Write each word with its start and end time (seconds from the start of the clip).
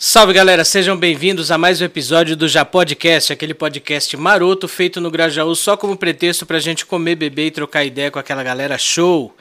Salve 0.00 0.32
galera, 0.32 0.64
sejam 0.64 0.96
bem-vindos 0.96 1.50
a 1.50 1.58
mais 1.58 1.80
um 1.80 1.84
episódio 1.84 2.36
do 2.36 2.46
Já 2.46 2.64
Podcast, 2.64 3.32
aquele 3.32 3.52
podcast 3.52 4.16
maroto 4.16 4.68
feito 4.68 5.00
no 5.00 5.10
Grajaú 5.10 5.56
só 5.56 5.76
como 5.76 5.96
pretexto 5.96 6.46
pra 6.46 6.60
gente 6.60 6.86
comer, 6.86 7.16
beber 7.16 7.46
e 7.46 7.50
trocar 7.50 7.84
ideia 7.84 8.08
com 8.08 8.16
aquela 8.16 8.44
galera 8.44 8.78
show. 8.78 9.34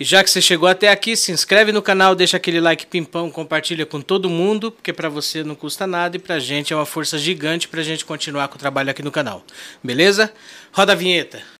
E 0.00 0.04
já 0.04 0.24
que 0.24 0.30
você 0.30 0.40
chegou 0.40 0.66
até 0.66 0.88
aqui, 0.88 1.14
se 1.14 1.30
inscreve 1.30 1.72
no 1.72 1.82
canal, 1.82 2.14
deixa 2.14 2.38
aquele 2.38 2.58
like 2.58 2.86
pimpão, 2.86 3.30
compartilha 3.30 3.84
com 3.84 4.00
todo 4.00 4.30
mundo, 4.30 4.72
porque 4.72 4.94
pra 4.94 5.10
você 5.10 5.44
não 5.44 5.54
custa 5.54 5.86
nada 5.86 6.16
e 6.16 6.18
pra 6.18 6.38
gente 6.38 6.72
é 6.72 6.76
uma 6.76 6.86
força 6.86 7.18
gigante 7.18 7.68
pra 7.68 7.82
gente 7.82 8.02
continuar 8.02 8.48
com 8.48 8.56
o 8.56 8.58
trabalho 8.58 8.90
aqui 8.90 9.02
no 9.02 9.12
canal. 9.12 9.44
Beleza? 9.84 10.32
Roda 10.72 10.92
a 10.92 10.96
vinheta. 10.96 11.57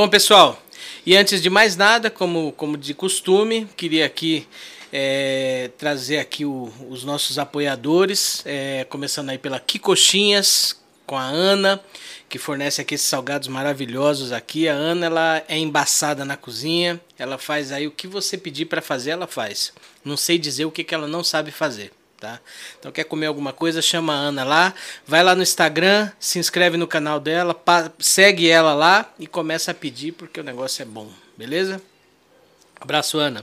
Bom, 0.00 0.08
pessoal, 0.08 0.58
e 1.04 1.14
antes 1.14 1.42
de 1.42 1.50
mais 1.50 1.76
nada, 1.76 2.08
como, 2.08 2.52
como 2.52 2.78
de 2.78 2.94
costume, 2.94 3.68
queria 3.76 4.06
aqui 4.06 4.48
é, 4.90 5.70
trazer 5.76 6.16
aqui 6.16 6.42
o, 6.42 6.72
os 6.88 7.04
nossos 7.04 7.38
apoiadores, 7.38 8.42
é, 8.46 8.86
começando 8.88 9.28
aí 9.28 9.36
pela 9.36 9.60
Kikochinhas, 9.60 10.80
com 11.04 11.18
a 11.18 11.24
Ana, 11.24 11.78
que 12.30 12.38
fornece 12.38 12.80
aqui 12.80 12.94
esses 12.94 13.06
salgados 13.06 13.46
maravilhosos 13.46 14.32
aqui. 14.32 14.70
A 14.70 14.72
Ana, 14.72 15.04
ela 15.04 15.44
é 15.46 15.58
embaçada 15.58 16.24
na 16.24 16.34
cozinha, 16.34 16.98
ela 17.18 17.36
faz 17.36 17.70
aí 17.70 17.86
o 17.86 17.90
que 17.90 18.06
você 18.06 18.38
pedir 18.38 18.64
para 18.64 18.80
fazer, 18.80 19.10
ela 19.10 19.26
faz. 19.26 19.70
Não 20.02 20.16
sei 20.16 20.38
dizer 20.38 20.64
o 20.64 20.70
que, 20.70 20.82
que 20.82 20.94
ela 20.94 21.06
não 21.06 21.22
sabe 21.22 21.50
fazer. 21.50 21.92
Tá? 22.20 22.38
Então 22.78 22.92
quer 22.92 23.04
comer 23.04 23.26
alguma 23.26 23.50
coisa, 23.50 23.80
chama 23.80 24.12
a 24.12 24.16
Ana 24.16 24.44
lá, 24.44 24.74
vai 25.06 25.24
lá 25.24 25.34
no 25.34 25.42
Instagram, 25.42 26.10
se 26.20 26.38
inscreve 26.38 26.76
no 26.76 26.86
canal 26.86 27.18
dela, 27.18 27.58
segue 27.98 28.46
ela 28.46 28.74
lá 28.74 29.10
e 29.18 29.26
começa 29.26 29.70
a 29.70 29.74
pedir 29.74 30.12
porque 30.12 30.38
o 30.38 30.44
negócio 30.44 30.82
é 30.82 30.84
bom, 30.84 31.10
beleza? 31.34 31.80
Abraço, 32.78 33.18
Ana. 33.18 33.42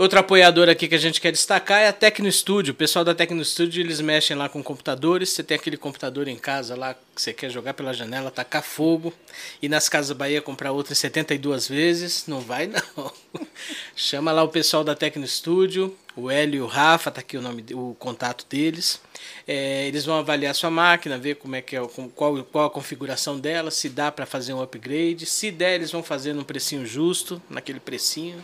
Outro 0.00 0.18
apoiador 0.18 0.70
aqui 0.70 0.88
que 0.88 0.94
a 0.94 0.98
gente 0.98 1.20
quer 1.20 1.30
destacar 1.30 1.82
é 1.82 1.88
a 1.88 1.92
Tecno 1.92 2.32
Studio. 2.32 2.72
O 2.72 2.74
pessoal 2.74 3.04
da 3.04 3.14
Tecno 3.14 3.44
Studio, 3.44 3.82
eles 3.82 4.00
mexem 4.00 4.34
lá 4.34 4.48
com 4.48 4.62
computadores. 4.62 5.28
Você 5.28 5.42
tem 5.42 5.54
aquele 5.54 5.76
computador 5.76 6.26
em 6.26 6.38
casa 6.38 6.74
lá 6.74 6.94
que 6.94 7.20
você 7.20 7.34
quer 7.34 7.50
jogar 7.50 7.74
pela 7.74 7.92
janela, 7.92 8.30
tacar 8.30 8.62
fogo. 8.62 9.12
E 9.60 9.68
nas 9.68 9.90
Casas 9.90 10.16
Bahia 10.16 10.40
comprar 10.40 10.72
outro 10.72 10.94
em 10.94 10.96
72 10.96 11.68
vezes. 11.68 12.24
Não 12.26 12.40
vai 12.40 12.66
não. 12.66 13.12
Chama 13.94 14.32
lá 14.32 14.42
o 14.42 14.48
pessoal 14.48 14.82
da 14.82 14.94
Tecno 14.94 15.26
Studio. 15.26 15.94
O 16.16 16.30
Hélio 16.30 16.60
e 16.60 16.62
o 16.62 16.66
Rafa, 16.66 17.10
tá 17.10 17.20
aqui 17.20 17.36
o 17.36 17.42
nome, 17.42 17.62
o 17.74 17.94
contato 17.98 18.46
deles. 18.48 19.02
É, 19.46 19.86
eles 19.86 20.06
vão 20.06 20.18
avaliar 20.18 20.54
sua 20.54 20.70
máquina, 20.70 21.18
ver 21.18 21.34
como 21.34 21.56
é 21.56 21.60
que 21.60 21.76
é, 21.76 21.88
qual, 22.14 22.42
qual 22.44 22.64
a 22.64 22.70
configuração 22.70 23.38
dela, 23.38 23.70
se 23.70 23.90
dá 23.90 24.10
para 24.10 24.24
fazer 24.24 24.54
um 24.54 24.62
upgrade. 24.62 25.26
Se 25.26 25.50
der, 25.50 25.74
eles 25.74 25.92
vão 25.92 26.02
fazer 26.02 26.32
num 26.32 26.42
precinho 26.42 26.86
justo, 26.86 27.42
naquele 27.50 27.78
precinho? 27.78 28.42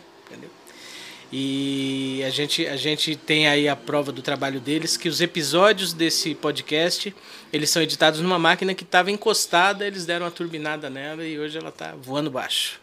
E 1.31 2.23
a 2.25 2.29
gente, 2.29 2.65
a 2.65 2.77
gente 2.77 3.15
tem 3.15 3.47
aí 3.47 3.67
a 3.67 3.75
prova 3.75 4.11
do 4.11 4.21
trabalho 4.21 4.59
deles, 4.59 4.95
que 4.95 5.09
os 5.09 5.19
episódios 5.19 5.91
desse 5.91 6.33
podcast, 6.33 7.13
eles 7.51 7.69
são 7.69 7.81
editados 7.81 8.21
numa 8.21 8.39
máquina 8.39 8.73
que 8.73 8.83
estava 8.83 9.11
encostada, 9.11 9.85
eles 9.85 10.05
deram 10.05 10.25
uma 10.25 10.31
turbinada 10.31 10.89
nela 10.89 11.25
e 11.25 11.37
hoje 11.37 11.57
ela 11.57 11.69
está 11.69 11.93
voando 11.95 12.31
baixo. 12.31 12.79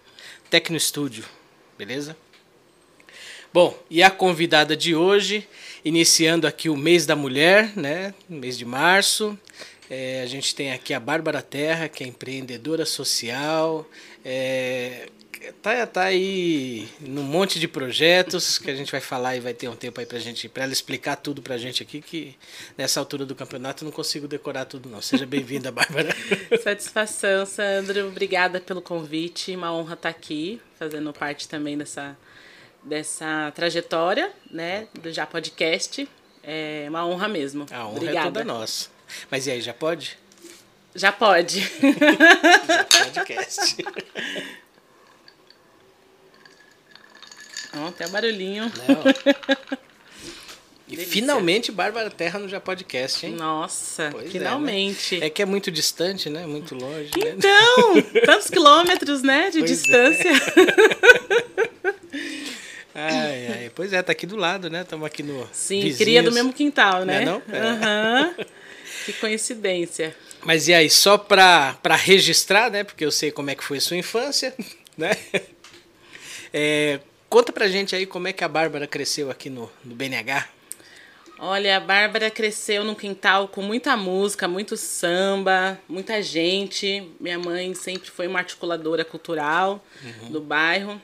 Tecno 0.51 0.79
Studio, 0.79 1.25
beleza? 1.79 2.17
Bom, 3.53 3.79
e 3.89 4.03
a 4.03 4.11
convidada 4.11 4.77
de 4.77 4.95
hoje, 4.95 5.49
iniciando 5.85 6.47
aqui 6.47 6.69
o 6.69 6.77
mês 6.77 7.07
da 7.07 7.17
mulher, 7.17 7.73
né? 7.77 8.13
Mês 8.29 8.59
de 8.59 8.65
março. 8.65 9.39
É, 9.89 10.23
a 10.23 10.27
gente 10.27 10.55
tem 10.55 10.73
aqui 10.73 10.93
a 10.93 10.99
Bárbara 10.99 11.41
Terra, 11.41 11.89
que 11.89 12.03
é 12.03 12.07
empreendedora 12.07 12.85
social, 12.85 13.89
é, 14.25 15.09
tá, 15.53 15.87
tá 15.87 16.05
aí 16.05 16.89
num 17.01 17.23
monte 17.23 17.59
de 17.59 17.69
projetos 17.69 18.59
que 18.59 18.71
a 18.71 18.75
gente 18.75 18.91
vai 18.91 19.01
falar 19.01 19.37
e 19.37 19.41
vai 19.41 19.55
ter 19.55 19.69
um 19.69 19.77
tempo 19.77 20.01
aí 20.01 20.07
pra 20.07 20.19
gente, 20.19 20.49
pra 20.49 20.65
ela 20.65 20.73
explicar 20.73 21.17
tudo 21.17 21.43
pra 21.43 21.57
gente 21.59 21.83
aqui, 21.83 22.01
que 22.01 22.37
nessa 22.77 23.01
altura 23.01 23.25
do 23.27 23.35
campeonato 23.35 23.85
eu 23.85 23.87
não 23.87 23.93
consigo 23.93 24.27
decorar 24.29 24.65
tudo 24.65 24.89
não. 24.89 25.03
Seja 25.03 25.27
bem-vinda, 25.27 25.71
Bárbara. 25.73 26.15
Satisfação, 26.63 27.45
Sandro. 27.47 28.09
Obrigada 28.09 28.61
pelo 28.61 28.83
convite. 28.83 29.55
Uma 29.55 29.73
honra 29.73 29.95
estar 29.95 30.09
aqui, 30.09 30.61
fazendo 30.79 31.13
parte 31.13 31.49
também 31.49 31.77
dessa, 31.77 32.17
dessa 32.83 33.53
trajetória, 33.55 34.31
né, 34.51 34.89
do 35.01 35.13
Já 35.13 35.27
Podcast. 35.27 36.09
É 36.43 36.87
uma 36.89 37.07
honra 37.07 37.29
mesmo. 37.29 37.67
A 37.71 37.87
honra 37.87 37.97
Obrigada. 37.97 38.21
é 38.21 38.25
toda 38.25 38.45
nossa. 38.45 38.91
Mas 39.31 39.47
e 39.47 39.51
aí, 39.51 39.61
já 39.61 39.73
pode? 39.73 40.19
Já 40.95 41.11
pode. 41.11 41.61
já 42.69 42.85
podcast. 42.85 43.77
Ó, 47.77 47.89
até 47.89 48.09
barulhinho. 48.09 48.65
Não. 48.89 49.85
E 50.87 50.97
Delícia. 50.97 51.13
finalmente 51.13 51.73
Bárbara 51.73 52.11
Terra 52.11 52.39
no 52.39 52.47
Já 52.47 52.61
Podcast, 52.61 53.25
hein? 53.25 53.33
Nossa, 53.33 54.11
pois 54.13 54.31
finalmente. 54.31 55.17
É, 55.17 55.21
né? 55.21 55.27
é, 55.27 55.31
que 55.31 55.41
é 55.41 55.47
muito 55.47 55.71
distante, 55.71 56.29
né? 56.29 56.47
Muito 56.47 56.75
longe. 56.75 57.11
Né? 57.17 57.35
Então, 57.37 57.95
né? 57.95 58.03
tantos 58.25 58.51
quilômetros, 58.51 59.23
né? 59.23 59.49
De 59.49 59.61
pois 59.61 59.71
é. 59.71 59.75
distância. 59.75 60.31
É. 62.95 63.01
ai, 63.01 63.47
ai. 63.47 63.73
Pois 63.75 63.95
é, 63.95 64.03
tá 64.03 64.13
aqui 64.13 64.27
do 64.27 64.37
lado, 64.37 64.69
né? 64.69 64.83
Estamos 64.83 65.07
aqui 65.07 65.23
no. 65.23 65.49
Sim, 65.53 65.77
vizinhos. 65.77 65.97
queria 65.97 66.23
do 66.23 66.31
mesmo 66.31 66.53
quintal, 66.53 67.07
né? 67.07 67.25
Não, 67.25 67.43
é 67.51 67.61
não? 67.61 68.29
Uhum. 68.29 68.35
que 69.07 69.13
coincidência. 69.15 70.15
Mas 70.43 70.69
e 70.69 70.75
aí, 70.75 70.91
só 70.91 71.17
para 71.17 71.79
registrar, 71.97 72.71
né? 72.71 72.85
Porque 72.85 73.07
eu 73.07 73.11
sei 73.11 73.31
como 73.31 73.49
é 73.49 73.55
que 73.55 73.65
foi 73.65 73.79
a 73.79 73.81
sua 73.81 73.97
infância, 73.97 74.55
né? 74.99 75.13
É, 76.53 77.01
Conta 77.35 77.53
pra 77.53 77.67
gente 77.67 77.97
aí 77.97 78.07
como 78.07 78.29
é 78.29 78.33
que 78.33 78.45
a 78.45 78.49
Bárbara 78.49 78.87
cresceu 78.87 79.29
aqui 79.29 79.51
no, 79.51 79.69
no 79.85 79.93
BNH. 79.93 80.47
Olha, 81.37 81.79
a 81.79 81.81
Bárbara 81.81 82.31
cresceu 82.31 82.85
num 82.85 82.95
quintal 82.95 83.49
com 83.49 83.61
muita 83.61 83.97
música, 83.97 84.47
muito 84.47 84.77
samba, 84.77 85.77
muita 85.89 86.23
gente. 86.23 87.11
Minha 87.19 87.37
mãe 87.37 87.75
sempre 87.75 88.09
foi 88.09 88.29
uma 88.29 88.39
articuladora 88.39 89.05
cultural 89.05 89.85
uhum. 90.01 90.31
do 90.31 90.41
bairro. 90.41 91.03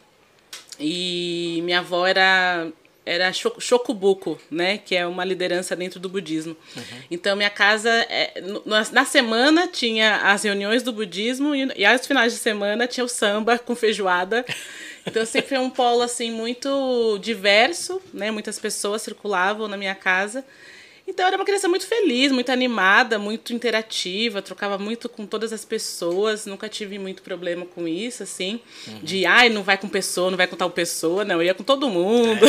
E 0.78 1.62
minha 1.64 1.80
avó 1.80 2.06
era 2.06 2.68
era 3.10 3.32
Shokubuku, 3.32 4.38
né, 4.48 4.78
que 4.78 4.94
é 4.94 5.04
uma 5.04 5.25
liderança 5.25 5.75
dentro 5.75 5.98
do 5.98 6.09
budismo. 6.09 6.56
Uhum. 6.76 6.82
Então 7.10 7.34
minha 7.34 7.50
casa 7.50 7.91
é, 8.09 8.41
na 8.93 9.04
semana 9.04 9.66
tinha 9.66 10.19
as 10.19 10.44
reuniões 10.44 10.84
do 10.84 10.93
budismo 10.93 11.53
e, 11.53 11.72
e 11.76 11.84
aos 11.84 12.06
finais 12.06 12.32
de 12.32 12.38
semana 12.38 12.87
tinha 12.87 13.04
o 13.04 13.09
samba 13.09 13.59
com 13.59 13.75
feijoada. 13.75 14.44
Então 15.04 15.26
sempre 15.26 15.48
foi 15.48 15.59
um 15.59 15.71
polo 15.71 16.03
assim 16.03 16.31
muito 16.31 17.19
diverso, 17.22 18.00
né? 18.12 18.31
Muitas 18.31 18.59
pessoas 18.59 19.03
circulavam 19.03 19.66
na 19.66 19.77
minha 19.77 19.94
casa. 19.94 20.44
Então 21.10 21.25
eu 21.25 21.26
era 21.26 21.37
uma 21.37 21.44
criança 21.44 21.69
muito 21.69 21.88
feliz, 21.88 22.31
muito 22.31 22.50
animada, 22.53 23.19
muito 23.19 23.53
interativa, 23.53 24.41
trocava 24.41 24.78
muito 24.78 25.09
com 25.09 25.26
todas 25.26 25.53
as 25.53 25.65
pessoas, 25.65 26.47
nunca 26.47 26.69
tive 26.69 27.00
muito 27.00 27.21
problema 27.21 27.66
com 27.66 27.88
isso, 27.88 28.22
assim, 28.22 28.60
uhum. 28.87 29.00
de 29.03 29.26
ai, 29.26 29.48
não 29.48 29.65
vai 29.65 29.76
com 29.76 29.88
pessoa, 29.88 30.31
não 30.31 30.37
vai 30.37 30.47
com 30.47 30.54
tal 30.54 30.71
pessoa, 30.71 31.25
não, 31.25 31.34
eu 31.34 31.43
ia 31.43 31.54
com 31.54 31.65
todo 31.65 31.91
mundo. 31.91 32.47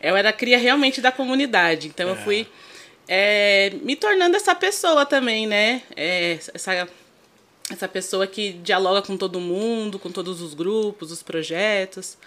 É. 0.00 0.10
eu 0.10 0.16
era 0.16 0.32
cria 0.32 0.56
realmente 0.56 1.00
da 1.00 1.10
comunidade, 1.10 1.88
então 1.88 2.08
é. 2.08 2.12
eu 2.12 2.16
fui 2.16 2.46
é, 3.08 3.72
me 3.82 3.96
tornando 3.96 4.36
essa 4.36 4.54
pessoa 4.54 5.04
também, 5.04 5.44
né? 5.44 5.82
É, 5.96 6.38
essa 6.54 6.88
essa 7.70 7.88
pessoa 7.88 8.26
que 8.26 8.52
dialoga 8.52 9.02
com 9.02 9.16
todo 9.16 9.40
mundo, 9.40 9.98
com 9.98 10.12
todos 10.12 10.40
os 10.40 10.54
grupos, 10.54 11.10
os 11.10 11.22
projetos. 11.22 12.18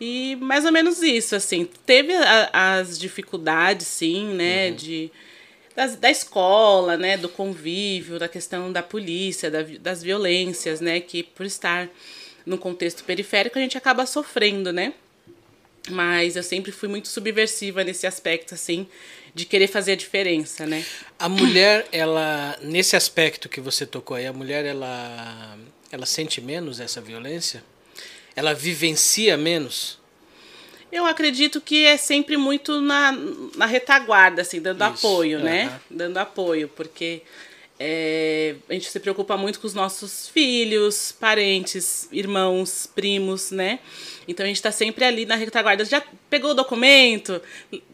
E 0.00 0.36
mais 0.36 0.64
ou 0.64 0.72
menos 0.72 1.02
isso, 1.02 1.36
assim. 1.36 1.68
Teve 1.86 2.12
a, 2.14 2.78
as 2.78 2.98
dificuldades, 2.98 3.86
sim, 3.86 4.34
né, 4.34 4.70
uhum. 4.70 4.76
de, 4.76 5.10
das, 5.76 5.96
da 5.96 6.10
escola, 6.10 6.96
né, 6.96 7.16
do 7.16 7.28
convívio, 7.28 8.18
da 8.18 8.28
questão 8.28 8.72
da 8.72 8.82
polícia, 8.82 9.50
da, 9.50 9.62
das 9.62 10.02
violências, 10.02 10.80
né, 10.80 11.00
que 11.00 11.22
por 11.22 11.46
estar 11.46 11.88
no 12.44 12.58
contexto 12.58 13.04
periférico 13.04 13.58
a 13.58 13.62
gente 13.62 13.78
acaba 13.78 14.04
sofrendo, 14.06 14.72
né. 14.72 14.92
Mas 15.90 16.36
eu 16.36 16.42
sempre 16.42 16.70
fui 16.70 16.88
muito 16.88 17.08
subversiva 17.08 17.82
nesse 17.82 18.06
aspecto, 18.06 18.54
assim, 18.54 18.86
de 19.34 19.44
querer 19.44 19.66
fazer 19.66 19.92
a 19.92 19.96
diferença, 19.96 20.64
né? 20.64 20.84
A 21.18 21.28
mulher, 21.28 21.86
ela 21.90 22.56
nesse 22.62 22.94
aspecto 22.94 23.48
que 23.48 23.60
você 23.60 23.84
tocou 23.84 24.16
aí, 24.16 24.26
a 24.26 24.32
mulher 24.32 24.64
ela 24.64 25.58
ela 25.90 26.06
sente 26.06 26.40
menos 26.40 26.80
essa 26.80 27.00
violência? 27.00 27.64
Ela 28.34 28.54
vivencia 28.54 29.36
menos? 29.36 30.00
Eu 30.90 31.06
acredito 31.06 31.60
que 31.60 31.86
é 31.86 31.96
sempre 31.96 32.36
muito 32.36 32.80
na, 32.80 33.12
na 33.56 33.64
retaguarda, 33.64 34.42
assim, 34.42 34.60
dando 34.60 34.84
Isso. 34.84 35.06
apoio, 35.06 35.38
uhum. 35.38 35.44
né? 35.44 35.80
Dando 35.90 36.18
apoio, 36.18 36.68
porque 36.68 37.22
é, 37.80 38.54
a 38.68 38.74
gente 38.74 38.90
se 38.90 39.00
preocupa 39.00 39.36
muito 39.36 39.58
com 39.58 39.66
os 39.66 39.74
nossos 39.74 40.28
filhos, 40.28 41.10
parentes, 41.18 42.08
irmãos, 42.12 42.86
primos, 42.86 43.50
né? 43.50 43.78
Então 44.28 44.44
a 44.44 44.46
gente 44.46 44.56
está 44.56 44.70
sempre 44.70 45.04
ali 45.04 45.26
na 45.26 45.34
retaguarda. 45.34 45.84
Já 45.84 46.02
pegou 46.30 46.52
o 46.52 46.54
documento, 46.54 47.40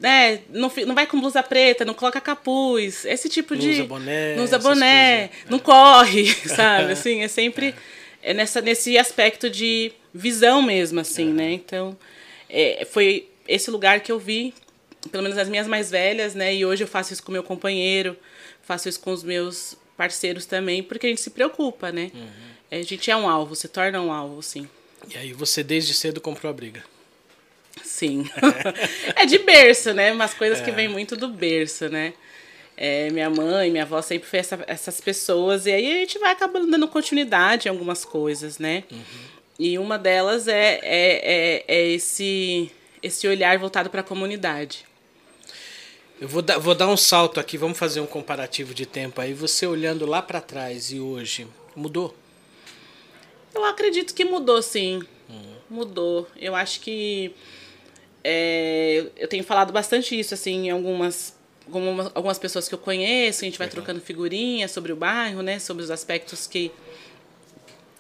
né? 0.00 0.41
Não, 0.50 0.70
não 0.87 0.94
vai 0.94 1.06
com 1.06 1.20
blusa 1.20 1.43
preta, 1.43 1.84
não 1.84 1.94
coloca 1.94 2.20
capuz, 2.20 3.05
esse 3.05 3.29
tipo 3.29 3.55
não 3.55 3.61
de. 3.61 3.70
Usa 3.70 3.84
boné, 3.84 4.37
não 4.37 4.44
usa 4.44 4.58
boné, 4.58 5.29
coisas, 5.29 5.50
não 5.50 5.58
é. 5.58 5.61
corre, 5.61 6.26
sabe? 6.49 6.93
Assim, 6.93 7.23
é 7.23 7.29
sempre. 7.29 7.69
é 7.69 7.97
nessa, 8.23 8.61
nesse 8.61 8.99
aspecto 8.99 9.49
de 9.49 9.93
visão 10.12 10.62
mesmo, 10.62 11.00
assim, 11.00 11.32
né? 11.32 11.53
Então, 11.53 11.97
é, 12.49 12.87
foi 12.91 13.29
esse 13.47 13.70
lugar 13.70 14.00
que 14.00 14.11
eu 14.11 14.19
vi, 14.19 14.55
pelo 15.11 15.23
menos 15.23 15.38
as 15.38 15.49
minhas 15.49 15.67
mais 15.67 15.91
velhas, 15.91 16.35
né? 16.35 16.55
E 16.55 16.65
hoje 16.65 16.85
eu 16.85 16.88
faço 16.88 17.12
isso 17.12 17.23
com 17.23 17.32
meu 17.32 17.43
companheiro, 17.43 18.17
faço 18.62 18.88
isso 18.88 19.00
com 19.00 19.12
os 19.12 19.23
meus 19.23 19.76
parceiros 19.97 20.47
também, 20.47 20.82
porque 20.82 21.06
a 21.06 21.09
gente 21.11 21.20
se 21.20 21.31
preocupa, 21.31 21.91
né? 21.91 22.11
Uhum. 22.15 22.29
A 22.70 22.82
gente 22.82 23.11
é 23.11 23.17
um 23.17 23.29
alvo, 23.29 23.55
se 23.56 23.69
torna 23.69 24.00
um 24.00 24.12
alvo, 24.12 24.43
sim. 24.43 24.69
E 25.09 25.17
aí 25.17 25.32
você 25.32 25.62
desde 25.62 25.94
cedo 25.94 26.20
comprou 26.20 26.50
a 26.50 26.53
briga. 26.53 26.85
Sim. 27.82 28.29
é 29.17 29.25
de 29.25 29.38
berço, 29.38 29.94
né? 29.94 30.12
Umas 30.12 30.35
coisas 30.35 30.61
é. 30.61 30.65
que 30.65 30.70
vem 30.70 30.88
muito 30.88 31.17
do 31.17 31.29
berço, 31.29 31.88
né? 31.88 32.12
É, 32.80 33.10
minha 33.10 33.28
mãe, 33.28 33.72
minha 33.72 33.82
avó 33.82 34.00
sempre 34.00 34.28
foi 34.28 34.38
essa, 34.38 34.64
essas 34.69 35.00
pessoas, 35.00 35.66
e 35.66 35.72
aí 35.72 35.90
a 35.90 35.94
gente 35.96 36.16
vai 36.16 36.30
acabando 36.30 36.70
dando 36.70 36.86
continuidade 36.86 37.66
em 37.66 37.70
algumas 37.70 38.04
coisas, 38.04 38.60
né? 38.60 38.84
Uhum. 38.88 39.02
E 39.58 39.76
uma 39.80 39.98
delas 39.98 40.46
é, 40.46 40.78
é, 40.80 40.84
é, 40.84 41.64
é 41.66 41.88
esse, 41.88 42.70
esse 43.02 43.26
olhar 43.26 43.58
voltado 43.58 43.90
para 43.90 44.02
a 44.02 44.04
comunidade. 44.04 44.86
Eu 46.20 46.28
vou 46.28 46.40
dar, 46.40 46.58
vou 46.58 46.72
dar 46.72 46.86
um 46.86 46.96
salto 46.96 47.40
aqui, 47.40 47.58
vamos 47.58 47.76
fazer 47.76 47.98
um 47.98 48.06
comparativo 48.06 48.72
de 48.72 48.86
tempo 48.86 49.20
aí. 49.20 49.34
Você 49.34 49.66
olhando 49.66 50.06
lá 50.06 50.22
para 50.22 50.40
trás 50.40 50.92
e 50.92 51.00
hoje, 51.00 51.48
mudou? 51.74 52.14
Eu 53.52 53.64
acredito 53.64 54.14
que 54.14 54.24
mudou, 54.24 54.62
sim. 54.62 55.02
Uhum. 55.28 55.54
Mudou. 55.69 56.28
Eu 56.36 56.54
acho 56.54 56.78
que. 56.78 57.34
É, 58.22 59.06
eu 59.16 59.26
tenho 59.26 59.42
falado 59.42 59.72
bastante 59.72 60.16
isso, 60.16 60.32
assim, 60.32 60.66
em 60.66 60.70
algumas 60.70 61.38
como 61.70 62.11
algumas 62.15 62.38
pessoas 62.38 62.69
que 62.69 62.75
eu 62.75 62.79
conheço, 62.79 63.44
a 63.44 63.47
gente 63.47 63.59
vai 63.59 63.67
uhum. 63.67 63.73
trocando 63.73 64.00
figurinhas 64.00 64.70
sobre 64.70 64.93
o 64.93 64.97
bairro, 64.97 65.43
né, 65.43 65.59
sobre 65.59 65.82
os 65.82 65.91
aspectos 65.91 66.47
que 66.47 66.70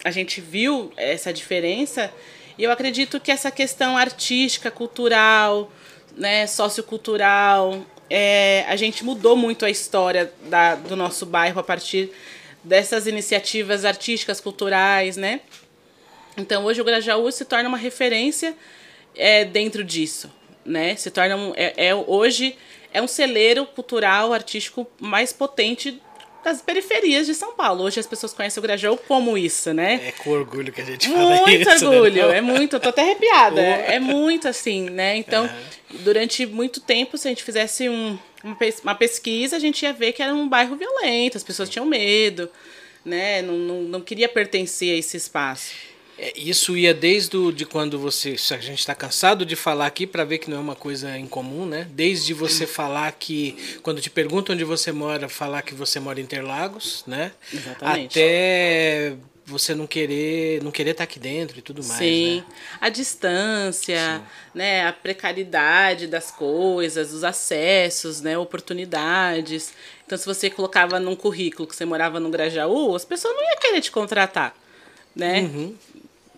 a 0.04 0.10
gente 0.10 0.40
viu 0.40 0.92
essa 0.96 1.32
diferença. 1.32 2.12
E 2.56 2.64
eu 2.64 2.70
acredito 2.70 3.20
que 3.20 3.30
essa 3.30 3.50
questão 3.50 3.96
artística, 3.96 4.70
cultural, 4.70 5.70
né, 6.16 6.46
sociocultural, 6.46 7.84
é, 8.10 8.64
a 8.68 8.76
gente 8.76 9.04
mudou 9.04 9.36
muito 9.36 9.64
a 9.64 9.70
história 9.70 10.32
da, 10.44 10.74
do 10.74 10.96
nosso 10.96 11.26
bairro 11.26 11.60
a 11.60 11.62
partir 11.62 12.10
dessas 12.64 13.06
iniciativas 13.06 13.84
artísticas, 13.84 14.40
culturais, 14.40 15.16
né? 15.16 15.40
Então 16.36 16.64
hoje 16.64 16.80
o 16.80 16.84
Grajaú 16.84 17.30
se 17.30 17.44
torna 17.44 17.68
uma 17.68 17.78
referência 17.78 18.54
é, 19.14 19.44
dentro 19.44 19.84
disso, 19.84 20.30
né? 20.64 20.96
Se 20.96 21.10
torna 21.10 21.36
um, 21.36 21.52
é, 21.56 21.88
é 21.88 21.94
hoje 21.94 22.56
é 22.92 23.02
um 23.02 23.08
celeiro 23.08 23.66
cultural, 23.66 24.32
artístico 24.32 24.86
mais 25.00 25.32
potente 25.32 26.00
das 26.44 26.62
periferias 26.62 27.26
de 27.26 27.34
São 27.34 27.54
Paulo. 27.54 27.84
Hoje 27.84 28.00
as 28.00 28.06
pessoas 28.06 28.32
conhecem 28.32 28.60
o 28.60 28.62
Grajaú 28.62 28.96
como 28.96 29.36
isso, 29.36 29.74
né? 29.74 30.00
É 30.08 30.12
com 30.12 30.30
orgulho 30.30 30.72
que 30.72 30.80
a 30.80 30.84
gente 30.84 31.08
fala 31.08 31.42
muito 31.42 31.50
isso. 31.50 31.68
Muito 31.68 31.90
né? 31.90 31.96
orgulho, 31.96 32.28
né? 32.28 32.38
é 32.38 32.40
muito, 32.40 32.76
eu 32.76 32.80
tô 32.80 32.88
até 32.88 33.02
arrepiada. 33.02 33.60
É, 33.60 33.96
é 33.96 34.00
muito 34.00 34.48
assim, 34.48 34.88
né? 34.88 35.16
Então, 35.16 35.44
uhum. 35.44 35.98
durante 36.00 36.46
muito 36.46 36.80
tempo, 36.80 37.18
se 37.18 37.28
a 37.28 37.30
gente 37.30 37.42
fizesse 37.42 37.88
um, 37.88 38.18
uma 38.82 38.94
pesquisa, 38.94 39.56
a 39.56 39.58
gente 39.58 39.82
ia 39.82 39.92
ver 39.92 40.12
que 40.12 40.22
era 40.22 40.34
um 40.34 40.48
bairro 40.48 40.76
violento, 40.76 41.36
as 41.36 41.44
pessoas 41.44 41.68
tinham 41.68 41.84
medo, 41.84 42.48
né? 43.04 43.42
Não, 43.42 43.54
não, 43.54 43.82
não 43.82 44.00
queria 44.00 44.28
pertencer 44.28 44.94
a 44.94 44.98
esse 44.98 45.16
espaço. 45.16 45.72
É, 46.18 46.32
isso 46.36 46.76
ia 46.76 46.92
desde 46.92 47.36
o, 47.36 47.52
de 47.52 47.64
quando 47.64 47.98
você. 47.98 48.30
A 48.50 48.58
gente 48.58 48.80
está 48.80 48.94
cansado 48.94 49.46
de 49.46 49.54
falar 49.54 49.86
aqui 49.86 50.06
para 50.06 50.24
ver 50.24 50.38
que 50.38 50.50
não 50.50 50.56
é 50.56 50.60
uma 50.60 50.74
coisa 50.74 51.16
incomum, 51.16 51.64
né? 51.64 51.86
Desde 51.90 52.34
você 52.34 52.66
falar 52.66 53.12
que. 53.12 53.78
Quando 53.82 54.00
te 54.00 54.10
perguntam 54.10 54.54
onde 54.54 54.64
você 54.64 54.90
mora, 54.90 55.28
falar 55.28 55.62
que 55.62 55.74
você 55.74 56.00
mora 56.00 56.20
em 56.20 56.24
Interlagos, 56.24 57.04
né? 57.06 57.30
Exatamente. 57.52 58.18
Até 58.18 59.16
você 59.46 59.74
não 59.74 59.86
querer 59.86 60.62
não 60.62 60.70
querer 60.70 60.90
estar 60.90 60.98
tá 60.98 61.04
aqui 61.04 61.18
dentro 61.18 61.58
e 61.58 61.62
tudo 61.62 61.82
mais 61.82 61.98
sim 61.98 62.36
né? 62.36 62.44
a 62.80 62.88
distância 62.90 64.18
sim. 64.18 64.22
né 64.54 64.86
a 64.86 64.92
precariedade 64.92 66.06
das 66.06 66.30
coisas 66.30 67.14
os 67.14 67.24
acessos 67.24 68.20
né 68.20 68.36
oportunidades 68.36 69.72
então 70.06 70.18
se 70.18 70.26
você 70.26 70.50
colocava 70.50 71.00
num 71.00 71.16
currículo 71.16 71.66
que 71.66 71.74
você 71.74 71.86
morava 71.86 72.20
no 72.20 72.28
Grajaú 72.28 72.94
as 72.94 73.06
pessoas 73.06 73.34
não 73.34 73.42
iam 73.42 73.58
querer 73.58 73.80
te 73.80 73.90
contratar 73.90 74.54
né 75.16 75.40
uhum. 75.40 75.74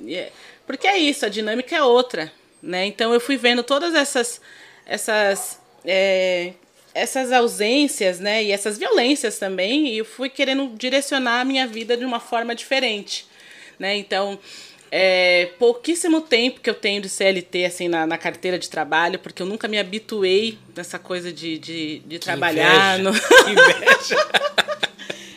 É, 0.08 0.30
porque 0.66 0.86
é 0.86 0.98
isso, 0.98 1.26
a 1.26 1.28
dinâmica 1.28 1.74
é 1.76 1.82
outra, 1.82 2.32
né? 2.62 2.86
Então 2.86 3.12
eu 3.12 3.20
fui 3.20 3.36
vendo 3.36 3.62
todas 3.62 3.94
essas 3.94 4.40
essas 4.86 5.60
é, 5.84 6.52
essas 6.94 7.32
ausências, 7.32 8.18
né, 8.18 8.42
e 8.42 8.52
essas 8.52 8.76
violências 8.76 9.38
também, 9.38 9.88
e 9.88 9.98
eu 9.98 10.04
fui 10.04 10.28
querendo 10.28 10.68
direcionar 10.76 11.40
a 11.40 11.44
minha 11.44 11.66
vida 11.66 11.96
de 11.96 12.04
uma 12.04 12.18
forma 12.18 12.54
diferente, 12.54 13.26
né? 13.78 13.96
Então, 13.96 14.38
é 14.92 15.50
pouquíssimo 15.58 16.20
tempo 16.20 16.60
que 16.60 16.68
eu 16.68 16.74
tenho 16.74 17.00
de 17.00 17.08
CLT 17.08 17.64
assim 17.64 17.88
na, 17.88 18.06
na 18.06 18.18
carteira 18.18 18.58
de 18.58 18.68
trabalho, 18.68 19.20
porque 19.20 19.40
eu 19.40 19.46
nunca 19.46 19.68
me 19.68 19.78
habituei 19.78 20.58
nessa 20.74 20.98
coisa 20.98 21.32
de, 21.32 21.58
de, 21.58 22.00
de 22.00 22.18
trabalhar. 22.18 22.98
Inveja. 22.98 23.10
No... 23.10 23.44
Que 23.44 23.50
inveja. 23.52 24.16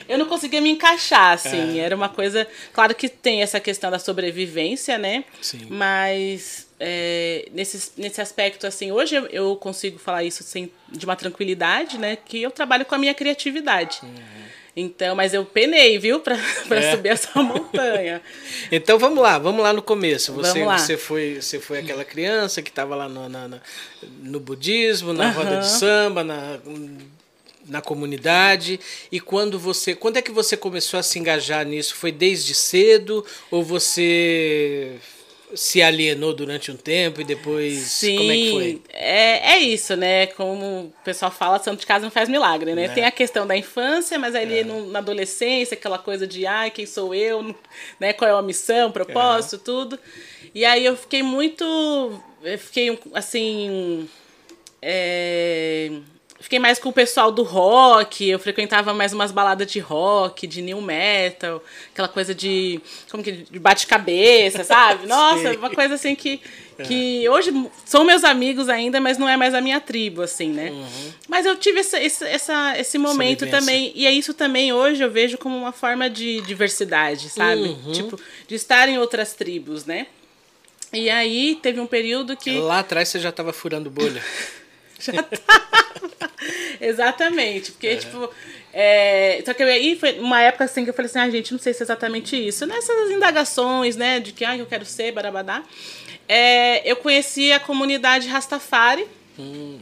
eu 0.08 0.18
não 0.18 0.26
conseguia 0.26 0.62
me 0.62 0.70
encaixar, 0.70 1.34
assim. 1.34 1.80
É. 1.80 1.84
Era 1.84 1.96
uma 1.96 2.10
coisa. 2.10 2.48
Claro 2.72 2.94
que 2.96 3.10
tem 3.10 3.42
essa 3.42 3.60
questão 3.60 3.90
da 3.90 4.00
sobrevivência, 4.00 4.98
né? 4.98 5.26
Sim. 5.42 5.68
Mas 5.70 6.68
é, 6.80 7.48
nesse, 7.52 7.92
nesse 7.98 8.20
aspecto, 8.20 8.68
assim, 8.68 8.92
hoje 8.92 9.16
eu, 9.16 9.26
eu 9.28 9.56
consigo 9.56 9.98
falar 9.98 10.24
isso 10.24 10.44
sem, 10.44 10.72
de 10.90 11.06
uma 11.06 11.16
tranquilidade, 11.16 11.98
né? 11.98 12.18
Que 12.18 12.42
eu 12.42 12.52
trabalho 12.52 12.86
com 12.86 12.96
a 12.96 12.98
minha 12.98 13.14
criatividade. 13.14 14.00
Uhum. 14.04 14.44
Então, 14.76 15.16
mas 15.16 15.34
eu 15.34 15.46
penei, 15.46 16.00
viu, 16.00 16.20
para 16.20 16.36
é. 16.76 16.92
subir 16.92 17.10
essa 17.10 17.30
montanha. 17.42 18.22
então 18.72 18.98
vamos 18.98 19.22
lá, 19.22 19.38
vamos 19.38 19.62
lá 19.62 19.72
no 19.72 19.82
começo. 19.82 20.34
Você, 20.34 20.64
você 20.64 20.98
foi, 20.98 21.42
você 21.42 21.60
foi 21.60 21.80
aquela 21.80 22.04
criança 22.04 22.62
que 22.62 22.70
estava 22.70 22.96
lá 22.96 23.08
no, 23.08 23.30
na, 23.30 23.60
no 24.20 24.40
budismo, 24.40 25.14
na 25.14 25.28
uhum. 25.28 25.32
roda 25.34 25.58
de 25.60 25.68
samba, 25.70 26.24
na 26.24 26.60
na 27.74 27.82
comunidade 27.82 28.80
e 29.12 29.20
quando 29.20 29.58
você 29.58 29.96
quando 29.96 30.18
é 30.18 30.22
que 30.22 30.32
você 30.32 30.56
começou 30.56 31.00
a 31.00 31.04
se 31.04 31.18
engajar 31.18 31.66
nisso 31.66 31.96
foi 31.96 32.12
desde 32.12 32.54
cedo 32.54 33.26
ou 33.50 33.64
você 33.64 35.00
se 35.56 35.82
alienou 35.82 36.34
durante 36.34 36.72
um 36.72 36.78
tempo 36.78 37.22
e 37.22 37.24
depois 37.24 37.80
Sim, 37.80 38.18
como 38.18 38.32
é 38.32 38.36
que 38.36 38.52
foi? 38.52 38.82
É, 38.90 39.54
é 39.54 39.60
isso, 39.60 39.96
né? 39.96 40.28
Como 40.28 40.66
o 40.66 40.94
pessoal 41.04 41.32
fala, 41.32 41.60
santo 41.60 41.82
de 41.82 41.86
casa 41.86 42.04
não 42.04 42.12
faz 42.12 42.28
milagre, 42.28 42.74
né? 42.74 42.86
É. 42.86 42.90
Tem 42.90 43.06
a 43.06 43.12
questão 43.12 43.46
da 43.46 43.56
infância, 43.56 44.18
mas 44.18 44.34
ali 44.34 44.60
é. 44.60 44.64
no, 44.64 44.88
na 44.88 44.98
adolescência, 44.98 45.76
aquela 45.76 46.00
coisa 46.00 46.26
de 46.26 46.48
ai, 46.48 46.72
quem 46.72 46.88
sou 46.88 47.14
eu, 47.14 47.56
né? 48.00 48.14
Qual 48.14 48.30
é 48.30 48.34
a 48.34 48.42
missão, 48.42 48.92
propósito, 48.92 49.60
tudo. 49.60 50.00
E 50.56 50.66
aí 50.66 50.84
eu 50.84 50.98
fiquei 50.98 51.22
muito. 51.22 51.64
Eu 52.42 52.58
fiquei 52.58 53.00
assim. 53.14 54.10
É, 54.82 55.92
Fiquei 56.44 56.60
mais 56.60 56.78
com 56.78 56.90
o 56.90 56.94
pessoal 56.94 57.32
do 57.32 57.42
rock, 57.42 58.28
eu 58.28 58.38
frequentava 58.38 58.94
mais 58.94 59.14
umas 59.14 59.32
baladas 59.32 59.66
de 59.66 59.80
rock, 59.80 60.46
de 60.46 60.62
new 60.62 60.82
metal, 60.82 61.64
aquela 61.94 62.10
coisa 62.10 62.36
de. 62.36 62.82
como 63.10 63.24
que. 63.24 63.32
de 63.32 63.58
bate-cabeça, 63.60 64.62
sabe? 64.66 65.08
Nossa, 65.08 65.54
uma 65.54 65.70
coisa 65.70 65.96
assim 65.96 66.14
que. 66.14 66.42
Que 66.86 67.26
é. 67.26 67.30
hoje 67.32 67.54
são 67.86 68.04
meus 68.04 68.26
amigos 68.26 68.68
ainda, 68.68 69.00
mas 69.00 69.18
não 69.18 69.30
é 69.30 69.38
mais 69.38 69.54
a 69.54 69.62
minha 69.62 69.80
tribo, 69.80 70.22
assim, 70.22 70.50
né? 70.50 70.70
Uhum. 70.70 71.14
Mas 71.30 71.46
eu 71.46 71.56
tive 71.56 71.80
esse, 71.80 71.98
esse, 71.98 72.26
essa, 72.26 72.78
esse 72.78 72.98
momento 72.98 73.48
também. 73.48 73.94
E 73.96 74.06
é 74.06 74.12
isso 74.12 74.34
também 74.34 74.74
hoje 74.74 75.02
eu 75.02 75.10
vejo 75.10 75.38
como 75.38 75.56
uma 75.56 75.72
forma 75.72 76.10
de 76.10 76.42
diversidade, 76.42 77.30
sabe? 77.30 77.62
Uhum. 77.62 77.92
Tipo, 77.94 78.20
de 78.50 78.56
estar 78.56 78.90
em 78.90 78.98
outras 78.98 79.32
tribos, 79.32 79.86
né? 79.86 80.08
E 80.92 81.10
aí 81.10 81.58
teve 81.62 81.80
um 81.80 81.88
período 81.88 82.36
que. 82.36 82.60
Lá 82.60 82.80
atrás 82.80 83.08
você 83.08 83.20
já 83.20 83.30
estava 83.30 83.54
furando 83.54 83.90
bolha. 83.90 84.22
já 85.12 85.24
tava. 85.24 86.32
Exatamente, 86.80 87.72
porque, 87.72 87.88
é. 87.88 87.96
tipo. 87.96 88.30
É, 88.76 89.42
só 89.46 89.54
que 89.54 89.62
aí 89.62 89.96
foi 89.96 90.20
uma 90.20 90.42
época 90.42 90.64
assim 90.64 90.84
que 90.84 90.90
eu 90.90 90.94
falei 90.96 91.08
assim, 91.08 91.20
ah, 91.20 91.30
gente, 91.30 91.52
não 91.52 91.60
sei 91.60 91.74
se 91.74 91.84
é 91.84 91.86
exatamente 91.86 92.36
isso. 92.36 92.66
Nessas 92.66 93.12
indagações, 93.12 93.96
né, 93.96 94.20
de 94.20 94.32
que 94.32 94.44
ah, 94.44 94.58
eu 94.58 94.66
quero 94.66 94.84
ser, 94.84 95.12
barabadá. 95.12 95.64
É, 96.28 96.90
eu 96.90 96.96
conheci 96.96 97.52
a 97.52 97.60
comunidade 97.60 98.28
Rastafari. 98.28 99.06
Hum. 99.38 99.80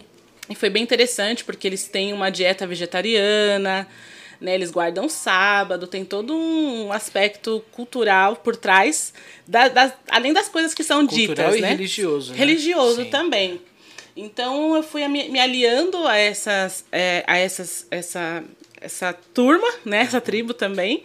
E 0.50 0.56
foi 0.56 0.70
bem 0.70 0.84
interessante, 0.84 1.46
porque 1.46 1.68
eles 1.68 1.86
têm 1.86 2.12
uma 2.12 2.30
dieta 2.30 2.68
vegetariana, 2.68 3.88
né? 4.42 4.56
Eles 4.56 4.72
guardam 4.72 5.08
sábado, 5.08 5.88
tem 5.88 6.04
todo 6.04 6.36
um 6.36 6.92
aspecto 6.92 7.63
cultural 7.72 8.36
por 8.36 8.56
trás, 8.56 9.13
da, 9.48 9.68
da 9.70 9.94
além 10.10 10.34
das 10.34 10.50
coisas 10.50 10.74
que 10.74 10.84
são 10.84 11.08
cultural 11.08 11.51
ditas, 11.51 11.56
e 11.56 11.62
né? 11.62 11.70
religioso. 11.70 12.32
Né? 12.32 12.38
Religioso 12.38 13.04
Sim. 13.04 13.10
também. 13.10 13.62
Então 14.15 14.75
eu 14.75 14.84
fui 14.84 15.08
me, 15.08 15.30
me 15.30 15.39
aliando 15.39 16.06
a 16.08 16.18
essas, 16.18 16.86
é, 16.91 17.24
a 17.27 17.38
essas, 17.38 17.88
essa, 17.89 18.44
essa 18.80 19.13
turma, 19.34 19.68
né, 19.86 20.01
essa 20.01 20.20
tribo 20.20 20.53
também. 20.53 21.03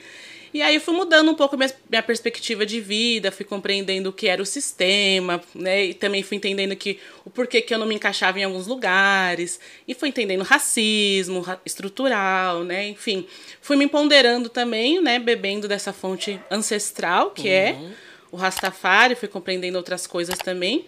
E 0.57 0.63
aí 0.63 0.77
eu 0.77 0.81
fui 0.81 0.95
mudando 0.95 1.31
um 1.31 1.35
pouco 1.35 1.55
minha, 1.55 1.71
minha 1.91 2.03
perspectiva 2.03 2.65
de 2.65 2.81
vida, 2.81 3.31
fui 3.31 3.45
compreendendo 3.45 4.09
o 4.09 4.13
que 4.13 4.27
era 4.27 4.41
o 4.41 4.47
sistema, 4.47 5.43
né? 5.55 5.85
E 5.85 5.93
também 5.93 6.23
fui 6.23 6.39
entendendo 6.39 6.75
que 6.75 6.99
o 7.27 7.31
porquê 7.31 7.61
que 7.61 7.75
eu 7.75 7.79
não 7.79 7.87
me 7.87 7.95
encaixava 7.95 8.41
em 8.41 8.45
alguns 8.45 8.67
lugares, 8.67 9.61
e 9.87 9.93
fui 9.93 10.09
entendendo 10.09 10.43
racismo 10.43 11.41
ra 11.41 11.61
estrutural, 11.67 12.65
né? 12.65 12.89
Enfim, 12.89 13.27
fui 13.61 13.77
me 13.77 13.87
ponderando 13.87 14.49
também, 14.49 14.99
né, 15.03 15.19
bebendo 15.19 15.69
dessa 15.69 15.93
fonte 15.93 16.41
ancestral, 16.51 17.33
que 17.33 17.51
é 17.51 17.77
uhum. 17.79 17.89
é 17.89 18.07
o 18.33 18.37
Rastafari, 18.37 19.15
fui 19.15 19.29
compreendendo 19.29 19.77
outras 19.77 20.07
coisas 20.07 20.39
também. 20.39 20.87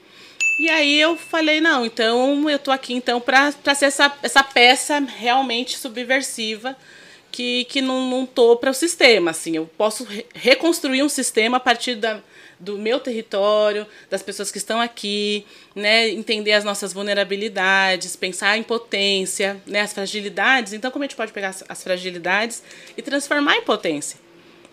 E 0.59 0.69
aí 0.69 1.01
eu 1.01 1.17
falei, 1.17 1.61
não, 1.61 1.87
então 1.87 2.51
eu 2.51 2.59
tô 2.59 2.73
aqui 2.73 2.93
então 2.93 3.21
para 3.21 3.53
ser 3.75 3.87
essa, 3.87 4.13
essa 4.23 4.43
peça 4.43 4.99
realmente 4.99 5.79
subversiva 5.79 6.77
que, 7.31 7.65
que 7.67 7.81
não, 7.81 8.11
não 8.11 8.27
tô 8.27 8.57
para 8.57 8.71
o 8.71 8.75
sistema, 8.75 9.31
assim, 9.31 9.57
eu 9.57 9.71
posso 9.79 10.03
re 10.03 10.27
reconstruir 10.35 11.03
um 11.03 11.09
sistema 11.09 11.59
a 11.59 11.61
partir 11.61 11.95
da, 11.95 12.21
do 12.59 12.77
meu 12.77 12.99
território, 12.99 13.87
das 14.11 14.23
pessoas 14.23 14.51
que 14.51 14.59
estão 14.59 14.81
aqui, 14.81 15.47
né, 15.75 16.09
entender 16.09 16.53
as 16.53 16.65
nossas 16.65 16.93
vulnerabilidades, 16.93 18.17
pensar 18.17 18.59
em 18.59 18.63
potência, 18.63 19.61
né, 19.67 19.83
as 19.83 19.93
fragilidades. 19.93 20.73
Então, 20.73 20.91
como 20.91 21.05
a 21.05 21.07
gente 21.07 21.17
pode 21.17 21.33
pegar 21.33 21.51
as, 21.51 21.63
as 21.69 21.83
fragilidades 21.83 22.63
e 22.97 23.03
transformar 23.03 23.57
em 23.57 23.63
potência, 23.63 24.19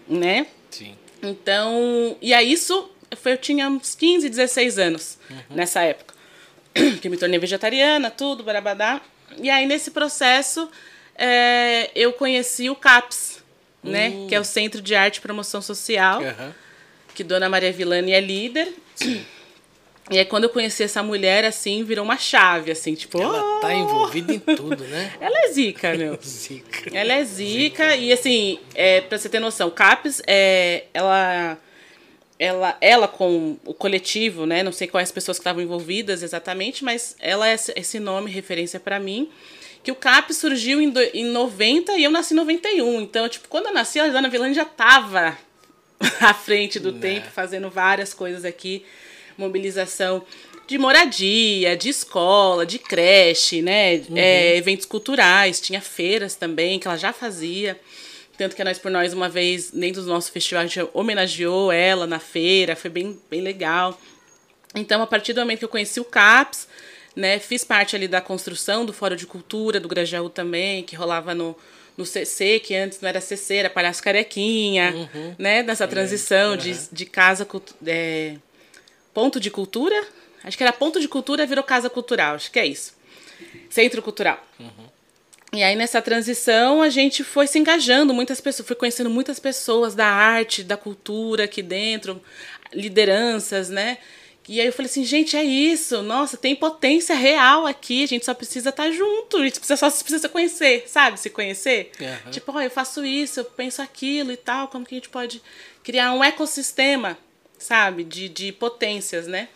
né? 0.07 0.47
Sim. 0.71 0.95
Então, 1.21 2.17
e 2.21 2.33
aí 2.33 2.51
isso 2.51 2.89
eu 3.25 3.37
tinha 3.37 3.69
uns 3.69 3.95
15, 3.95 4.29
16 4.29 4.79
anos 4.79 5.17
uhum. 5.29 5.37
nessa 5.49 5.81
época. 5.81 6.13
Que 7.01 7.09
me 7.09 7.17
tornei 7.17 7.39
vegetariana, 7.39 8.11
tudo, 8.11 8.43
barabadá. 8.43 9.01
E 9.37 9.49
aí, 9.49 9.65
nesse 9.65 9.91
processo, 9.91 10.69
é, 11.15 11.89
eu 11.95 12.11
conheci 12.13 12.69
o 12.69 12.75
CAPS, 12.75 13.43
né? 13.83 14.09
Uh. 14.09 14.27
Que 14.27 14.35
é 14.35 14.39
o 14.39 14.43
Centro 14.43 14.81
de 14.81 14.93
Arte 14.93 15.17
e 15.17 15.21
Promoção 15.21 15.61
Social. 15.61 16.21
Uhum. 16.21 16.51
Que 17.13 17.23
Dona 17.23 17.47
Maria 17.47 17.71
Villani 17.71 18.11
é 18.11 18.19
líder. 18.19 18.73
Sim. 18.95 19.25
E 20.11 20.19
aí, 20.19 20.25
quando 20.25 20.43
eu 20.43 20.49
conheci 20.49 20.83
essa 20.83 21.01
mulher, 21.01 21.45
assim, 21.45 21.83
virou 21.83 22.05
uma 22.05 22.17
chave, 22.17 22.71
assim, 22.71 22.93
tipo. 22.93 23.19
Ela 23.19 23.41
oh! 23.41 23.59
tá 23.59 23.73
envolvida 23.73 24.33
em 24.33 24.39
tudo, 24.39 24.83
né? 24.83 25.13
Ela 25.19 25.45
é 25.45 25.51
zica, 25.51 25.95
meu. 25.95 26.19
zica. 26.21 26.95
Ela 26.95 27.13
é 27.13 27.23
zica, 27.23 27.91
zica. 27.91 27.95
e 27.95 28.13
assim, 28.13 28.59
é, 28.75 29.01
pra 29.01 29.17
você 29.17 29.27
ter 29.29 29.39
noção, 29.39 29.71
CAPES, 29.71 30.21
é, 30.27 30.83
ela 30.93 31.57
ela, 32.37 32.77
ela 32.81 33.07
com 33.07 33.57
o 33.65 33.73
coletivo, 33.73 34.45
né? 34.45 34.61
Não 34.61 34.71
sei 34.71 34.87
quais 34.87 35.11
pessoas 35.11 35.37
que 35.37 35.41
estavam 35.41 35.61
envolvidas 35.61 36.21
exatamente, 36.21 36.83
mas 36.83 37.15
ela 37.19 37.47
é 37.47 37.55
esse 37.75 37.99
nome, 37.99 38.29
referência 38.29 38.79
para 38.79 38.99
mim. 38.99 39.29
Que 39.83 39.91
o 39.91 39.95
CAP 39.95 40.33
surgiu 40.33 40.81
em, 40.81 40.89
do, 40.89 40.99
em 40.99 41.25
90 41.25 41.93
e 41.93 42.03
eu 42.03 42.11
nasci 42.11 42.33
em 42.33 42.37
91. 42.37 43.01
Então, 43.01 43.29
tipo, 43.29 43.47
quando 43.47 43.67
eu 43.67 43.73
nasci, 43.73 43.99
a 43.99 44.07
Dona 44.07 44.29
Vilani 44.29 44.53
já 44.53 44.65
tava 44.65 45.37
à 46.19 46.33
frente 46.33 46.79
do 46.79 46.91
né. 46.91 46.99
tempo, 46.99 47.27
fazendo 47.31 47.69
várias 47.69 48.13
coisas 48.13 48.43
aqui. 48.43 48.83
Mobilização 49.37 50.25
de 50.67 50.77
moradia, 50.77 51.77
de 51.77 51.89
escola, 51.89 52.65
de 52.65 52.79
creche, 52.79 53.61
né? 53.61 53.97
Uhum. 54.09 54.17
É, 54.17 54.57
eventos 54.57 54.85
culturais, 54.85 55.61
tinha 55.61 55.79
feiras 55.79 56.35
também, 56.35 56.79
que 56.79 56.87
ela 56.87 56.97
já 56.97 57.13
fazia. 57.13 57.79
Tanto 58.37 58.55
que 58.55 58.61
a 58.61 58.65
Nós 58.65 58.77
por 58.77 58.91
Nós, 58.91 59.13
uma 59.13 59.29
vez, 59.29 59.71
dentro 59.71 60.01
do 60.01 60.07
nosso 60.07 60.31
festival, 60.31 60.63
a 60.63 60.67
gente 60.67 60.89
homenageou 60.93 61.71
ela 61.71 62.05
na 62.05 62.19
feira, 62.19 62.75
foi 62.75 62.89
bem, 62.89 63.19
bem 63.29 63.41
legal. 63.41 63.99
Então, 64.73 65.01
a 65.01 65.07
partir 65.07 65.33
do 65.33 65.39
momento 65.39 65.59
que 65.59 65.65
eu 65.65 65.69
conheci 65.69 65.99
o 65.99 66.05
CAPS, 66.05 66.67
né, 67.15 67.39
fiz 67.39 67.63
parte 67.63 67.95
ali 67.95 68.07
da 68.07 68.19
construção 68.19 68.85
do 68.85 68.91
Fórum 68.91 69.15
de 69.15 69.25
Cultura, 69.25 69.79
do 69.79 69.87
Grajaú 69.87 70.29
também, 70.29 70.83
que 70.83 70.95
rolava 70.95 71.33
no, 71.33 71.55
no 71.97 72.05
CC, 72.05 72.59
que 72.59 72.75
antes 72.75 72.99
não 72.99 73.07
era 73.07 73.21
CC, 73.21 73.55
era 73.55 73.69
Palhaço 73.69 74.03
Carequinha, 74.03 74.93
uhum. 74.93 75.35
né, 75.37 75.63
nessa 75.63 75.87
transição 75.87 76.51
uhum. 76.51 76.57
de, 76.57 76.77
de 76.91 77.05
casa, 77.05 77.47
é, 77.85 78.35
ponto 79.13 79.39
de 79.39 79.49
cultura, 79.49 79.95
acho 80.43 80.57
que 80.57 80.63
era 80.63 80.73
ponto 80.73 80.99
de 80.99 81.07
cultura, 81.07 81.45
virou 81.45 81.63
casa 81.63 81.89
cultural, 81.89 82.35
acho 82.35 82.51
que 82.51 82.59
é 82.59 82.65
isso, 82.65 82.93
centro 83.69 84.01
cultural. 84.01 84.45
Uhum. 84.59 84.94
E 85.55 85.63
aí 85.63 85.75
nessa 85.75 86.01
transição 86.01 86.81
a 86.81 86.89
gente 86.89 87.23
foi 87.23 87.47
se 87.47 87.57
engajando, 87.57 88.13
muitas 88.13 88.41
pessoas, 88.41 88.67
foi 88.67 88.75
conhecendo 88.75 89.09
muitas 89.09 89.39
pessoas 89.39 89.95
da 89.95 90.07
arte, 90.07 90.63
da 90.63 90.77
cultura 90.77 91.45
aqui 91.45 91.61
dentro, 91.61 92.21
lideranças, 92.73 93.69
né? 93.69 93.97
E 94.47 94.61
aí 94.61 94.67
eu 94.67 94.73
falei 94.73 94.89
assim, 94.89 95.03
gente, 95.03 95.35
é 95.35 95.43
isso, 95.43 96.03
nossa, 96.03 96.37
tem 96.37 96.55
potência 96.55 97.15
real 97.15 97.65
aqui, 97.65 98.03
a 98.03 98.07
gente 98.07 98.25
só 98.25 98.33
precisa 98.33 98.69
estar 98.69 98.83
tá 98.83 98.91
junto, 98.91 99.37
a 99.37 99.43
gente 99.43 99.59
precisa, 99.59 99.75
só 99.75 99.89
precisa 99.89 100.29
conhecer, 100.29 100.83
sabe? 100.87 101.19
Se 101.19 101.31
conhecer. 101.31 101.91
Uhum. 101.99 102.31
Tipo, 102.31 102.51
ó, 102.51 102.57
oh, 102.57 102.61
eu 102.61 102.69
faço 102.69 103.03
isso, 103.03 103.39
eu 103.39 103.45
penso 103.45 103.81
aquilo 103.81 104.31
e 104.31 104.37
tal, 104.37 104.67
como 104.67 104.85
que 104.85 104.93
a 104.93 104.97
gente 104.97 105.09
pode 105.09 105.41
criar 105.83 106.13
um 106.13 106.23
ecossistema, 106.23 107.17
sabe? 107.57 108.03
De, 108.03 108.29
de 108.29 108.51
potências, 108.51 109.25
né? 109.25 109.49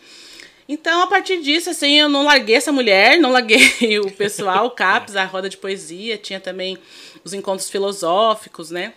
Então, 0.72 1.02
a 1.02 1.06
partir 1.08 1.42
disso, 1.42 1.68
assim, 1.68 1.98
eu 1.98 2.08
não 2.08 2.24
larguei 2.24 2.54
essa 2.54 2.70
mulher, 2.70 3.18
não 3.18 3.32
larguei 3.32 3.98
o 3.98 4.08
pessoal, 4.12 4.66
o 4.66 4.70
CAPS, 4.70 5.16
a 5.16 5.24
roda 5.24 5.48
de 5.48 5.56
poesia, 5.56 6.16
tinha 6.16 6.38
também 6.38 6.78
os 7.24 7.34
encontros 7.34 7.68
filosóficos, 7.68 8.70
né? 8.70 8.92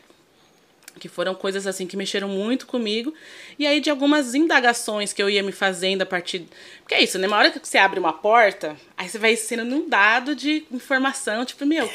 Que 0.99 1.09
foram 1.09 1.33
coisas 1.33 1.65
assim 1.65 1.87
que 1.87 1.97
mexeram 1.97 2.27
muito 2.27 2.67
comigo. 2.67 3.11
E 3.57 3.65
aí, 3.65 3.79
de 3.79 3.89
algumas 3.89 4.35
indagações 4.35 5.13
que 5.13 5.23
eu 5.23 5.27
ia 5.27 5.41
me 5.41 5.51
fazendo 5.51 6.03
a 6.03 6.05
partir. 6.05 6.45
Porque 6.81 6.93
é 6.93 7.01
isso, 7.01 7.17
né? 7.17 7.25
Uma 7.25 7.37
hora 7.37 7.49
que 7.49 7.67
você 7.67 7.79
abre 7.79 7.99
uma 7.99 8.13
porta, 8.13 8.77
aí 8.95 9.09
você 9.09 9.17
vai 9.17 9.35
sendo 9.35 9.63
inundado 9.63 10.35
de 10.35 10.67
informação, 10.71 11.43
tipo, 11.43 11.65
meu, 11.65 11.89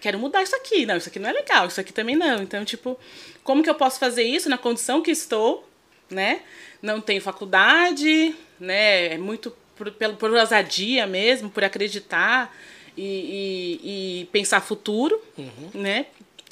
quero 0.00 0.18
mudar 0.18 0.42
isso 0.42 0.56
aqui. 0.56 0.86
Não, 0.86 0.96
isso 0.96 1.10
aqui 1.10 1.18
não 1.18 1.28
é 1.28 1.32
legal, 1.34 1.66
isso 1.66 1.78
aqui 1.78 1.92
também 1.92 2.16
não. 2.16 2.42
Então, 2.42 2.64
tipo, 2.64 2.98
como 3.44 3.62
que 3.62 3.68
eu 3.68 3.74
posso 3.74 4.00
fazer 4.00 4.22
isso 4.22 4.48
na 4.48 4.56
condição 4.56 5.02
que 5.02 5.10
estou, 5.10 5.68
né? 6.08 6.40
Não 6.80 7.02
tenho 7.02 7.20
faculdade, 7.20 8.34
né? 8.60 9.14
É 9.14 9.18
muito 9.18 9.52
por, 9.74 9.90
por, 9.90 10.14
por 10.16 10.30
ousadia 10.30 11.06
mesmo, 11.06 11.50
por 11.50 11.64
acreditar 11.64 12.54
e, 12.96 13.78
e, 13.82 14.20
e 14.20 14.24
pensar 14.26 14.60
futuro, 14.60 15.20
uhum. 15.38 15.70
né? 15.74 16.06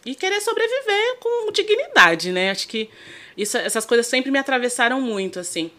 E 0.06 0.14
querer 0.14 0.40
sobreviver 0.40 1.16
com 1.20 1.52
dignidade, 1.52 2.32
né? 2.32 2.50
Acho 2.50 2.66
que 2.66 2.88
isso, 3.36 3.58
essas 3.58 3.84
coisas 3.84 4.06
sempre 4.06 4.30
me 4.30 4.38
atravessaram 4.38 5.00
muito, 5.00 5.38
assim. 5.38 5.70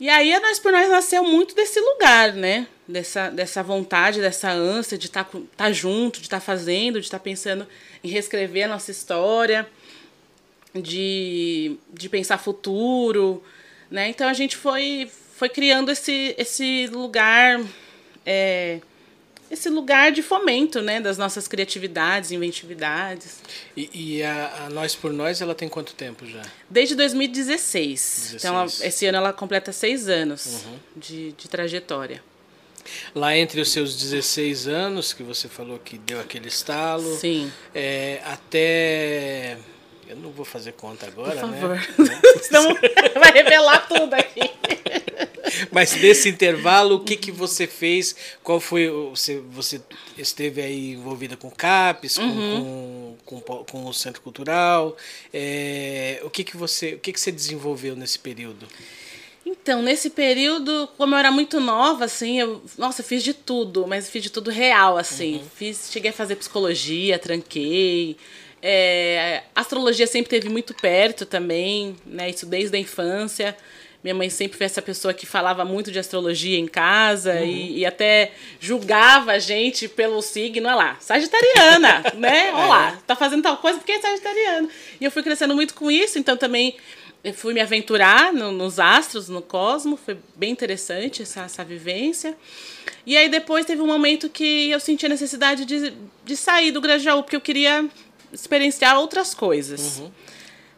E 0.00 0.08
aí 0.08 0.32
a 0.32 0.40
Nós 0.40 0.58
por 0.58 0.70
Nós 0.70 0.88
nasceu 0.88 1.24
muito 1.24 1.54
desse 1.54 1.80
lugar, 1.80 2.32
né? 2.32 2.68
Dessa, 2.86 3.30
dessa 3.30 3.62
vontade, 3.62 4.20
dessa 4.20 4.50
ânsia 4.50 4.96
de 4.96 5.06
estar 5.06 5.24
tá, 5.24 5.38
tá 5.56 5.72
junto, 5.72 6.20
de 6.20 6.26
estar 6.26 6.38
tá 6.38 6.44
fazendo, 6.44 7.00
de 7.00 7.06
estar 7.06 7.18
tá 7.18 7.24
pensando 7.24 7.66
em 8.02 8.08
reescrever 8.08 8.64
a 8.64 8.68
nossa 8.68 8.90
história, 8.90 9.68
de, 10.74 11.76
de 11.92 12.08
pensar 12.08 12.38
futuro, 12.38 13.42
né? 13.90 14.08
Então 14.08 14.28
a 14.28 14.32
gente 14.32 14.56
foi, 14.56 15.10
foi 15.38 15.48
criando 15.48 15.90
esse, 15.90 16.34
esse 16.36 16.88
lugar. 16.88 17.64
É, 18.26 18.80
esse 19.50 19.70
lugar 19.70 20.12
de 20.12 20.20
fomento, 20.20 20.82
né, 20.82 21.00
das 21.00 21.16
nossas 21.16 21.48
criatividades, 21.48 22.32
inventividades. 22.32 23.38
E, 23.74 23.88
e 23.94 24.22
a, 24.22 24.66
a, 24.66 24.70
Nós 24.70 24.94
por 24.94 25.10
Nós, 25.10 25.40
ela 25.40 25.54
tem 25.54 25.68
quanto 25.68 25.94
tempo 25.94 26.26
já? 26.26 26.42
Desde 26.68 26.94
2016. 26.96 28.32
16. 28.32 28.44
Então, 28.44 28.54
ela, 28.56 28.66
esse 28.66 29.06
ano 29.06 29.16
ela 29.16 29.32
completa 29.32 29.72
seis 29.72 30.06
anos 30.08 30.64
uhum. 30.66 30.78
de, 30.96 31.32
de 31.32 31.48
trajetória. 31.48 32.22
Lá 33.14 33.34
entre 33.36 33.60
os 33.60 33.70
seus 33.70 33.96
16 33.96 34.66
anos, 34.66 35.12
que 35.14 35.22
você 35.22 35.48
falou 35.48 35.78
que 35.78 35.96
deu 35.96 36.20
aquele 36.20 36.48
estalo, 36.48 37.16
Sim. 37.16 37.50
É, 37.74 38.20
até 38.24 39.56
eu 40.08 40.16
não 40.16 40.30
vou 40.30 40.44
fazer 40.44 40.72
conta 40.72 41.06
agora, 41.06 41.38
Por 41.40 41.50
né? 41.50 41.60
favor. 41.60 41.76
né? 41.76 42.20
Senão 42.42 42.74
vai 43.14 43.32
revelar 43.32 43.86
tudo 43.86 44.14
aqui. 44.14 44.40
Mas 45.70 45.94
nesse 45.96 46.28
intervalo, 46.28 46.96
o 46.96 47.00
que, 47.00 47.16
que 47.16 47.30
você 47.30 47.66
fez? 47.66 48.14
Qual 48.42 48.60
foi 48.60 48.88
você 48.88 49.40
você 49.50 49.80
esteve 50.16 50.60
aí 50.60 50.92
envolvida 50.92 51.36
com 51.36 51.48
o 51.48 51.54
CAPES, 51.54 52.18
uhum. 52.18 53.16
com, 53.24 53.40
com, 53.40 53.64
com, 53.64 53.86
o 53.86 53.92
Centro 53.92 54.20
Cultural? 54.22 54.96
É, 55.32 56.20
o 56.22 56.30
que 56.30 56.44
que 56.44 56.56
você 56.56 56.94
o 56.94 56.98
que 56.98 57.12
que 57.12 57.20
você 57.20 57.32
desenvolveu 57.32 57.96
nesse 57.96 58.18
período? 58.18 58.66
Então, 59.44 59.80
nesse 59.80 60.10
período, 60.10 60.88
como 60.98 61.14
eu 61.14 61.18
era 61.18 61.30
muito 61.30 61.58
nova, 61.58 62.04
assim, 62.04 62.38
eu, 62.38 62.62
nossa, 62.76 63.02
fiz 63.02 63.22
de 63.22 63.32
tudo, 63.32 63.86
mas 63.86 64.10
fiz 64.10 64.22
de 64.22 64.30
tudo 64.30 64.50
real, 64.50 64.98
assim. 64.98 65.36
Uhum. 65.36 65.44
Fiz, 65.54 65.88
cheguei 65.90 66.10
a 66.10 66.12
fazer 66.12 66.36
psicologia, 66.36 67.18
tranquei, 67.18 68.18
é, 68.60 69.42
astrologia 69.54 70.06
sempre 70.06 70.30
teve 70.30 70.48
muito 70.48 70.74
perto 70.74 71.24
também, 71.24 71.96
né? 72.04 72.28
Isso 72.30 72.46
desde 72.46 72.76
a 72.76 72.80
infância. 72.80 73.56
Minha 74.02 74.14
mãe 74.14 74.30
sempre 74.30 74.56
foi 74.56 74.64
essa 74.66 74.80
pessoa 74.80 75.12
que 75.12 75.26
falava 75.26 75.64
muito 75.64 75.90
de 75.90 75.98
astrologia 75.98 76.56
em 76.56 76.68
casa 76.68 77.34
uhum. 77.34 77.44
e, 77.44 77.78
e, 77.78 77.86
até 77.86 78.30
julgava 78.60 79.32
a 79.32 79.38
gente 79.40 79.88
pelo 79.88 80.22
signo, 80.22 80.68
olha 80.68 80.76
lá, 80.76 80.96
sagitariana, 81.00 82.04
né? 82.14 82.52
Olha 82.54 82.66
lá, 82.66 82.90
é. 82.90 82.98
tá 83.06 83.16
fazendo 83.16 83.42
tal 83.42 83.56
coisa 83.56 83.78
porque 83.78 83.92
é 83.92 84.00
sagitariana. 84.00 84.68
E 85.00 85.04
eu 85.04 85.10
fui 85.10 85.22
crescendo 85.22 85.54
muito 85.54 85.74
com 85.74 85.90
isso, 85.90 86.18
então 86.18 86.36
também 86.36 86.76
fui 87.34 87.52
me 87.52 87.60
aventurar 87.60 88.32
no, 88.32 88.52
nos 88.52 88.78
astros, 88.78 89.28
no 89.28 89.42
cosmo, 89.42 89.96
foi 89.96 90.16
bem 90.36 90.52
interessante 90.52 91.22
essa, 91.22 91.42
essa 91.42 91.64
vivência. 91.64 92.36
E 93.04 93.16
aí 93.16 93.28
depois 93.28 93.66
teve 93.66 93.82
um 93.82 93.86
momento 93.86 94.28
que 94.28 94.70
eu 94.70 94.78
senti 94.78 95.06
a 95.06 95.08
necessidade 95.08 95.64
de, 95.64 95.92
de 96.24 96.36
sair 96.36 96.70
do 96.70 96.80
Grajaú, 96.80 97.22
porque 97.22 97.36
eu 97.36 97.40
queria 97.40 97.88
experienciar 98.32 98.98
outras 98.98 99.34
coisas. 99.34 99.98
Uhum. 99.98 100.10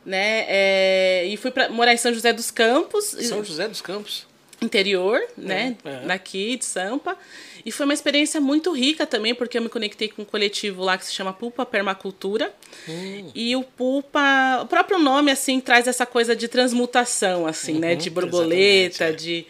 Né? 0.04 0.44
É, 0.48 1.26
e 1.26 1.36
fui 1.36 1.50
para 1.50 1.68
morar 1.68 1.92
em 1.92 1.96
São 1.96 2.12
José 2.12 2.32
dos 2.32 2.50
Campos. 2.50 3.04
São 3.04 3.44
José 3.44 3.68
dos 3.68 3.80
Campos? 3.80 4.26
Interior, 4.62 5.20
né? 5.36 5.76
É, 5.84 6.06
Daqui 6.06 6.56
de 6.56 6.64
Sampa. 6.64 7.16
E 7.64 7.70
foi 7.70 7.84
uma 7.84 7.94
experiência 7.94 8.40
muito 8.40 8.72
rica 8.72 9.06
também, 9.06 9.34
porque 9.34 9.58
eu 9.58 9.62
me 9.62 9.68
conectei 9.68 10.08
com 10.08 10.22
um 10.22 10.24
coletivo 10.24 10.82
lá 10.82 10.96
que 10.96 11.04
se 11.04 11.12
chama 11.12 11.32
Pulpa 11.32 11.64
Permacultura. 11.64 12.52
Hum. 12.88 13.30
E 13.34 13.54
o 13.56 13.62
Pulpa, 13.62 14.60
o 14.62 14.66
próprio 14.66 14.98
nome, 14.98 15.30
assim, 15.30 15.60
traz 15.60 15.86
essa 15.86 16.06
coisa 16.06 16.34
de 16.34 16.48
transmutação, 16.48 17.46
assim, 17.46 17.74
né? 17.74 17.88
uhum, 17.90 17.94
né? 17.94 17.96
De 17.96 18.10
borboleta, 18.10 19.04
é. 19.04 19.12
de. 19.12 19.46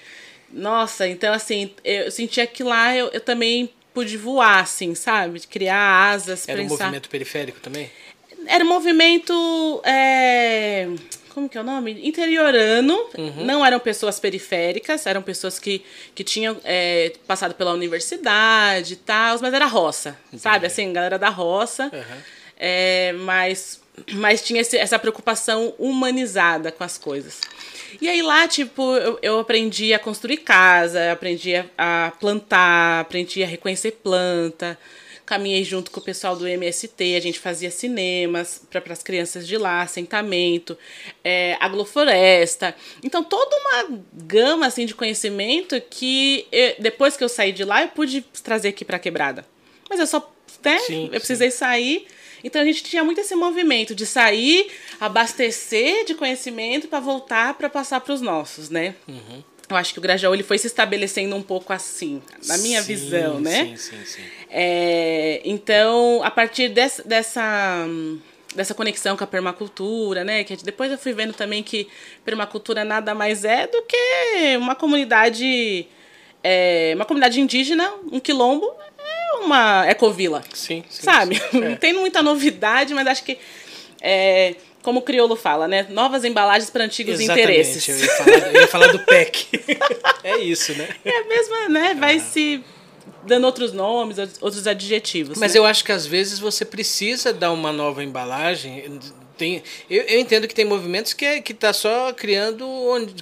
Nossa, 0.53 1.07
então, 1.07 1.33
assim, 1.33 1.73
eu 1.85 2.11
sentia 2.11 2.47
que 2.47 2.65
lá 2.65 2.97
eu, 2.97 3.09
eu 3.13 3.21
também 3.21 3.71
pude 3.95 4.17
voar, 4.17 4.61
assim, 4.61 4.95
sabe? 4.95 5.41
De 5.41 5.47
criar 5.47 6.11
asas. 6.11 6.49
Era 6.49 6.63
pensar... 6.63 6.75
um 6.75 6.79
movimento 6.79 7.09
periférico 7.09 7.61
também? 7.61 7.91
Era 8.51 8.65
um 8.65 8.69
movimento. 8.69 9.81
É 9.85 10.89
como 11.41 11.49
que 11.49 11.57
é 11.57 11.61
o 11.61 11.65
nome? 11.65 12.07
Interiorano. 12.07 12.95
Uhum. 13.17 13.45
Não 13.45 13.65
eram 13.65 13.81
pessoas 13.81 14.21
periféricas, 14.21 15.07
eram 15.07 15.23
pessoas 15.23 15.59
que, 15.59 15.83
que 16.15 16.23
tinham 16.23 16.57
é, 16.65 17.13
passado 17.27 17.55
pela 17.55 17.73
universidade 17.73 18.95
e 18.95 18.97
tal, 18.97 19.39
mas 19.41 19.55
era 19.55 19.67
roça, 19.67 20.19
Entendi. 20.29 20.43
sabe? 20.43 20.67
Assim, 20.67 20.93
galera 20.93 21.19
da 21.19 21.31
roça. 21.31 21.91
Uhum. 21.93 22.17
É, 22.59 23.13
mas, 23.21 23.81
mas 24.13 24.43
tinha 24.43 24.61
esse, 24.61 24.77
essa 24.77 24.99
preocupação 24.99 25.73
humanizada 25.79 26.71
com 26.71 26.85
as 26.85 26.99
coisas. 26.99 27.41
E 28.01 28.09
aí 28.09 28.21
lá, 28.23 28.47
tipo, 28.47 28.97
eu, 28.97 29.19
eu 29.23 29.39
aprendi 29.39 29.95
a 29.95 29.99
construir 29.99 30.39
casa, 30.39 31.13
aprendi 31.13 31.55
a 31.79 32.13
plantar, 32.21 33.01
aprendi 33.01 33.43
a 33.43 33.47
reconhecer 33.47 33.93
planta 33.93 34.79
caminhei 35.31 35.63
junto 35.63 35.93
com 35.93 36.01
o 36.01 36.03
pessoal 36.03 36.35
do 36.35 36.45
MST, 36.45 37.15
a 37.15 37.21
gente 37.21 37.39
fazia 37.39 37.71
cinemas 37.71 38.63
para 38.69 38.83
as 38.93 39.01
crianças 39.01 39.47
de 39.47 39.57
lá, 39.57 39.83
assentamento, 39.83 40.77
é, 41.23 41.57
agrofloresta. 41.61 42.75
Então, 43.01 43.23
toda 43.23 43.57
uma 43.57 44.01
gama 44.13 44.67
assim, 44.67 44.85
de 44.85 44.93
conhecimento 44.93 45.81
que 45.89 46.49
eu, 46.51 46.75
depois 46.81 47.17
que 47.17 47.23
eu 47.23 47.29
saí 47.29 47.53
de 47.53 47.63
lá, 47.63 47.83
eu 47.83 47.89
pude 47.91 48.23
trazer 48.43 48.71
aqui 48.71 48.85
para 48.85 48.97
a 48.97 48.99
quebrada. 48.99 49.47
Mas 49.89 50.01
eu 50.01 50.07
só, 50.09 50.35
né, 50.65 50.81
sim, 50.81 51.05
eu 51.13 51.21
precisei 51.21 51.53
sim. 51.53 51.59
sair. 51.59 52.07
Então 52.43 52.61
a 52.61 52.65
gente 52.65 52.83
tinha 52.83 53.05
muito 53.05 53.21
esse 53.21 53.37
movimento 53.37 53.95
de 53.95 54.07
sair, 54.07 54.69
abastecer 54.99 56.07
de 56.07 56.15
conhecimento 56.15 56.89
para 56.89 56.99
voltar 56.99 57.55
para 57.55 57.71
passar 57.71 58.01
para 58.01 58.15
os 58.15 58.21
nossos, 58.21 58.69
né? 58.69 58.97
Uhum. 59.07 59.45
Eu 59.69 59.77
acho 59.77 59.93
que 59.93 60.01
o 60.01 60.03
Grajaú 60.03 60.35
ele 60.35 60.43
foi 60.43 60.59
se 60.59 60.67
estabelecendo 60.67 61.37
um 61.37 61.43
pouco 61.43 61.73
assim, 61.73 62.21
na 62.47 62.59
minha 62.59 62.83
sim, 62.83 62.89
visão, 62.89 63.39
né? 63.39 63.67
Sim, 63.67 63.77
sim, 63.77 64.05
sim. 64.05 64.23
É, 64.51 65.41
então, 65.45 66.21
a 66.25 66.31
partir 66.31 66.69
dessa, 66.69 67.03
dessa, 67.05 67.87
dessa 68.55 68.75
conexão 68.75 69.17
com 69.17 69.23
a 69.23 69.27
permacultura, 69.27 70.25
né? 70.25 70.43
Que 70.43 70.57
depois 70.57 70.91
eu 70.91 70.99
fui 70.99 71.13
vendo 71.13 71.33
também 71.33 71.63
que 71.63 71.87
permacultura 72.25 72.85
nada 72.85 73.15
mais 73.15 73.45
é 73.45 73.67
do 73.69 73.83
que 73.83 74.57
uma 74.57 74.75
comunidade, 74.75 75.87
é, 76.43 76.93
uma 76.97 77.05
comunidade 77.05 77.41
indígena, 77.41 77.93
um 78.11 78.19
quilombo, 78.19 78.75
é 78.99 79.45
uma 79.45 79.89
ecovila. 79.89 80.43
Sim, 80.53 80.83
sim 80.91 81.03
Sabe? 81.03 81.37
Sim, 81.37 81.65
é. 81.65 81.69
Não 81.71 81.77
tem 81.77 81.93
muita 81.93 82.21
novidade, 82.23 82.93
mas 82.93 83.07
acho 83.07 83.23
que 83.23 83.39
é, 84.01 84.57
como 84.83 84.99
o 84.99 85.03
crioulo 85.03 85.37
fala, 85.37 85.69
né? 85.69 85.87
Novas 85.91 86.25
embalagens 86.25 86.71
para 86.71 86.85
antigos 86.85 87.21
Exatamente, 87.21 87.43
interesses. 87.43 87.89
Eu 87.89 87.99
ia, 87.99 88.09
falar, 88.09 88.39
eu 88.39 88.61
ia 88.61 88.69
falar 88.69 88.87
do 88.89 88.99
PEC. 89.07 89.47
é 90.25 90.39
isso, 90.39 90.73
né? 90.75 90.89
É 91.05 91.19
a 91.19 91.25
mesma, 91.25 91.69
né? 91.69 91.95
Vai 91.95 92.17
ah. 92.17 92.21
se 92.21 92.65
dando 93.27 93.45
outros 93.45 93.73
nomes, 93.73 94.19
outros 94.41 94.67
adjetivos. 94.67 95.39
Mas 95.39 95.55
né? 95.55 95.59
eu 95.59 95.67
acho 95.67 95.85
que 95.85 95.93
às 95.93 96.07
vezes 96.07 96.39
você 96.39 96.65
precisa 96.65 97.33
dar 97.33 97.53
uma 97.53 97.73
nova 97.73 98.03
embalagem. 98.03 98.99
Tem, 99.37 99.63
eu, 99.89 100.03
eu 100.03 100.21
entendo 100.21 100.47
que 100.47 100.55
tem 100.55 100.65
movimentos 100.65 101.13
que 101.15 101.25
é, 101.25 101.41
que 101.41 101.55
tá 101.55 101.73
só 101.73 102.13
criando 102.13 102.67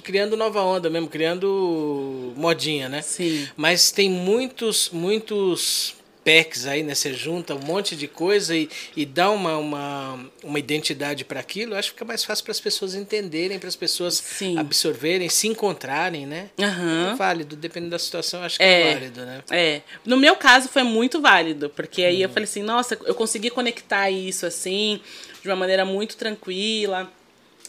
criando 0.03 0.35
nova 0.35 0.61
onda 0.61 0.89
mesmo, 0.89 1.07
criando 1.07 2.33
modinha, 2.35 2.89
né? 2.89 3.01
Sim. 3.01 3.47
Mas 3.55 3.91
tem 3.91 4.09
muitos 4.09 4.89
muitos 4.91 5.95
packs 6.23 6.65
aí, 6.65 6.83
né? 6.83 6.93
Você 6.93 7.13
junta 7.13 7.55
um 7.55 7.59
monte 7.59 7.95
de 7.95 8.07
coisa 8.07 8.55
e, 8.55 8.69
e 8.95 9.05
dá 9.05 9.29
uma, 9.29 9.57
uma, 9.57 10.31
uma 10.43 10.59
identidade 10.59 11.23
para 11.25 11.39
aquilo, 11.39 11.75
acho 11.75 11.89
que 11.89 11.93
fica 11.93 12.05
mais 12.05 12.23
fácil 12.23 12.43
para 12.43 12.51
as 12.51 12.59
pessoas 12.59 12.95
entenderem, 12.95 13.57
para 13.57 13.69
as 13.69 13.75
pessoas 13.75 14.15
Sim. 14.15 14.57
absorverem, 14.57 15.29
se 15.29 15.47
encontrarem, 15.47 16.25
né? 16.25 16.49
Uhum. 16.57 17.11
É 17.11 17.15
válido, 17.15 17.55
dependendo 17.55 17.91
da 17.91 17.99
situação, 17.99 18.43
acho 18.43 18.57
que 18.57 18.63
é, 18.63 18.81
é, 18.81 18.93
válido, 18.93 19.25
né? 19.25 19.43
É. 19.49 19.81
No 20.05 20.17
meu 20.17 20.35
caso 20.35 20.69
foi 20.69 20.83
muito 20.83 21.21
válido, 21.21 21.69
porque 21.69 22.03
aí 22.03 22.17
uhum. 22.17 22.21
eu 22.23 22.29
falei 22.29 22.43
assim, 22.43 22.63
nossa, 22.63 22.97
eu 23.05 23.15
consegui 23.15 23.49
conectar 23.49 24.09
isso 24.09 24.45
assim, 24.45 24.99
de 25.41 25.47
uma 25.47 25.55
maneira 25.55 25.85
muito 25.85 26.17
tranquila. 26.17 27.11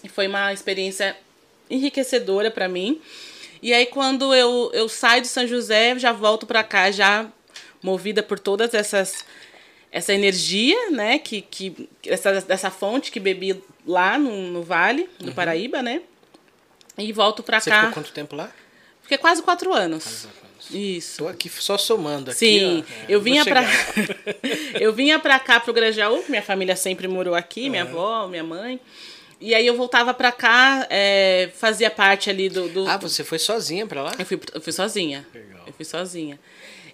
E 0.02 0.08
foi 0.08 0.26
uma 0.26 0.52
experiência 0.52 1.16
enriquecedora 1.68 2.50
para 2.50 2.68
mim. 2.68 3.00
E 3.62 3.72
aí 3.72 3.86
quando 3.86 4.34
eu, 4.34 4.70
eu 4.72 4.88
saio 4.88 5.20
de 5.20 5.28
São 5.28 5.46
José, 5.46 5.98
já 5.98 6.12
volto 6.12 6.46
para 6.46 6.64
cá 6.64 6.90
já 6.90 7.30
movida 7.82 8.22
por 8.22 8.38
todas 8.38 8.74
essas 8.74 9.24
essa 9.92 10.14
energia, 10.14 10.90
né, 10.90 11.18
que, 11.18 11.42
que 11.42 11.88
essa, 12.06 12.40
dessa 12.40 12.70
fonte 12.70 13.10
que 13.10 13.18
bebi 13.18 13.60
lá 13.84 14.16
no, 14.16 14.50
no 14.52 14.62
Vale 14.62 15.10
do 15.18 15.28
uhum. 15.28 15.34
Paraíba, 15.34 15.82
né, 15.82 16.02
e 16.96 17.12
volto 17.12 17.42
para 17.42 17.60
cá. 17.60 17.62
Você 17.62 17.70
ficou 17.70 17.92
quanto 17.92 18.12
tempo 18.12 18.36
lá? 18.36 18.52
Fiquei 19.02 19.18
quase 19.18 19.42
quatro 19.42 19.72
anos. 19.72 20.04
Quase 20.04 20.22
quatro 20.28 20.46
anos. 20.46 20.70
Isso. 20.70 21.18
Tô 21.18 21.28
aqui 21.28 21.48
só 21.48 21.76
somando 21.76 22.30
aqui. 22.30 22.38
Sim, 22.38 22.84
ó, 22.86 23.02
é, 23.02 23.06
eu 23.08 23.20
vinha 23.20 23.44
para 23.44 23.64
eu 24.78 24.92
vinha 24.92 25.18
para 25.18 25.38
cá 25.40 25.58
pro 25.58 25.72
Grajaú, 25.72 26.22
minha 26.28 26.42
família 26.42 26.76
sempre 26.76 27.08
morou 27.08 27.34
aqui, 27.34 27.64
uhum. 27.64 27.70
minha 27.70 27.82
avó, 27.82 28.28
minha 28.28 28.44
mãe. 28.44 28.80
E 29.40 29.54
aí 29.54 29.66
eu 29.66 29.74
voltava 29.74 30.12
para 30.12 30.30
cá, 30.30 30.86
é, 30.90 31.48
fazia 31.56 31.90
parte 31.90 32.28
ali 32.28 32.50
do, 32.50 32.68
do, 32.68 32.86
Ah, 32.86 32.98
você 32.98 33.24
foi 33.24 33.38
sozinha 33.38 33.86
para 33.86 34.02
lá? 34.02 34.12
Eu 34.18 34.26
fui, 34.26 34.38
eu 34.52 34.60
fui 34.60 34.72
sozinha. 34.72 35.26
Legal. 35.32 35.62
Eu 35.66 35.72
fui 35.72 35.84
sozinha. 35.84 36.38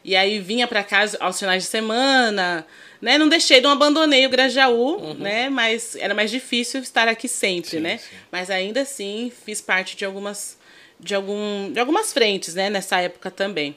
E 0.07 0.15
aí 0.15 0.39
vinha 0.39 0.69
para 0.69 0.85
casa 0.85 1.19
aos 1.19 1.37
finais 1.37 1.65
de 1.65 1.69
semana, 1.69 2.65
né? 3.03 3.19
Não 3.19 3.29
deixei, 3.29 3.61
não 3.61 3.71
abandonei 3.71 4.25
o 4.25 4.31
Grajaú, 4.31 4.99
uhum. 5.01 5.15
né? 5.15 5.49
Mas 5.49 5.97
era 5.97 6.15
mais 6.15 6.31
difícil 6.31 6.81
estar 6.81 7.09
aqui 7.09 7.27
sempre, 7.27 7.71
sim, 7.71 7.81
né? 7.81 7.99
Sim. 7.99 8.15
Mas 8.31 8.49
ainda 8.49 8.83
assim 8.83 9.33
fiz 9.45 9.61
parte 9.61 9.97
de 9.97 10.05
algumas 10.05 10.57
de, 11.01 11.13
algum, 11.13 11.73
de 11.73 11.81
algumas 11.81 12.13
frentes, 12.13 12.55
né? 12.55 12.71
Nessa 12.71 13.01
época 13.01 13.33
também. 13.33 13.77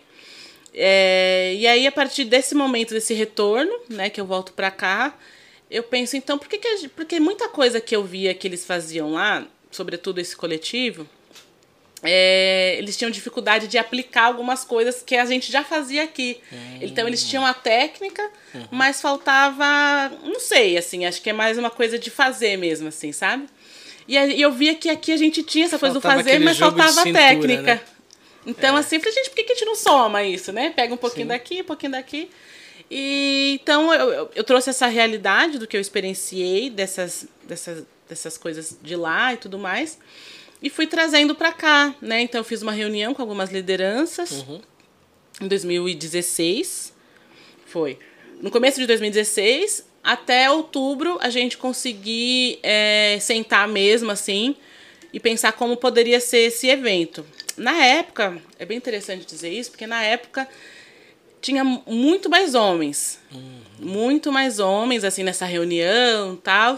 É, 0.72 1.56
e 1.58 1.66
aí 1.66 1.88
a 1.88 1.92
partir 1.92 2.26
desse 2.26 2.54
momento 2.54 2.94
desse 2.94 3.16
retorno, 3.16 3.74
né? 3.90 4.08
Que 4.08 4.22
eu 4.22 4.26
volto 4.28 4.54
para 4.54 4.70
cá, 4.70 5.18
eu 5.68 5.82
penso 5.82 6.16
então 6.16 6.38
por 6.38 6.48
que, 6.48 6.60
que 6.60 6.90
porque 6.90 7.20
muita 7.20 7.50
coisa 7.50 7.82
que 7.82 7.96
eu 7.96 8.04
via 8.04 8.36
que 8.36 8.48
eles 8.48 8.64
faziam 8.64 9.14
lá, 9.14 9.48
sobretudo 9.72 10.20
esse 10.20 10.36
coletivo 10.36 11.10
é, 12.02 12.76
eles 12.78 12.96
tinham 12.96 13.12
dificuldade 13.12 13.68
de 13.68 13.78
aplicar 13.78 14.26
algumas 14.26 14.64
coisas 14.64 15.04
que 15.04 15.16
a 15.16 15.26
gente 15.26 15.52
já 15.52 15.64
fazia 15.64 16.04
aqui. 16.04 16.40
Uhum. 16.52 16.80
Então 16.82 17.08
eles 17.08 17.24
tinham 17.24 17.46
a 17.46 17.54
técnica, 17.54 18.24
uhum. 18.54 18.68
mas 18.72 19.02
faltava, 19.02 19.66
não 20.24 20.40
sei, 20.40 20.78
assim, 20.78 21.06
acho 21.06 21.22
que 21.22 21.30
é 21.30 21.34
mais 21.34 21.58
uma 21.58 21.70
coisa 21.70 22.00
de 22.00 22.10
fazer 22.10 22.58
mesmo, 22.58 22.88
assim, 22.88 23.12
sabe? 23.12 23.48
E 24.08 24.16
eu 24.42 24.52
via 24.52 24.74
que 24.74 24.90
aqui 24.90 25.12
a 25.12 25.18
gente 25.18 25.44
tinha 25.44 25.66
essa 25.66 25.78
coisa 25.78 26.00
faltava 26.02 26.24
do 26.24 26.26
fazer, 26.26 26.40
mas 26.40 26.58
faltava 26.58 27.02
a 27.02 27.04
técnica. 27.04 27.76
Né? 27.76 27.82
Então, 28.48 28.76
é. 28.76 28.80
assim, 28.80 29.00
falei, 29.00 29.14
gente, 29.14 29.30
por 29.30 29.36
que 29.36 29.52
a 29.52 29.56
gente 29.56 29.66
não 29.66 29.76
soma 29.76 30.24
isso, 30.24 30.52
né? 30.52 30.72
Pega 30.76 30.92
um 30.92 30.98
pouquinho 30.98 31.26
Sim. 31.26 31.30
daqui, 31.30 31.62
um 31.62 31.66
pouquinho 31.66 31.92
daqui. 31.92 32.30
E 32.90 33.60
então 33.62 33.94
eu, 33.94 34.10
eu, 34.10 34.32
eu, 34.34 34.44
trouxe 34.44 34.72
essa 34.72 34.88
realidade 34.88 35.60
do 35.60 35.68
que 35.68 35.78
eu 35.78 35.82
experienciei, 35.82 36.72
dessas, 36.72 37.28
dessas, 37.44 37.84
dessas 38.08 38.36
coisas 38.36 38.76
de 38.82 38.96
lá 38.96 39.32
e 39.34 39.38
tudo 39.38 39.60
mais 39.60 40.00
e 40.62 40.70
fui 40.70 40.88
trazendo 40.88 41.36
para 41.36 41.52
cá, 41.52 41.96
né? 42.02 42.22
Então 42.22 42.44
fiz 42.44 42.62
uma 42.62 42.72
reunião 42.72 43.14
com 43.14 43.22
algumas 43.22 43.52
lideranças 43.52 44.32
uhum. 44.32 44.62
em 45.42 45.48
2016. 45.48 46.94
Foi. 47.66 47.98
No 48.42 48.52
começo 48.52 48.80
de 48.80 48.88
2016 48.88 49.88
até 50.04 50.50
outubro 50.50 51.18
a 51.22 51.30
gente 51.30 51.58
conseguir 51.58 52.60
é, 52.64 53.18
sentar 53.22 53.68
mesmo 53.68 54.12
assim 54.12 54.56
e 55.12 55.20
pensar 55.20 55.54
como 55.54 55.78
poderia 55.78 56.20
ser 56.20 56.48
esse 56.48 56.68
evento. 56.68 57.26
Na 57.58 57.84
época, 57.84 58.42
é 58.58 58.66
bem 58.66 58.78
interessante 58.78 59.26
dizer 59.26 59.50
isso, 59.50 59.72
porque 59.72 59.86
na 59.86 60.02
época 60.02 60.48
tinha 61.42 61.64
muito 61.64 62.30
mais 62.30 62.56
homens. 62.56 63.20
Uhum. 63.32 63.60
Muito 63.80 64.32
mais 64.32 64.60
homens, 64.60 65.04
assim, 65.04 65.24
nessa 65.24 65.46
reunião 65.46 66.36
e 66.36 66.38
tal. 66.38 66.76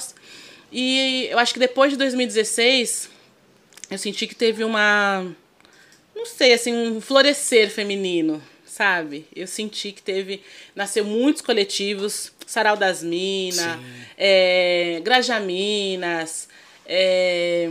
E 0.72 1.28
eu 1.30 1.38
acho 1.40 1.54
que 1.54 1.60
depois 1.60 1.92
de 1.92 1.98
2016, 1.98 3.10
eu 3.92 3.98
senti 3.98 4.26
que 4.26 4.34
teve 4.34 4.64
uma. 4.64 5.26
Não 6.16 6.26
sei, 6.26 6.54
assim, 6.54 6.74
um 6.74 7.02
florescer 7.02 7.70
feminino, 7.70 8.42
sabe? 8.66 9.28
Eu 9.36 9.46
senti 9.46 9.92
que 9.92 10.02
teve. 10.02 10.42
Nasceu 10.74 11.04
muitos 11.04 11.42
coletivos, 11.42 12.32
Sarau 12.48 12.78
das 12.78 13.04
Minas, 13.04 13.78
é, 14.18 15.02
Grajaminas, 15.04 16.48
é, 16.86 17.70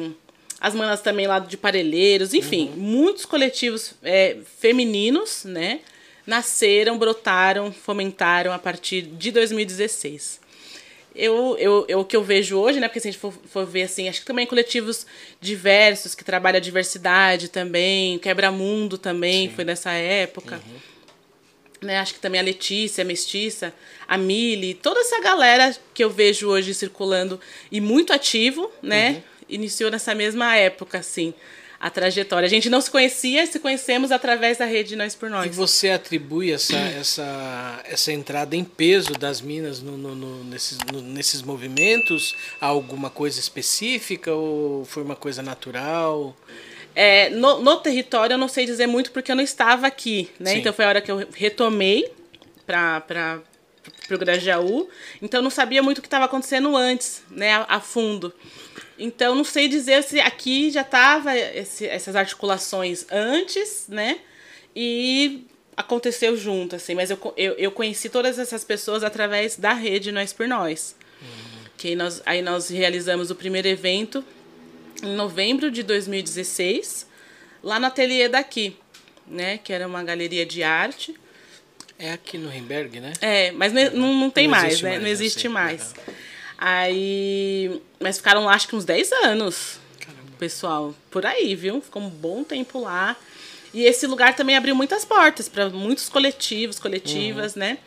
as 0.60 0.74
manas 0.74 1.00
também 1.00 1.26
lá 1.26 1.38
de 1.38 1.56
Parelheiros, 1.56 2.34
enfim, 2.34 2.68
uhum. 2.68 2.76
muitos 2.76 3.24
coletivos 3.24 3.94
é, 4.02 4.36
femininos, 4.58 5.44
né? 5.44 5.80
Nasceram, 6.26 6.98
brotaram, 6.98 7.72
fomentaram 7.72 8.52
a 8.52 8.58
partir 8.58 9.02
de 9.02 9.32
2016. 9.32 10.39
Eu, 11.20 11.56
eu, 11.58 11.84
eu, 11.86 12.00
o 12.00 12.04
que 12.04 12.16
eu 12.16 12.24
vejo 12.24 12.56
hoje, 12.58 12.80
né? 12.80 12.88
Porque 12.88 13.00
se 13.00 13.08
a 13.08 13.10
gente 13.10 13.20
for, 13.20 13.32
for 13.44 13.66
ver 13.66 13.82
assim, 13.82 14.08
acho 14.08 14.20
que 14.20 14.26
também 14.26 14.46
coletivos 14.46 15.06
diversos 15.40 16.14
que 16.14 16.24
trabalham 16.24 16.56
a 16.56 16.60
diversidade 16.60 17.48
também, 17.48 18.18
Quebra-Mundo 18.18 18.96
também 18.96 19.48
Sim. 19.48 19.54
foi 19.54 19.64
nessa 19.64 19.92
época. 19.92 20.56
Uhum. 20.66 20.90
Né, 21.82 21.98
acho 21.98 22.12
que 22.12 22.20
também 22.20 22.38
a 22.38 22.44
Letícia, 22.44 23.02
a 23.02 23.06
Mestiça, 23.06 23.72
a 24.06 24.18
Mili, 24.18 24.74
toda 24.74 25.00
essa 25.00 25.18
galera 25.20 25.74
que 25.94 26.04
eu 26.04 26.10
vejo 26.10 26.46
hoje 26.46 26.74
circulando 26.74 27.40
e 27.72 27.80
muito 27.80 28.12
ativo, 28.12 28.70
né? 28.82 29.10
Uhum. 29.10 29.22
Iniciou 29.48 29.90
nessa 29.90 30.14
mesma 30.14 30.56
época, 30.56 30.98
assim 30.98 31.32
a 31.80 31.88
trajetória. 31.88 32.46
A 32.46 32.50
gente 32.50 32.68
não 32.68 32.80
se 32.80 32.90
conhecia, 32.90 33.46
se 33.46 33.58
conhecemos 33.58 34.12
através 34.12 34.58
da 34.58 34.66
rede 34.66 34.94
Nós 34.94 35.14
por 35.14 35.30
Nós. 35.30 35.46
E 35.46 35.48
você 35.48 35.88
atribui 35.90 36.52
essa, 36.52 36.76
essa, 36.76 37.80
essa 37.84 38.12
entrada 38.12 38.54
em 38.54 38.62
peso 38.62 39.14
das 39.14 39.40
minas 39.40 39.80
no, 39.80 39.96
no, 39.96 40.14
no, 40.14 40.44
nesses, 40.44 40.76
no, 40.92 41.00
nesses 41.00 41.40
movimentos 41.40 42.36
a 42.60 42.66
alguma 42.66 43.08
coisa 43.08 43.40
específica 43.40 44.30
ou 44.32 44.84
foi 44.84 45.02
uma 45.02 45.16
coisa 45.16 45.42
natural? 45.42 46.36
É, 46.94 47.30
no, 47.30 47.62
no 47.62 47.76
território 47.78 48.34
eu 48.34 48.38
não 48.38 48.48
sei 48.48 48.66
dizer 48.66 48.86
muito 48.86 49.10
porque 49.10 49.32
eu 49.32 49.36
não 49.36 49.42
estava 49.42 49.86
aqui, 49.86 50.28
né? 50.38 50.50
Sim. 50.50 50.58
Então 50.58 50.74
foi 50.74 50.84
a 50.84 50.88
hora 50.88 51.00
que 51.00 51.10
eu 51.10 51.26
retomei 51.32 52.12
para 52.66 53.40
o 54.10 54.18
Grajaú. 54.18 54.86
Então 55.22 55.38
eu 55.38 55.42
não 55.42 55.50
sabia 55.50 55.82
muito 55.82 55.98
o 55.98 56.02
que 56.02 56.08
estava 56.08 56.26
acontecendo 56.26 56.76
antes, 56.76 57.22
né? 57.30 57.54
A, 57.54 57.76
a 57.76 57.80
fundo. 57.80 58.34
Então, 59.00 59.34
não 59.34 59.44
sei 59.44 59.66
dizer 59.66 60.02
se 60.02 60.20
aqui 60.20 60.70
já 60.70 60.82
estava 60.82 61.32
essas 61.34 62.14
articulações 62.14 63.06
antes, 63.10 63.86
né? 63.88 64.18
E 64.76 65.46
aconteceu 65.74 66.36
junto, 66.36 66.76
assim. 66.76 66.94
Mas 66.94 67.10
eu, 67.10 67.18
eu, 67.34 67.54
eu, 67.54 67.72
conheci 67.72 68.10
todas 68.10 68.38
essas 68.38 68.62
pessoas 68.62 69.02
através 69.02 69.56
da 69.56 69.72
rede 69.72 70.12
Nós 70.12 70.34
por 70.34 70.46
Nós. 70.46 70.94
Uhum. 71.22 71.28
Que 71.78 71.96
nós, 71.96 72.22
aí 72.26 72.42
nós 72.42 72.68
realizamos 72.68 73.30
o 73.30 73.34
primeiro 73.34 73.66
evento 73.66 74.22
em 75.02 75.14
novembro 75.14 75.70
de 75.70 75.82
2016, 75.82 77.06
lá 77.62 77.80
no 77.80 77.86
ateliê 77.86 78.28
daqui, 78.28 78.76
né? 79.26 79.56
Que 79.56 79.72
era 79.72 79.86
uma 79.86 80.04
galeria 80.04 80.44
de 80.44 80.62
arte. 80.62 81.14
É 81.98 82.12
aqui 82.12 82.36
no 82.36 82.50
Rimberg, 82.50 83.00
né? 83.00 83.14
É, 83.22 83.50
mas 83.52 83.72
não, 83.72 83.90
não, 83.92 84.14
não 84.14 84.30
tem 84.30 84.46
não 84.46 84.52
mais, 84.52 84.82
né? 84.82 84.90
Mais, 84.90 85.02
não 85.02 85.08
existe 85.08 85.48
mais. 85.48 85.94
Aí. 86.60 87.80
Mas 87.98 88.18
ficaram 88.18 88.44
lá 88.44 88.52
acho 88.52 88.68
que 88.68 88.76
uns 88.76 88.84
10 88.84 89.10
anos. 89.12 89.80
Caramba. 89.98 90.32
Pessoal, 90.38 90.94
por 91.10 91.24
aí, 91.24 91.54
viu? 91.54 91.80
Ficou 91.80 92.02
um 92.02 92.10
bom 92.10 92.44
tempo 92.44 92.78
lá. 92.78 93.16
E 93.72 93.84
esse 93.84 94.06
lugar 94.06 94.36
também 94.36 94.56
abriu 94.56 94.74
muitas 94.74 95.04
portas 95.04 95.48
para 95.48 95.70
muitos 95.70 96.10
coletivos, 96.10 96.78
coletivas, 96.78 97.54
uhum. 97.54 97.60
né? 97.60 97.78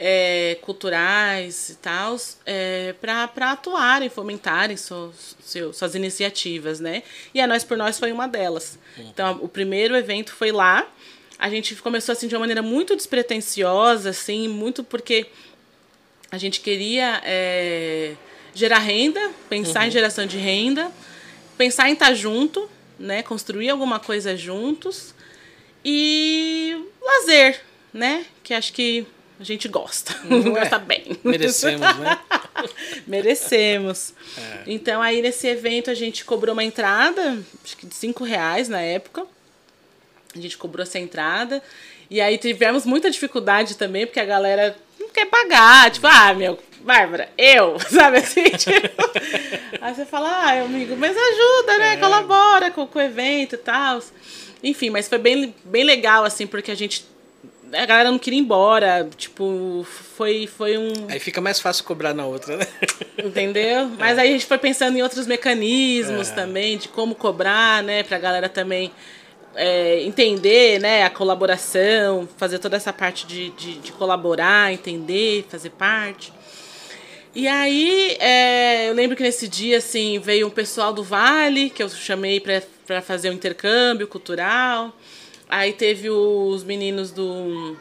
É, 0.00 0.56
culturais 0.62 1.70
e 1.70 1.74
tal, 1.76 2.16
é, 2.46 2.94
para 3.00 3.52
atuarem, 3.52 4.08
fomentarem 4.08 4.76
suas, 4.76 5.36
suas 5.72 5.94
iniciativas, 5.94 6.80
né? 6.80 7.02
E 7.34 7.40
a 7.40 7.46
Nós 7.46 7.62
por 7.62 7.76
Nós 7.76 7.98
foi 7.98 8.10
uma 8.10 8.26
delas. 8.26 8.78
Uhum. 8.96 9.08
Então, 9.08 9.38
o 9.42 9.48
primeiro 9.48 9.96
evento 9.96 10.32
foi 10.32 10.50
lá. 10.50 10.86
A 11.38 11.48
gente 11.50 11.74
começou 11.76 12.12
assim 12.12 12.26
de 12.26 12.34
uma 12.34 12.40
maneira 12.40 12.62
muito 12.62 12.96
despretensiosa, 12.96 14.10
assim, 14.10 14.48
muito 14.48 14.82
porque 14.82 15.26
a 16.30 16.38
gente 16.38 16.60
queria 16.60 17.22
é, 17.24 18.14
gerar 18.54 18.78
renda, 18.78 19.30
pensar 19.48 19.80
uhum. 19.80 19.86
em 19.86 19.90
geração 19.90 20.26
de 20.26 20.36
renda, 20.36 20.90
pensar 21.56 21.88
em 21.88 21.94
estar 21.94 22.12
junto, 22.14 22.68
né? 22.98 23.22
Construir 23.22 23.70
alguma 23.70 23.98
coisa 23.98 24.36
juntos 24.36 25.14
e 25.84 26.84
lazer, 27.00 27.62
né? 27.92 28.26
Que 28.42 28.52
acho 28.52 28.72
que 28.72 29.06
a 29.40 29.44
gente 29.44 29.68
gosta, 29.68 30.18
Não 30.24 30.42
gosta 30.42 30.76
é. 30.76 30.78
bem. 30.78 31.18
Merecemos, 31.24 31.96
né? 31.98 32.18
Merecemos. 33.06 34.12
É. 34.36 34.62
Então 34.66 35.00
aí 35.00 35.22
nesse 35.22 35.46
evento 35.46 35.90
a 35.90 35.94
gente 35.94 36.24
cobrou 36.24 36.52
uma 36.52 36.64
entrada, 36.64 37.38
acho 37.64 37.76
que 37.76 37.86
de 37.86 37.94
cinco 37.94 38.24
reais 38.24 38.68
na 38.68 38.80
época. 38.80 39.26
A 40.34 40.40
gente 40.40 40.58
cobrou 40.58 40.82
essa 40.82 40.98
entrada. 40.98 41.62
E 42.10 42.20
aí 42.20 42.36
tivemos 42.36 42.84
muita 42.84 43.10
dificuldade 43.10 43.76
também, 43.76 44.06
porque 44.06 44.20
a 44.20 44.24
galera 44.24 44.76
não 45.08 45.12
quer 45.12 45.26
pagar. 45.26 45.90
Tipo, 45.90 46.06
ah, 46.06 46.34
meu, 46.34 46.58
Bárbara, 46.80 47.28
eu, 47.36 47.78
sabe 47.90 48.18
assim? 48.18 48.44
Tipo, 48.44 48.88
aí 49.80 49.94
você 49.94 50.04
fala, 50.04 50.28
ah, 50.28 50.62
amigo, 50.62 50.96
mas 50.96 51.16
ajuda, 51.16 51.78
né? 51.78 51.94
É. 51.94 51.96
Colabora 51.96 52.70
com, 52.70 52.86
com 52.86 52.98
o 52.98 53.02
evento 53.02 53.54
e 53.54 53.58
tal. 53.58 54.00
Enfim, 54.62 54.90
mas 54.90 55.08
foi 55.08 55.18
bem, 55.18 55.54
bem 55.64 55.84
legal, 55.84 56.24
assim, 56.24 56.46
porque 56.46 56.70
a 56.70 56.74
gente. 56.74 57.06
A 57.70 57.84
galera 57.84 58.10
não 58.10 58.18
queria 58.18 58.38
ir 58.38 58.42
embora, 58.42 59.06
tipo, 59.14 59.86
foi, 60.16 60.46
foi 60.46 60.78
um. 60.78 60.90
Aí 61.10 61.18
fica 61.18 61.38
mais 61.38 61.60
fácil 61.60 61.84
cobrar 61.84 62.14
na 62.14 62.24
outra, 62.24 62.56
né? 62.56 62.66
Entendeu? 63.22 63.90
Mas 63.98 64.16
é. 64.16 64.22
aí 64.22 64.28
a 64.30 64.32
gente 64.32 64.46
foi 64.46 64.56
pensando 64.56 64.96
em 64.96 65.02
outros 65.02 65.26
mecanismos 65.26 66.30
é. 66.30 66.34
também, 66.34 66.78
de 66.78 66.88
como 66.88 67.14
cobrar, 67.14 67.82
né, 67.82 68.02
pra 68.02 68.18
galera 68.18 68.48
também 68.48 68.90
é, 69.58 70.02
entender 70.04 70.78
né, 70.80 71.02
a 71.02 71.10
colaboração, 71.10 72.28
fazer 72.36 72.60
toda 72.60 72.76
essa 72.76 72.92
parte 72.92 73.26
de, 73.26 73.50
de, 73.50 73.74
de 73.78 73.92
colaborar, 73.92 74.72
entender, 74.72 75.44
fazer 75.50 75.70
parte. 75.70 76.32
E 77.34 77.48
aí, 77.48 78.16
é, 78.20 78.88
eu 78.88 78.94
lembro 78.94 79.16
que 79.16 79.22
nesse 79.22 79.48
dia, 79.48 79.78
assim, 79.78 80.20
veio 80.20 80.46
um 80.46 80.50
pessoal 80.50 80.92
do 80.92 81.02
Vale, 81.02 81.70
que 81.70 81.82
eu 81.82 81.88
chamei 81.88 82.40
para 82.40 83.02
fazer 83.02 83.30
um 83.30 83.32
intercâmbio 83.32 84.06
cultural. 84.06 84.96
Aí 85.48 85.72
teve 85.72 86.08
os 86.08 86.62
meninos 86.62 87.10
do, 87.10 87.76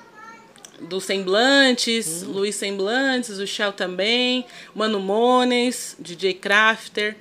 do 0.82 1.00
Semblantes, 1.00 2.24
hum. 2.24 2.32
Luiz 2.32 2.56
Semblantes, 2.56 3.38
o 3.38 3.46
Shell 3.46 3.72
também, 3.72 4.46
Mano 4.74 5.00
Mones, 5.00 5.96
DJ 6.00 6.34
Crafter 6.34 7.16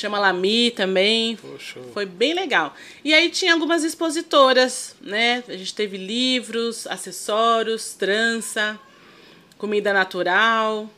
chama 0.00 0.18
Lami 0.18 0.70
também. 0.70 1.36
Poxa. 1.36 1.80
Foi 1.92 2.06
bem 2.06 2.34
legal. 2.34 2.74
E 3.04 3.14
aí 3.14 3.30
tinha 3.30 3.52
algumas 3.52 3.84
expositoras, 3.84 4.94
né? 5.00 5.42
A 5.48 5.56
gente 5.56 5.74
teve 5.74 5.96
livros, 5.96 6.86
acessórios, 6.86 7.94
trança, 7.94 8.78
comida 9.58 9.92
natural. 9.92 10.90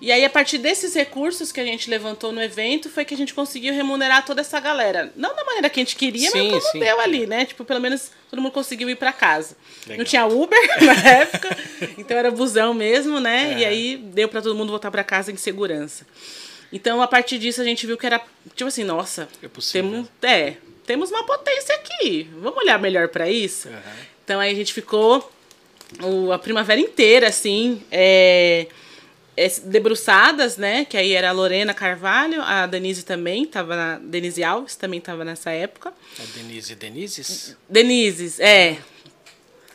E 0.00 0.12
aí, 0.12 0.22
a 0.22 0.28
partir 0.28 0.58
desses 0.58 0.92
recursos 0.92 1.50
que 1.50 1.58
a 1.58 1.64
gente 1.64 1.88
levantou 1.88 2.30
no 2.30 2.42
evento, 2.42 2.90
foi 2.90 3.06
que 3.06 3.14
a 3.14 3.16
gente 3.16 3.32
conseguiu 3.32 3.72
remunerar 3.72 4.22
toda 4.26 4.42
essa 4.42 4.60
galera. 4.60 5.10
Não 5.16 5.34
da 5.34 5.44
maneira 5.44 5.70
que 5.70 5.80
a 5.80 5.82
gente 5.82 5.96
queria, 5.96 6.30
sim, 6.30 6.50
mas 6.50 6.62
como 6.62 6.72
sim. 6.72 6.78
deu 6.80 7.00
ali, 7.00 7.26
né? 7.26 7.46
Tipo, 7.46 7.64
pelo 7.64 7.80
menos 7.80 8.10
todo 8.28 8.42
mundo 8.42 8.52
conseguiu 8.52 8.90
ir 8.90 8.96
para 8.96 9.12
casa. 9.12 9.56
Legal. 9.86 9.98
Não 9.98 10.04
tinha 10.04 10.26
Uber 10.26 10.58
na 10.82 11.08
época, 11.08 11.56
então 11.96 12.18
era 12.18 12.30
busão 12.30 12.74
mesmo, 12.74 13.18
né? 13.18 13.54
É. 13.54 13.58
E 13.60 13.64
aí 13.64 13.96
deu 13.96 14.28
para 14.28 14.42
todo 14.42 14.54
mundo 14.54 14.68
voltar 14.70 14.90
para 14.90 15.02
casa 15.02 15.32
em 15.32 15.36
segurança. 15.36 16.04
Então, 16.74 17.00
a 17.00 17.06
partir 17.06 17.38
disso, 17.38 17.60
a 17.60 17.64
gente 17.64 17.86
viu 17.86 17.96
que 17.96 18.04
era, 18.04 18.20
tipo 18.56 18.66
assim, 18.66 18.82
nossa, 18.82 19.28
é 19.40 19.46
possível. 19.46 19.88
temos, 19.92 20.08
é, 20.20 20.56
temos 20.84 21.10
uma 21.12 21.24
potência 21.24 21.72
aqui. 21.76 22.28
Vamos 22.38 22.58
olhar 22.58 22.80
melhor 22.80 23.08
para 23.10 23.30
isso? 23.30 23.68
Uhum. 23.68 23.74
Então, 24.24 24.40
aí 24.40 24.50
a 24.50 24.54
gente 24.56 24.72
ficou 24.72 25.32
o, 26.02 26.32
a 26.32 26.38
primavera 26.38 26.80
inteira, 26.80 27.28
assim, 27.28 27.80
é, 27.92 28.66
é, 29.36 29.48
debruçadas, 29.66 30.56
né? 30.56 30.84
Que 30.84 30.96
aí 30.96 31.12
era 31.12 31.28
a 31.28 31.32
Lorena 31.32 31.72
Carvalho, 31.72 32.42
a 32.42 32.66
Denise 32.66 33.04
também, 33.04 33.46
tava 33.46 33.76
na, 33.76 33.98
Denise 34.00 34.42
Alves 34.42 34.74
também 34.74 34.98
estava 34.98 35.24
nessa 35.24 35.52
época. 35.52 35.94
A 36.18 36.36
Denise 36.36 36.74
Denises? 36.74 37.56
Denises, 37.68 38.40
é. 38.40 38.78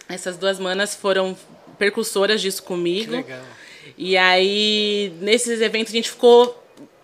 Essas 0.10 0.36
duas 0.36 0.60
manas 0.60 0.96
foram 0.96 1.38
percussoras 1.78 2.42
disso 2.42 2.62
comigo. 2.62 3.12
Que 3.12 3.32
legal. 3.32 3.44
E 3.98 4.18
aí, 4.18 5.14
nesses 5.22 5.62
eventos, 5.62 5.94
a 5.94 5.96
gente 5.96 6.10
ficou 6.10 6.59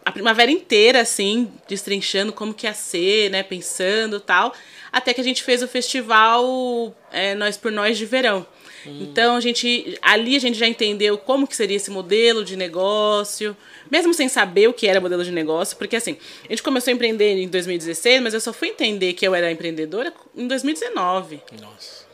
a 0.05 0.11
primavera 0.11 0.51
inteira, 0.51 1.01
assim, 1.01 1.51
destrinchando 1.67 2.31
como 2.31 2.53
que 2.53 2.67
ia 2.67 2.73
ser, 2.75 3.31
né? 3.31 3.41
Pensando 3.41 4.19
tal. 4.19 4.53
Até 4.91 5.13
que 5.13 5.19
a 5.19 5.23
gente 5.23 5.43
fez 5.43 5.63
o 5.63 5.67
festival 5.67 6.95
é, 7.11 7.33
Nós 7.33 7.57
por 7.57 7.71
Nós 7.71 7.97
de 7.97 8.05
Verão. 8.05 8.45
Hum. 8.85 8.99
Então 9.01 9.35
a 9.35 9.41
gente 9.41 9.97
ali 10.01 10.35
a 10.35 10.39
gente 10.39 10.59
já 10.59 10.67
entendeu 10.67 11.17
como 11.17 11.47
que 11.47 11.55
seria 11.55 11.75
esse 11.75 11.89
modelo 11.89 12.45
de 12.45 12.55
negócio, 12.55 13.57
mesmo 13.89 14.13
sem 14.13 14.29
saber 14.29 14.69
o 14.69 14.73
que 14.73 14.87
era 14.87 15.01
modelo 15.01 15.23
de 15.23 15.31
negócio, 15.31 15.75
porque 15.75 15.95
assim, 15.95 16.17
a 16.43 16.49
gente 16.49 16.61
começou 16.61 16.91
a 16.91 16.93
empreender 16.93 17.41
em 17.41 17.47
2016, 17.47 18.21
mas 18.21 18.33
eu 18.35 18.39
só 18.39 18.53
fui 18.53 18.69
entender 18.69 19.13
que 19.13 19.27
eu 19.27 19.33
era 19.33 19.51
empreendedora 19.51 20.13
em 20.35 20.47
2019. 20.47 21.41
Nossa. 21.59 22.05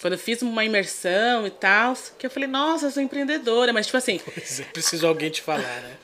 Quando 0.00 0.14
eu 0.14 0.18
fiz 0.18 0.40
uma 0.40 0.64
imersão 0.64 1.46
e 1.46 1.50
tal, 1.50 1.94
que 2.16 2.24
eu 2.24 2.30
falei, 2.30 2.48
nossa, 2.48 2.86
eu 2.86 2.90
sou 2.90 3.02
empreendedora, 3.02 3.72
mas 3.72 3.86
tipo 3.86 3.98
assim. 3.98 4.18
Pois 4.24 4.60
é, 4.60 4.62
preciso 4.64 5.06
alguém 5.06 5.30
te 5.30 5.42
falar, 5.42 5.58
né? 5.82 5.96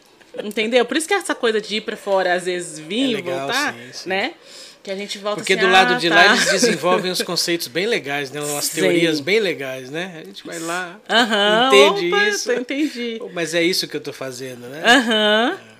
Entendeu? 0.45 0.85
Por 0.85 0.97
isso 0.97 1.09
que 1.09 1.15
essa 1.15 1.35
coisa 1.35 1.61
de 1.61 1.77
ir 1.77 1.81
pra 1.83 1.97
fora, 1.97 2.35
às 2.35 2.45
vezes 2.45 2.79
vir 2.79 3.11
e 3.11 3.15
é 3.17 3.23
voltar, 3.23 3.75
sim, 3.75 3.93
sim. 3.93 4.09
né? 4.09 4.35
Que 4.83 4.91
a 4.91 4.97
gente 4.97 5.19
volta 5.19 5.39
Porque 5.39 5.55
assim, 5.55 5.63
do 5.63 5.71
lado 5.71 5.95
ah, 5.95 5.99
de 5.99 6.09
tá. 6.09 6.15
lá 6.15 6.27
eles 6.27 6.51
desenvolvem 6.51 7.11
uns 7.11 7.23
conceitos 7.23 7.67
bem 7.67 7.87
legais, 7.87 8.31
né? 8.31 8.41
Umas 8.41 8.67
sim. 8.67 8.81
teorias 8.81 9.19
bem 9.19 9.41
legais, 9.41 9.91
né? 9.91 10.21
A 10.23 10.25
gente 10.25 10.47
vai 10.47 10.59
lá, 10.61 11.01
uhum, 11.09 11.67
entende 11.67 12.15
opa, 12.15 12.29
isso. 12.29 12.53
Entendi. 12.53 13.23
Mas 13.35 13.55
é 13.55 13.63
isso 13.63 13.89
que 13.89 13.97
eu 13.97 14.01
tô 14.01 14.13
fazendo, 14.13 14.69
né? 14.69 14.83
Aham. 14.85 15.51
Uhum. 15.51 15.73
É. 15.73 15.77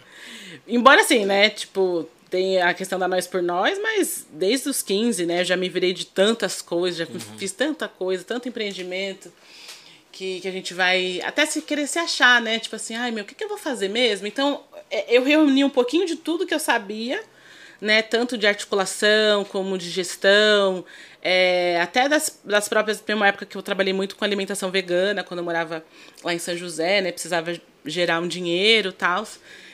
Embora 0.69 1.03
assim, 1.03 1.25
né? 1.25 1.51
Tipo, 1.51 2.09
tem 2.29 2.61
a 2.61 2.75
questão 2.75 2.99
da 2.99 3.07
nós 3.07 3.29
por 3.29 3.41
nós, 3.41 3.79
mas 3.81 4.27
desde 4.33 4.69
os 4.69 4.83
15, 4.83 5.25
né? 5.25 5.43
Eu 5.43 5.45
já 5.45 5.57
me 5.57 5.69
virei 5.69 5.93
de 5.93 6.07
tantas 6.07 6.61
coisas, 6.61 6.99
já 6.99 7.05
uhum. 7.05 7.39
fiz 7.39 7.53
tanta 7.53 7.87
coisa, 7.87 8.25
tanto 8.25 8.49
empreendimento 8.49 9.31
que, 10.17 10.41
que 10.41 10.49
a 10.49 10.51
gente 10.51 10.73
vai 10.73 11.21
até 11.23 11.45
se 11.45 11.61
querer 11.61 11.87
se 11.87 11.99
achar, 11.99 12.41
né? 12.41 12.59
Tipo 12.59 12.77
assim, 12.77 12.95
ai 12.95 13.11
meu, 13.11 13.23
o 13.23 13.27
que, 13.27 13.35
que 13.35 13.45
eu 13.45 13.49
vou 13.49 13.59
fazer 13.59 13.89
mesmo? 13.89 14.27
Então, 14.27 14.65
é, 14.91 15.15
eu 15.15 15.23
reuni 15.23 15.63
um 15.63 15.69
pouquinho 15.69 16.07
de 16.07 16.17
tudo 16.17 16.47
que 16.47 16.55
eu 16.55 16.59
sabia, 16.59 17.23
né? 17.81 18.01
Tanto 18.01 18.39
de 18.39 18.47
articulação 18.47 19.45
como 19.45 19.77
de 19.77 19.91
gestão, 19.91 20.85
é, 21.21 21.79
até 21.83 22.09
das, 22.09 22.41
das 22.43 22.67
próprias. 22.67 22.99
Tem 22.99 23.15
uma 23.15 23.29
época 23.29 23.45
que 23.45 23.57
eu 23.57 23.63
trabalhei 23.63 23.93
muito 23.93 24.17
com 24.17 24.25
alimentação 24.25 24.71
vegana, 24.71 25.23
quando 25.23 25.39
eu 25.39 25.45
morava 25.45 25.85
lá 26.25 26.33
em 26.33 26.39
São 26.39 26.57
José, 26.57 27.03
né? 27.03 27.13
Precisava 27.13 27.53
gerar 27.85 28.21
um 28.21 28.27
dinheiro 28.27 28.89
e 28.89 28.93
tal. 28.93 29.29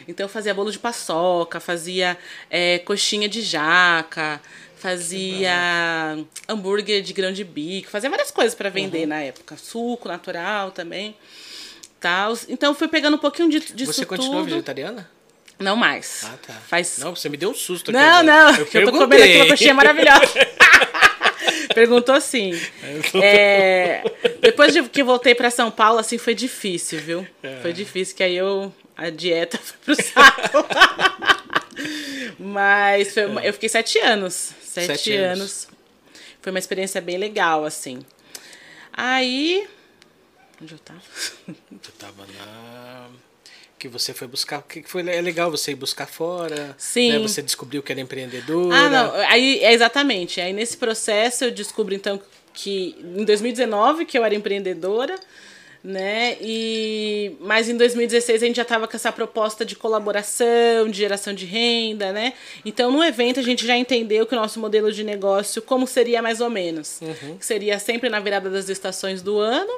Então 0.09 0.25
eu 0.25 0.29
fazia 0.29 0.53
bolo 0.53 0.73
de 0.73 0.79
paçoca, 0.79 1.61
fazia 1.61 2.19
é, 2.51 2.81
coxinha 2.81 3.29
de 3.29 3.41
jaca, 3.43 4.41
fazia 4.83 6.19
hambúrguer 6.49 7.03
de 7.03 7.13
grão 7.13 7.33
de 7.33 7.45
bico, 7.45 7.89
fazia 7.89 8.11
várias 8.11 8.33
coisas 8.33 8.53
para 8.53 8.69
vender 8.69 9.03
uhum. 9.03 9.07
na 9.07 9.21
época. 9.21 9.57
Suco 9.57 10.09
natural 10.09 10.73
também. 10.73 11.17
Tal. 12.01 12.37
Então 12.49 12.75
fui 12.75 12.89
pegando 12.89 13.15
um 13.15 13.21
pouquinho 13.21 13.49
de, 13.49 13.61
disso 13.61 13.93
Você 13.93 14.05
continua 14.05 14.41
tudo. 14.41 14.51
vegetariana? 14.51 15.09
Não 15.57 15.77
mais. 15.77 16.25
Ah, 16.25 16.35
tá. 16.45 16.55
Faz... 16.67 16.99
Não, 16.99 17.15
você 17.15 17.29
me 17.29 17.37
deu 17.37 17.51
um 17.51 17.55
susto 17.55 17.93
aqui. 17.93 18.01
Não, 18.01 18.25
não. 18.25 18.57
Eu, 18.57 18.67
eu 18.73 18.85
tô 18.91 18.99
comendo 18.99 19.23
aqui 19.23 19.37
uma 19.37 19.47
coxinha 19.47 19.75
maravilhosa. 19.75 20.33
Perguntou 21.73 22.15
assim. 22.15 22.61
É, 23.15 24.03
depois 24.41 24.73
de 24.73 24.83
que 24.83 25.05
voltei 25.05 25.35
para 25.35 25.49
São 25.51 25.71
Paulo, 25.71 26.01
assim, 26.01 26.19
foi 26.19 26.35
difícil, 26.35 26.99
viu? 26.99 27.27
É. 27.41 27.61
Foi 27.63 27.73
difícil, 27.73 28.17
que 28.17 28.25
aí 28.25 28.37
eu. 28.37 28.75
A 28.97 29.11
dieta 29.11 29.59
foi 29.59 29.95
pro 29.95 30.05
saco. 30.05 30.67
Mas 32.39 33.15
foi, 33.15 33.23
é. 33.23 33.49
eu 33.49 33.53
fiquei 33.53 33.69
sete 33.69 33.99
anos. 33.99 34.53
Sete, 34.63 34.87
sete 34.87 35.13
anos. 35.13 35.41
anos. 35.41 35.69
Foi 36.41 36.51
uma 36.53 36.59
experiência 36.59 37.01
bem 37.01 37.19
legal, 37.19 37.65
assim. 37.65 38.01
Aí. 38.93 39.67
Onde 40.61 40.75
eu 40.75 40.79
tava? 40.79 41.01
Eu 41.49 41.93
tava 41.99 42.27
na 42.39 43.09
que 43.83 43.89
você 43.89 44.15
foi 44.15 44.29
buscar, 44.29 44.63
que 44.63 44.85
foi 44.85 45.03
é 45.09 45.21
legal 45.21 45.51
você 45.51 45.73
ir 45.73 45.75
buscar 45.75 46.07
fora, 46.07 46.55
né? 46.55 46.75
Sim. 46.79 47.13
Né? 47.15 47.19
Você 47.19 47.43
descobriu 47.43 47.83
que 47.83 47.91
era 47.91 48.01
empreendedora. 48.01 48.77
Ah, 48.77 48.89
não, 48.89 49.15
aí 49.29 49.59
é 49.59 49.73
exatamente. 49.73 50.41
Aí 50.41 50.53
nesse 50.53 50.77
processo 50.77 51.47
eu 51.47 51.51
descubro 51.51 51.93
então 51.93 52.23
que 52.55 52.95
em 53.03 53.25
2019 53.25 54.05
que 54.05 54.17
eu 54.17 54.25
era 54.25 54.37
empreendedora, 54.37 55.19
né? 55.85 56.37
E 56.41 57.37
mas 57.41 57.69
em 57.69 57.77
2016 57.77 58.43
a 58.43 58.47
gente 58.47 58.57
já 58.57 58.63
estava 58.63 58.87
com 58.87 58.97
essa 58.97 59.11
proposta 59.11 59.65
de 59.65 59.75
colaboração, 59.75 60.89
de 60.89 60.99
geração 60.99 61.35
de 61.35 61.45
renda, 61.45 62.13
né? 62.13 62.35
Então 62.65 62.91
no 62.93 63.03
evento 63.03 63.41
a 63.41 63.43
gente 63.43 63.67
já 63.67 63.77
entendeu 63.77 64.25
que 64.25 64.35
o 64.35 64.39
nosso 64.39 64.61
modelo 64.61 64.93
de 64.93 65.03
negócio 65.03 65.61
como 65.61 65.87
seria 65.87 66.23
mais 66.23 66.41
ou 66.41 66.49
menos, 66.49 67.01
uhum. 67.01 67.37
seria 67.41 67.79
sempre 67.79 68.09
na 68.09 68.21
virada 68.21 68.49
das 68.49 68.69
estações 68.69 69.23
do 69.23 69.39
ano. 69.39 69.73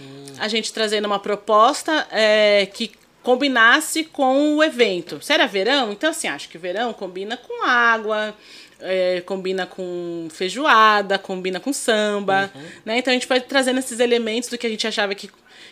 Hum. 0.00 0.26
A 0.38 0.46
gente 0.46 0.72
trazendo 0.72 1.06
uma 1.06 1.18
proposta 1.18 2.06
é, 2.12 2.66
que 2.66 2.92
combinasse 3.20 4.04
com 4.04 4.56
o 4.56 4.62
evento. 4.62 5.20
Se 5.20 5.32
era 5.32 5.46
verão, 5.46 5.92
então 5.92 6.10
assim, 6.10 6.28
acho 6.28 6.48
que 6.48 6.56
verão 6.56 6.92
combina 6.92 7.36
com 7.36 7.64
água, 7.64 8.32
é, 8.80 9.20
combina 9.22 9.66
com 9.66 10.28
feijoada, 10.30 11.18
combina 11.18 11.60
com 11.60 11.72
samba, 11.72 12.50
uhum. 12.54 12.62
né? 12.84 12.98
Então 12.98 13.10
a 13.10 13.14
gente 13.14 13.26
pode 13.26 13.44
trazendo 13.44 13.78
esses 13.78 14.00
elementos 14.00 14.48
do 14.48 14.58
que 14.58 14.66
a 14.66 14.70
gente 14.70 14.86
achava 14.86 15.14
que, 15.14 15.30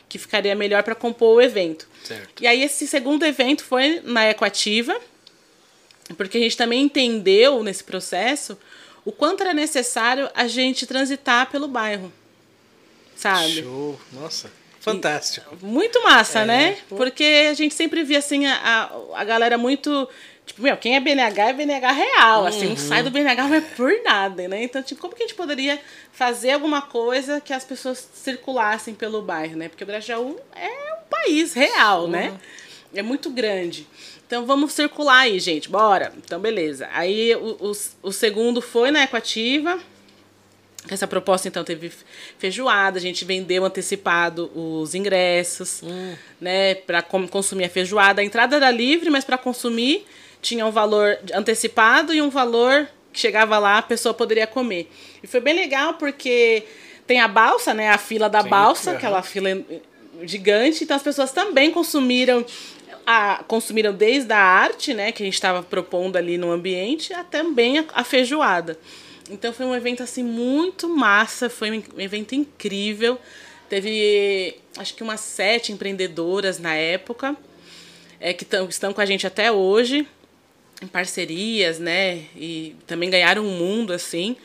que 0.08 0.18
ficaria 0.18 0.54
melhor 0.54 0.82
para 0.82 0.94
compor 0.94 1.36
o 1.36 1.40
evento. 1.40 1.88
Certo. 2.04 2.42
E 2.42 2.46
aí 2.46 2.62
esse 2.62 2.86
segundo 2.86 3.24
evento 3.24 3.64
foi 3.64 4.00
na 4.04 4.28
Ecoativa, 4.30 4.96
porque 6.16 6.38
a 6.38 6.40
gente 6.40 6.56
também 6.56 6.82
entendeu 6.82 7.62
nesse 7.62 7.82
processo 7.82 8.58
o 9.04 9.12
quanto 9.12 9.42
era 9.42 9.54
necessário 9.54 10.28
a 10.34 10.48
gente 10.48 10.86
transitar 10.86 11.50
pelo 11.50 11.68
bairro. 11.68 12.12
Sabe? 13.14 13.62
Show. 13.62 13.98
Nossa. 14.12 14.50
Fantástico. 14.80 15.56
E, 15.60 15.64
muito 15.64 16.00
massa, 16.04 16.40
é, 16.40 16.44
né? 16.44 16.78
Pô. 16.88 16.96
Porque 16.96 17.48
a 17.50 17.54
gente 17.54 17.74
sempre 17.74 18.04
via 18.04 18.18
assim 18.18 18.46
a, 18.46 18.54
a, 18.54 19.20
a, 19.20 19.24
galera 19.24 19.58
muito. 19.58 20.08
Tipo, 20.46 20.62
meu, 20.62 20.76
quem 20.76 20.94
é 20.94 21.00
BNH 21.00 21.48
é 21.48 21.52
BNH 21.52 21.92
real. 21.92 22.42
Uhum. 22.42 22.46
Assim, 22.46 22.68
não 22.68 22.76
sai 22.76 23.02
do 23.02 23.10
BNH 23.10 23.48
não 23.48 23.54
é 23.56 23.60
por 23.60 23.92
nada, 24.04 24.46
né? 24.46 24.62
Então, 24.62 24.80
tipo, 24.80 25.00
como 25.00 25.14
que 25.14 25.24
a 25.24 25.26
gente 25.26 25.36
poderia 25.36 25.80
fazer 26.12 26.52
alguma 26.52 26.82
coisa 26.82 27.40
que 27.40 27.52
as 27.52 27.64
pessoas 27.64 28.08
circulassem 28.14 28.94
pelo 28.94 29.20
bairro, 29.20 29.56
né? 29.56 29.68
Porque 29.68 29.82
o 29.82 29.86
Grajaú 29.86 30.38
é 30.54 30.94
um 30.94 31.04
país 31.10 31.52
real, 31.52 32.06
né? 32.06 32.28
uhum. 32.28 32.32
né? 32.34 32.40
É 32.94 33.02
muito 33.02 33.28
grande. 33.28 33.86
Então 34.24 34.46
vamos 34.46 34.72
circular 34.72 35.20
aí, 35.20 35.38
gente. 35.40 35.68
Bora. 35.68 36.12
Então, 36.16 36.40
beleza. 36.40 36.88
Aí 36.92 37.34
o, 37.34 37.56
o, 37.60 37.72
o 38.04 38.12
segundo 38.12 38.62
foi 38.62 38.92
na 38.92 39.02
Equativa 39.02 39.80
essa 40.88 41.06
proposta, 41.06 41.48
então, 41.48 41.64
teve 41.64 41.90
feijoada, 42.38 42.98
a 42.98 43.02
gente 43.02 43.24
vendeu 43.24 43.64
antecipado 43.64 44.50
os 44.54 44.94
ingressos, 44.94 45.82
hum. 45.82 46.14
né, 46.40 46.76
para 46.76 47.02
consumir 47.02 47.64
a 47.64 47.68
feijoada. 47.68 48.20
A 48.20 48.24
entrada 48.24 48.56
era 48.56 48.70
livre, 48.70 49.10
mas 49.10 49.24
para 49.24 49.36
consumir 49.36 50.06
tinha 50.46 50.64
um 50.64 50.70
valor 50.70 51.18
antecipado 51.34 52.14
e 52.14 52.22
um 52.22 52.30
valor 52.30 52.88
que 53.12 53.18
chegava 53.18 53.58
lá, 53.58 53.78
a 53.78 53.82
pessoa 53.82 54.14
poderia 54.14 54.46
comer. 54.46 54.88
E 55.20 55.26
foi 55.26 55.40
bem 55.40 55.54
legal 55.54 55.94
porque 55.94 56.62
tem 57.04 57.20
a 57.20 57.26
balsa, 57.26 57.74
né, 57.74 57.90
a 57.90 57.98
fila 57.98 58.28
da 58.28 58.42
Sim, 58.42 58.48
balsa, 58.48 58.90
uhum. 58.90 58.96
aquela 58.96 59.22
fila 59.22 59.48
gigante, 60.22 60.84
então 60.84 60.96
as 60.96 61.02
pessoas 61.02 61.32
também 61.32 61.72
consumiram 61.72 62.44
a, 63.04 63.42
consumiram 63.48 63.92
desde 63.92 64.32
a 64.32 64.38
arte, 64.38 64.94
né, 64.94 65.10
que 65.10 65.22
a 65.22 65.26
gente 65.26 65.34
estava 65.34 65.64
propondo 65.64 66.16
ali 66.16 66.38
no 66.38 66.52
ambiente, 66.52 67.12
até 67.12 67.38
também 67.38 67.80
a, 67.80 67.84
a 67.92 68.04
feijoada. 68.04 68.78
Então 69.28 69.52
foi 69.52 69.66
um 69.66 69.74
evento 69.74 70.04
assim 70.04 70.22
muito 70.22 70.88
massa, 70.88 71.50
foi 71.50 71.70
um 71.70 72.00
evento 72.00 72.36
incrível. 72.36 73.18
Teve 73.68 74.56
acho 74.78 74.94
que 74.94 75.02
umas 75.02 75.18
sete 75.18 75.72
empreendedoras 75.72 76.60
na 76.60 76.74
época 76.74 77.36
é, 78.20 78.32
que 78.32 78.44
tão, 78.44 78.68
estão 78.68 78.92
com 78.92 79.00
a 79.00 79.06
gente 79.06 79.26
até 79.26 79.50
hoje, 79.50 80.06
em 80.82 80.86
parcerias, 80.86 81.78
né? 81.78 82.24
E 82.36 82.74
também 82.86 83.10
ganharam 83.10 83.44
um 83.44 83.50
mundo 83.50 83.92
assim. 83.92 84.36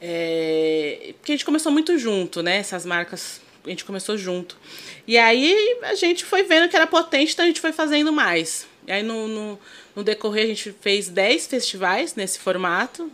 É, 0.00 1.14
porque 1.18 1.32
a 1.32 1.34
gente 1.34 1.44
começou 1.44 1.70
muito 1.70 1.96
junto, 1.98 2.42
né? 2.42 2.56
Essas 2.56 2.84
marcas 2.84 3.40
a 3.64 3.68
gente 3.70 3.84
começou 3.84 4.16
junto. 4.18 4.56
E 5.06 5.16
aí 5.16 5.78
a 5.82 5.94
gente 5.94 6.24
foi 6.24 6.42
vendo 6.42 6.68
que 6.68 6.76
era 6.76 6.86
potente, 6.86 7.32
então 7.32 7.44
a 7.44 7.48
gente 7.48 7.60
foi 7.60 7.72
fazendo 7.72 8.12
mais. 8.12 8.66
E 8.86 8.92
aí 8.92 9.02
no, 9.02 9.28
no, 9.28 9.58
no 9.94 10.02
decorrer 10.04 10.44
a 10.44 10.48
gente 10.48 10.74
fez 10.80 11.08
10 11.08 11.46
festivais 11.46 12.14
nesse 12.14 12.38
formato, 12.38 13.10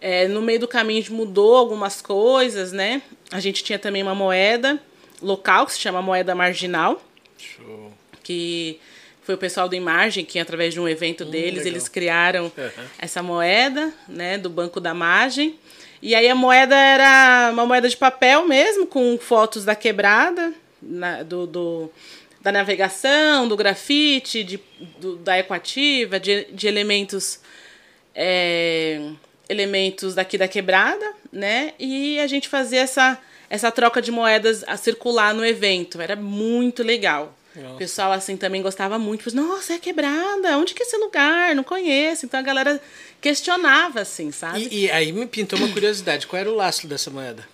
é, 0.00 0.26
no 0.28 0.40
meio 0.40 0.60
do 0.60 0.68
caminho 0.68 0.98
a 0.98 1.02
gente 1.02 1.12
mudou 1.12 1.56
algumas 1.56 2.00
coisas, 2.00 2.72
né? 2.72 3.02
A 3.30 3.40
gente 3.40 3.62
tinha 3.62 3.78
também 3.78 4.02
uma 4.02 4.14
moeda 4.14 4.80
local 5.20 5.66
que 5.66 5.72
se 5.72 5.80
chama 5.80 6.00
moeda 6.00 6.34
marginal. 6.34 7.02
Show. 7.38 7.92
Que 8.22 8.80
foi 9.26 9.34
o 9.34 9.38
pessoal 9.38 9.68
do 9.68 9.74
Imagem 9.74 10.24
que, 10.24 10.38
através 10.38 10.72
de 10.72 10.78
um 10.78 10.88
evento 10.88 11.24
hum, 11.24 11.30
deles, 11.30 11.58
legal. 11.58 11.66
eles 11.66 11.88
criaram 11.88 12.44
uhum. 12.56 12.84
essa 12.96 13.20
moeda, 13.24 13.92
né, 14.08 14.38
do 14.38 14.48
Banco 14.48 14.78
da 14.78 14.94
Margem. 14.94 15.58
E 16.00 16.14
aí 16.14 16.28
a 16.28 16.34
moeda 16.34 16.76
era 16.76 17.50
uma 17.52 17.66
moeda 17.66 17.88
de 17.88 17.96
papel 17.96 18.46
mesmo, 18.46 18.86
com 18.86 19.18
fotos 19.18 19.64
da 19.64 19.74
quebrada, 19.74 20.54
na, 20.80 21.24
do, 21.24 21.44
do, 21.44 21.92
da 22.40 22.52
navegação, 22.52 23.48
do 23.48 23.56
grafite, 23.56 24.44
de, 24.44 24.60
do, 25.00 25.16
da 25.16 25.36
equativa, 25.36 26.20
de, 26.20 26.44
de 26.52 26.68
elementos 26.68 27.40
é, 28.14 29.10
elementos 29.48 30.14
daqui 30.14 30.38
da 30.38 30.46
quebrada, 30.46 31.04
né? 31.32 31.74
E 31.80 32.20
a 32.20 32.28
gente 32.28 32.48
fazia 32.48 32.80
essa, 32.80 33.18
essa 33.50 33.72
troca 33.72 34.00
de 34.00 34.12
moedas 34.12 34.62
a 34.68 34.76
circular 34.76 35.34
no 35.34 35.44
evento. 35.44 36.00
Era 36.00 36.14
muito 36.14 36.84
legal. 36.84 37.35
Nossa. 37.56 37.74
O 37.74 37.78
pessoal, 37.78 38.12
assim, 38.12 38.36
também 38.36 38.62
gostava 38.62 38.98
muito. 38.98 39.24
Tipo, 39.24 39.36
Nossa, 39.36 39.74
é 39.74 39.78
quebrada? 39.78 40.56
Onde 40.58 40.74
que 40.74 40.82
é 40.82 40.86
esse 40.86 40.96
lugar? 40.98 41.54
Não 41.54 41.64
conheço. 41.64 42.26
Então 42.26 42.38
a 42.38 42.42
galera 42.42 42.80
questionava, 43.20 44.00
assim, 44.00 44.30
sabe? 44.30 44.68
E, 44.70 44.84
e 44.84 44.90
aí 44.90 45.10
me 45.12 45.26
pintou 45.26 45.58
uma 45.58 45.68
curiosidade. 45.68 46.26
Qual 46.26 46.38
era 46.38 46.50
o 46.50 46.54
laço 46.54 46.86
dessa 46.86 47.10
moeda? 47.10 47.48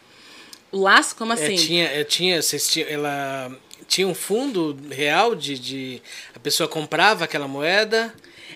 O 0.72 0.80
laço? 0.80 1.14
Como 1.14 1.32
é, 1.32 1.34
assim? 1.34 1.54
É, 1.54 1.56
tinha, 1.56 1.84
é, 1.84 2.04
tinha, 2.04 2.40
tinham, 2.40 2.88
ela 2.88 3.52
tinha 3.86 4.08
um 4.08 4.14
fundo 4.14 4.76
real 4.90 5.34
de, 5.34 5.58
de... 5.58 6.02
A 6.34 6.38
pessoa 6.38 6.68
comprava 6.68 7.24
aquela 7.24 7.46
moeda 7.46 8.12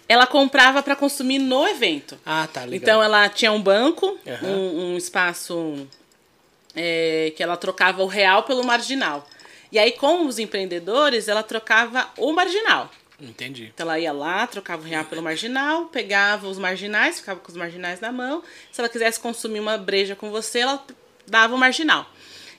ela 0.09 0.27
comprava 0.27 0.83
para 0.83 0.95
consumir 0.95 1.39
no 1.39 1.67
evento. 1.67 2.19
Ah, 2.25 2.49
tá, 2.53 2.61
legal. 2.61 2.77
Então 2.77 3.03
ela 3.03 3.29
tinha 3.29 3.51
um 3.51 3.61
banco, 3.61 4.19
uhum. 4.25 4.49
um, 4.49 4.93
um, 4.93 4.97
espaço 4.97 5.87
é, 6.75 7.33
que 7.37 7.43
ela 7.43 7.57
trocava 7.57 8.03
o 8.03 8.07
real 8.07 8.45
pelo 8.45 8.65
marginal. 8.65 9.27
E 9.71 9.79
aí, 9.79 9.93
com 9.93 10.27
os 10.27 10.39
empreendedores, 10.39 11.29
ela 11.29 11.43
trocava 11.43 12.09
o 12.17 12.33
marginal. 12.33 12.91
Entendi. 13.21 13.71
Então 13.75 13.87
ela 13.87 13.99
ia 13.99 14.13
lá, 14.13 14.47
trocava 14.47 14.83
o 14.83 14.85
real 14.85 15.05
pelo 15.05 15.23
marginal, 15.23 15.87
pegava 15.87 16.47
os 16.49 16.59
marginais, 16.59 17.19
ficava 17.19 17.41
com 17.41 17.51
os 17.51 17.57
marginais 17.57 17.99
na 18.01 18.13
mão. 18.13 18.43
Se 18.71 18.81
ela 18.81 18.89
quisesse 18.89 19.19
consumir 19.19 19.61
uma 19.61 19.79
breja 19.79 20.15
com 20.15 20.31
você, 20.31 20.61
ela 20.61 20.85
dava 21.27 21.55
o 21.55 21.59
marginal. 21.59 22.07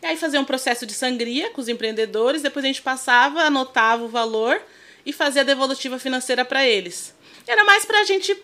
E 0.02 0.06
aí 0.06 0.17
fazia 0.17 0.39
um 0.39 0.46
processo 0.46 0.86
de 0.86 0.93
sangria 0.93 1.50
com 1.52 1.62
os 1.62 1.67
empreendedores, 1.67 2.41
depois 2.41 2.65
a 2.65 2.67
gente 2.67 2.82
passava, 2.82 3.41
anotava 3.41 4.04
o 4.04 4.08
valor 4.08 4.60
e 5.06 5.13
fazia 5.13 5.41
a 5.41 5.46
devolutiva 5.46 5.98
financeira 6.00 6.43
para 6.43 6.65
eles. 6.65 7.15
Era 7.48 7.63
mais 7.63 7.86
pra 7.86 8.04
gente 8.04 8.36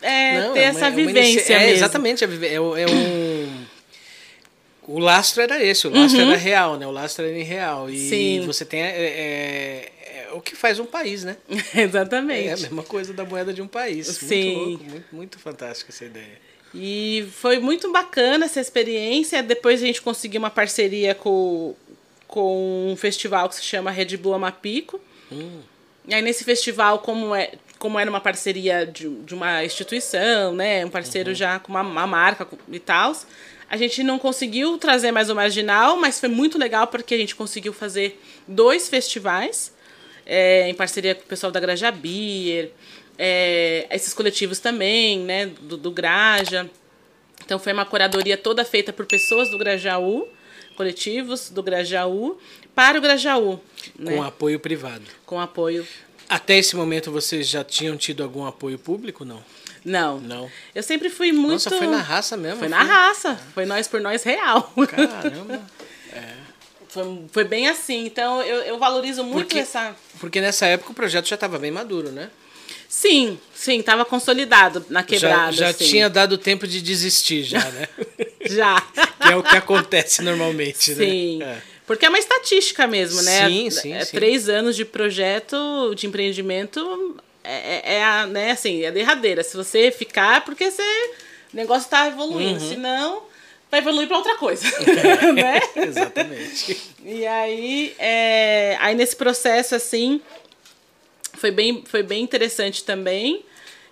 é, 0.00 0.40
Não, 0.40 0.52
ter 0.52 0.60
é 0.60 0.70
uma, 0.70 0.78
essa 0.78 0.86
é 0.86 0.90
vivência. 0.90 1.54
É, 1.54 1.70
exatamente, 1.70 2.24
é, 2.24 2.54
é, 2.54 2.60
um. 2.60 3.66
O 4.88 4.98
lastro 4.98 5.42
era 5.42 5.62
esse, 5.62 5.86
o 5.86 5.90
lastro 5.90 6.22
uhum. 6.22 6.30
era 6.30 6.38
real, 6.38 6.78
né? 6.78 6.86
O 6.86 6.90
lastro 6.90 7.26
era 7.26 7.44
real. 7.44 7.90
E 7.90 8.08
Sim. 8.08 8.46
você 8.46 8.64
tem 8.64 8.80
é, 8.80 8.86
é, 8.86 9.92
é, 10.00 10.28
o 10.32 10.40
que 10.40 10.56
faz 10.56 10.78
um 10.78 10.86
país, 10.86 11.24
né? 11.24 11.36
Exatamente. 11.76 12.48
É 12.48 12.52
a 12.54 12.56
mesma 12.56 12.82
coisa 12.82 13.12
da 13.12 13.22
moeda 13.22 13.52
de 13.52 13.60
um 13.60 13.68
país. 13.68 14.06
Sim. 14.06 14.54
Muito 14.54 14.68
louco, 14.70 14.84
muito, 14.84 15.06
muito 15.12 15.38
fantástica 15.38 15.92
essa 15.92 16.06
ideia. 16.06 16.40
E 16.74 17.28
foi 17.32 17.58
muito 17.58 17.92
bacana 17.92 18.46
essa 18.46 18.60
experiência. 18.60 19.42
Depois 19.42 19.82
a 19.82 19.86
gente 19.86 20.00
conseguiu 20.00 20.38
uma 20.38 20.50
parceria 20.50 21.14
com, 21.14 21.74
com 22.26 22.90
um 22.90 22.96
festival 22.96 23.46
que 23.50 23.56
se 23.56 23.62
chama 23.62 23.90
Red 23.90 24.16
Bull 24.16 24.34
Amapico. 24.34 24.98
Hum. 25.30 25.60
E 26.06 26.14
aí 26.14 26.22
nesse 26.22 26.44
festival, 26.44 27.00
como, 27.00 27.34
é, 27.34 27.52
como 27.78 27.98
era 27.98 28.08
uma 28.08 28.20
parceria 28.20 28.86
de, 28.86 29.06
de 29.06 29.34
uma 29.34 29.62
instituição, 29.62 30.54
né? 30.54 30.82
Um 30.86 30.90
parceiro 30.90 31.28
uhum. 31.28 31.34
já 31.34 31.58
com 31.58 31.72
uma, 31.72 31.82
uma 31.82 32.06
marca 32.06 32.48
e 32.72 32.78
tal. 32.78 33.14
A 33.70 33.76
gente 33.76 34.02
não 34.02 34.18
conseguiu 34.18 34.78
trazer 34.78 35.12
mais 35.12 35.28
o 35.28 35.34
marginal, 35.34 35.96
mas 35.96 36.18
foi 36.18 36.28
muito 36.28 36.58
legal 36.58 36.86
porque 36.86 37.14
a 37.14 37.18
gente 37.18 37.34
conseguiu 37.34 37.72
fazer 37.72 38.20
dois 38.46 38.88
festivais 38.88 39.72
é, 40.24 40.68
em 40.68 40.74
parceria 40.74 41.14
com 41.14 41.22
o 41.22 41.26
pessoal 41.26 41.50
da 41.50 41.58
Graja 41.58 41.90
Beer, 41.90 42.70
é, 43.18 43.86
esses 43.90 44.12
coletivos 44.12 44.58
também, 44.58 45.20
né, 45.20 45.46
do, 45.46 45.76
do 45.76 45.90
Graja. 45.90 46.70
Então 47.44 47.58
foi 47.58 47.72
uma 47.72 47.86
curadoria 47.86 48.36
toda 48.36 48.64
feita 48.64 48.92
por 48.92 49.06
pessoas 49.06 49.50
do 49.50 49.56
Grajaú, 49.56 50.28
coletivos 50.76 51.48
do 51.50 51.62
Grajaú, 51.62 52.38
para 52.74 52.98
o 52.98 53.00
Grajaú. 53.00 53.58
Né? 53.98 54.14
Com 54.14 54.22
apoio 54.22 54.60
privado. 54.60 55.04
Com 55.24 55.40
apoio. 55.40 55.86
Até 56.28 56.58
esse 56.58 56.76
momento 56.76 57.10
vocês 57.10 57.48
já 57.48 57.64
tinham 57.64 57.96
tido 57.96 58.22
algum 58.22 58.44
apoio 58.44 58.78
público, 58.78 59.24
não? 59.24 59.36
Não. 59.36 59.44
Não. 59.88 60.50
Eu 60.74 60.82
sempre 60.82 61.10
fui 61.10 61.32
muito. 61.32 61.64
Nossa, 61.64 61.70
foi 61.70 61.86
na 61.86 62.00
raça 62.00 62.36
mesmo? 62.36 62.58
Foi 62.58 62.68
na 62.68 62.82
raça. 62.82 63.40
Foi 63.54 63.64
nós 63.64 63.88
por 63.88 64.00
nós 64.00 64.22
real. 64.22 64.72
Caramba. 64.88 65.60
É. 66.10 66.32
Foi, 66.88 67.04
foi 67.30 67.44
bem 67.44 67.68
assim. 67.68 68.06
Então 68.06 68.42
eu, 68.42 68.62
eu 68.62 68.78
valorizo 68.78 69.22
muito 69.22 69.48
porque, 69.48 69.58
essa. 69.58 69.94
Porque 70.18 70.40
nessa 70.40 70.64
época 70.64 70.90
o 70.90 70.94
projeto 70.94 71.28
já 71.28 71.34
estava 71.34 71.58
bem 71.58 71.70
maduro, 71.70 72.10
né? 72.10 72.30
Sim, 72.88 73.38
sim, 73.54 73.80
estava 73.80 74.06
consolidado 74.06 74.84
na 74.88 75.02
quebrada. 75.02 75.52
Já, 75.52 75.66
já 75.66 75.68
assim. 75.68 75.84
tinha 75.84 76.08
dado 76.08 76.38
tempo 76.38 76.66
de 76.66 76.80
desistir, 76.80 77.42
já, 77.42 77.62
né? 77.70 77.86
já. 78.48 78.80
que 79.20 79.28
é 79.32 79.36
o 79.36 79.42
que 79.42 79.56
acontece 79.56 80.22
normalmente, 80.22 80.84
sim. 80.84 80.94
né? 80.94 81.04
Sim. 81.04 81.42
É. 81.42 81.62
Porque 81.86 82.06
é 82.06 82.08
uma 82.08 82.18
estatística 82.18 82.86
mesmo, 82.86 83.20
né? 83.22 83.46
Sim, 83.46 83.70
sim. 83.70 83.92
É 83.92 84.04
sim. 84.04 84.16
três 84.16 84.48
anos 84.48 84.74
de 84.74 84.86
projeto 84.86 85.94
de 85.94 86.06
empreendimento 86.06 87.16
é, 87.48 87.82
é, 87.82 87.94
é, 87.94 88.04
a, 88.04 88.26
né, 88.26 88.50
assim, 88.50 88.84
é 88.84 88.92
derradeira. 88.92 89.42
Se 89.42 89.56
você 89.56 89.90
ficar, 89.90 90.36
é 90.36 90.40
porque 90.40 90.70
você, 90.70 90.82
o 91.52 91.56
negócio 91.56 91.86
está 91.86 92.06
evoluindo. 92.06 92.62
Uhum. 92.62 92.68
Senão, 92.68 93.22
vai 93.70 93.80
evoluir 93.80 94.06
para 94.06 94.18
outra 94.18 94.36
coisa. 94.36 94.66
né? 95.32 95.60
Exatamente. 95.74 96.78
E 97.02 97.26
aí, 97.26 97.94
é, 97.98 98.76
aí, 98.80 98.94
nesse 98.94 99.16
processo, 99.16 99.74
assim, 99.74 100.20
foi 101.34 101.50
bem, 101.50 101.82
foi 101.86 102.02
bem 102.02 102.22
interessante 102.22 102.84
também, 102.84 103.42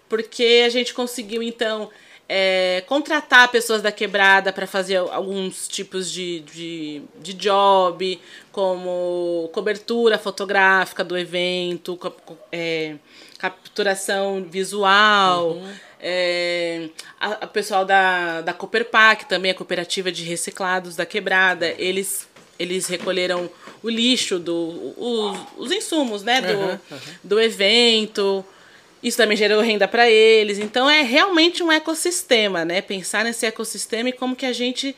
porque 0.07 0.62
a 0.66 0.69
gente 0.69 0.92
conseguiu, 0.92 1.42
então, 1.42 1.90
é, 2.29 2.85
contratar 2.87 3.51
pessoas 3.51 3.81
da 3.81 3.90
quebrada 3.90 4.53
para 4.53 4.66
fazer 4.66 4.97
alguns 4.97 5.66
tipos 5.66 6.12
de, 6.12 6.40
de, 6.40 7.03
de 7.21 7.33
job, 7.33 8.21
como 8.53 9.49
cobertura 9.55 10.19
fotográfica 10.19 11.03
do 11.03 11.16
evento, 11.16 11.99
é, 12.53 12.97
capturação 13.38 14.44
visual. 14.49 15.53
Uhum. 15.53 15.72
É, 16.01 16.88
a, 17.18 17.33
a, 17.33 17.46
pessoal 17.46 17.85
da, 17.85 18.40
da 18.42 18.53
Cooperpac, 18.53 19.27
também 19.27 19.51
a 19.51 19.55
cooperativa 19.55 20.12
de 20.12 20.22
reciclados 20.25 20.94
da 20.94 21.07
quebrada, 21.07 21.75
eles, 21.79 22.29
eles 22.59 22.87
recolheram 22.87 23.51
o 23.83 23.88
lixo, 23.88 24.38
do, 24.38 24.55
o, 24.55 25.46
os 25.57 25.72
insumos 25.72 26.22
né, 26.22 26.40
do, 26.40 26.53
uhum, 26.53 26.70
uhum. 26.90 26.99
do 27.25 27.40
evento. 27.40 28.44
Isso 29.03 29.16
também 29.16 29.37
gerou 29.37 29.61
renda 29.62 29.87
para 29.87 30.11
eles. 30.11 30.59
Então 30.59 30.88
é 30.88 31.03
realmente 31.03 31.62
um 31.62 31.70
ecossistema, 31.70 32.64
né? 32.64 32.81
Pensar 32.81 33.25
nesse 33.25 33.46
ecossistema 33.46 34.09
e 34.09 34.12
como 34.12 34.35
que 34.35 34.46
a 34.46 34.53
gente 34.53 34.96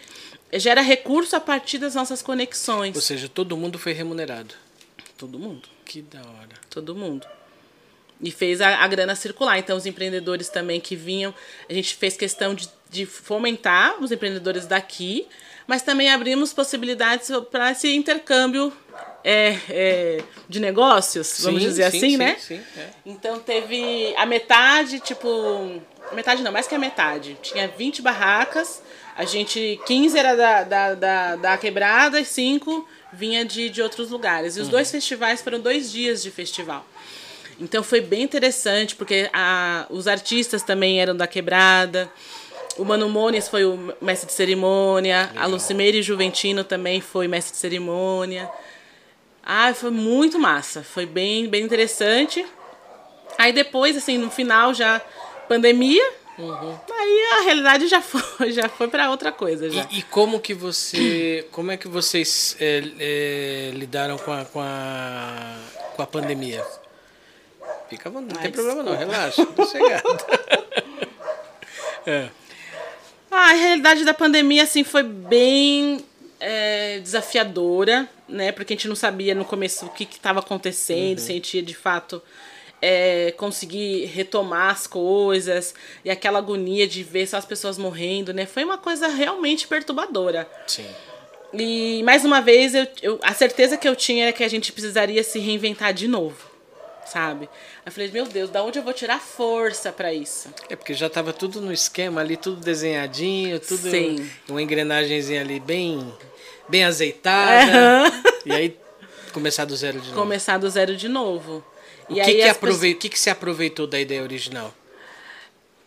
gera 0.55 0.81
recurso 0.81 1.37
a 1.37 1.41
partir 1.41 1.79
das 1.79 1.95
nossas 1.95 2.23
conexões. 2.23 2.95
Ou 2.95 3.03
seja, 3.03 3.29
todo 3.29 3.57
mundo 3.57 3.79
foi 3.79 3.93
remunerado. 3.93 4.55
Todo 5.17 5.39
mundo. 5.39 5.69
Que 5.85 6.01
da 6.01 6.21
hora. 6.21 6.55
Todo 6.71 6.95
mundo. 6.95 7.27
E 8.21 8.31
fez 8.31 8.61
a, 8.61 8.79
a 8.79 8.89
grana 8.89 9.15
circular. 9.15 9.59
Então, 9.59 9.77
os 9.77 9.87
empreendedores 9.87 10.49
também 10.49 10.81
que 10.81 10.97
vinham, 10.97 11.33
a 11.69 11.73
gente 11.73 11.95
fez 11.95 12.17
questão 12.17 12.55
de, 12.55 12.69
de 12.91 13.07
fomentar 13.07 14.03
os 14.03 14.11
empreendedores 14.11 14.67
daqui, 14.67 15.27
mas 15.67 15.83
também 15.83 16.11
abrimos 16.11 16.53
possibilidades 16.53 17.31
para 17.51 17.71
esse 17.71 17.95
intercâmbio 17.95 18.73
é, 19.23 19.57
é, 19.69 20.25
de 20.49 20.61
negócios, 20.61 21.41
vamos 21.41 21.63
sim, 21.63 21.69
dizer 21.69 21.91
sim, 21.91 21.99
assim, 21.99 22.11
sim, 22.11 22.17
né? 22.17 22.37
Sim, 22.39 22.61
é. 22.77 22.89
Então 23.05 23.39
teve 23.39 24.15
a 24.17 24.25
metade, 24.25 25.01
tipo. 25.01 25.81
Metade 26.13 26.43
não, 26.43 26.51
mais 26.51 26.67
que 26.67 26.75
a 26.75 26.79
metade. 26.79 27.37
Tinha 27.43 27.69
20 27.69 28.01
barracas, 28.01 28.83
a 29.17 29.25
gente. 29.25 29.79
15 29.87 30.19
era 30.19 30.35
da, 30.35 30.63
da, 30.63 30.95
da, 30.95 31.37
da 31.37 31.59
quebrada 31.59 32.19
e 32.19 32.25
5 32.25 32.89
vinha 33.13 33.45
de, 33.45 33.69
de 33.69 33.83
outros 33.83 34.11
lugares. 34.11 34.57
E 34.57 34.61
os 34.61 34.67
uhum. 34.67 34.73
dois 34.73 34.91
festivais 34.91 35.43
foram 35.43 35.61
dois 35.61 35.91
dias 35.91 36.23
de 36.23 36.31
festival. 36.31 36.87
Então 37.61 37.83
foi 37.83 38.01
bem 38.01 38.23
interessante, 38.23 38.95
porque 38.95 39.29
a, 39.33 39.87
os 39.91 40.07
artistas 40.07 40.63
também 40.63 41.01
eram 41.01 41.17
da 41.17 41.27
quebrada. 41.27 42.11
O 42.77 42.85
Mano 42.85 43.09
Mones 43.09 43.49
foi 43.49 43.65
o 43.65 43.95
mestre 44.01 44.29
de 44.29 44.33
cerimônia. 44.33 45.29
Legal. 45.29 45.45
A 45.45 45.47
Lucimeire 45.47 46.03
Juventino 46.03 46.63
também 46.63 47.01
foi 47.01 47.27
mestre 47.27 47.53
de 47.53 47.59
cerimônia. 47.59 48.49
Ah, 49.43 49.73
foi 49.75 49.91
muito 49.91 50.39
massa. 50.39 50.83
Foi 50.83 51.05
bem, 51.05 51.49
bem 51.49 51.65
interessante. 51.65 52.47
Aí 53.37 53.53
depois, 53.53 53.97
assim, 53.97 54.19
no 54.19 54.31
final 54.31 54.73
já 54.73 55.01
pandemia. 55.49 56.05
Uhum. 56.39 56.79
Aí 56.93 57.25
a 57.39 57.41
realidade 57.43 57.89
já 57.89 58.01
foi, 58.01 58.53
já 58.53 58.69
foi 58.69 58.87
para 58.87 59.11
outra 59.11 59.33
coisa 59.33 59.69
já. 59.69 59.89
E, 59.91 59.99
e, 59.99 60.03
como 60.03 60.39
que 60.39 60.55
você, 60.55 61.49
como 61.51 61.73
é 61.73 61.77
que 61.77 61.89
vocês 61.89 62.57
é, 62.61 62.85
é, 63.01 63.71
lidaram 63.75 64.17
com 64.19 64.31
a, 64.31 64.45
com 64.45 64.61
a 64.61 65.57
com 65.99 66.03
a 66.03 66.07
pandemia? 66.07 66.65
Fica 67.89 68.11
não 68.11 68.27
tem 68.27 68.51
problema 68.51 68.83
não, 68.83 68.97
relaxa, 68.97 69.47
sossegado. 69.57 70.09
é. 72.07 72.29
Ah, 73.31 73.51
a 73.51 73.53
realidade 73.53 74.05
da 74.05 74.13
pandemia 74.13 74.63
assim 74.63 74.85
foi 74.85 75.03
bem 75.03 76.05
é, 76.39 76.99
desafiadora, 77.01 78.09
né? 78.29 78.53
Porque 78.53 78.75
a 78.75 78.77
gente 78.77 78.89
não 78.89 78.97
sabia 78.97 79.35
no 79.35 79.45
começo 79.45 79.87
o 79.87 79.91
que 79.91 80.05
estava 80.05 80.41
acontecendo, 80.41 81.19
uhum. 81.19 81.25
se 81.25 81.33
a 81.33 81.35
gente 81.35 81.57
ia 81.57 81.63
de 81.63 81.75
fato 81.75 82.23
é, 82.81 83.33
conseguir 83.37 84.05
retomar 84.07 84.71
as 84.71 84.87
coisas 84.87 85.75
e 86.05 86.11
aquela 86.11 86.39
agonia 86.39 86.87
de 86.87 87.03
ver 87.03 87.27
só 87.27 87.39
as 87.39 87.47
pessoas 87.47 87.79
morrendo, 87.79 88.35
né? 88.35 88.45
Foi 88.45 88.65
uma 88.65 88.79
coisa 88.79 89.09
realmente 89.09 89.67
perturbadora. 89.67 90.49
Sim. 90.67 90.87
E 91.55 92.03
mais 92.03 92.27
uma 92.27 92.43
vez, 92.43 92.75
eu, 92.75 92.87
eu, 93.03 93.19
a 93.23 93.33
certeza 93.33 93.79
que 93.79 93.89
eu 93.89 93.97
tinha 93.97 94.25
era 94.25 94.33
que 94.33 94.45
a 94.45 94.49
gente 94.49 94.73
precisaria 94.73 95.23
se 95.23 95.39
reinventar 95.39 95.95
de 95.95 96.07
novo 96.07 96.48
sabe? 97.11 97.49
Eu 97.85 97.93
falei, 97.93 98.11
meu 98.11 98.27
Deus, 98.27 98.51
da 98.51 98.63
onde 98.63 98.79
eu 98.79 98.83
vou 98.83 98.93
tirar 98.93 99.21
força 99.21 99.91
para 99.91 100.13
isso? 100.13 100.53
É 100.69 100.77
porque 100.77 100.95
já 100.95 101.09
tava 101.09 101.33
tudo 101.33 101.61
no 101.61 101.73
esquema 101.73 102.21
ali, 102.21 102.37
tudo 102.37 102.61
desenhadinho, 102.61 103.59
tudo 103.61 103.91
Sim. 103.91 104.31
uma 104.49 104.63
engrenagemzinha 104.63 105.41
ali 105.41 105.59
bem 105.61 106.13
bem 106.69 106.85
azeitada. 106.85 108.09
Uhum. 108.09 108.23
E 108.47 108.53
aí 108.53 108.77
começar 109.33 109.65
do 109.65 109.77
zero 109.77 110.01
de 110.01 110.09
novo. 110.09 110.21
Começar 110.21 110.59
do 110.59 110.69
zero 110.69 110.97
de 110.97 111.09
novo. 111.09 111.65
O 112.09 112.13
e 112.13 112.21
que, 112.23 112.35
que, 112.35 112.43
aproveitou, 112.43 112.59
pessoas... 112.61 113.03
que, 113.03 113.09
que 113.09 113.21
se 113.21 113.31
aproveitou 113.31 113.87
da 113.87 114.01
ideia 114.01 114.23
original? 114.23 114.73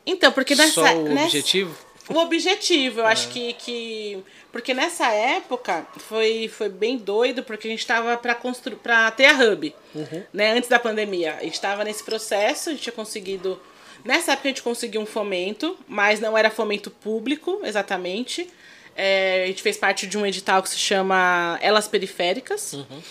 Então, 0.06 0.32
porque 0.32 0.56
nessa. 0.56 0.74
Só 0.74 0.98
o 0.98 1.04
nessa... 1.04 1.26
objetivo? 1.26 1.76
O 2.10 2.18
objetivo, 2.18 3.02
eu 3.02 3.06
acho 3.06 3.30
que, 3.30 3.54
que. 3.54 4.24
Porque 4.52 4.74
nessa 4.74 5.12
época 5.12 5.86
foi, 5.98 6.48
foi 6.48 6.68
bem 6.68 6.98
doido, 6.98 7.44
porque 7.44 7.68
a 7.68 7.72
gente 7.72 7.80
estava 7.80 8.18
para 8.18 8.36
construir 8.36 8.78
para 8.78 9.10
ter 9.12 9.26
a 9.26 9.34
hub. 9.34 9.74
Uhum. 9.94 10.24
Né, 10.34 10.52
antes 10.52 10.70
da 10.70 10.80
pandemia. 10.80 11.36
A 11.40 11.44
gente 11.44 11.54
estava 11.54 11.84
nesse 11.84 12.04
processo, 12.04 12.70
a 12.70 12.72
gente 12.74 12.82
tinha 12.82 12.94
conseguido. 12.94 13.60
Nessa 14.04 14.34
época 14.34 14.48
a 14.48 14.52
gente 14.52 14.64
conseguiu 14.64 15.02
um 15.02 15.06
fomento, 15.06 15.78
mas 15.88 16.20
não 16.20 16.38
era 16.38 16.50
fomento 16.50 16.90
público 16.90 17.62
exatamente. 17.64 18.50
É, 18.96 19.44
a 19.44 19.48
gente 19.48 19.62
fez 19.62 19.78
parte 19.78 20.06
de 20.06 20.18
um 20.18 20.26
edital 20.26 20.62
que 20.62 20.70
se 20.70 20.78
chama 20.78 21.58
Elas 21.62 21.88
Periféricas. 21.88 22.74
Uhum. 22.74 23.02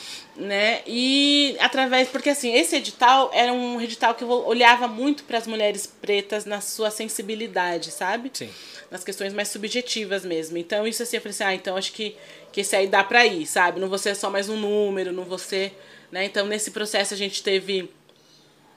Né? 0.40 0.80
E 0.86 1.54
através. 1.60 2.08
Porque 2.08 2.30
assim, 2.30 2.54
esse 2.54 2.74
edital 2.74 3.30
era 3.34 3.52
um 3.52 3.78
edital 3.78 4.14
que 4.14 4.24
olhava 4.24 4.88
muito 4.88 5.24
para 5.24 5.36
as 5.36 5.46
mulheres 5.46 5.86
pretas 5.86 6.46
na 6.46 6.62
sua 6.62 6.90
sensibilidade, 6.90 7.90
sabe? 7.90 8.30
Sim. 8.32 8.48
Nas 8.90 9.04
questões 9.04 9.34
mais 9.34 9.48
subjetivas 9.48 10.24
mesmo. 10.24 10.56
Então, 10.56 10.86
isso 10.86 11.02
assim, 11.02 11.16
eu 11.16 11.20
falei 11.20 11.34
assim, 11.34 11.44
ah, 11.44 11.54
então 11.54 11.76
acho 11.76 11.92
que, 11.92 12.16
que 12.52 12.62
esse 12.62 12.74
aí 12.74 12.86
dá 12.86 13.04
para 13.04 13.26
ir, 13.26 13.44
sabe? 13.44 13.78
Não 13.78 13.88
você 13.88 14.14
só 14.14 14.30
mais 14.30 14.48
um 14.48 14.56
número, 14.56 15.12
não 15.12 15.24
você. 15.24 15.72
Né? 16.10 16.24
Então, 16.24 16.46
nesse 16.46 16.70
processo 16.70 17.12
a 17.12 17.16
gente 17.16 17.42
teve. 17.42 17.90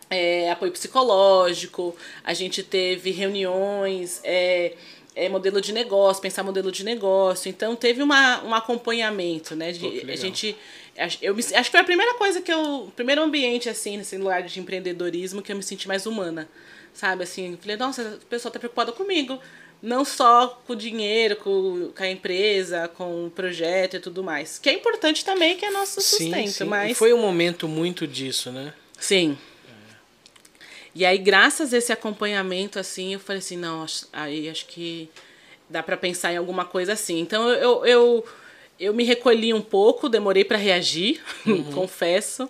É, 0.09 0.51
apoio 0.51 0.71
psicológico, 0.71 1.95
a 2.23 2.35
gente 2.35 2.61
teve 2.61 3.09
reuniões, 3.09 4.19
é, 4.23 4.73
é, 5.15 5.29
modelo 5.29 5.61
de 5.61 5.71
negócio, 5.71 6.21
pensar 6.21 6.43
modelo 6.43 6.71
de 6.71 6.83
negócio. 6.83 7.49
Então 7.49 7.75
teve 7.75 8.01
uma, 8.01 8.43
um 8.43 8.53
acompanhamento, 8.53 9.55
né? 9.55 9.71
De, 9.71 10.11
a 10.11 10.15
gente. 10.15 10.55
Eu 11.21 11.33
me, 11.33 11.41
acho 11.41 11.51
que 11.51 11.71
foi 11.71 11.79
a 11.79 11.83
primeira 11.83 12.13
coisa 12.15 12.41
que 12.41 12.51
eu. 12.51 12.85
O 12.85 12.91
primeiro 12.91 13.21
ambiente, 13.21 13.67
assim, 13.67 13.97
nesse 13.97 14.17
lugar 14.17 14.43
de 14.43 14.59
empreendedorismo 14.59 15.41
que 15.41 15.51
eu 15.51 15.55
me 15.55 15.63
senti 15.63 15.87
mais 15.87 16.05
humana. 16.05 16.47
Sabe, 16.93 17.23
assim, 17.23 17.57
falei, 17.59 17.75
nossa, 17.75 18.19
a 18.21 18.25
pessoa 18.29 18.51
tá 18.51 18.59
preocupada 18.59 18.91
comigo. 18.91 19.39
Não 19.81 20.05
só 20.05 20.61
com 20.65 20.73
o 20.73 20.75
dinheiro, 20.75 21.35
com, 21.35 21.91
com 21.95 22.03
a 22.03 22.09
empresa, 22.09 22.87
com 22.87 23.25
o 23.25 23.31
projeto 23.31 23.97
e 23.97 23.99
tudo 23.99 24.23
mais. 24.23 24.59
Que 24.59 24.69
é 24.69 24.73
importante 24.73 25.25
também, 25.25 25.57
que 25.57 25.65
é 25.65 25.71
nosso 25.71 25.99
sustento. 25.99 26.35
Sim, 26.35 26.47
sim. 26.47 26.63
Mas... 26.63 26.91
E 26.91 26.93
foi 26.93 27.11
um 27.11 27.19
momento 27.19 27.67
muito 27.67 28.07
disso, 28.07 28.51
né? 28.51 28.73
Sim. 28.97 29.37
E 30.95 31.05
aí, 31.05 31.17
graças 31.17 31.73
a 31.73 31.77
esse 31.77 31.91
acompanhamento, 31.91 32.77
assim, 32.77 33.13
eu 33.13 33.19
falei 33.19 33.39
assim, 33.39 33.57
não, 33.57 33.85
aí 34.13 34.47
acho 34.47 34.67
que 34.67 35.09
dá 35.67 35.81
para 35.81 35.97
pensar 35.97 36.31
em 36.31 36.37
alguma 36.37 36.65
coisa 36.65 36.93
assim. 36.93 37.19
Então, 37.19 37.49
eu, 37.49 37.83
eu, 37.85 38.25
eu 38.79 38.93
me 38.93 39.03
recolhi 39.03 39.53
um 39.53 39.61
pouco, 39.61 40.09
demorei 40.09 40.43
para 40.43 40.57
reagir, 40.57 41.21
uhum. 41.45 41.63
confesso. 41.71 42.49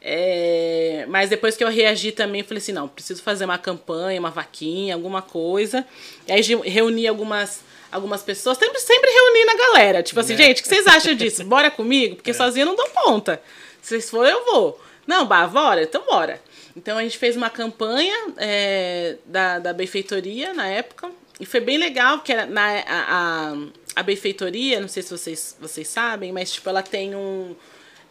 É, 0.00 1.04
mas 1.08 1.30
depois 1.30 1.56
que 1.56 1.64
eu 1.64 1.68
reagi 1.68 2.12
também, 2.12 2.42
falei 2.44 2.58
assim, 2.58 2.72
não, 2.72 2.86
preciso 2.86 3.22
fazer 3.22 3.44
uma 3.44 3.58
campanha, 3.58 4.20
uma 4.20 4.30
vaquinha, 4.30 4.94
alguma 4.94 5.20
coisa. 5.20 5.84
E 6.28 6.32
aí 6.32 6.42
reuni 6.64 7.06
algumas 7.06 7.64
algumas 7.90 8.22
pessoas, 8.22 8.58
sempre, 8.58 8.78
sempre 8.80 9.10
reuni 9.10 9.44
na 9.44 9.54
galera. 9.54 10.02
Tipo 10.02 10.20
assim, 10.20 10.34
é. 10.34 10.36
gente, 10.36 10.60
o 10.60 10.62
que 10.62 10.68
vocês 10.68 10.86
acham 10.86 11.14
disso? 11.14 11.42
Bora 11.46 11.70
comigo? 11.70 12.16
Porque 12.16 12.30
é. 12.30 12.34
sozinha 12.34 12.62
eu 12.62 12.68
não 12.68 12.76
dou 12.76 12.88
conta. 12.90 13.40
Se 13.80 13.90
vocês 13.90 14.10
forem, 14.10 14.32
eu 14.32 14.44
vou. 14.44 14.80
Não, 15.06 15.24
bah, 15.24 15.46
bora? 15.46 15.82
Então 15.82 16.04
bora. 16.04 16.42
Então 16.76 16.98
a 16.98 17.02
gente 17.02 17.16
fez 17.16 17.36
uma 17.36 17.48
campanha 17.48 18.14
é, 18.36 19.16
da, 19.24 19.58
da 19.60 19.72
benfeitoria 19.72 20.52
na 20.52 20.66
época. 20.66 21.10
E 21.38 21.44
foi 21.44 21.60
bem 21.60 21.76
legal, 21.76 22.18
porque 22.18 22.34
na, 22.34 22.78
a, 22.80 22.82
a, 22.86 23.56
a 23.96 24.02
benfeitoria, 24.02 24.80
não 24.80 24.88
sei 24.88 25.02
se 25.02 25.10
vocês, 25.10 25.56
vocês 25.60 25.86
sabem, 25.86 26.32
mas 26.32 26.52
tipo, 26.52 26.68
ela 26.68 26.82
tem 26.82 27.14
um, 27.14 27.54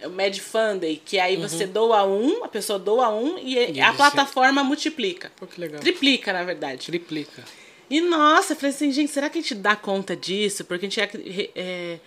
o 0.03 0.09
Mad 0.09 0.38
Funday, 0.38 1.01
que 1.03 1.17
aí 1.17 1.36
uhum. 1.36 1.41
você 1.41 1.65
doa 1.65 2.05
um, 2.05 2.43
a 2.43 2.47
pessoa 2.47 2.78
doa 2.78 3.09
um 3.09 3.38
e, 3.39 3.80
a 3.82 3.93
plataforma 3.93 4.63
multiplica. 4.63 5.32
Pô, 5.38 5.47
que 5.47 5.59
legal. 5.59 5.80
Triplica, 5.80 6.34
na 6.34 6.43
verdade. 6.43 6.86
Triplica. 6.86 7.43
E 7.89 8.01
nossa, 8.01 8.53
eu 8.53 8.57
falei 8.57 8.71
assim, 8.71 8.91
gente, 8.91 9.11
será 9.11 9.30
que 9.30 9.38
a 9.38 9.41
gente 9.41 9.55
dá 9.55 9.76
conta 9.76 10.15
disso? 10.15 10.65
Porque 10.65 10.86
a 10.86 10.89
gente 10.89 11.07
tinha, 11.07 11.49
é, 11.55 11.99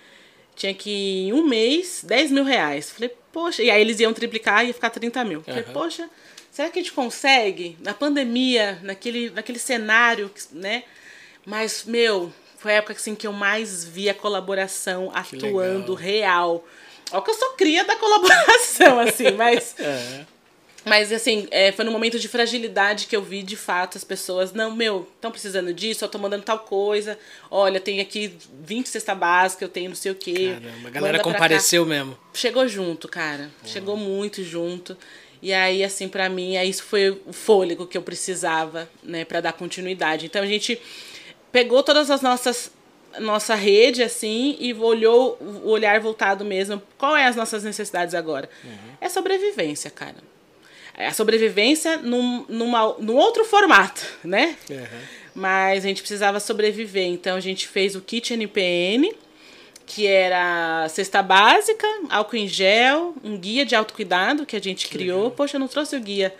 tinha 0.54 0.74
que, 0.74 1.28
em 1.28 1.32
um 1.32 1.46
mês, 1.46 2.04
10 2.06 2.32
mil 2.32 2.44
reais. 2.44 2.90
Falei, 2.90 3.12
poxa, 3.32 3.62
e 3.62 3.70
aí 3.70 3.80
eles 3.80 4.00
iam 4.00 4.12
triplicar 4.12 4.64
e 4.64 4.68
ia 4.68 4.74
ficar 4.74 4.90
30 4.90 5.24
mil. 5.24 5.42
Falei, 5.42 5.64
uhum. 5.64 5.72
poxa, 5.72 6.10
será 6.50 6.68
que 6.68 6.78
a 6.78 6.82
gente 6.82 6.92
consegue? 6.92 7.76
Na 7.80 7.94
pandemia, 7.94 8.78
naquele, 8.82 9.30
naquele 9.30 9.58
cenário, 9.58 10.30
né? 10.52 10.82
Mas, 11.48 11.84
meu, 11.86 12.30
foi 12.58 12.72
a 12.72 12.74
época 12.74 12.92
assim, 12.92 13.14
que 13.14 13.26
eu 13.26 13.32
mais 13.32 13.82
vi 13.82 14.06
a 14.10 14.12
colaboração 14.12 15.10
que 15.10 15.36
atuando 15.36 15.94
legal. 15.94 15.96
real. 15.96 16.64
Olha 17.10 17.22
que 17.22 17.30
eu 17.30 17.34
sou 17.34 17.48
cria 17.52 17.84
da 17.84 17.96
colaboração, 17.96 19.00
assim, 19.00 19.30
mas. 19.30 19.74
é. 19.80 20.26
Mas, 20.84 21.10
assim, 21.10 21.48
é, 21.50 21.72
foi 21.72 21.86
no 21.86 21.90
momento 21.90 22.18
de 22.18 22.28
fragilidade 22.28 23.06
que 23.06 23.16
eu 23.16 23.22
vi, 23.22 23.42
de 23.42 23.56
fato, 23.56 23.96
as 23.96 24.04
pessoas, 24.04 24.52
não, 24.52 24.76
meu, 24.76 25.08
estão 25.14 25.30
precisando 25.30 25.72
disso, 25.72 26.04
eu 26.04 26.08
tô 26.08 26.18
mandando 26.18 26.44
tal 26.44 26.58
coisa. 26.58 27.18
Olha, 27.50 27.80
tem 27.80 28.00
aqui 28.00 28.36
20 28.62 28.86
cesta 28.86 29.14
básica, 29.14 29.64
eu 29.64 29.68
tenho 29.70 29.88
não 29.88 29.96
sei 29.96 30.12
o 30.12 30.14
quê. 30.14 30.54
Caramba, 30.60 30.88
a 30.88 30.90
galera 30.90 31.18
compareceu 31.20 31.86
mesmo. 31.86 32.16
Chegou 32.34 32.68
junto, 32.68 33.08
cara. 33.08 33.50
Chegou 33.64 33.96
muito 33.96 34.44
junto. 34.44 34.96
E 35.40 35.52
aí, 35.52 35.82
assim, 35.82 36.08
para 36.08 36.28
mim, 36.28 36.56
aí 36.56 36.68
isso 36.68 36.82
foi 36.82 37.10
o 37.10 37.32
fôlego 37.32 37.86
que 37.86 37.96
eu 37.96 38.02
precisava, 38.02 38.88
né, 39.02 39.24
para 39.24 39.40
dar 39.40 39.52
continuidade. 39.52 40.26
Então 40.26 40.42
a 40.42 40.46
gente 40.46 40.80
pegou 41.58 41.82
todas 41.82 42.08
as 42.08 42.22
nossas 42.22 42.70
nossa 43.18 43.56
rede 43.56 44.00
assim 44.00 44.56
e 44.60 44.72
olhou 44.74 45.36
o 45.40 45.70
olhar 45.70 45.98
voltado 45.98 46.44
mesmo. 46.44 46.80
Qual 46.96 47.16
é 47.16 47.26
as 47.26 47.34
nossas 47.34 47.64
necessidades 47.64 48.14
agora? 48.14 48.48
Uhum. 48.62 48.92
É 49.00 49.08
sobrevivência, 49.08 49.90
cara. 49.90 50.16
É 50.96 51.08
a 51.08 51.12
sobrevivência 51.12 51.96
num, 51.96 52.44
numa, 52.48 52.94
num 52.98 53.16
outro 53.16 53.44
formato, 53.44 54.06
né? 54.22 54.56
Uhum. 54.70 55.00
Mas 55.34 55.84
a 55.84 55.88
gente 55.88 56.00
precisava 56.00 56.38
sobreviver, 56.38 57.06
então 57.06 57.36
a 57.36 57.40
gente 57.40 57.66
fez 57.66 57.96
o 57.96 58.00
kit 58.00 58.32
NPN 58.32 59.12
que 59.88 60.06
era 60.06 60.86
cesta 60.90 61.22
básica, 61.22 61.86
álcool 62.10 62.36
em 62.36 62.46
gel, 62.46 63.14
um 63.24 63.38
guia 63.38 63.64
de 63.64 63.74
autocuidado 63.74 64.44
que 64.44 64.54
a 64.54 64.60
gente 64.60 64.86
que 64.86 64.92
criou. 64.92 65.22
Legal. 65.22 65.30
Poxa, 65.30 65.56
eu 65.56 65.60
não 65.60 65.66
trouxe 65.66 65.96
o 65.96 66.00
guia. 66.00 66.34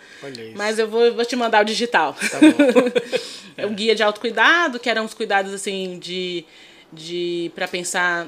Mas 0.55 0.77
eu 0.77 0.87
vou, 0.87 1.11
vou 1.15 1.25
te 1.25 1.35
mandar 1.35 1.63
o 1.63 1.65
digital. 1.65 2.13
Tá 2.13 2.39
bom. 2.39 2.91
é 3.57 3.65
um 3.65 3.73
guia 3.73 3.95
de 3.95 4.03
autocuidado, 4.03 4.79
que 4.79 4.87
eram 4.87 5.03
uns 5.03 5.15
cuidados 5.15 5.51
assim 5.51 5.97
de, 5.97 6.45
de 6.93 7.51
para 7.55 7.67
pensar 7.67 8.27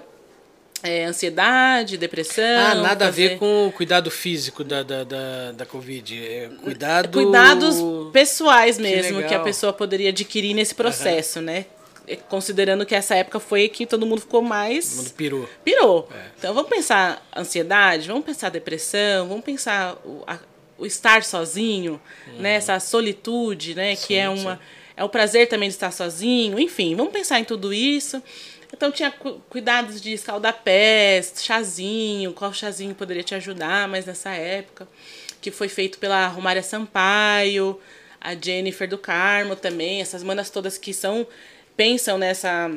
é, 0.82 1.06
ansiedade, 1.06 1.98
depressão. 1.98 2.72
Ah, 2.72 2.76
nada 2.76 3.06
fazer... 3.06 3.26
a 3.26 3.30
ver 3.30 3.38
com 3.38 3.68
o 3.68 3.72
cuidado 3.72 4.10
físico 4.10 4.64
da, 4.64 4.82
da, 4.82 5.04
da, 5.04 5.52
da 5.52 5.66
Covid. 5.68 6.20
É 6.20 6.50
cuidado... 6.64 7.12
Cuidados 7.12 7.76
pessoais 8.12 8.80
mesmo 8.80 9.22
que, 9.22 9.28
que, 9.28 9.36
a 9.36 9.40
pessoa 9.40 9.72
poderia 9.72 10.10
adquirir 10.10 10.56
nesse 10.56 10.74
processo, 10.74 11.38
uhum. 11.38 11.46
né? 11.46 11.66
Considerando 12.30 12.86
que 12.86 12.96
essa 12.96 13.16
época 13.16 13.40
foi 13.40 13.68
que 13.70 13.86
todo 13.86 14.06
mundo 14.06 14.22
ficou 14.22 14.42
mais. 14.42 14.90
Todo 14.90 14.98
mundo 14.98 15.14
pirou. 15.14 15.50
Pirou. 15.64 16.10
É. 16.14 16.32
Então 16.38 16.54
vamos 16.54 16.70
pensar 16.70 17.26
ansiedade, 17.36 18.08
vamos 18.08 18.26
pensar 18.26 18.50
depressão, 18.50 19.28
vamos 19.28 19.44
pensar 19.44 19.96
o, 20.06 20.24
a, 20.28 20.40
o 20.78 20.86
estar 20.86 21.24
sozinho, 21.24 22.02
uhum. 22.28 22.40
né? 22.40 22.56
Essa 22.56 22.80
solitude, 22.80 23.76
né? 23.76 23.96
Sim, 23.96 24.08
que 24.08 24.16
é 24.16 24.30
uma. 24.30 24.56
Sim. 24.56 24.62
É 24.98 25.04
o 25.04 25.10
prazer 25.10 25.48
também 25.48 25.70
de 25.70 25.76
estar 25.76 25.92
sozinho, 25.92 26.60
enfim, 26.60 26.96
vamos 26.96 27.14
pensar 27.14 27.40
em 27.40 27.44
tudo 27.44 27.74
isso. 27.74 28.22
Então 28.74 28.92
tinha 28.92 29.12
cu 29.12 29.42
cuidados 29.50 30.02
de 30.02 30.14
escaldar 30.14 30.62
pés, 30.64 31.34
chazinho, 31.42 32.34
qual 32.34 32.54
chazinho 32.54 32.96
poderia 32.96 33.24
te 33.24 33.36
ajudar 33.36 33.88
mais 33.88 34.06
nessa 34.06 34.32
época, 34.32 34.88
que 35.42 35.52
foi 35.52 35.68
feito 35.68 35.98
pela 35.98 36.28
Romária 36.28 36.64
Sampaio, 36.64 37.80
a 38.20 38.36
Jennifer 38.36 38.88
do 38.88 38.98
Carmo 38.98 39.56
também, 39.56 40.02
essas 40.02 40.24
manas 40.24 40.50
todas 40.50 40.78
que 40.78 40.94
são 40.94 41.28
pensam 41.82 42.16
nessa 42.16 42.72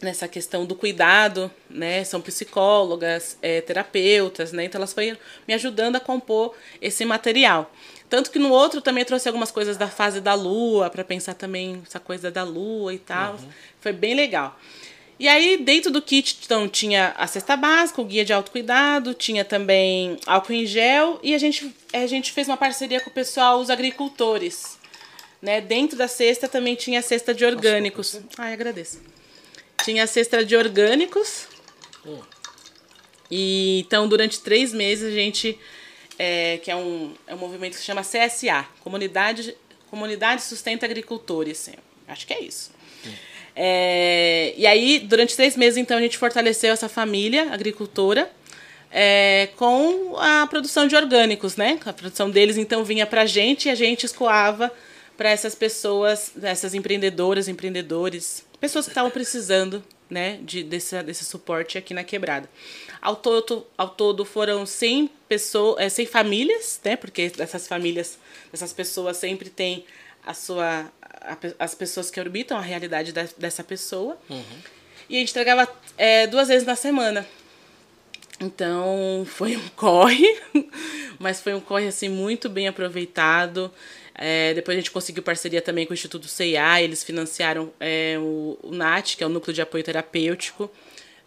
nessa 0.00 0.28
questão 0.28 0.64
do 0.64 0.76
cuidado, 0.76 1.50
né? 1.68 2.04
São 2.04 2.20
psicólogas, 2.20 3.36
é, 3.42 3.60
terapeutas, 3.60 4.52
né? 4.52 4.64
Então 4.64 4.78
elas 4.78 4.92
foram 4.92 5.18
me 5.48 5.52
ajudando 5.52 5.96
a 5.96 6.00
compor 6.00 6.54
esse 6.80 7.04
material. 7.04 7.70
Tanto 8.08 8.30
que 8.30 8.38
no 8.38 8.50
outro 8.50 8.80
também 8.80 9.04
trouxe 9.04 9.28
algumas 9.28 9.50
coisas 9.50 9.76
da 9.76 9.88
fase 9.88 10.20
da 10.20 10.32
lua, 10.34 10.88
para 10.88 11.02
pensar 11.02 11.34
também 11.34 11.82
essa 11.84 11.98
coisa 11.98 12.30
da 12.30 12.44
lua 12.44 12.94
e 12.94 12.98
tal. 13.00 13.34
Uhum. 13.34 13.48
Foi 13.80 13.92
bem 13.92 14.14
legal. 14.14 14.58
E 15.18 15.26
aí, 15.28 15.58
dentro 15.58 15.90
do 15.90 16.00
kit, 16.00 16.38
então, 16.44 16.68
tinha 16.68 17.12
a 17.18 17.26
cesta 17.26 17.56
básica, 17.56 18.00
o 18.00 18.04
guia 18.04 18.24
de 18.24 18.32
autocuidado, 18.32 19.12
tinha 19.12 19.44
também 19.44 20.16
álcool 20.24 20.52
em 20.54 20.64
gel, 20.64 21.18
e 21.22 21.34
a 21.34 21.38
gente, 21.38 21.74
a 21.92 22.06
gente 22.06 22.32
fez 22.32 22.48
uma 22.48 22.56
parceria 22.56 23.00
com 23.00 23.10
o 23.10 23.12
pessoal, 23.12 23.60
os 23.60 23.68
agricultores. 23.68 24.79
Né? 25.40 25.60
Dentro 25.60 25.96
da 25.96 26.06
cesta 26.06 26.48
também 26.48 26.74
tinha 26.74 27.00
a 27.00 27.02
cesta 27.02 27.32
de 27.32 27.44
orgânicos. 27.44 28.14
Nossa, 28.14 28.26
Ai, 28.38 28.52
agradeço. 28.52 29.00
Tinha 29.82 30.04
a 30.04 30.06
cesta 30.06 30.44
de 30.44 30.54
orgânicos. 30.54 31.46
Hum. 32.04 32.20
E 33.30 33.80
então, 33.80 34.08
durante 34.08 34.40
três 34.40 34.72
meses, 34.72 35.04
a 35.04 35.14
gente. 35.14 35.58
É, 36.18 36.58
que 36.58 36.70
é 36.70 36.76
um, 36.76 37.14
é 37.26 37.34
um 37.34 37.38
movimento 37.38 37.72
que 37.72 37.78
se 37.78 37.84
chama 37.86 38.02
CSA 38.02 38.66
Comunidade, 38.80 39.56
Comunidade 39.88 40.42
Sustenta 40.42 40.84
Agricultores. 40.84 41.70
Acho 42.06 42.26
que 42.26 42.34
é 42.34 42.40
isso. 42.42 42.70
Hum. 43.06 43.12
É, 43.56 44.52
e 44.56 44.66
aí, 44.66 44.98
durante 44.98 45.34
três 45.34 45.56
meses, 45.56 45.78
então, 45.78 45.96
a 45.96 46.00
gente 46.00 46.18
fortaleceu 46.18 46.72
essa 46.72 46.88
família 46.88 47.50
agricultora. 47.52 48.30
É, 48.92 49.50
com 49.54 50.16
a 50.18 50.48
produção 50.48 50.88
de 50.88 50.96
orgânicos, 50.96 51.54
né? 51.54 51.78
A 51.86 51.92
produção 51.92 52.28
deles 52.28 52.56
então 52.56 52.82
vinha 52.82 53.06
para 53.06 53.22
a 53.22 53.26
gente 53.26 53.66
e 53.66 53.70
a 53.70 53.74
gente 53.76 54.04
escoava 54.04 54.68
para 55.20 55.28
essas 55.28 55.54
pessoas, 55.54 56.32
essas 56.42 56.72
empreendedoras, 56.72 57.46
empreendedores, 57.46 58.42
pessoas 58.58 58.86
que 58.86 58.90
estavam 58.92 59.10
precisando 59.10 59.84
né, 60.08 60.38
de, 60.40 60.62
desse, 60.62 61.02
desse 61.02 61.26
suporte 61.26 61.76
aqui 61.76 61.92
na 61.92 62.02
quebrada. 62.02 62.48
Ao 63.02 63.14
todo, 63.14 63.66
ao 63.76 63.90
todo 63.90 64.24
foram 64.24 64.64
100, 64.64 65.10
pessoas, 65.28 65.78
é, 65.78 65.90
100 65.90 66.06
famílias, 66.06 66.80
né, 66.82 66.96
porque 66.96 67.30
essas 67.38 67.68
famílias, 67.68 68.18
essas 68.50 68.72
pessoas 68.72 69.18
sempre 69.18 69.50
têm 69.50 69.84
a 70.24 70.32
sua, 70.32 70.90
a, 71.02 71.36
as 71.58 71.74
pessoas 71.74 72.10
que 72.10 72.18
orbitam 72.18 72.56
a 72.56 72.62
realidade 72.62 73.12
da, 73.12 73.28
dessa 73.36 73.62
pessoa. 73.62 74.16
Uhum. 74.30 74.42
E 75.06 75.16
a 75.16 75.18
gente 75.18 75.32
entregava 75.32 75.70
é, 75.98 76.26
duas 76.28 76.48
vezes 76.48 76.66
na 76.66 76.76
semana. 76.76 77.26
Então 78.40 79.26
foi 79.26 79.54
um 79.54 79.68
corre, 79.76 80.34
mas 81.20 81.42
foi 81.42 81.52
um 81.52 81.60
corre 81.60 81.88
assim 81.88 82.08
muito 82.08 82.48
bem 82.48 82.68
aproveitado. 82.68 83.70
É, 84.22 84.52
depois 84.52 84.76
a 84.76 84.80
gente 84.80 84.90
conseguiu 84.90 85.22
parceria 85.22 85.62
também 85.62 85.86
com 85.86 85.92
o 85.92 85.94
Instituto 85.94 86.28
CIA, 86.28 86.82
eles 86.82 87.02
financiaram 87.02 87.72
é, 87.80 88.18
o, 88.18 88.58
o, 88.62 88.70
NAT, 88.70 89.16
que 89.16 89.24
é 89.24 89.26
o 89.26 89.30
Núcleo 89.30 89.54
de 89.54 89.62
Apoio 89.62 89.82
Terapêutico. 89.82 90.70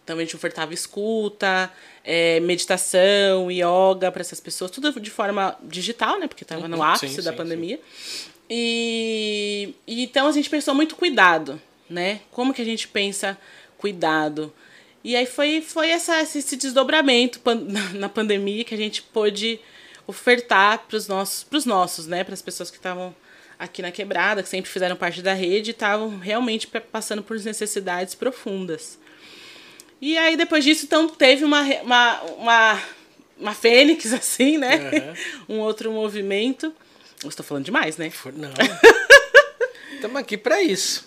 Então 0.04 0.18
a 0.18 0.20
gente 0.20 0.36
ofertava 0.36 0.76
escuta, 0.76 1.74
é, 2.04 2.40
meditação, 2.42 3.50
yoga 3.50 4.12
para 4.12 4.22
essas 4.22 4.40
pessoas, 4.40 4.70
tudo 4.70 5.00
de 5.00 5.10
forma 5.10 5.58
digital, 5.64 6.20
né? 6.20 6.28
Porque 6.28 6.44
estava 6.44 6.68
no 6.68 6.78
uhum. 6.78 6.84
ápice 6.84 7.16
sim, 7.16 7.22
da 7.24 7.32
sim, 7.32 7.38
pandemia. 7.38 7.80
Sim. 8.06 8.30
E, 8.48 9.74
e, 9.88 10.04
então 10.04 10.28
a 10.28 10.32
gente 10.32 10.48
pensou 10.48 10.76
muito 10.76 10.96
cuidado, 10.96 11.60
né? 11.90 12.20
Como 12.30 12.54
que 12.54 12.62
a 12.62 12.66
gente 12.66 12.88
pensa 12.88 13.36
cuidado? 13.76 14.54
E 15.04 15.16
aí 15.16 15.26
foi, 15.26 15.62
foi 15.62 15.90
essa, 15.90 16.22
esse 16.22 16.56
desdobramento 16.56 17.42
na 17.98 18.08
pandemia 18.08 18.64
que 18.64 18.76
a 18.76 18.78
gente 18.78 19.02
pôde 19.02 19.60
ofertar 20.06 20.86
para 20.88 20.98
os 20.98 21.08
nossos, 21.08 21.44
pros 21.44 21.66
nossos, 21.66 22.08
né? 22.08 22.24
Para 22.24 22.34
as 22.34 22.42
pessoas 22.42 22.70
que 22.70 22.78
estavam 22.78 23.16
aqui 23.58 23.82
na 23.82 23.92
quebrada, 23.92 24.44
que 24.44 24.50
sempre 24.50 24.70
fizeram 24.70 24.96
parte 24.96 25.22
da 25.22 25.34
rede, 25.34 25.72
estavam 25.72 26.18
realmente 26.20 26.68
passando 26.68 27.24
por 27.24 27.40
necessidades 27.40 28.16
profundas. 28.16 29.00
E 30.02 30.18
aí, 30.18 30.36
depois 30.36 30.66
disso, 30.66 30.86
então, 30.86 31.08
teve 31.08 31.46
uma, 31.46 31.62
uma, 31.62 32.22
uma, 32.22 32.84
uma 33.38 33.54
fênix, 33.54 34.12
assim, 34.14 34.58
né? 34.58 35.16
Uhum. 35.48 35.56
um 35.56 35.60
outro 35.60 35.92
movimento. 35.92 36.74
Eu 37.24 37.30
estou 37.30 37.46
falando 37.46 37.64
demais, 37.64 37.96
né? 37.98 38.12
Não. 38.36 38.52
Estamos 39.96 40.18
aqui 40.18 40.38
para 40.38 40.62
isso. 40.62 41.06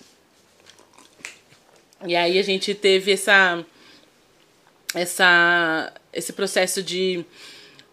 E 2.06 2.16
aí 2.16 2.38
a 2.38 2.42
gente 2.42 2.74
teve 2.74 3.12
essa, 3.12 3.62
essa, 4.94 5.92
esse 6.12 6.32
processo 6.32 6.82
de, 6.82 7.24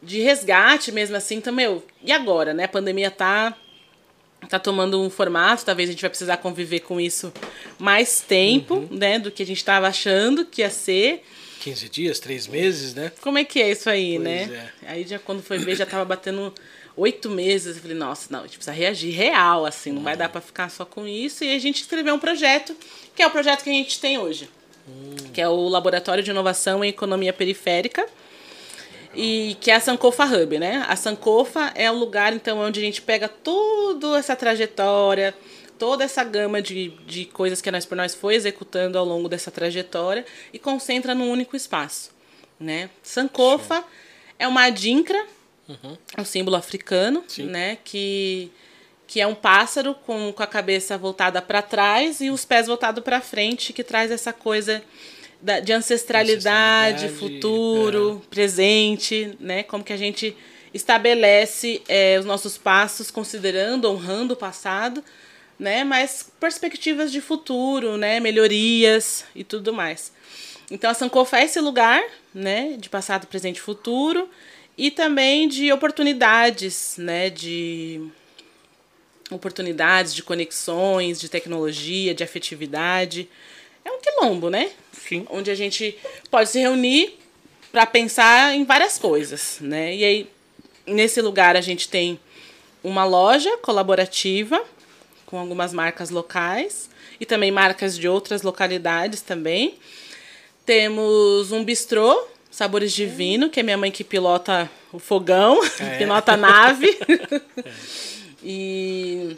de 0.04 0.22
resgate 0.22 0.92
mesmo 0.92 1.16
assim, 1.16 1.36
então, 1.36 1.54
meu, 1.54 1.84
e 2.04 2.12
agora, 2.12 2.54
né? 2.54 2.66
A 2.66 2.70
pandemia 2.70 3.10
tá 3.10 3.56
tá 4.50 4.60
tomando 4.60 5.02
um 5.02 5.10
formato, 5.10 5.64
talvez 5.64 5.88
a 5.88 5.94
gente 5.94 6.02
vai 6.02 6.10
precisar 6.10 6.36
conviver 6.36 6.82
com 6.82 7.00
isso 7.00 7.32
mais 7.80 8.20
tempo, 8.20 8.76
uhum. 8.76 8.88
né, 8.92 9.18
do 9.18 9.32
que 9.32 9.42
a 9.42 9.46
gente 9.46 9.58
estava 9.58 9.88
achando 9.88 10.46
que 10.46 10.62
ia 10.62 10.70
ser. 10.70 11.24
15 11.62 11.88
dias, 11.88 12.20
3 12.20 12.48
meses, 12.48 12.94
né? 12.94 13.10
Como 13.22 13.38
é 13.38 13.46
que 13.46 13.62
é 13.62 13.72
isso 13.72 13.90
aí, 13.90 14.16
pois 14.16 14.24
né? 14.24 14.70
É. 14.84 14.92
Aí 14.92 15.08
já 15.08 15.18
quando 15.18 15.42
foi 15.42 15.58
ver, 15.60 15.78
já 15.78 15.86
tava 15.86 16.04
batendo 16.04 16.54
oito 16.98 17.30
meses. 17.30 17.78
Eu 17.78 17.82
falei, 17.82 17.96
nossa, 17.96 18.28
não, 18.30 18.40
a 18.40 18.44
gente 18.44 18.58
precisa 18.58 18.76
reagir 18.76 19.12
real, 19.12 19.66
assim, 19.66 19.92
não 19.92 20.00
uhum. 20.00 20.04
vai 20.04 20.18
dar 20.18 20.28
para 20.28 20.42
ficar 20.42 20.70
só 20.70 20.84
com 20.84 21.08
isso. 21.08 21.46
E 21.46 21.56
a 21.56 21.60
gente 21.60 21.82
escreveu 21.82 22.14
um 22.14 22.20
projeto, 22.20 22.76
que 23.16 23.24
é 23.24 23.28
o 23.28 23.32
projeto 23.32 23.64
que 23.64 23.70
a 23.70 23.74
gente 23.74 23.98
tem 24.00 24.18
hoje, 24.18 24.50
uhum. 24.86 25.16
que 25.34 25.40
é 25.40 25.48
o 25.48 25.70
Laboratório 25.70 26.22
de 26.22 26.32
Inovação 26.32 26.84
em 26.84 26.90
Economia 26.90 27.32
Periférica 27.32 28.06
e 29.16 29.56
que 29.62 29.70
é 29.72 29.76
a 29.76 29.80
Sankofa 29.80 30.26
Hub, 30.26 30.58
né? 30.60 30.86
A 30.88 30.96
Sankofa 30.96 31.72
é 31.76 31.90
o 31.90 31.96
lugar 31.96 32.34
então 32.34 32.60
onde 32.60 32.80
a 32.80 32.84
gente 32.84 33.02
pega 33.02 33.28
toda 33.28 34.18
essa 34.18 34.36
trajetória, 34.36 35.34
toda 35.78 36.04
essa 36.04 36.24
gama 36.24 36.62
de, 36.62 36.90
de 37.06 37.26
coisas 37.26 37.62
que 37.62 37.70
a 37.70 37.72
Nós 37.72 37.86
por 37.86 37.96
Nós 37.96 38.16
foi 38.16 38.36
executando 38.36 38.98
ao 38.98 39.06
longo 39.06 39.30
dessa 39.30 39.52
trajetória 39.52 40.26
e 40.52 40.60
concentra 40.60 41.14
num 41.14 41.30
único 41.30 41.56
espaço, 41.56 42.12
né? 42.60 42.90
Sankofa 43.02 43.84
é 44.40 44.48
uma 44.48 44.64
adinkra, 44.64 45.26
uhum. 45.68 45.98
um 46.18 46.26
símbolo 46.26 46.56
africano, 46.56 47.24
Sim. 47.28 47.46
né? 47.46 47.78
Que 47.84 48.52
que 49.06 49.22
é 49.22 49.28
um 49.28 49.36
pássaro 49.36 49.94
com, 49.94 50.34
com 50.34 50.42
a 50.42 50.48
cabeça 50.48 50.98
voltada 50.98 51.40
para 51.40 51.62
trás 51.62 52.20
e 52.20 52.32
os 52.32 52.46
pés 52.46 52.66
voltados 52.66 53.04
para 53.04 53.22
frente, 53.22 53.72
que 53.72 53.84
traz 53.84 54.10
essa 54.10 54.34
coisa 54.34 54.82
da, 55.44 55.60
de 55.60 55.74
ancestralidade, 55.74 57.06
ancestralidade 57.06 57.20
futuro, 57.20 58.22
é. 58.24 58.30
presente, 58.30 59.36
né? 59.42 59.62
Como 59.62 59.84
que 59.84 59.92
a 59.92 59.98
gente 59.98 60.36
estabelece 60.74 61.82
é, 61.88 62.18
os 62.18 62.26
nossos 62.26 62.58
passos 62.58 63.12
considerando, 63.12 63.90
honrando 63.92 64.36
o 64.36 64.38
passado, 64.38 65.04
né? 65.60 65.84
Mas 65.84 66.32
perspectivas 66.40 67.12
de 67.12 67.20
futuro, 67.20 67.98
né? 67.98 68.22
Melhorias 68.22 69.26
e 69.36 69.44
tudo 69.44 69.74
mais. 69.74 70.14
Então 70.72 70.90
a 70.90 70.94
Sankofa 70.94 71.40
é 71.40 71.44
esse 71.44 71.60
lugar, 71.60 72.02
né? 72.34 72.78
De 72.80 72.90
passado, 72.90 73.28
presente 73.28 73.58
e 73.58 73.62
futuro 73.62 74.30
e 74.78 74.90
também 74.90 75.50
de 75.50 75.74
oportunidades, 75.74 76.96
né? 76.98 77.30
De 77.30 78.02
oportunidades, 79.30 80.16
de 80.16 80.24
conexões, 80.24 81.20
de 81.20 81.28
tecnologia, 81.28 82.16
de 82.16 82.24
afetividade. 82.24 83.30
É 83.84 83.92
um 83.92 84.00
quilombo, 84.00 84.50
né? 84.50 84.72
Sim. 85.08 85.26
Onde 85.30 85.52
a 85.52 85.56
gente 85.56 85.98
pode 86.30 86.50
se 86.50 86.60
reunir 86.60 87.18
para 87.72 87.86
pensar 87.86 88.56
em 88.56 88.64
várias 88.64 88.98
coisas, 88.98 89.58
né? 89.60 89.96
E 89.96 90.04
aí, 90.04 90.30
nesse 90.86 91.22
lugar, 91.22 91.56
a 91.56 91.62
gente 91.62 91.90
tem 91.90 92.20
uma 92.84 93.06
loja 93.06 93.58
colaborativa 93.58 94.64
com 95.26 95.38
algumas 95.40 95.74
marcas 95.74 96.10
locais 96.10 96.90
e 97.20 97.26
também 97.26 97.52
marcas 97.52 97.98
de 97.98 98.08
outras 98.08 98.42
localidades 98.42 99.22
também. 99.22 99.76
Temos 100.66 101.52
um 101.52 101.64
bistrô, 101.64 102.28
Sabores 102.52 102.94
Divino, 102.94 103.50
que 103.50 103.60
é 103.60 103.64
minha 103.64 103.78
mãe 103.78 103.92
que 103.92 104.04
pilota 104.04 104.70
o 104.92 105.00
fogão, 105.00 105.60
é. 105.80 105.98
pilota 105.98 106.34
a 106.34 106.38
nave. 106.38 106.98
é. 107.58 107.64
E 108.46 109.38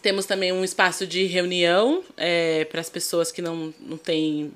temos 0.00 0.24
também 0.24 0.50
um 0.50 0.64
espaço 0.64 1.06
de 1.06 1.26
reunião 1.26 2.02
é, 2.16 2.64
para 2.64 2.80
as 2.80 2.88
pessoas 2.88 3.30
que 3.30 3.42
não, 3.42 3.72
não 3.78 3.98
têm 3.98 4.50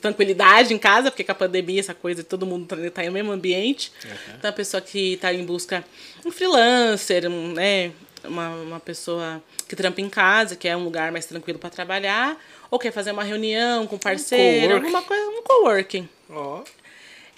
tranquilidade 0.00 0.72
em 0.72 0.78
casa, 0.78 1.10
porque 1.10 1.24
com 1.24 1.32
a 1.32 1.34
pandemia, 1.34 1.80
essa 1.80 1.94
coisa, 1.94 2.24
todo 2.24 2.46
mundo 2.46 2.62
está 2.74 3.02
tá 3.02 3.06
no 3.06 3.12
mesmo 3.12 3.30
ambiente. 3.30 3.92
Uhum. 4.04 4.34
Então, 4.38 4.50
a 4.50 4.52
pessoa 4.52 4.80
que 4.80 5.14
está 5.14 5.32
em 5.32 5.44
busca, 5.44 5.84
um 6.24 6.30
freelancer, 6.30 7.28
um, 7.30 7.52
né, 7.52 7.92
uma, 8.24 8.48
uma 8.48 8.80
pessoa 8.80 9.42
que 9.68 9.76
trampa 9.76 10.00
em 10.00 10.08
casa, 10.08 10.56
que 10.56 10.66
é 10.66 10.76
um 10.76 10.84
lugar 10.84 11.12
mais 11.12 11.26
tranquilo 11.26 11.58
para 11.58 11.70
trabalhar, 11.70 12.42
ou 12.70 12.78
quer 12.78 12.92
fazer 12.92 13.12
uma 13.12 13.24
reunião 13.24 13.86
com 13.86 13.98
parceiro, 13.98 14.74
um 14.74 14.76
alguma 14.76 15.02
coisa, 15.02 15.28
um 15.28 15.42
coworking. 15.42 16.08
Oh. 16.30 16.62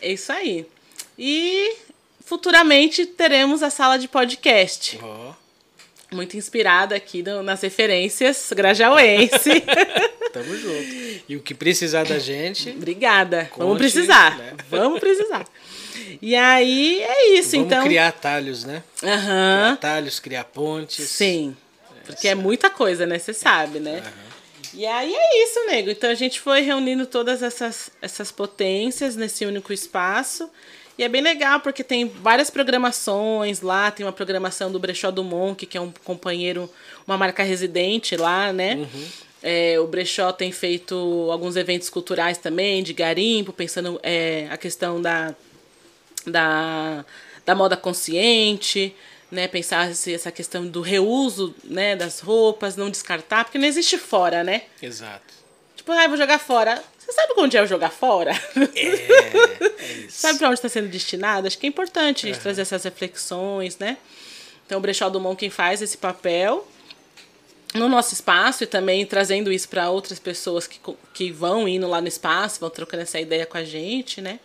É 0.00 0.12
isso 0.12 0.32
aí. 0.32 0.66
E 1.18 1.76
futuramente 2.24 3.04
teremos 3.04 3.62
a 3.62 3.70
sala 3.70 3.98
de 3.98 4.08
podcast. 4.08 4.98
Oh 5.02 5.41
muito 6.14 6.36
inspirada 6.36 6.94
aqui 6.94 7.22
no, 7.22 7.42
nas 7.42 7.60
referências 7.60 8.52
grajauense. 8.54 9.62
Tamo 10.32 10.56
junto. 10.56 11.22
E 11.28 11.36
o 11.36 11.40
que 11.40 11.54
precisar 11.54 12.04
da 12.04 12.18
gente. 12.18 12.70
Obrigada. 12.70 13.48
Conte, 13.50 13.58
Vamos 13.58 13.78
precisar. 13.78 14.38
Né? 14.38 14.52
Vamos 14.70 15.00
precisar. 15.00 15.46
E 16.20 16.34
aí 16.34 17.02
é 17.02 17.32
isso, 17.38 17.52
Vamos 17.52 17.66
então. 17.66 17.84
Criar 17.84 18.08
atalhos, 18.08 18.64
né? 18.64 18.82
Uhum. 19.02 19.08
Criar 19.08 19.72
atalhos, 19.72 20.20
criar 20.20 20.44
pontes. 20.44 21.08
Sim. 21.08 21.56
Porque 22.06 22.28
é, 22.28 22.32
é 22.32 22.34
muita 22.34 22.70
coisa, 22.70 23.06
né? 23.06 23.18
Você 23.18 23.34
sabe, 23.34 23.78
né? 23.78 24.02
Uhum. 24.04 24.32
E 24.74 24.86
aí 24.86 25.14
é 25.14 25.44
isso, 25.44 25.66
nego. 25.66 25.90
Então 25.90 26.10
a 26.10 26.14
gente 26.14 26.40
foi 26.40 26.62
reunindo 26.62 27.06
todas 27.06 27.42
essas, 27.42 27.90
essas 28.00 28.32
potências 28.32 29.16
nesse 29.16 29.44
único 29.44 29.72
espaço. 29.72 30.48
E 31.02 31.04
é 31.04 31.08
bem 31.08 31.20
legal 31.20 31.58
porque 31.58 31.82
tem 31.82 32.06
várias 32.06 32.48
programações 32.48 33.60
lá, 33.60 33.90
tem 33.90 34.06
uma 34.06 34.12
programação 34.12 34.70
do 34.70 34.78
Brechó 34.78 35.10
do 35.10 35.24
Monk, 35.24 35.66
que 35.66 35.76
é 35.76 35.80
um 35.80 35.92
companheiro, 36.04 36.70
uma 37.04 37.18
marca 37.18 37.42
residente 37.42 38.16
lá, 38.16 38.52
né? 38.52 38.76
Uhum. 38.76 39.08
É, 39.42 39.80
o 39.80 39.86
Brechó 39.88 40.30
tem 40.30 40.52
feito 40.52 40.94
alguns 41.28 41.56
eventos 41.56 41.90
culturais 41.90 42.38
também, 42.38 42.84
de 42.84 42.92
garimpo, 42.92 43.52
pensando 43.52 43.98
é, 44.00 44.46
a 44.48 44.56
questão 44.56 45.02
da, 45.02 45.34
da, 46.24 47.04
da 47.44 47.52
moda 47.56 47.76
consciente, 47.76 48.94
né? 49.28 49.48
Pensar 49.48 49.90
essa 49.90 50.30
questão 50.30 50.64
do 50.64 50.82
reuso 50.82 51.52
né, 51.64 51.96
das 51.96 52.20
roupas, 52.20 52.76
não 52.76 52.88
descartar, 52.88 53.42
porque 53.42 53.58
não 53.58 53.66
existe 53.66 53.98
fora, 53.98 54.44
né? 54.44 54.62
Exato. 54.80 55.34
Tipo, 55.74 55.90
ah, 55.90 56.06
vou 56.06 56.16
jogar 56.16 56.38
fora. 56.38 56.80
Você 57.12 57.20
sabe 57.20 57.34
onde 57.36 57.56
é 57.58 57.62
o 57.62 57.66
jogar 57.66 57.90
fora? 57.90 58.32
É, 58.74 58.86
é 58.86 59.66
isso. 60.06 60.20
sabe 60.20 60.38
para 60.38 60.48
onde 60.48 60.54
está 60.54 60.68
sendo 60.68 60.88
destinado? 60.88 61.46
Acho 61.46 61.58
que 61.58 61.66
é 61.66 61.68
importante 61.68 62.24
a 62.24 62.28
gente 62.28 62.36
uhum. 62.36 62.42
trazer 62.42 62.62
essas 62.62 62.84
reflexões, 62.84 63.76
né? 63.76 63.98
Então, 64.64 64.78
o 64.78 64.80
Brechó 64.80 65.10
Dumont 65.10 65.38
quem 65.38 65.50
faz 65.50 65.82
esse 65.82 65.98
papel 65.98 66.66
no 67.74 67.86
nosso 67.86 68.14
espaço 68.14 68.64
e 68.64 68.66
também 68.66 69.04
trazendo 69.04 69.52
isso 69.52 69.68
para 69.68 69.90
outras 69.90 70.18
pessoas 70.18 70.66
que, 70.66 70.80
que 71.12 71.30
vão 71.30 71.68
indo 71.68 71.86
lá 71.86 72.00
no 72.00 72.08
espaço, 72.08 72.60
vão 72.60 72.70
trocando 72.70 73.02
essa 73.02 73.20
ideia 73.20 73.44
com 73.44 73.58
a 73.58 73.64
gente, 73.64 74.22
né? 74.22 74.40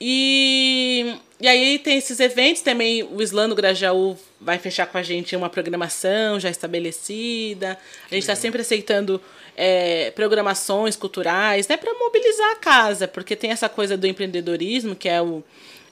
E, 0.00 1.16
e 1.38 1.46
aí 1.46 1.78
tem 1.78 1.98
esses 1.98 2.18
eventos 2.18 2.62
também, 2.62 3.02
o 3.02 3.20
Islando 3.20 3.54
Grajaú 3.54 4.16
vai 4.40 4.58
fechar 4.58 4.86
com 4.86 4.96
a 4.96 5.02
gente 5.02 5.36
uma 5.36 5.50
programação 5.50 6.40
já 6.40 6.48
estabelecida. 6.48 7.78
A 8.10 8.14
gente 8.14 8.22
está 8.22 8.34
sempre 8.34 8.62
aceitando 8.62 9.20
é, 9.56 10.10
programações 10.12 10.96
culturais, 10.96 11.68
né, 11.68 11.76
para 11.76 11.94
mobilizar 11.94 12.52
a 12.52 12.56
casa, 12.56 13.06
porque 13.06 13.36
tem 13.36 13.50
essa 13.50 13.68
coisa 13.68 13.96
do 13.96 14.06
empreendedorismo, 14.06 14.94
que 14.94 15.08
é 15.08 15.20
o 15.22 15.42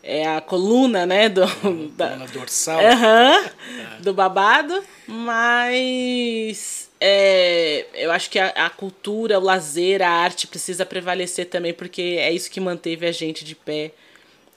é 0.04 0.26
a 0.26 0.40
coluna, 0.40 1.06
né, 1.06 1.28
do 1.28 1.44
hum, 1.64 1.88
da, 1.96 2.16
dorsal 2.26 2.80
é. 2.80 3.52
do 4.00 4.12
babado, 4.12 4.82
mas 5.06 6.90
é, 7.00 7.86
eu 7.94 8.10
acho 8.10 8.28
que 8.28 8.38
a, 8.38 8.48
a, 8.48 8.68
cultura, 8.68 9.38
o 9.38 9.42
lazer, 9.42 10.02
a 10.02 10.10
arte 10.10 10.48
precisa 10.48 10.84
prevalecer 10.84 11.46
também, 11.46 11.72
porque 11.72 12.16
é 12.18 12.32
isso 12.32 12.50
que 12.50 12.58
manteve 12.58 13.06
a 13.06 13.12
gente 13.12 13.44
de 13.44 13.54
pé 13.54 13.92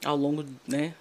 ao 0.03 0.18
longo, 0.18 0.43
né, 0.68 0.95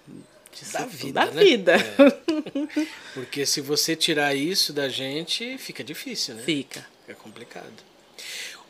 da 0.71 0.85
vida, 0.85 1.25
da 1.25 1.31
né? 1.31 1.43
vida. 1.43 1.75
É. 1.75 2.87
Porque 3.13 3.45
se 3.45 3.61
você 3.61 3.95
tirar 3.95 4.35
isso 4.35 4.71
da 4.71 4.87
gente, 4.87 5.57
fica 5.57 5.83
difícil, 5.83 6.35
né? 6.35 6.43
Fica. 6.43 6.85
É 7.07 7.13
complicado. 7.13 7.94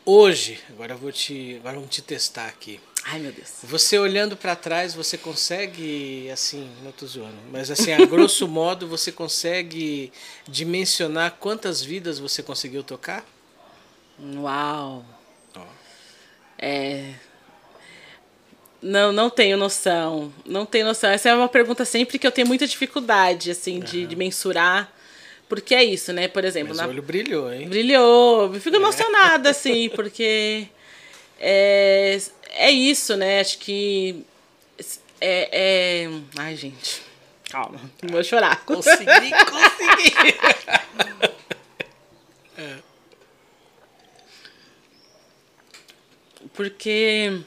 Hoje, 0.05 0.59
agora 0.69 0.93
eu 0.93 0.97
vou 0.99 1.11
te, 1.11 1.55
agora 1.59 1.75
vamos 1.75 1.89
te 1.89 2.01
testar 2.01 2.45
aqui. 2.45 2.79
Ai, 3.05 3.19
meu 3.19 3.31
Deus. 3.31 3.49
Você 3.63 3.97
olhando 3.97 4.37
para 4.37 4.55
trás, 4.55 4.93
você 4.93 5.17
consegue, 5.17 6.29
assim, 6.31 6.69
não 6.83 6.91
tô 6.91 7.07
zoando, 7.07 7.35
mas 7.51 7.71
assim, 7.71 7.91
a 7.91 8.05
grosso 8.05 8.45
modo, 8.47 8.87
você 8.87 9.11
consegue 9.11 10.11
dimensionar 10.47 11.37
quantas 11.39 11.81
vidas 11.81 12.19
você 12.19 12.43
conseguiu 12.43 12.83
tocar? 12.83 13.25
Uau! 14.19 15.03
É. 16.57 17.15
Não, 18.81 19.11
não 19.11 19.29
tenho 19.29 19.57
noção. 19.57 20.31
Não 20.45 20.65
tenho 20.65 20.85
noção. 20.85 21.09
Essa 21.09 21.29
é 21.29 21.35
uma 21.35 21.49
pergunta 21.49 21.83
sempre 21.83 22.19
que 22.19 22.27
eu 22.27 22.31
tenho 22.31 22.47
muita 22.47 22.67
dificuldade, 22.67 23.49
assim, 23.49 23.79
de, 23.79 24.01
uhum. 24.01 24.07
de 24.07 24.15
mensurar. 24.15 24.94
Porque 25.47 25.75
é 25.75 25.83
isso, 25.83 26.11
né? 26.11 26.27
Por 26.27 26.43
exemplo. 26.43 26.69
Mas 26.69 26.77
na... 26.77 26.87
o 26.87 26.89
olho 26.89 27.03
brilhou, 27.03 27.53
hein? 27.53 27.67
Brilhou. 27.67 28.53
Eu 28.53 28.61
fico 28.61 28.75
é. 28.75 28.79
emocionada, 28.79 29.49
assim, 29.51 29.89
porque. 29.89 30.67
É, 31.39 32.19
é 32.53 32.71
isso, 32.71 33.15
né? 33.15 33.39
Acho 33.39 33.57
que. 33.59 34.25
É, 35.21 35.49
é... 35.51 36.09
Ai, 36.37 36.55
gente. 36.55 37.01
Calma, 37.49 37.79
não 38.01 38.09
vou 38.09 38.23
chorar. 38.23 38.65
Consegui, 38.65 39.05
consegui. 39.05 40.35
é. 42.57 42.75
Porque. 46.53 47.41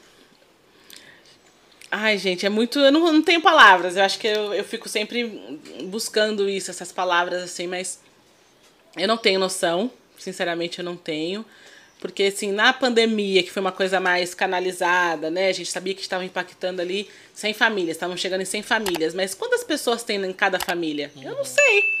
Ai, 1.91 2.17
gente, 2.17 2.45
é 2.45 2.49
muito. 2.49 2.79
Eu 2.79 2.91
não, 2.91 3.11
não 3.11 3.21
tenho 3.21 3.41
palavras. 3.41 3.95
Eu 3.95 4.03
acho 4.03 4.19
que 4.19 4.27
eu, 4.27 4.53
eu 4.53 4.63
fico 4.63 4.87
sempre 4.87 5.59
buscando 5.85 6.47
isso, 6.47 6.69
essas 6.69 6.91
palavras 6.91 7.41
assim, 7.41 7.67
mas 7.67 7.99
eu 8.95 9.07
não 9.07 9.17
tenho 9.17 9.39
noção. 9.39 9.91
Sinceramente, 10.17 10.79
eu 10.79 10.85
não 10.85 10.95
tenho. 10.97 11.45
Porque, 11.99 12.23
assim, 12.23 12.51
na 12.51 12.71
pandemia, 12.71 13.43
que 13.43 13.51
foi 13.51 13.59
uma 13.59 13.73
coisa 13.73 13.99
mais 13.99 14.33
canalizada, 14.33 15.29
né? 15.29 15.49
A 15.49 15.51
gente 15.51 15.69
sabia 15.69 15.93
que 15.93 16.01
estava 16.01 16.23
impactando 16.23 16.81
ali 16.81 17.09
100 17.33 17.53
famílias, 17.53 17.97
estavam 17.97 18.15
chegando 18.15 18.41
em 18.41 18.45
100 18.45 18.61
famílias. 18.63 19.13
Mas 19.13 19.33
quantas 19.33 19.63
pessoas 19.63 20.01
tem 20.01 20.23
em 20.23 20.31
cada 20.31 20.59
família? 20.59 21.11
Eu 21.21 21.35
não 21.35 21.43
sei. 21.43 21.98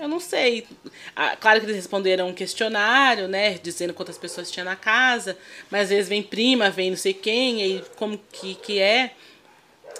Eu 0.00 0.08
não 0.08 0.20
sei. 0.20 0.66
Ah, 1.14 1.36
claro 1.36 1.60
que 1.60 1.66
eles 1.66 1.76
responderam 1.76 2.28
um 2.28 2.32
questionário, 2.32 3.26
né? 3.26 3.58
Dizendo 3.62 3.92
quantas 3.92 4.16
pessoas 4.16 4.50
tinha 4.50 4.64
na 4.64 4.76
casa. 4.76 5.36
Mas 5.70 5.82
às 5.82 5.88
vezes 5.90 6.08
vem 6.08 6.22
prima, 6.22 6.70
vem 6.70 6.90
não 6.90 6.96
sei 6.96 7.12
quem, 7.12 7.64
e 7.64 7.84
como 7.96 8.18
que, 8.32 8.54
que 8.54 8.78
é. 8.78 9.12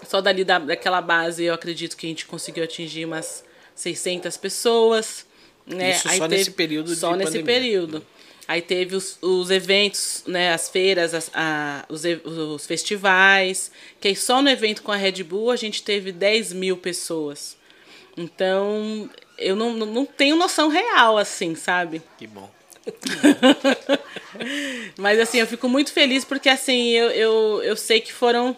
Só 0.06 0.20
dali 0.20 0.44
da, 0.44 0.58
daquela 0.58 1.00
base 1.00 1.44
eu 1.44 1.54
acredito 1.54 1.96
que 1.96 2.06
a 2.06 2.08
gente 2.08 2.26
conseguiu 2.26 2.62
atingir 2.62 3.04
umas 3.04 3.44
600 3.74 4.36
pessoas. 4.36 5.26
Né? 5.66 5.90
Isso 5.90 6.08
Aí 6.08 6.18
só 6.18 6.28
teve, 6.28 6.38
nesse 6.38 6.50
período 6.52 6.94
Só 6.94 7.16
nesse 7.16 7.32
pandemia. 7.32 7.44
período. 7.44 8.06
Aí 8.46 8.62
teve 8.62 8.96
os, 8.96 9.18
os 9.20 9.50
eventos, 9.50 10.22
né, 10.26 10.54
as 10.54 10.70
feiras, 10.70 11.12
as, 11.12 11.30
a, 11.34 11.84
os, 11.86 12.02
os 12.24 12.66
festivais, 12.66 13.70
que 14.00 14.08
aí 14.08 14.16
só 14.16 14.40
no 14.40 14.48
evento 14.48 14.82
com 14.82 14.90
a 14.90 14.96
Red 14.96 15.22
Bull 15.22 15.50
a 15.50 15.56
gente 15.56 15.82
teve 15.82 16.12
10 16.12 16.54
mil 16.54 16.78
pessoas. 16.78 17.58
Então, 18.16 19.10
eu 19.38 19.54
não, 19.54 19.72
não 19.72 20.04
tenho 20.04 20.36
noção 20.36 20.68
real, 20.68 21.16
assim, 21.16 21.54
sabe? 21.54 22.02
Que 22.18 22.26
bom. 22.26 22.50
Mas 24.96 25.20
assim, 25.20 25.38
eu 25.38 25.46
fico 25.46 25.68
muito 25.68 25.92
feliz 25.92 26.24
porque 26.24 26.48
assim, 26.48 26.90
eu, 26.90 27.10
eu, 27.10 27.62
eu 27.62 27.76
sei 27.76 28.00
que 28.00 28.12
foram 28.12 28.56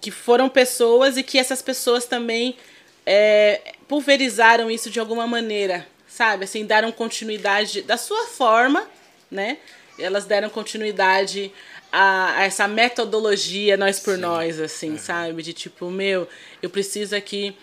que 0.00 0.10
foram 0.10 0.48
pessoas 0.48 1.16
e 1.16 1.22
que 1.22 1.38
essas 1.38 1.62
pessoas 1.62 2.04
também 2.04 2.56
é, 3.04 3.72
pulverizaram 3.88 4.70
isso 4.70 4.90
de 4.90 5.00
alguma 5.00 5.26
maneira, 5.26 5.86
sabe? 6.06 6.44
Assim, 6.44 6.64
deram 6.64 6.92
continuidade 6.92 7.82
da 7.82 7.96
sua 7.96 8.26
forma, 8.26 8.86
né? 9.30 9.58
Elas 9.98 10.26
deram 10.26 10.50
continuidade 10.50 11.50
a, 11.90 12.40
a 12.40 12.44
essa 12.44 12.68
metodologia 12.68 13.76
nós 13.76 13.98
por 13.98 14.16
Sim. 14.16 14.20
nós, 14.20 14.60
assim, 14.60 14.92
uhum. 14.92 14.98
sabe? 14.98 15.42
De 15.42 15.52
tipo, 15.52 15.90
meu, 15.90 16.28
eu 16.62 16.68
preciso 16.68 17.16
aqui 17.16 17.56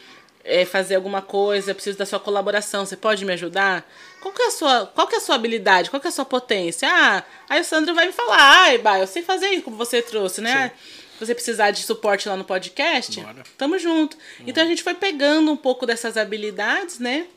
é, 0.43 0.65
fazer 0.65 0.95
alguma 0.95 1.21
coisa, 1.21 1.71
eu 1.71 1.75
preciso 1.75 1.97
da 1.97 2.05
sua 2.05 2.19
colaboração, 2.19 2.85
você 2.85 2.97
pode 2.97 3.23
me 3.25 3.33
ajudar? 3.33 3.89
Qual 4.21 4.33
que 4.33 4.41
é 4.41 4.47
a 4.47 4.51
sua, 4.51 4.85
qual 4.87 5.07
que 5.07 5.15
é 5.15 5.17
a 5.17 5.21
sua 5.21 5.35
habilidade? 5.35 5.89
Qual 5.89 5.99
que 5.99 6.07
é 6.07 6.09
a 6.09 6.13
sua 6.13 6.25
potência? 6.25 6.87
Ah, 6.91 7.23
aí 7.49 7.61
o 7.61 7.63
Sandro 7.63 7.93
vai 7.93 8.07
me 8.07 8.11
falar, 8.11 8.37
ai, 8.39 8.77
bah, 8.77 8.99
eu 8.99 9.07
sei 9.07 9.21
fazer 9.21 9.49
isso 9.49 9.63
como 9.63 9.77
você 9.77 10.01
trouxe, 10.01 10.41
né? 10.41 10.71
Se 11.13 11.25
você 11.25 11.35
precisar 11.35 11.71
de 11.71 11.83
suporte 11.83 12.27
lá 12.27 12.35
no 12.35 12.43
podcast, 12.43 13.21
Bora. 13.21 13.43
tamo 13.57 13.77
junto. 13.77 14.17
Então 14.45 14.63
a 14.63 14.67
gente 14.67 14.83
foi 14.83 14.93
pegando 14.93 15.51
um 15.51 15.57
pouco 15.57 15.85
dessas 15.85 16.17
habilidades, 16.17 16.99
né? 16.99 17.27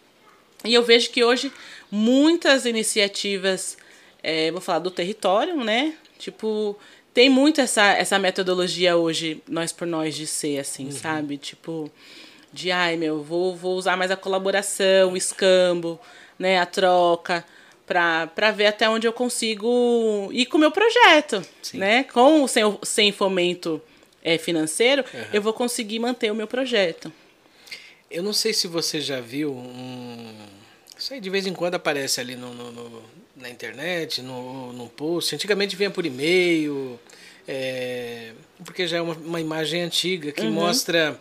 E 0.64 0.74
eu 0.74 0.82
vejo 0.82 1.10
que 1.10 1.22
hoje 1.22 1.52
muitas 1.90 2.64
iniciativas 2.64 3.76
é, 4.22 4.50
vou 4.50 4.60
falar 4.60 4.80
do 4.80 4.90
território, 4.90 5.56
né? 5.62 5.94
Tipo, 6.18 6.76
tem 7.14 7.30
muito 7.30 7.60
essa, 7.60 7.92
essa 7.92 8.18
metodologia 8.18 8.96
hoje, 8.96 9.40
nós 9.48 9.70
por 9.70 9.86
nós, 9.86 10.16
de 10.16 10.26
ser 10.26 10.58
assim, 10.58 10.86
uhum. 10.86 10.92
sabe? 10.92 11.38
Tipo, 11.38 11.88
de 12.56 12.72
ai 12.72 12.96
meu, 12.96 13.22
vou, 13.22 13.54
vou 13.54 13.76
usar 13.76 13.96
mais 13.96 14.10
a 14.10 14.16
colaboração, 14.16 15.12
o 15.12 15.16
escambo, 15.16 16.00
né? 16.38 16.58
A 16.58 16.66
troca. 16.66 17.44
Para 17.86 18.50
ver 18.50 18.66
até 18.66 18.88
onde 18.88 19.06
eu 19.06 19.12
consigo 19.12 20.28
ir 20.32 20.46
com 20.46 20.56
o 20.56 20.60
meu 20.60 20.72
projeto, 20.72 21.46
Sim. 21.62 21.78
né? 21.78 22.02
Com 22.04 22.48
sem, 22.48 22.62
sem 22.82 23.12
fomento 23.12 23.80
é, 24.24 24.38
financeiro, 24.38 25.04
uhum. 25.14 25.24
eu 25.32 25.40
vou 25.40 25.52
conseguir 25.52 26.00
manter 26.00 26.32
o 26.32 26.34
meu 26.34 26.48
projeto. 26.48 27.12
Eu 28.10 28.24
não 28.24 28.32
sei 28.32 28.52
se 28.52 28.66
você 28.66 29.00
já 29.00 29.20
viu 29.20 29.52
um. 29.52 30.34
Isso 30.98 31.14
aí 31.14 31.20
de 31.20 31.30
vez 31.30 31.46
em 31.46 31.52
quando 31.52 31.76
aparece 31.76 32.20
ali 32.20 32.34
no, 32.34 32.52
no, 32.52 32.72
no 32.72 33.02
na 33.36 33.50
internet, 33.50 34.22
no, 34.22 34.72
no 34.72 34.88
post. 34.88 35.34
Antigamente 35.34 35.76
vinha 35.76 35.90
por 35.90 36.04
e-mail, 36.06 36.98
é, 37.46 38.32
porque 38.64 38.86
já 38.86 38.96
é 38.96 39.00
uma, 39.00 39.14
uma 39.14 39.40
imagem 39.40 39.82
antiga 39.82 40.32
que 40.32 40.42
uhum. 40.42 40.52
mostra 40.52 41.20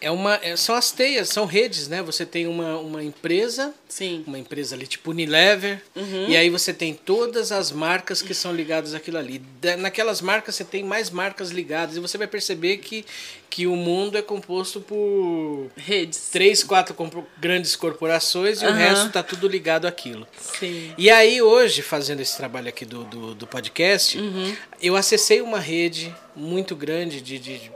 é 0.00 0.10
uma, 0.10 0.38
é, 0.42 0.56
são 0.56 0.74
as 0.74 0.90
teias, 0.90 1.28
são 1.28 1.46
redes, 1.46 1.88
né? 1.88 2.02
Você 2.02 2.26
tem 2.26 2.46
uma, 2.46 2.78
uma 2.78 3.02
empresa, 3.02 3.72
Sim. 3.88 4.22
uma 4.26 4.38
empresa 4.38 4.74
ali 4.74 4.86
tipo 4.86 5.10
Unilever, 5.10 5.82
uhum. 5.94 6.28
e 6.28 6.36
aí 6.36 6.50
você 6.50 6.72
tem 6.72 6.92
todas 6.92 7.50
as 7.52 7.72
marcas 7.72 8.20
que 8.20 8.34
são 8.34 8.54
ligadas 8.54 8.94
àquilo 8.94 9.18
ali. 9.18 9.42
naquelas 9.78 10.20
marcas 10.20 10.54
você 10.54 10.64
tem 10.64 10.84
mais 10.84 11.10
marcas 11.10 11.50
ligadas 11.50 11.96
e 11.96 12.00
você 12.00 12.18
vai 12.18 12.26
perceber 12.26 12.78
que, 12.78 13.04
que 13.48 13.66
o 13.66 13.74
mundo 13.74 14.18
é 14.18 14.22
composto 14.22 14.80
por 14.80 15.70
redes, 15.76 16.28
três, 16.30 16.62
quatro 16.62 16.94
grandes 17.38 17.74
corporações 17.74 18.60
e 18.60 18.66
uhum. 18.66 18.72
o 18.72 18.74
resto 18.74 19.06
está 19.06 19.22
tudo 19.22 19.48
ligado 19.48 19.86
àquilo. 19.86 20.26
Sim. 20.58 20.92
E 20.98 21.10
aí 21.10 21.40
hoje, 21.40 21.80
fazendo 21.80 22.20
esse 22.20 22.36
trabalho 22.36 22.68
aqui 22.68 22.84
do, 22.84 23.04
do, 23.04 23.34
do 23.34 23.46
podcast, 23.46 24.18
uhum. 24.18 24.54
eu 24.80 24.94
acessei 24.94 25.40
uma 25.40 25.58
rede 25.58 26.14
muito 26.34 26.76
grande 26.76 27.20
de, 27.20 27.38
de 27.38 27.72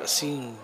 assim 0.00 0.54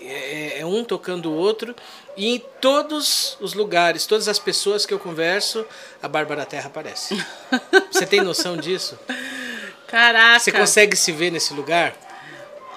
é, 0.00 0.60
é, 0.60 0.66
um 0.66 0.84
tocando 0.84 1.30
o 1.30 1.34
outro. 1.34 1.74
E 2.16 2.34
em 2.34 2.38
todos 2.60 3.36
os 3.40 3.54
lugares, 3.54 4.06
todas 4.06 4.28
as 4.28 4.38
pessoas 4.38 4.86
que 4.86 4.94
eu 4.94 4.98
converso, 4.98 5.66
a 6.02 6.08
Bárbara 6.08 6.46
Terra 6.46 6.66
aparece. 6.68 7.22
Você 7.90 8.06
tem 8.06 8.20
noção 8.20 8.56
disso? 8.56 8.98
Caraca! 9.86 10.38
Você 10.38 10.52
consegue 10.52 10.96
se 10.96 11.12
ver 11.12 11.30
nesse 11.30 11.52
lugar? 11.54 11.94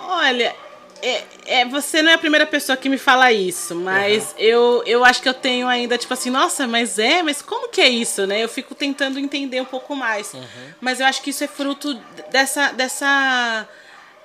Olha, 0.02 0.56
é, 1.02 1.24
é, 1.46 1.66
você 1.66 2.02
não 2.02 2.12
é 2.12 2.16
a 2.16 2.18
primeira 2.18 2.46
pessoa 2.46 2.76
que 2.76 2.90
me 2.90 2.98
fala 2.98 3.32
isso, 3.32 3.74
mas 3.76 4.32
uhum. 4.32 4.40
eu, 4.40 4.84
eu 4.86 5.06
acho 5.06 5.22
que 5.22 5.30
eu 5.30 5.34
tenho 5.34 5.68
ainda, 5.68 5.98
tipo 5.98 6.14
assim, 6.14 6.30
nossa, 6.30 6.68
mas 6.68 7.00
é, 7.00 7.24
mas 7.24 7.42
como 7.42 7.70
que 7.70 7.80
é 7.80 7.88
isso, 7.88 8.28
né? 8.28 8.44
Eu 8.44 8.50
fico 8.50 8.76
tentando 8.76 9.18
entender 9.20 9.62
um 9.62 9.66
pouco 9.66 9.96
mais. 9.96 10.34
Uhum. 10.34 10.44
Mas 10.82 11.00
eu 11.00 11.06
acho 11.06 11.22
que 11.22 11.30
isso 11.30 11.44
é 11.44 11.48
fruto 11.48 11.94
dessa, 12.30 12.72
dessa 12.74 13.68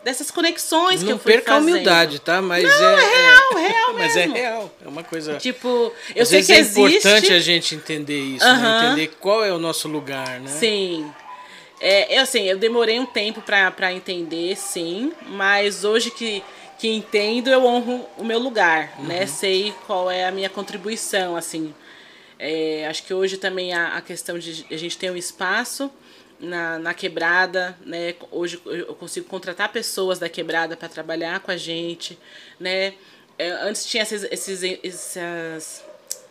dessas 0.05 0.31
conexões 0.31 1.01
não 1.01 1.07
que 1.07 1.13
eu 1.15 1.19
fui 1.19 1.33
perca 1.33 1.53
fazendo. 1.53 1.69
a 1.69 1.73
humildade, 1.73 2.21
tá? 2.21 2.43
Mas 2.43 2.63
não, 2.63 2.71
é, 2.71 3.03
é 3.03 3.07
real, 3.07 3.59
é 3.59 3.69
real 3.69 3.95
Mas 3.95 4.17
é 4.17 4.21
mesmo. 4.21 4.37
é 4.37 4.41
real, 4.41 4.77
é 4.85 4.89
uma 4.89 5.03
coisa. 5.03 5.37
Tipo, 5.37 5.93
eu 6.15 6.23
Às 6.23 6.29
sei 6.29 6.43
vezes 6.43 6.47
que 6.47 6.53
é 6.53 6.59
existe. 6.59 7.09
importante 7.09 7.33
a 7.33 7.41
gente 7.41 7.75
entender 7.75 8.21
isso, 8.21 8.45
né? 8.45 8.87
entender 8.87 9.15
qual 9.19 9.43
é 9.43 9.53
o 9.53 9.59
nosso 9.59 9.89
lugar, 9.89 10.39
né? 10.41 10.51
Sim. 10.51 11.11
É, 11.81 12.17
eu 12.17 12.23
assim, 12.23 12.43
eu 12.43 12.57
demorei 12.59 13.01
um 13.01 13.07
tempo 13.07 13.43
para 13.43 13.93
entender, 13.93 14.57
sim, 14.57 15.13
mas 15.27 15.85
hoje 15.85 16.11
que 16.11 16.43
que 16.79 16.89
entendo, 16.89 17.49
eu 17.49 17.65
honro 17.65 18.05
o 18.19 18.25
meu 18.25 18.39
lugar, 18.39 18.89
né? 18.89 18.95
uhum. 18.99 19.07
né? 19.07 19.27
Sei 19.27 19.73
qual 19.87 20.11
é 20.11 20.27
a 20.27 20.31
minha 20.31 20.51
contribuição, 20.51 21.37
assim. 21.37 21.73
É, 22.39 22.87
acho 22.89 23.05
que 23.05 23.15
hoje 23.15 23.39
também 23.39 23.73
a, 23.73 23.97
a 23.97 24.01
questão 24.03 24.39
de 24.39 24.67
a 24.71 24.77
gente 24.77 24.99
ter 24.99 25.11
um 25.11 25.17
espaço 25.17 25.91
na, 26.39 26.79
na 26.79 26.95
quebrada, 26.95 27.77
né? 27.85 28.15
Hoje 28.31 28.61
eu 28.67 28.95
consigo 28.95 29.27
contratar 29.27 29.71
pessoas 29.71 30.19
da 30.19 30.29
quebrada 30.29 30.77
para 30.77 30.89
trabalhar 30.89 31.41
com 31.41 31.51
a 31.51 31.57
gente, 31.57 32.19
né? 32.59 32.95
É, 33.39 33.51
antes 33.51 33.85
tinha 33.87 34.03
esses, 34.03 34.25
esses, 34.25 34.63
esses 34.63 35.85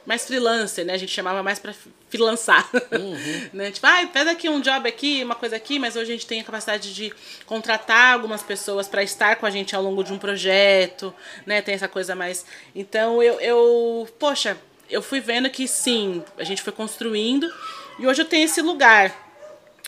mais 0.05 0.25
freelancer, 0.25 0.85
né? 0.85 0.93
A 0.93 0.97
gente 0.97 1.11
chamava 1.11 1.41
mais 1.41 1.59
para 1.59 1.73
freelançar, 2.09 2.69
uhum. 2.91 3.49
né? 3.53 3.71
Tipo, 3.71 3.87
ah, 3.87 4.07
pega 4.11 4.31
aqui 4.31 4.49
um 4.49 4.61
job 4.61 4.87
aqui, 4.87 5.23
uma 5.23 5.35
coisa 5.35 5.55
aqui, 5.55 5.79
mas 5.79 5.95
hoje 5.95 6.11
a 6.11 6.13
gente 6.13 6.27
tem 6.27 6.41
a 6.41 6.43
capacidade 6.43 6.93
de 6.93 7.13
contratar 7.45 8.13
algumas 8.13 8.43
pessoas 8.43 8.87
para 8.87 9.03
estar 9.03 9.37
com 9.37 9.45
a 9.45 9.49
gente 9.49 9.75
ao 9.75 9.81
longo 9.81 10.03
de 10.03 10.13
um 10.13 10.17
projeto, 10.17 11.13
né? 11.45 11.61
Tem 11.61 11.75
essa 11.75 11.87
coisa 11.87 12.15
mais. 12.15 12.45
Então 12.75 13.23
eu, 13.23 13.39
eu, 13.39 14.07
poxa, 14.19 14.57
eu 14.89 15.01
fui 15.01 15.19
vendo 15.19 15.49
que 15.49 15.67
sim, 15.67 16.23
a 16.37 16.43
gente 16.43 16.61
foi 16.61 16.73
construindo 16.73 17.51
e 17.97 18.05
hoje 18.05 18.21
eu 18.21 18.25
tenho 18.25 18.45
esse 18.45 18.61
lugar, 18.61 19.32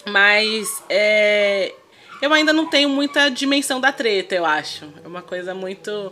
mas 0.06 0.84
é, 0.90 1.74
eu 2.22 2.34
ainda 2.34 2.52
não 2.54 2.68
tenho 2.68 2.90
muita 2.90 3.30
dimensão 3.30 3.80
da 3.80 3.92
treta, 3.92 4.36
eu 4.36 4.46
acho. 4.46 4.86
É 5.04 5.08
uma 5.08 5.22
coisa 5.22 5.54
muito. 5.54 6.12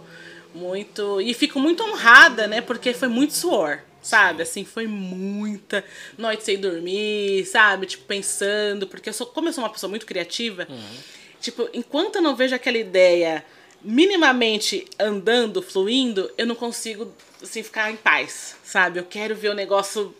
muito. 0.53 1.19
E 1.21 1.34
fico 1.34 1.59
muito 1.59 1.84
honrada, 1.84 2.47
né? 2.47 2.61
Porque 2.61 2.93
foi 2.93 3.07
muito 3.07 3.34
suor. 3.34 3.79
sabe? 4.01 4.43
Assim, 4.43 4.65
foi 4.65 4.86
muita 4.86 5.84
noite 6.17 6.43
sem 6.43 6.57
dormir, 6.59 7.45
sabe? 7.45 7.86
Tipo, 7.86 8.05
pensando, 8.05 8.86
porque 8.86 9.09
eu 9.09 9.13
sou, 9.13 9.27
como 9.27 9.47
eu 9.47 9.53
sou 9.53 9.63
uma 9.63 9.69
pessoa 9.69 9.89
muito 9.89 10.05
criativa, 10.05 10.67
uhum. 10.69 10.95
tipo, 11.39 11.69
enquanto 11.73 12.17
eu 12.17 12.21
não 12.21 12.36
vejo 12.36 12.53
aquela 12.53 12.77
ideia 12.77 13.43
minimamente 13.81 14.86
andando, 14.99 15.61
fluindo, 15.61 16.31
eu 16.38 16.45
não 16.45 16.55
consigo 16.55 17.13
assim 17.41 17.61
ficar 17.61 17.91
em 17.91 17.97
paz, 17.97 18.55
sabe? 18.63 18.99
Eu 18.99 19.03
quero 19.03 19.36
ver 19.36 19.49
o 19.49 19.53
negócio 19.53 20.15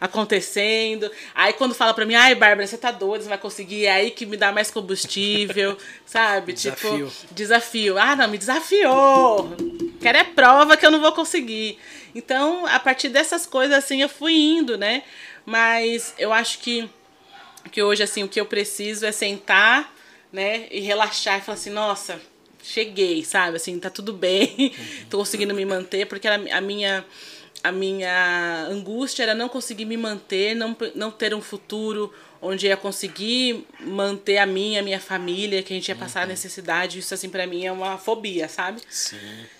acontecendo. 0.00 1.10
Aí 1.34 1.52
quando 1.52 1.74
fala 1.74 1.94
pra 1.94 2.04
mim, 2.04 2.14
ai, 2.14 2.34
Bárbara, 2.34 2.66
você 2.66 2.76
tá 2.76 2.90
doida, 2.90 3.24
você 3.24 3.28
vai 3.28 3.38
conseguir, 3.38 3.86
é 3.86 3.92
aí 3.92 4.10
que 4.10 4.26
me 4.26 4.36
dá 4.36 4.52
mais 4.52 4.70
combustível, 4.70 5.76
sabe? 6.04 6.52
Desafio. 6.52 7.08
Tipo, 7.08 7.34
desafio. 7.34 7.98
Ah, 7.98 8.16
não, 8.16 8.28
me 8.28 8.38
desafiou. 8.38 9.54
Quero 10.00 10.18
é 10.18 10.24
prova 10.24 10.76
que 10.76 10.84
eu 10.84 10.90
não 10.90 11.00
vou 11.00 11.12
conseguir. 11.12 11.78
Então, 12.14 12.66
a 12.66 12.78
partir 12.78 13.08
dessas 13.08 13.46
coisas, 13.46 13.76
assim, 13.76 14.02
eu 14.02 14.08
fui 14.08 14.34
indo, 14.34 14.78
né? 14.78 15.02
Mas 15.44 16.14
eu 16.18 16.32
acho 16.32 16.58
que, 16.58 16.88
que 17.70 17.82
hoje, 17.82 18.02
assim, 18.02 18.22
o 18.22 18.28
que 18.28 18.40
eu 18.40 18.46
preciso 18.46 19.04
é 19.04 19.12
sentar, 19.12 19.92
né? 20.32 20.66
E 20.70 20.80
relaxar 20.80 21.38
e 21.38 21.42
falar 21.42 21.58
assim, 21.58 21.70
nossa, 21.70 22.20
cheguei, 22.62 23.24
sabe? 23.24 23.56
Assim, 23.56 23.78
tá 23.78 23.90
tudo 23.90 24.12
bem, 24.12 24.72
tô 25.10 25.18
conseguindo 25.18 25.54
me 25.54 25.64
manter, 25.64 26.06
porque 26.06 26.26
a, 26.26 26.34
a 26.34 26.60
minha 26.60 27.04
a 27.64 27.72
minha 27.72 28.66
angústia 28.70 29.22
era 29.22 29.34
não 29.34 29.48
conseguir 29.48 29.86
me 29.86 29.96
manter, 29.96 30.54
não, 30.54 30.76
não 30.94 31.10
ter 31.10 31.34
um 31.34 31.40
futuro 31.40 32.12
onde 32.42 32.66
ia 32.66 32.76
conseguir 32.76 33.66
manter 33.80 34.36
a 34.36 34.44
minha, 34.44 34.80
a 34.80 34.82
minha 34.82 35.00
família, 35.00 35.62
que 35.62 35.72
a 35.72 35.76
gente 35.76 35.88
ia 35.88 35.96
passar 35.96 36.24
uhum. 36.24 36.28
necessidade. 36.28 36.98
Isso, 36.98 37.14
assim, 37.14 37.30
para 37.30 37.46
mim 37.46 37.64
é 37.64 37.72
uma 37.72 37.96
fobia, 37.96 38.50
sabe? 38.50 38.82
Sim. 38.90 39.16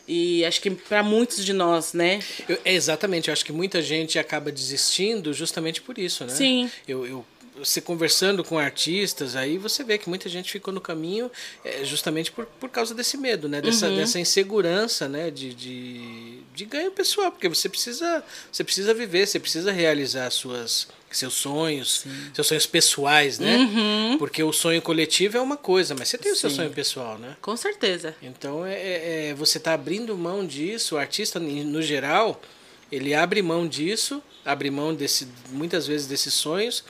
E 0.06 0.44
acho 0.44 0.60
que 0.60 0.70
para 0.70 1.02
muitos 1.02 1.42
de 1.42 1.54
nós, 1.54 1.94
né? 1.94 2.20
Eu, 2.46 2.60
exatamente, 2.62 3.28
eu 3.28 3.32
acho 3.32 3.42
que 3.42 3.52
muita 3.52 3.80
gente 3.80 4.18
acaba 4.18 4.52
desistindo 4.52 5.32
justamente 5.32 5.80
por 5.80 5.98
isso, 5.98 6.26
né? 6.26 6.34
Sim. 6.34 6.70
Eu, 6.86 7.06
eu 7.06 7.24
você 7.56 7.80
conversando 7.80 8.42
com 8.42 8.58
artistas, 8.58 9.36
aí 9.36 9.58
você 9.58 9.84
vê 9.84 9.96
que 9.96 10.08
muita 10.08 10.28
gente 10.28 10.50
ficou 10.50 10.74
no 10.74 10.80
caminho 10.80 11.30
é, 11.64 11.84
justamente 11.84 12.32
por, 12.32 12.46
por 12.46 12.68
causa 12.68 12.94
desse 12.94 13.16
medo, 13.16 13.48
né? 13.48 13.60
Dessa, 13.60 13.88
uhum. 13.88 13.96
dessa 13.96 14.18
insegurança, 14.18 15.08
né? 15.08 15.30
De, 15.30 15.54
de, 15.54 16.40
de 16.54 16.64
ganho 16.64 16.90
pessoal, 16.90 17.30
porque 17.30 17.48
você 17.48 17.68
precisa, 17.68 18.24
você 18.50 18.64
precisa 18.64 18.92
viver, 18.92 19.26
você 19.26 19.38
precisa 19.38 19.70
realizar 19.70 20.30
suas 20.30 20.88
seus 21.16 21.34
sonhos, 21.34 22.00
Sim. 22.00 22.30
seus 22.34 22.46
sonhos 22.48 22.66
pessoais, 22.66 23.38
né? 23.38 23.56
Uhum. 23.56 24.18
Porque 24.18 24.42
o 24.42 24.52
sonho 24.52 24.82
coletivo 24.82 25.36
é 25.36 25.40
uma 25.40 25.56
coisa, 25.56 25.94
mas 25.96 26.08
você 26.08 26.18
tem 26.18 26.32
Sim. 26.32 26.36
o 26.36 26.40
seu 26.40 26.50
sonho 26.50 26.70
pessoal, 26.70 27.18
né? 27.18 27.36
Com 27.40 27.56
certeza. 27.56 28.16
Então 28.20 28.66
é, 28.66 28.74
é, 28.74 29.28
é 29.28 29.34
você 29.34 29.58
está 29.58 29.74
abrindo 29.74 30.16
mão 30.18 30.44
disso, 30.44 30.96
o 30.96 30.98
artista 30.98 31.38
no 31.38 31.80
geral, 31.80 32.42
ele 32.90 33.14
abre 33.14 33.40
mão 33.42 33.66
disso, 33.68 34.20
abre 34.44 34.70
mão 34.72 34.92
desse, 34.92 35.28
muitas 35.50 35.86
vezes 35.86 36.08
desses 36.08 36.34
sonhos 36.34 36.82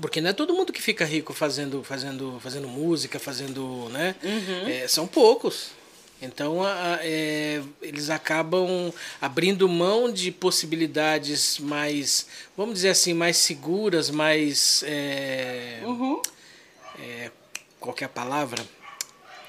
porque 0.00 0.20
não 0.20 0.30
é 0.30 0.32
todo 0.32 0.54
mundo 0.54 0.72
que 0.72 0.80
fica 0.80 1.04
rico 1.04 1.32
fazendo, 1.32 1.82
fazendo, 1.84 2.38
fazendo 2.40 2.68
música, 2.68 3.18
fazendo, 3.18 3.88
né? 3.90 4.14
Uhum. 4.22 4.68
É, 4.68 4.88
são 4.88 5.06
poucos. 5.06 5.70
Então 6.22 6.62
a, 6.62 6.94
a, 6.94 6.98
é, 7.02 7.60
eles 7.82 8.08
acabam 8.08 8.92
abrindo 9.20 9.68
mão 9.68 10.10
de 10.10 10.30
possibilidades 10.30 11.58
mais, 11.58 12.26
vamos 12.56 12.74
dizer 12.74 12.90
assim, 12.90 13.12
mais 13.12 13.36
seguras, 13.36 14.08
mais. 14.08 14.84
É, 14.86 15.80
uhum. 15.84 16.22
é, 16.98 17.30
qual 17.80 17.94
é 18.00 18.06
palavra? 18.06 18.64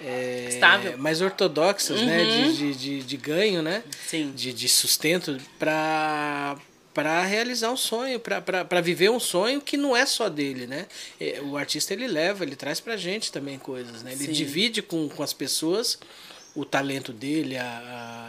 É, 0.02 0.48
Estável. 0.50 0.98
mais 0.98 1.22
ortodoxas, 1.22 2.02
né? 2.02 2.18
uhum. 2.18 2.28
né? 2.28 2.52
De, 2.52 2.54
de, 2.54 2.76
de, 2.76 3.04
de, 3.04 3.18
ganho, 3.18 3.62
né? 3.62 3.84
Sim. 4.08 4.34
De, 4.36 4.52
de 4.52 4.68
sustento 4.68 5.38
para 5.58 6.58
para 6.94 7.24
realizar 7.24 7.72
um 7.72 7.78
sonho, 7.78 8.20
para 8.20 8.82
viver 8.82 9.10
um 9.10 9.20
sonho 9.20 9.60
que 9.60 9.76
não 9.76 9.96
é 9.96 10.06
só 10.06 10.30
dele, 10.30 10.68
né? 10.68 10.86
É, 11.20 11.41
o 11.41 11.58
artista 11.58 11.94
ele 11.94 12.08
leva, 12.08 12.44
ele 12.44 12.56
traz 12.56 12.80
para 12.80 12.96
gente 12.96 13.32
também 13.32 13.58
coisas, 13.58 14.04
né? 14.04 14.12
Ele 14.12 14.26
Sim. 14.26 14.32
divide 14.32 14.82
com, 14.82 15.10
com 15.10 15.24
as 15.24 15.34
pessoas 15.34 15.98
o 16.56 16.64
talento 16.64 17.12
dele, 17.12 17.58
a, 17.58 17.64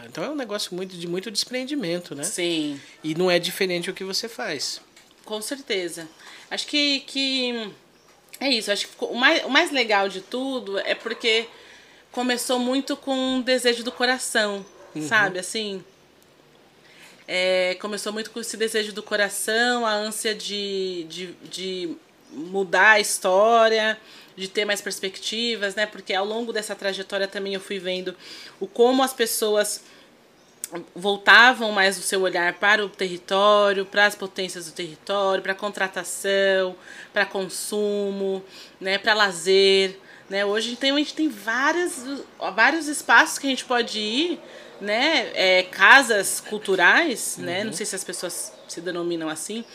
a, 0.01 0.05
então 0.07 0.23
é 0.23 0.29
um 0.29 0.35
negócio 0.35 0.73
muito 0.73 0.97
de 0.97 1.07
muito 1.07 1.29
desprendimento, 1.29 2.15
né? 2.15 2.23
Sim. 2.23 2.81
E 3.03 3.13
não 3.13 3.29
é 3.29 3.37
diferente 3.37 3.89
o 3.89 3.93
que 3.93 4.03
você 4.03 4.27
faz. 4.27 4.81
Com 5.23 5.39
certeza. 5.41 6.09
Acho 6.49 6.65
que, 6.65 7.01
que 7.01 7.71
é 8.39 8.49
isso. 8.49 8.71
Acho 8.71 8.87
que 8.87 9.05
o 9.05 9.13
mais, 9.13 9.45
o 9.45 9.49
mais 9.49 9.71
legal 9.71 10.09
de 10.09 10.21
tudo 10.21 10.79
é 10.79 10.95
porque 10.95 11.47
começou 12.11 12.57
muito 12.57 12.97
com 12.97 13.15
um 13.15 13.41
desejo 13.41 13.83
do 13.83 13.91
coração, 13.91 14.65
uhum. 14.95 15.07
sabe? 15.07 15.37
Assim, 15.37 15.83
é, 17.27 17.75
começou 17.75 18.13
muito 18.13 18.31
com 18.31 18.39
esse 18.39 18.55
desejo 18.55 18.93
do 18.93 19.01
coração, 19.01 19.85
a 19.85 19.93
ânsia 19.93 20.35
de, 20.35 21.05
de, 21.09 21.33
de 21.49 21.97
mudar 22.31 22.91
a 22.91 22.99
história, 22.99 23.97
de 24.35 24.47
ter 24.47 24.65
mais 24.65 24.81
perspectivas, 24.81 25.75
né? 25.75 25.85
Porque 25.85 26.13
ao 26.13 26.25
longo 26.25 26.53
dessa 26.53 26.75
trajetória 26.75 27.27
também 27.27 27.53
eu 27.53 27.59
fui 27.59 27.79
vendo 27.79 28.15
o 28.59 28.67
como 28.67 29.01
as 29.01 29.13
pessoas 29.13 29.83
voltavam 30.95 31.71
mais 31.71 31.97
o 31.97 32.01
seu 32.01 32.21
olhar 32.21 32.53
para 32.53 32.85
o 32.85 32.89
território, 32.89 33.85
para 33.85 34.05
as 34.05 34.15
potências 34.15 34.65
do 34.65 34.71
território, 34.71 35.41
para 35.41 35.53
contratação, 35.53 36.75
para 37.13 37.25
consumo, 37.25 38.43
né, 38.79 38.97
para 38.97 39.13
lazer, 39.13 39.97
né? 40.29 40.43
Hoje 40.43 40.75
tem, 40.75 40.91
a 40.91 40.97
gente 40.97 41.13
tem 41.13 41.29
várias, 41.29 42.03
vários 42.53 42.87
espaços 42.87 43.37
que 43.37 43.47
a 43.47 43.49
gente 43.49 43.65
pode 43.65 43.99
ir 43.99 44.39
né, 44.85 45.31
é, 45.33 45.63
casas 45.63 46.39
culturais, 46.39 47.35
uhum. 47.37 47.45
né? 47.45 47.63
Não 47.63 47.73
sei 47.73 47.85
se 47.85 47.95
as 47.95 48.03
pessoas 48.03 48.53
se 48.67 48.79
denominam 48.79 49.27
assim. 49.27 49.65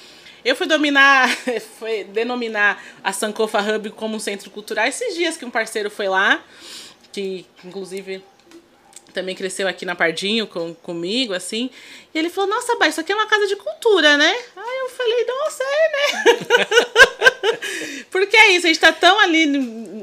Eu 0.45 0.57
fui 0.57 0.67
dominar, 0.67 1.29
foi 1.79 2.05
denominar 2.05 2.83
a 3.03 3.13
Sankofa 3.13 3.61
Hub 3.61 3.91
como 3.91 4.17
um 4.17 4.21
centro 4.21 4.51
cultural 4.51 4.87
esses 4.87 5.15
dias 5.15 5.37
que 5.37 5.45
um 5.45 5.51
parceiro 5.51 5.91
foi 5.91 6.09
lá, 6.09 6.43
que 7.13 7.45
inclusive 7.65 8.23
também 9.11 9.35
cresceu 9.35 9.69
aqui 9.69 9.85
na 9.85 9.95
Pardinho 9.95 10.47
com, 10.47 10.75
comigo, 10.75 11.33
assim. 11.33 11.71
E 12.15 12.19
ele 12.19 12.31
falou, 12.31 12.51
nossa, 12.51 12.77
Bai, 12.77 12.89
isso 12.89 13.01
aqui 13.01 13.13
é 13.13 13.15
uma 13.15 13.27
casa 13.27 13.47
de 13.47 13.57
cultura, 13.57 14.17
né? 14.17 14.37
Aí 14.57 14.79
eu 14.81 14.89
falei, 14.91 15.25
nossa, 15.25 15.65
é, 15.65 15.89
né? 15.93 16.67
Porque 18.11 18.37
é 18.37 18.53
isso, 18.53 18.67
a 18.67 18.69
gente 18.69 18.81
tá 18.81 18.93
tão 18.93 19.19
ali 19.21 19.47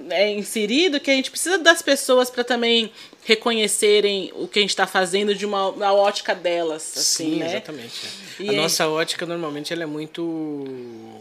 é, 0.10 0.32
inserido 0.32 1.00
que 1.00 1.12
a 1.12 1.14
gente 1.14 1.30
precisa 1.30 1.58
das 1.58 1.82
pessoas 1.82 2.30
para 2.30 2.44
também 2.44 2.92
reconhecerem 3.26 4.32
o 4.36 4.48
que 4.48 4.60
a 4.60 4.62
gente 4.62 4.70
está 4.70 4.88
fazendo 4.88 5.36
de 5.36 5.46
uma, 5.46 5.94
ótica 5.94 6.34
delas. 6.34 6.94
Assim, 6.96 7.32
Sim, 7.32 7.36
né? 7.40 7.48
exatamente. 7.48 8.08
E 8.40 8.50
a 8.50 8.54
é... 8.54 8.56
nossa 8.56 8.88
ótica 8.88 9.26
normalmente 9.26 9.74
ela 9.74 9.84
é 9.84 9.86
muito 9.86 11.20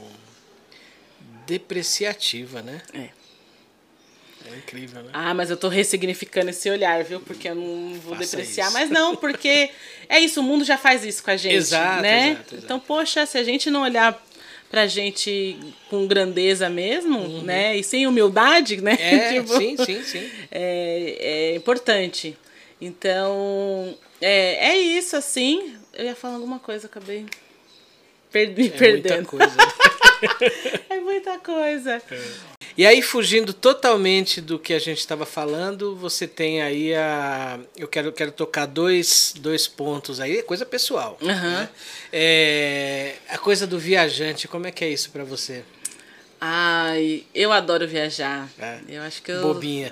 depreciativa, 1.46 2.62
né? 2.62 2.80
É. 2.94 3.25
É 4.52 4.56
incrível, 4.56 5.02
né? 5.02 5.10
Ah, 5.12 5.34
mas 5.34 5.50
eu 5.50 5.56
tô 5.56 5.68
ressignificando 5.68 6.50
esse 6.50 6.68
olhar, 6.70 7.02
viu? 7.04 7.20
Porque 7.20 7.48
eu 7.48 7.54
não 7.54 7.94
vou 8.00 8.14
Faça 8.14 8.36
depreciar. 8.36 8.66
Isso. 8.66 8.74
Mas 8.74 8.90
não, 8.90 9.16
porque 9.16 9.70
é 10.08 10.20
isso, 10.20 10.40
o 10.40 10.42
mundo 10.42 10.64
já 10.64 10.78
faz 10.78 11.04
isso 11.04 11.22
com 11.22 11.30
a 11.30 11.36
gente. 11.36 11.54
Exato, 11.54 12.02
né? 12.02 12.30
Exato, 12.30 12.54
exato. 12.54 12.64
Então, 12.64 12.80
poxa, 12.80 13.26
se 13.26 13.38
a 13.38 13.42
gente 13.42 13.70
não 13.70 13.82
olhar 13.82 14.22
pra 14.70 14.86
gente 14.86 15.56
com 15.88 16.06
grandeza 16.06 16.68
mesmo, 16.68 17.18
uhum. 17.18 17.42
né? 17.42 17.76
E 17.76 17.84
sem 17.84 18.06
humildade, 18.06 18.80
né? 18.80 18.96
É, 18.98 19.32
tipo, 19.40 19.56
sim, 19.56 19.76
sim, 19.76 20.02
sim. 20.02 20.30
É, 20.50 21.16
é 21.52 21.56
importante. 21.56 22.36
Então, 22.80 23.96
é, 24.20 24.70
é 24.70 24.78
isso, 24.78 25.16
assim. 25.16 25.76
Eu 25.94 26.04
ia 26.04 26.14
falar 26.14 26.34
alguma 26.34 26.58
coisa, 26.58 26.86
acabei 26.86 27.26
me 28.34 28.66
é 28.66 28.70
perdendo. 28.70 29.28
Muita 29.32 29.48
coisa. 29.48 29.56
é 30.90 31.00
muita 31.00 31.38
coisa. 31.38 32.02
É. 32.10 32.55
E 32.76 32.84
aí, 32.84 33.00
fugindo 33.00 33.54
totalmente 33.54 34.38
do 34.38 34.58
que 34.58 34.74
a 34.74 34.78
gente 34.78 34.98
estava 34.98 35.24
falando, 35.24 35.96
você 35.96 36.26
tem 36.26 36.60
aí 36.60 36.94
a. 36.94 37.58
Eu 37.74 37.88
quero, 37.88 38.12
quero 38.12 38.30
tocar 38.30 38.66
dois, 38.66 39.32
dois 39.38 39.66
pontos 39.66 40.20
aí, 40.20 40.42
coisa 40.42 40.66
pessoal. 40.66 41.16
Uhum. 41.22 41.28
Né? 41.28 41.68
É, 42.12 43.14
a 43.30 43.38
coisa 43.38 43.66
do 43.66 43.78
viajante, 43.78 44.46
como 44.46 44.66
é 44.66 44.70
que 44.70 44.84
é 44.84 44.90
isso 44.90 45.10
para 45.10 45.24
você? 45.24 45.64
Ai, 46.38 47.24
eu 47.34 47.50
adoro 47.50 47.88
viajar. 47.88 48.46
É. 48.58 48.78
Eu 48.90 49.02
acho 49.02 49.22
que 49.22 49.32
eu. 49.32 49.40
Bobinha. 49.40 49.90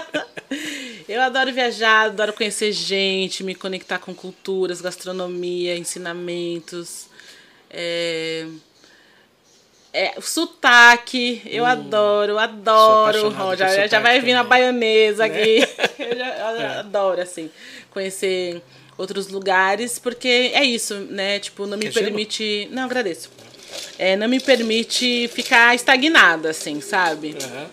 eu 1.08 1.22
adoro 1.22 1.50
viajar, 1.54 2.02
adoro 2.02 2.34
conhecer 2.34 2.70
gente, 2.70 3.42
me 3.42 3.54
conectar 3.54 3.98
com 3.98 4.14
culturas, 4.14 4.82
gastronomia, 4.82 5.74
ensinamentos. 5.74 7.06
É 7.70 8.46
é, 9.92 10.14
o 10.16 10.22
sotaque, 10.22 11.42
eu 11.46 11.64
hum, 11.64 11.66
adoro, 11.66 12.38
adoro. 12.38 13.56
Já, 13.56 13.86
já 13.86 14.00
vai 14.00 14.20
vir 14.20 14.34
a 14.34 14.44
baianesa 14.44 15.26
né? 15.26 15.40
aqui. 15.40 15.58
eu 15.98 16.16
já, 16.16 16.36
eu 16.36 16.60
é. 16.60 16.78
adoro, 16.78 17.20
assim, 17.20 17.50
conhecer 17.90 18.62
outros 18.96 19.28
lugares, 19.28 19.98
porque 19.98 20.52
é 20.54 20.64
isso, 20.64 20.94
né? 20.94 21.38
Tipo, 21.38 21.66
não 21.66 21.78
me 21.78 21.88
Quer 21.88 22.00
permite. 22.02 22.62
Gelo? 22.62 22.74
Não, 22.74 22.84
agradeço. 22.84 23.30
É, 23.98 24.16
não 24.16 24.28
me 24.28 24.40
permite 24.40 25.28
ficar 25.28 25.74
estagnada, 25.74 26.50
assim, 26.50 26.80
sabe? 26.80 27.36
Uhum. 27.40 27.66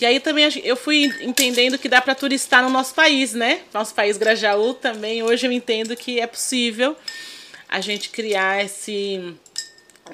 E 0.00 0.06
aí 0.06 0.18
também 0.18 0.48
eu 0.64 0.76
fui 0.76 1.12
entendendo 1.20 1.76
que 1.76 1.88
dá 1.88 2.00
para 2.00 2.14
turistar 2.14 2.62
no 2.62 2.70
nosso 2.70 2.94
país, 2.94 3.34
né? 3.34 3.60
Nosso 3.72 3.94
país 3.94 4.16
Grajaú 4.16 4.72
também, 4.72 5.22
hoje 5.22 5.46
eu 5.46 5.52
entendo 5.52 5.94
que 5.94 6.18
é 6.18 6.26
possível 6.26 6.96
a 7.68 7.80
gente 7.80 8.08
criar 8.08 8.64
esse 8.64 9.34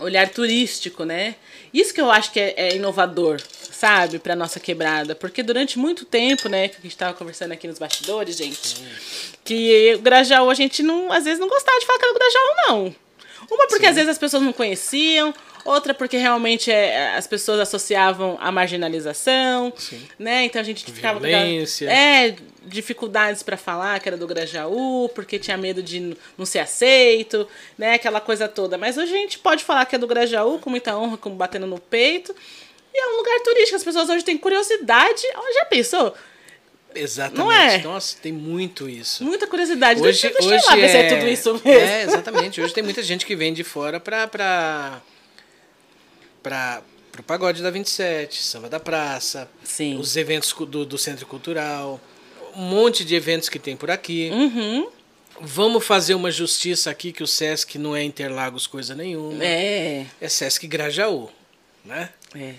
olhar 0.00 0.28
turístico, 0.28 1.04
né? 1.04 1.34
Isso 1.72 1.92
que 1.92 2.00
eu 2.00 2.10
acho 2.10 2.32
que 2.32 2.40
é, 2.40 2.54
é 2.56 2.76
inovador, 2.76 3.40
sabe, 3.70 4.18
para 4.18 4.34
nossa 4.34 4.58
quebrada, 4.58 5.14
porque 5.14 5.42
durante 5.42 5.78
muito 5.78 6.04
tempo, 6.04 6.48
né, 6.48 6.68
que 6.68 6.76
a 6.76 6.80
gente 6.80 6.92
estava 6.92 7.14
conversando 7.14 7.52
aqui 7.52 7.68
nos 7.68 7.78
bastidores, 7.78 8.36
gente, 8.36 8.82
que 9.44 9.94
o 9.94 10.00
Grajaú 10.00 10.48
a 10.48 10.54
gente 10.54 10.82
não, 10.82 11.12
às 11.12 11.24
vezes 11.24 11.38
não 11.38 11.48
gostava 11.48 11.78
de 11.78 11.86
falar 11.86 11.98
que 11.98 12.04
era 12.04 12.14
o 12.14 12.18
Grajaú 12.18 12.54
não. 12.68 12.94
Uma 13.50 13.68
porque 13.68 13.84
Sim. 13.84 13.90
às 13.90 13.94
vezes 13.94 14.10
as 14.10 14.18
pessoas 14.18 14.42
não 14.42 14.52
conheciam, 14.52 15.34
outra 15.64 15.92
porque 15.92 16.16
realmente 16.16 16.70
é, 16.70 17.14
as 17.14 17.26
pessoas 17.26 17.60
associavam 17.60 18.38
a 18.40 18.50
marginalização, 18.50 19.72
Sim. 19.76 20.02
né? 20.18 20.44
Então 20.44 20.60
a 20.60 20.64
gente 20.64 20.84
ficava 20.90 21.20
Violência. 21.20 21.90
é, 21.90 22.36
dificuldades 22.66 23.42
para 23.42 23.56
falar 23.56 23.98
que 24.00 24.08
era 24.08 24.16
do 24.16 24.26
Grajaú, 24.26 25.08
porque 25.14 25.38
tinha 25.38 25.56
medo 25.56 25.82
de 25.82 26.16
não 26.36 26.44
ser 26.44 26.58
aceito, 26.58 27.48
né? 27.78 27.94
Aquela 27.94 28.20
coisa 28.20 28.48
toda. 28.48 28.76
Mas 28.76 28.96
hoje 28.96 29.14
a 29.14 29.18
gente 29.18 29.38
pode 29.38 29.64
falar 29.64 29.86
que 29.86 29.94
é 29.94 29.98
do 29.98 30.06
Grajaú 30.06 30.58
com 30.58 30.68
muita 30.68 30.96
honra, 30.96 31.16
como 31.16 31.36
batendo 31.36 31.66
no 31.66 31.78
peito. 31.78 32.34
E 32.92 32.98
é 32.98 33.06
um 33.08 33.16
lugar 33.16 33.40
turístico, 33.40 33.76
as 33.76 33.84
pessoas 33.84 34.08
hoje 34.08 34.24
têm 34.24 34.36
curiosidade. 34.36 35.22
Já 35.54 35.64
pensou? 35.66 36.14
Exatamente. 36.94 37.38
Não 37.38 37.52
é? 37.52 37.78
Nossa, 37.82 38.16
tem 38.20 38.32
muito 38.32 38.88
isso. 38.88 39.22
Muita 39.22 39.46
curiosidade. 39.46 40.00
Hoje, 40.00 40.22
deixa, 40.22 40.38
deixa 40.38 40.54
hoje 40.56 40.66
lá 40.66 40.78
é... 40.78 40.88
se 40.88 40.96
é 40.96 41.08
tudo 41.08 41.28
isso 41.28 41.52
mesmo. 41.52 41.68
É, 41.68 42.02
exatamente. 42.02 42.60
Hoje 42.60 42.72
tem 42.72 42.82
muita 42.82 43.02
gente 43.02 43.26
que 43.26 43.36
vem 43.36 43.52
de 43.52 43.62
fora 43.62 44.00
pra, 44.00 44.26
pra, 44.26 45.02
pra, 46.42 46.82
pro 47.12 47.22
pagode 47.22 47.62
da 47.62 47.70
27, 47.70 48.42
samba 48.42 48.68
da 48.68 48.80
praça, 48.80 49.48
Sim. 49.62 49.98
os 49.98 50.16
eventos 50.16 50.52
do, 50.52 50.86
do 50.86 50.96
Centro 50.96 51.26
Cultural, 51.26 52.00
um 52.56 52.62
monte 52.62 53.04
de 53.04 53.14
eventos 53.14 53.48
que 53.48 53.58
tem 53.58 53.76
por 53.76 53.90
aqui. 53.90 54.30
Uhum. 54.32 54.88
Vamos 55.40 55.84
fazer 55.84 56.14
uma 56.14 56.30
justiça 56.30 56.90
aqui 56.90 57.12
que 57.12 57.22
o 57.22 57.26
Sesc 57.26 57.78
não 57.78 57.94
é 57.94 58.02
Interlagos 58.02 58.66
coisa 58.66 58.94
nenhuma. 58.94 59.44
É. 59.44 60.06
É 60.18 60.28
Sesc 60.28 60.66
Grajaú, 60.66 61.30
né? 61.84 62.08
É. 62.34 62.54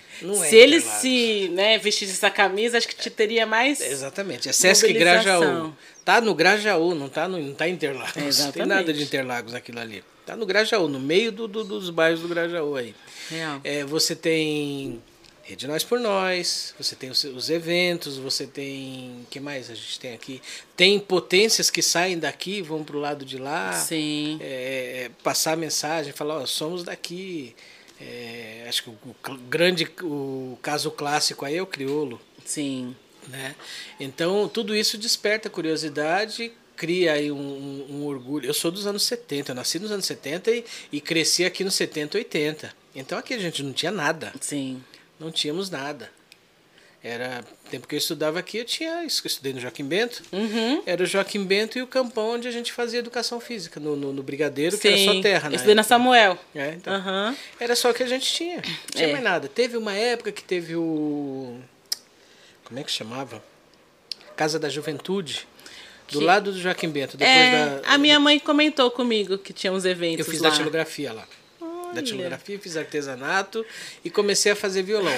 se 0.48 0.56
é 0.56 0.60
ele 0.60 0.80
se 0.80 1.48
né, 1.52 1.78
vestisse 1.78 2.12
essa 2.12 2.30
camisa, 2.30 2.78
acho 2.78 2.86
que 2.86 2.94
te 2.94 3.10
teria 3.10 3.44
mais. 3.44 3.80
Exatamente. 3.80 4.48
É 4.48 4.52
Sesc 4.52 4.92
Grajaú. 4.92 5.74
Tá 6.04 6.20
no 6.20 6.34
Grajaú, 6.34 6.94
não 6.94 7.08
tá, 7.08 7.28
no, 7.28 7.38
não 7.38 7.54
tá 7.54 7.68
em 7.68 7.72
Interlagos. 7.72 8.16
Exatamente. 8.16 8.44
Não 8.44 8.52
tem 8.52 8.66
nada 8.66 8.92
de 8.92 9.02
Interlagos 9.02 9.54
aquilo 9.54 9.80
ali. 9.80 10.04
Tá 10.24 10.36
no 10.36 10.46
Grajaú, 10.46 10.88
no 10.88 11.00
meio 11.00 11.32
do, 11.32 11.48
do 11.48 11.64
dos 11.64 11.90
bairros 11.90 12.20
do 12.20 12.28
Grajaú 12.28 12.76
aí. 12.76 12.94
Real. 13.28 13.60
É, 13.64 13.84
você 13.84 14.14
tem 14.14 15.02
Rede 15.48 15.66
Nós 15.66 15.82
por 15.82 15.98
Nós, 15.98 16.74
você 16.78 16.94
tem 16.94 17.08
os, 17.08 17.24
os 17.24 17.48
eventos, 17.48 18.18
você 18.18 18.46
tem. 18.46 19.26
que 19.30 19.40
mais 19.40 19.70
a 19.70 19.74
gente 19.74 19.98
tem 19.98 20.12
aqui? 20.12 20.42
Tem 20.76 21.00
potências 21.00 21.70
que 21.70 21.80
saem 21.80 22.18
daqui, 22.18 22.60
vão 22.60 22.84
pro 22.84 22.98
lado 22.98 23.24
de 23.24 23.38
lá. 23.38 23.72
Sim. 23.72 24.38
É, 24.42 25.10
passar 25.24 25.56
mensagem, 25.56 26.12
falar, 26.12 26.42
ó, 26.42 26.46
somos 26.46 26.84
daqui. 26.84 27.56
É, 27.98 28.66
acho 28.68 28.82
que 28.82 28.90
o, 28.90 28.92
o, 28.92 29.38
grande 29.48 29.90
o 30.02 30.58
caso 30.60 30.90
clássico 30.90 31.46
aí 31.46 31.56
é 31.56 31.62
o 31.62 31.66
criolo. 31.66 32.20
Sim. 32.44 32.94
Né? 33.26 33.54
Então, 33.98 34.46
tudo 34.48 34.76
isso 34.76 34.98
desperta 34.98 35.48
curiosidade, 35.48 36.52
cria 36.76 37.14
aí 37.14 37.32
um, 37.32 37.38
um, 37.38 37.86
um, 37.96 38.04
orgulho. 38.04 38.46
Eu 38.46 38.52
sou 38.52 38.70
dos 38.70 38.86
anos 38.86 39.02
70, 39.04 39.52
eu 39.52 39.56
nasci 39.56 39.78
nos 39.78 39.90
anos 39.90 40.04
70 40.04 40.50
e, 40.50 40.64
e 40.92 41.00
cresci 41.00 41.46
aqui 41.46 41.64
nos 41.64 41.74
70, 41.74 42.18
80. 42.18 42.76
Então 42.94 43.16
aqui 43.16 43.32
a 43.32 43.38
gente 43.38 43.62
não 43.62 43.72
tinha 43.72 43.92
nada. 43.92 44.32
Sim. 44.40 44.82
Não 45.18 45.30
tínhamos 45.30 45.70
nada. 45.70 46.10
Era 47.02 47.44
tempo 47.70 47.86
que 47.86 47.94
eu 47.94 47.98
estudava 47.98 48.40
aqui, 48.40 48.58
eu 48.58 48.64
tinha 48.64 49.02
eu 49.02 49.06
estudei 49.06 49.52
no 49.52 49.60
Joaquim 49.60 49.84
Bento. 49.84 50.22
Uhum. 50.32 50.82
Era 50.84 51.02
o 51.02 51.06
Joaquim 51.06 51.44
Bento 51.44 51.78
e 51.78 51.82
o 51.82 51.86
campão 51.86 52.34
onde 52.34 52.48
a 52.48 52.50
gente 52.50 52.72
fazia 52.72 52.98
educação 52.98 53.38
física, 53.38 53.78
no, 53.78 53.94
no, 53.94 54.12
no 54.12 54.22
Brigadeiro, 54.22 54.74
Sim. 54.74 54.82
que 54.82 54.88
era 54.88 54.98
só 54.98 55.20
terra. 55.20 55.48
Eu 55.48 55.54
estudei 55.54 55.76
na 55.76 55.84
Samuel. 55.84 56.36
É, 56.54 56.70
então, 56.70 56.92
uhum. 56.94 57.36
Era 57.60 57.76
só 57.76 57.90
o 57.90 57.94
que 57.94 58.02
a 58.02 58.06
gente 58.06 58.30
tinha. 58.32 58.56
Não 58.56 58.62
tinha 58.92 59.08
é. 59.08 59.12
mais 59.12 59.22
nada. 59.22 59.48
Teve 59.48 59.76
uma 59.76 59.94
época 59.94 60.32
que 60.32 60.42
teve 60.42 60.74
o. 60.74 61.58
Como 62.64 62.80
é 62.80 62.82
que 62.82 62.90
chamava? 62.90 63.42
Casa 64.34 64.58
da 64.58 64.68
Juventude. 64.68 65.46
Do 66.10 66.18
que... 66.18 66.24
lado 66.24 66.52
do 66.52 66.58
Joaquim 66.58 66.88
Bento. 66.88 67.16
Depois 67.16 67.36
é, 67.36 67.80
da... 67.80 67.88
A 67.90 67.98
minha 67.98 68.18
mãe 68.18 68.40
comentou 68.40 68.90
comigo 68.90 69.38
que 69.38 69.52
tinha 69.52 69.72
uns 69.72 69.84
eventos. 69.84 70.26
Eu 70.26 70.32
fiz 70.32 70.40
lá. 70.40 70.50
datilografia 70.50 71.12
lá 71.12 71.28
datilografia, 71.92 72.58
fiz 72.58 72.76
artesanato 72.76 73.64
e 74.04 74.10
comecei 74.10 74.52
a 74.52 74.56
fazer 74.56 74.82
violão. 74.82 75.14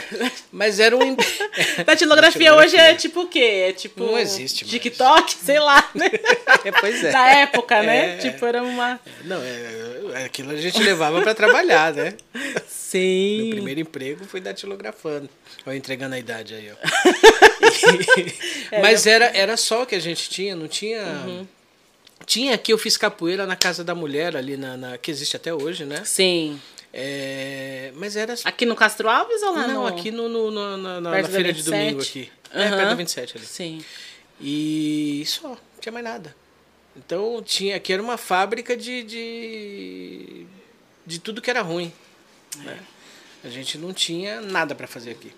Mas 0.52 0.80
era 0.80 0.96
um. 0.96 1.16
datilografia 1.84 2.54
hoje 2.54 2.76
é 2.76 2.94
tipo 2.94 3.22
o 3.22 3.28
quê? 3.28 3.66
É 3.68 3.72
tipo. 3.72 4.04
Não 4.04 4.18
existe 4.18 4.64
mais. 4.64 4.72
TikTok, 4.72 5.34
sei 5.34 5.58
lá, 5.58 5.88
né? 5.94 6.10
É, 6.62 6.72
pois 6.72 7.02
é. 7.02 7.10
Da 7.10 7.26
época, 7.26 7.82
né? 7.82 8.14
É, 8.14 8.16
tipo, 8.18 8.44
era 8.44 8.62
uma. 8.62 9.00
Não, 9.24 9.40
é, 9.42 10.24
aquilo 10.24 10.50
a 10.50 10.56
gente 10.56 10.82
levava 10.82 11.22
para 11.22 11.34
trabalhar, 11.34 11.94
né? 11.94 12.14
Sim. 12.66 13.42
Meu 13.44 13.50
primeiro 13.50 13.80
emprego 13.80 14.24
foi 14.26 14.40
datilografando. 14.40 15.28
Olha, 15.64 15.76
entregando 15.76 16.14
a 16.16 16.18
idade 16.18 16.54
aí, 16.54 16.70
ó. 16.70 16.76
Mas 18.82 19.06
era, 19.06 19.26
era 19.26 19.56
só 19.56 19.84
o 19.84 19.86
que 19.86 19.94
a 19.94 20.00
gente 20.00 20.28
tinha, 20.28 20.54
não 20.54 20.68
tinha. 20.68 21.02
Uhum 21.02 21.46
tinha 22.26 22.54
aqui, 22.54 22.72
eu 22.72 22.78
fiz 22.78 22.96
capoeira 22.96 23.46
na 23.46 23.56
Casa 23.56 23.82
da 23.82 23.94
Mulher, 23.94 24.36
ali 24.36 24.56
na, 24.56 24.76
na 24.76 24.98
que 24.98 25.10
existe 25.10 25.36
até 25.36 25.52
hoje, 25.52 25.84
né? 25.84 26.04
Sim. 26.04 26.60
É, 26.92 27.92
mas 27.94 28.16
era. 28.16 28.34
Aqui 28.44 28.66
no 28.66 28.74
Castro 28.74 29.08
Alves 29.08 29.42
ou 29.42 29.52
lá 29.54 29.66
Não, 29.66 29.82
no... 29.82 29.86
aqui 29.86 30.10
no, 30.10 30.28
no, 30.28 30.50
no 30.50 30.76
na, 30.76 31.00
na, 31.00 31.10
na 31.10 31.24
feira 31.24 31.52
de 31.52 31.62
domingo 31.62 32.02
aqui. 32.02 32.30
Uhum. 32.52 32.60
É, 32.60 32.68
perto 32.68 32.88
da 32.88 32.94
27 32.94 33.36
ali. 33.36 33.46
Sim. 33.46 33.84
E 34.40 35.22
só, 35.26 35.48
não 35.48 35.58
tinha 35.80 35.92
mais 35.92 36.04
nada. 36.04 36.34
Então 36.96 37.40
tinha 37.42 37.76
aqui 37.76 37.92
era 37.92 38.02
uma 38.02 38.16
fábrica 38.16 38.76
de, 38.76 39.04
de, 39.04 40.46
de 41.06 41.20
tudo 41.20 41.40
que 41.40 41.48
era 41.48 41.62
ruim. 41.62 41.92
É. 42.56 42.64
Né? 42.64 42.80
A 43.44 43.48
gente 43.48 43.78
não 43.78 43.92
tinha 43.92 44.40
nada 44.40 44.74
para 44.74 44.86
fazer 44.86 45.12
aqui. 45.12 45.32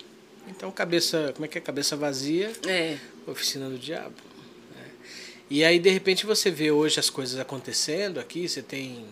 Então 0.48 0.70
cabeça, 0.72 1.32
como 1.34 1.44
é 1.44 1.48
que 1.48 1.58
é? 1.58 1.60
Cabeça 1.60 1.96
vazia. 1.96 2.50
É. 2.66 2.96
Oficina 3.26 3.68
do 3.68 3.78
diabo. 3.78 4.14
E 5.52 5.62
aí, 5.66 5.78
de 5.78 5.90
repente, 5.90 6.24
você 6.24 6.50
vê 6.50 6.70
hoje 6.70 6.98
as 6.98 7.10
coisas 7.10 7.38
acontecendo 7.38 8.18
aqui, 8.18 8.48
você 8.48 8.62
tem. 8.62 9.04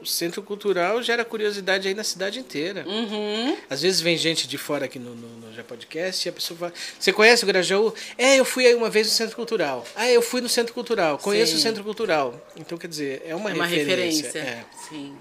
O 0.00 0.06
centro 0.06 0.40
cultural 0.40 1.02
gera 1.02 1.24
curiosidade 1.24 1.88
aí 1.88 1.94
na 1.94 2.04
cidade 2.04 2.38
inteira. 2.38 2.84
Uhum. 2.86 3.56
Às 3.68 3.82
vezes 3.82 4.00
vem 4.00 4.16
gente 4.16 4.46
de 4.46 4.56
fora 4.56 4.84
aqui 4.84 5.00
no, 5.00 5.16
no, 5.16 5.28
no 5.40 5.52
Já 5.52 5.64
Podcast 5.64 6.28
e 6.28 6.30
a 6.30 6.32
pessoa 6.32 6.56
fala: 6.56 6.72
Você 6.96 7.12
conhece 7.12 7.42
o 7.42 7.46
Grajaú? 7.48 7.92
É, 8.16 8.38
eu 8.38 8.44
fui 8.44 8.64
aí 8.68 8.74
uma 8.76 8.88
vez 8.88 9.08
no 9.08 9.12
centro 9.14 9.34
cultural. 9.34 9.84
Ah, 9.96 10.08
eu 10.08 10.22
fui 10.22 10.40
no 10.40 10.48
centro 10.48 10.72
cultural. 10.72 11.18
Conheço 11.18 11.52
Sim. 11.52 11.58
o 11.58 11.60
centro 11.60 11.82
cultural. 11.82 12.40
Então, 12.56 12.78
quer 12.78 12.86
dizer, 12.86 13.22
é 13.26 13.34
uma, 13.34 13.50
é 13.50 13.54
uma 13.54 13.66
referência. 13.66 14.26
referência. 14.26 14.38
É. 14.38 14.64
Sim. 14.88 15.16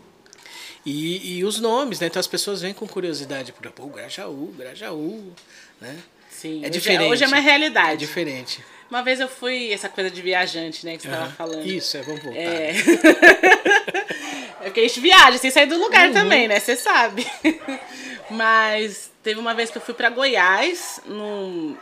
E, 0.86 1.40
e 1.40 1.44
os 1.44 1.60
nomes, 1.60 2.00
né? 2.00 2.06
Então 2.06 2.20
as 2.20 2.28
pessoas 2.28 2.62
vêm 2.62 2.76
com 2.76 2.88
curiosidade. 2.88 3.52
Por 3.54 3.66
exemplo, 3.66 3.88
Grajaú, 3.88 4.54
Grajaú, 4.56 5.34
né? 5.82 5.98
Sim, 6.30 6.64
é 6.64 6.70
diferente. 6.70 7.10
Hoje 7.10 7.24
é 7.24 7.28
uma 7.28 7.40
realidade. 7.40 7.94
É 7.94 7.96
diferente. 7.96 8.64
Uma 8.94 9.02
vez 9.02 9.20
eu 9.20 9.28
fui, 9.28 9.74
essa 9.74 9.90
coisa 9.90 10.12
de 10.12 10.22
viajante, 10.22 10.86
né, 10.86 10.98
que 10.98 11.02
você 11.02 11.08
estava 11.08 11.32
falando. 11.32 11.66
Isso, 11.66 11.98
é, 11.98 12.04
vamos 12.04 12.22
voltar. 12.22 12.40
É. 12.40 12.76
é 14.62 14.64
porque 14.66 14.82
a 14.82 14.84
gente 14.84 15.00
viaja 15.00 15.36
sem 15.40 15.50
sair 15.50 15.66
do 15.66 15.80
lugar 15.80 16.10
uhum. 16.10 16.14
também, 16.14 16.48
né? 16.48 16.60
Você 16.60 16.76
sabe. 16.76 17.26
Mas 18.30 19.10
teve 19.24 19.40
uma 19.40 19.56
vez 19.56 19.72
que 19.72 19.80
eu 19.80 19.82
fui 19.82 19.96
para 19.96 20.12
Goiás, 20.12 21.02
num, 21.08 21.76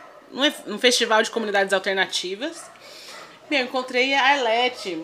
num 0.64 0.78
festival 0.78 1.22
de 1.22 1.30
comunidades 1.30 1.74
alternativas. 1.74 2.62
eu 3.50 3.60
encontrei 3.60 4.14
a 4.14 4.28
Arlete, 4.28 4.98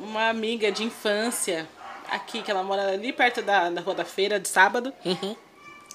uma 0.00 0.28
amiga 0.28 0.70
de 0.70 0.84
infância 0.84 1.68
aqui, 2.08 2.40
que 2.40 2.52
ela 2.52 2.62
mora 2.62 2.92
ali 2.92 3.12
perto 3.12 3.42
da, 3.42 3.68
da 3.68 3.80
Rua 3.80 3.96
da 3.96 4.04
Feira, 4.04 4.38
de 4.38 4.46
sábado. 4.46 4.94
Uhum. 5.04 5.34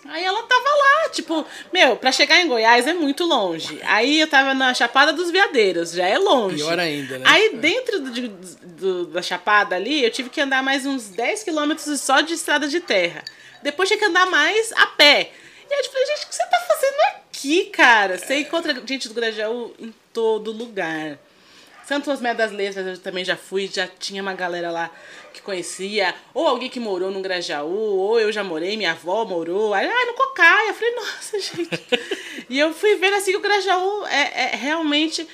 Aí 0.06 0.24
ela 0.24 0.44
tava 0.44 0.70
lá, 0.70 1.10
tipo, 1.10 1.46
meu, 1.72 1.96
pra 1.96 2.12
chegar 2.12 2.40
em 2.42 2.48
Goiás 2.48 2.86
é 2.86 2.94
muito 2.94 3.24
longe. 3.24 3.80
Aí 3.84 4.20
eu 4.20 4.28
tava 4.28 4.54
na 4.54 4.74
Chapada 4.74 5.14
dos 5.14 5.32
Veadeiros, 5.32 5.92
já 5.94 6.06
é 6.06 6.18
longe. 6.18 6.58
Pior 6.58 6.78
ainda, 6.78 7.20
né? 7.20 7.26
Aí 7.28 7.56
dentro 7.56 8.02
do, 8.02 8.30
do, 8.30 9.06
da 9.08 9.22
Chapada 9.22 9.76
ali, 9.76 10.04
eu 10.04 10.12
tive 10.12 10.30
que 10.30 10.42
andar 10.42 10.62
mais 10.62 10.86
uns 10.86 11.10
10 11.10 11.44
quilômetros 11.44 12.02
só 12.02 12.20
de 12.20 12.34
estrada 12.34 12.68
de 12.68 12.82
terra. 12.82 13.24
Depois 13.62 13.88
tinha 13.88 13.98
que 13.98 14.06
andar 14.06 14.26
mais 14.26 14.74
a 14.74 14.88
pé. 14.88 15.32
E 15.70 15.74
aí 15.74 15.80
eu 15.80 15.92
falei, 15.92 16.06
gente, 16.08 16.26
o 16.26 16.28
que 16.28 16.36
você 16.36 16.46
tá 16.48 16.60
fazendo 16.68 17.00
aqui, 17.16 17.66
cara? 17.66 18.18
Você 18.18 18.40
encontra 18.40 18.84
gente 18.86 19.08
do 19.08 19.14
Grajaú 19.14 19.74
em 19.80 19.94
todo 20.12 20.52
lugar. 20.52 21.18
Santo 21.86 22.12
Osmé 22.12 22.34
das 22.34 22.52
Letras 22.52 22.86
eu 22.86 22.98
também 22.98 23.24
já 23.24 23.36
fui, 23.36 23.70
já 23.74 23.88
tinha 23.88 24.22
uma 24.22 24.34
galera 24.34 24.72
lá 24.72 24.92
que 25.34 25.42
conhecia, 25.42 26.14
ou 26.34 26.48
alguém 26.48 26.70
que 26.70 26.80
morou 26.80 27.12
no 27.12 27.22
Grajaú, 27.22 27.98
ou 27.98 28.20
eu 28.20 28.32
já 28.32 28.44
morei, 28.44 28.78
minha 28.78 28.92
avó 28.92 29.26
morou, 29.26 29.74
aí, 29.74 29.88
ah, 29.88 30.06
no 30.06 30.14
Cocaia. 30.14 30.70
Eu 30.70 30.74
falei, 30.74 30.96
nossa, 30.96 31.40
gente. 31.42 31.70
e 32.50 32.60
eu 32.60 32.74
fui 32.74 32.96
vendo 32.96 33.16
assim 33.16 33.32
que 33.32 33.38
o 33.38 33.42
Grajaú 33.42 34.06
é, 34.06 34.54
é 34.54 34.56
realmente. 34.56 35.28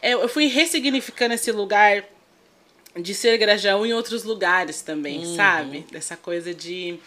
É, 0.00 0.14
eu 0.14 0.28
fui 0.28 0.46
ressignificando 0.46 1.34
esse 1.34 1.52
lugar 1.52 2.04
de 2.96 3.14
ser 3.14 3.38
Grajaú 3.38 3.86
em 3.86 3.92
outros 3.92 4.24
lugares 4.24 4.82
também, 4.82 5.24
uhum. 5.24 5.36
sabe? 5.36 5.86
Dessa 5.90 6.16
coisa 6.16 6.52
de. 6.52 6.98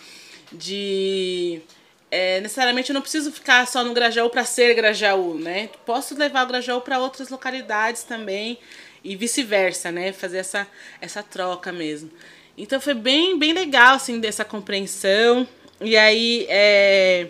de 0.51 1.61
é, 2.09 2.39
necessariamente 2.39 2.91
eu 2.91 2.93
não 2.93 3.01
preciso 3.01 3.31
ficar 3.31 3.67
só 3.67 3.83
no 3.83 3.93
Grajaú 3.93 4.29
para 4.29 4.45
ser 4.45 4.73
Grajaú, 4.73 5.33
né? 5.33 5.69
Posso 5.85 6.15
levar 6.15 6.45
o 6.45 6.47
Grajaú 6.47 6.79
para 6.79 6.99
outras 6.99 7.29
localidades 7.29 8.03
também 8.03 8.57
e 9.05 9.15
vice-versa, 9.15 9.91
né? 9.91 10.11
Fazer 10.11 10.39
essa, 10.39 10.67
essa 10.99 11.21
troca 11.21 11.71
mesmo. 11.71 12.11
Então 12.57 12.81
foi 12.81 12.95
bem, 12.95 13.37
bem 13.37 13.53
legal, 13.53 13.95
assim, 13.95 14.19
dessa 14.19 14.43
compreensão. 14.43 15.47
E 15.79 15.95
aí, 15.95 16.47
é, 16.49 17.27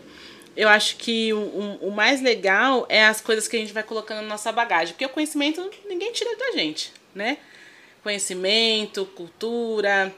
eu 0.55 0.69
acho 0.69 0.95
que 0.95 1.33
o, 1.33 1.77
o 1.81 1.91
mais 1.91 2.21
legal 2.21 2.85
é 2.87 3.05
as 3.05 3.19
coisas 3.19 3.47
que 3.47 3.57
a 3.57 3.59
gente 3.59 3.73
vai 3.73 3.83
colocando 3.83 4.21
na 4.21 4.27
nossa 4.27 4.51
bagagem. 4.51 4.93
Porque 4.93 5.05
o 5.05 5.09
conhecimento 5.09 5.69
ninguém 5.85 6.13
tira 6.13 6.35
da 6.37 6.51
gente, 6.53 6.93
né? 7.13 7.37
Conhecimento, 8.01 9.05
cultura. 9.07 10.13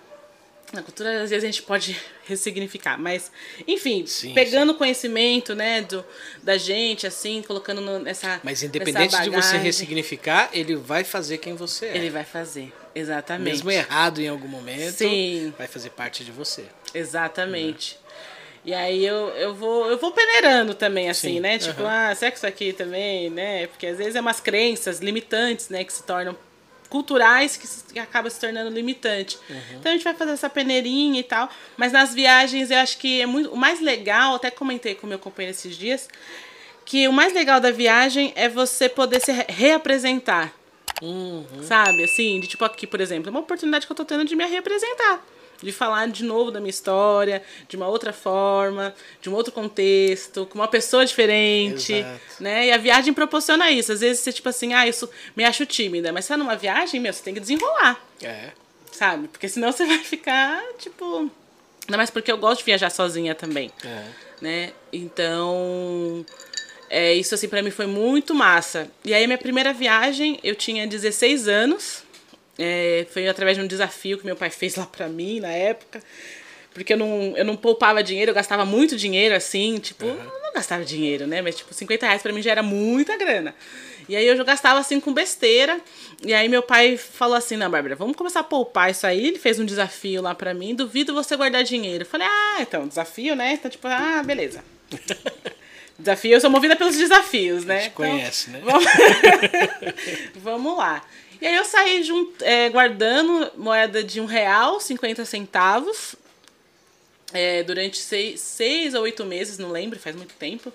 Na 0.74 0.82
cultura, 0.82 1.24
às 1.24 1.30
vezes, 1.30 1.44
a 1.44 1.48
gente 1.48 1.64
pode 1.64 1.98
ressignificar, 2.28 3.00
mas, 3.00 3.32
enfim, 3.66 4.06
sim, 4.06 4.34
pegando 4.34 4.74
o 4.74 4.76
conhecimento, 4.76 5.56
né, 5.56 5.82
do, 5.82 6.04
da 6.44 6.58
gente, 6.58 7.08
assim, 7.08 7.42
colocando 7.42 7.80
no, 7.80 8.00
nessa. 8.00 8.42
Mas 8.44 8.64
independente 8.64 9.22
de 9.22 9.30
você 9.30 9.58
ressignificar, 9.58 10.50
ele 10.52 10.76
vai 10.76 11.06
fazer 11.06 11.38
quem 11.38 11.56
você 11.56 11.86
é. 11.86 11.98
Ele 11.98 12.10
vai 12.10 12.26
fazer, 12.26 12.74
exatamente. 12.94 13.50
Mesmo 13.50 13.72
errado 13.72 14.20
em 14.20 14.28
algum 14.28 14.48
momento, 14.48 14.98
sim. 14.98 15.54
vai 15.58 15.68
fazer 15.68 15.92
parte 15.92 16.26
de 16.26 16.32
você. 16.32 16.66
Exatamente. 16.94 17.98
Uhum. 18.02 18.08
E 18.68 18.74
aí 18.74 19.06
eu, 19.06 19.30
eu 19.30 19.56
vou 19.56 19.90
eu 19.90 19.98
vou 19.98 20.12
peneirando 20.12 20.74
também, 20.74 21.10
assim, 21.10 21.36
Sim. 21.36 21.40
né? 21.40 21.58
Tipo, 21.58 21.84
uhum. 21.84 21.88
ah, 21.88 22.14
será 22.14 22.30
que 22.30 22.36
isso 22.36 22.46
aqui 22.46 22.74
também, 22.74 23.30
né? 23.30 23.68
Porque 23.68 23.88
às 23.88 23.98
vezes 23.98 24.18
é 24.18 24.20
umas 24.20 24.42
crenças 24.42 25.00
limitantes, 25.00 25.70
né? 25.70 25.86
Que 25.86 25.94
se 25.94 26.04
tornam 26.04 26.36
culturais 26.90 27.58
que, 27.58 27.94
que 27.94 28.00
acaba 28.00 28.30
se 28.30 28.40
tornando 28.40 28.70
limitante. 28.70 29.38
Uhum. 29.50 29.62
Então 29.80 29.92
a 29.92 29.96
gente 29.96 30.04
vai 30.04 30.14
fazer 30.14 30.32
essa 30.32 30.50
peneirinha 30.50 31.20
e 31.20 31.24
tal. 31.24 31.50
Mas 31.76 31.92
nas 31.92 32.14
viagens 32.14 32.72
eu 32.72 32.78
acho 32.78 32.98
que 32.98 33.22
é 33.22 33.26
muito. 33.26 33.50
O 33.52 33.58
mais 33.58 33.80
legal, 33.80 34.36
até 34.36 34.50
comentei 34.50 34.96
com 34.96 35.08
meu 35.08 35.20
companheiro 35.20 35.56
esses 35.56 35.76
dias, 35.76 36.08
que 36.86 37.08
o 37.08 37.14
mais 37.14 37.34
legal 37.34 37.60
da 37.60 37.72
viagem 37.72 38.34
é 38.36 38.50
você 38.50 38.90
poder 38.90 39.22
se 39.22 39.32
reapresentar. 39.50 40.54
Uhum. 41.02 41.46
Sabe? 41.62 42.04
Assim, 42.04 42.40
de 42.40 42.48
tipo 42.48 42.66
aqui, 42.66 42.88
por 42.88 43.00
exemplo, 43.00 43.30
é 43.30 43.32
uma 43.32 43.42
oportunidade 43.42 43.86
que 43.86 43.92
eu 43.92 43.96
tô 43.96 44.04
tendo 44.04 44.26
de 44.26 44.36
me 44.36 44.46
reapresentar 44.46 45.24
de 45.62 45.72
falar 45.72 46.08
de 46.08 46.24
novo 46.24 46.52
da 46.52 46.60
minha 46.60 46.70
história, 46.70 47.42
de 47.68 47.76
uma 47.76 47.88
outra 47.88 48.14
forma, 48.14 48.94
de 49.22 49.30
um 49.30 49.34
outro 49.34 49.52
contexto, 49.52 50.46
com 50.46 50.60
uma 50.60 50.68
pessoa 50.68 51.06
diferente, 51.06 51.94
Exato. 51.94 52.20
né? 52.40 52.68
E 52.68 52.72
a 52.72 52.78
viagem 52.78 53.14
proporciona 53.14 53.72
isso. 53.72 53.92
Às 53.92 54.02
vezes 54.02 54.22
você 54.22 54.32
tipo 54.32 54.50
assim, 54.50 54.74
ah, 54.74 54.88
isso 54.88 55.10
me 55.36 55.44
acho 55.44 55.66
tímida, 55.66 56.12
mas 56.12 56.26
você 56.26 56.34
tá 56.34 56.38
numa 56.38 56.56
viagem, 56.56 57.00
meu, 57.00 57.12
você 57.12 57.24
tem 57.24 57.34
que 57.34 57.40
desenrolar. 57.40 58.00
É. 58.22 58.52
Sabe? 58.92 59.28
Porque 59.28 59.48
senão 59.48 59.72
você 59.72 59.86
vai 59.86 60.00
ficar, 60.00 60.62
tipo, 60.78 61.30
ainda 61.88 61.98
mais 61.98 62.10
porque 62.10 62.32
eu 62.32 62.38
gosto 62.38 62.60
de 62.60 62.66
viajar 62.66 62.90
sozinha 62.90 63.34
também. 63.36 63.72
É. 63.84 64.04
Né? 64.42 64.74
Então, 64.94 66.26
é, 66.90 67.14
isso 67.14 67.34
assim 67.36 67.48
para 67.48 67.62
mim 67.62 67.72
foi 67.72 67.88
muito 67.88 68.34
massa. 68.34 68.90
E 69.04 69.14
aí 69.14 69.26
minha 69.26 69.38
primeira 69.38 69.74
viagem, 69.74 70.40
eu 70.44 70.56
tinha 70.56 70.88
16 70.88 71.48
anos. 71.48 72.04
É, 72.60 73.06
foi 73.12 73.28
através 73.28 73.58
de 73.58 73.64
um 73.64 73.68
desafio 73.68 74.18
que 74.18 74.26
meu 74.26 74.36
pai 74.36 74.50
fez 74.50 74.76
lá 74.76 74.86
pra 74.86 75.08
mim 75.08 75.40
na 75.40 75.52
época. 75.52 76.02
Porque 76.74 76.94
eu 76.94 76.98
não, 76.98 77.36
eu 77.36 77.44
não 77.44 77.56
poupava 77.56 78.04
dinheiro, 78.04 78.32
eu 78.32 78.36
gastava 78.36 78.64
muito 78.64 78.96
dinheiro, 78.96 79.34
assim, 79.34 79.80
tipo, 79.80 80.06
uhum. 80.06 80.30
não 80.44 80.54
gastava 80.54 80.86
dinheiro, 80.86 81.26
né? 81.26 81.42
Mas, 81.42 81.56
tipo, 81.56 81.74
50 81.74 82.06
reais 82.06 82.22
pra 82.22 82.32
mim 82.32 82.42
já 82.42 82.52
era 82.52 82.62
muita 82.62 83.18
grana. 83.18 83.56
E 84.10 84.16
aí 84.16 84.26
eu 84.26 84.38
já 84.38 84.44
gastava 84.44 84.80
assim 84.80 85.00
com 85.00 85.14
besteira. 85.14 85.80
E 86.26 86.34
aí 86.34 86.48
meu 86.48 86.64
pai 86.64 86.98
falou 86.98 87.36
assim: 87.36 87.58
Não, 87.58 87.70
Bárbara, 87.70 87.96
vamos 87.96 88.16
começar 88.16 88.40
a 88.40 88.44
poupar 88.44 88.90
isso 88.90 89.06
aí. 89.06 89.28
Ele 89.28 89.40
fez 89.40 89.60
um 89.60 89.66
desafio 89.66 90.22
lá 90.22 90.34
pra 90.34 90.54
mim. 90.54 90.74
Duvido 90.74 91.14
você 91.14 91.36
guardar 91.36 91.64
dinheiro. 91.64 92.04
Eu 92.04 92.08
falei: 92.08 92.28
Ah, 92.28 92.58
então, 92.62 92.88
desafio, 92.88 93.36
né? 93.36 93.54
Então, 93.54 93.70
tipo, 93.70 93.88
ah, 93.88 94.24
beleza. 94.24 94.64
desafio, 96.00 96.34
eu 96.34 96.42
sou 96.42 96.50
movida 96.50 96.76
pelos 96.76 96.96
desafios, 96.96 97.66
né? 97.66 97.76
A 97.76 97.80
gente 97.80 97.92
então, 97.92 98.10
conhece, 98.10 98.50
né? 98.50 98.62
Vamos... 98.64 98.86
vamos 100.42 100.78
lá. 100.78 101.04
E 101.40 101.46
aí 101.46 101.56
eu 101.56 101.66
saí 101.66 102.04
é, 102.42 102.70
guardando 102.70 103.52
moeda 103.56 104.04
de 104.04 104.20
um 104.20 104.26
real, 104.26 104.80
50 104.80 105.24
centavos, 105.26 106.16
é, 107.34 107.62
durante 107.64 107.98
seis, 107.98 108.40
seis 108.40 108.94
ou 108.94 109.04
oito 109.04 109.26
meses, 109.26 109.58
não 109.58 109.72
lembro, 109.72 110.00
faz 110.00 110.16
muito 110.16 110.34
tempo. 110.36 110.74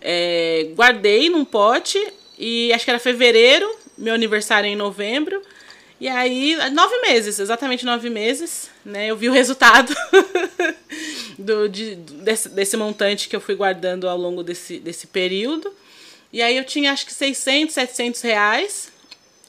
É, 0.00 0.70
guardei 0.74 1.28
num 1.28 1.44
pote 1.44 1.98
e 2.38 2.72
acho 2.72 2.84
que 2.84 2.90
era 2.90 2.98
fevereiro, 2.98 3.70
meu 3.96 4.14
aniversário 4.14 4.66
é 4.66 4.70
em 4.70 4.76
novembro. 4.76 5.40
E 5.98 6.08
aí, 6.08 6.56
nove 6.72 6.98
meses, 7.00 7.38
exatamente 7.38 7.84
nove 7.84 8.10
meses, 8.10 8.70
né? 8.84 9.06
Eu 9.06 9.16
vi 9.16 9.30
o 9.30 9.32
resultado 9.32 9.94
do, 11.38 11.68
de, 11.68 11.94
desse, 11.94 12.50
desse 12.50 12.76
montante 12.76 13.28
que 13.28 13.36
eu 13.36 13.40
fui 13.40 13.54
guardando 13.54 14.06
ao 14.06 14.18
longo 14.18 14.42
desse, 14.42 14.78
desse 14.78 15.06
período. 15.06 15.72
E 16.30 16.42
aí 16.42 16.56
eu 16.56 16.64
tinha 16.64 16.92
acho 16.92 17.06
que 17.06 17.14
600, 17.14 17.74
700 17.74 18.20
reais 18.20 18.92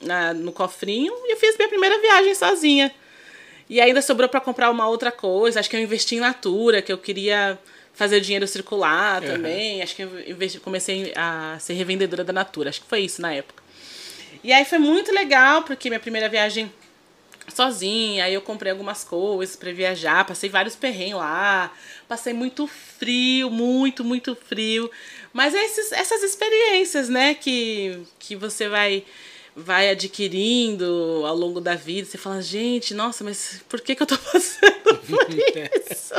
na, 0.02 0.34
no 0.34 0.52
cofrinho 0.52 1.14
e 1.26 1.34
eu 1.34 1.38
fiz 1.38 1.56
minha 1.58 1.70
primeira 1.70 2.00
viagem 2.00 2.34
sozinha. 2.36 2.94
E 3.70 3.82
ainda 3.82 4.02
sobrou 4.02 4.30
para 4.30 4.40
comprar 4.40 4.72
uma 4.72 4.88
outra 4.88 5.12
coisa. 5.12 5.60
Acho 5.60 5.70
que 5.70 5.76
eu 5.76 5.82
investi 5.82 6.16
em 6.16 6.20
Natura, 6.20 6.82
que 6.82 6.92
eu 6.92 6.98
queria 6.98 7.60
fazer 7.94 8.22
dinheiro 8.22 8.48
circular 8.48 9.22
uhum. 9.22 9.28
também. 9.28 9.82
Acho 9.82 9.96
que 9.96 10.04
eu 10.04 10.30
investi, 10.30 10.60
comecei 10.60 11.12
a 11.16 11.58
ser 11.60 11.74
revendedora 11.74 12.24
da 12.24 12.32
Natura. 12.32 12.70
Acho 12.70 12.82
que 12.82 12.88
foi 12.88 13.02
isso 13.02 13.22
na 13.22 13.34
época. 13.34 13.62
E 14.44 14.54
aí 14.54 14.64
foi 14.64 14.78
muito 14.78 15.12
legal, 15.12 15.64
porque 15.64 15.90
minha 15.90 16.00
primeira 16.00 16.30
viagem 16.30 16.72
sozinha, 17.54 18.26
aí 18.26 18.34
eu 18.34 18.42
comprei 18.42 18.72
algumas 18.72 19.04
coisas 19.04 19.56
para 19.56 19.72
viajar, 19.72 20.26
passei 20.26 20.50
vários 20.50 20.76
perrengues 20.76 21.16
lá, 21.16 21.74
passei 22.08 22.34
muito 22.34 22.68
frio, 22.68 23.50
muito, 23.50 24.04
muito 24.04 24.36
frio. 24.36 24.92
Mas 25.34 25.56
é 25.56 25.64
esses, 25.64 25.92
essas 25.92 26.24
experiências, 26.24 27.10
né, 27.10 27.34
que, 27.34 28.00
que 28.20 28.36
você 28.36 28.68
vai 28.68 29.04
vai 29.58 29.90
adquirindo 29.90 31.24
ao 31.26 31.36
longo 31.36 31.60
da 31.60 31.74
vida. 31.74 32.08
Você 32.08 32.18
fala, 32.18 32.42
gente, 32.42 32.94
nossa, 32.94 33.24
mas 33.24 33.62
por 33.68 33.82
que, 33.82 33.96
que 33.96 34.04
eu 34.04 34.08
tô 34.08 34.16
passando 34.32 35.00
por 35.08 35.28
isso? 35.34 36.14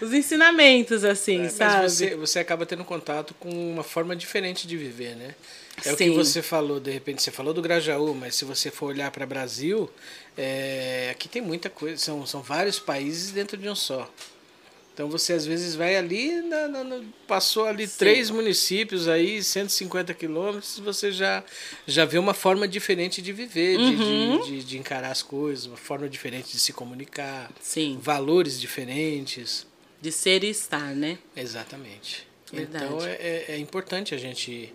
Os 0.00 0.12
ensinamentos, 0.12 1.04
assim, 1.04 1.42
é, 1.42 1.48
sabe? 1.48 1.88
Você, 1.88 2.16
você 2.16 2.38
acaba 2.40 2.66
tendo 2.66 2.84
contato 2.84 3.34
com 3.38 3.50
uma 3.50 3.84
forma 3.84 4.16
diferente 4.16 4.66
de 4.66 4.76
viver, 4.76 5.14
né? 5.14 5.34
É 5.78 5.82
Sim. 5.82 5.92
o 5.92 5.96
que 5.96 6.10
você 6.10 6.42
falou, 6.42 6.80
de 6.80 6.90
repente, 6.90 7.22
você 7.22 7.30
falou 7.30 7.54
do 7.54 7.62
Grajaú, 7.62 8.14
mas 8.14 8.34
se 8.34 8.44
você 8.44 8.70
for 8.70 8.86
olhar 8.86 9.10
para 9.10 9.24
o 9.24 9.26
Brasil, 9.26 9.90
é, 10.36 11.10
aqui 11.12 11.28
tem 11.28 11.40
muita 11.40 11.70
coisa, 11.70 11.96
são, 11.98 12.26
são 12.26 12.42
vários 12.42 12.78
países 12.78 13.30
dentro 13.30 13.56
de 13.56 13.68
um 13.68 13.74
só. 13.74 14.10
Então 14.92 15.08
você 15.08 15.32
às 15.32 15.46
vezes 15.46 15.74
vai 15.74 15.96
ali, 15.96 16.42
na, 16.42 16.68
na, 16.68 16.84
na, 16.84 17.00
passou 17.26 17.66
ali 17.66 17.86
Sim. 17.86 17.98
três 17.98 18.28
municípios 18.30 19.08
aí, 19.08 19.42
150 19.42 20.12
quilômetros, 20.14 20.78
você 20.78 21.10
já, 21.10 21.42
já 21.86 22.04
vê 22.04 22.18
uma 22.18 22.34
forma 22.34 22.68
diferente 22.68 23.22
de 23.22 23.32
viver, 23.32 23.78
uhum. 23.78 24.40
de, 24.40 24.50
de, 24.50 24.64
de, 24.64 24.78
encarar 24.78 25.10
as 25.10 25.22
coisas, 25.22 25.66
uma 25.66 25.76
forma 25.76 26.08
diferente 26.08 26.52
de 26.52 26.60
se 26.60 26.72
comunicar, 26.72 27.50
Sim. 27.60 27.98
valores 28.02 28.60
diferentes. 28.60 29.66
De 30.02 30.12
ser 30.12 30.44
e 30.44 30.50
estar, 30.50 30.94
né? 30.94 31.18
Exatamente. 31.36 32.26
Verdade. 32.52 32.84
Então 32.84 33.06
é, 33.06 33.12
é, 33.12 33.44
é 33.48 33.58
importante 33.58 34.14
a 34.14 34.18
gente 34.18 34.72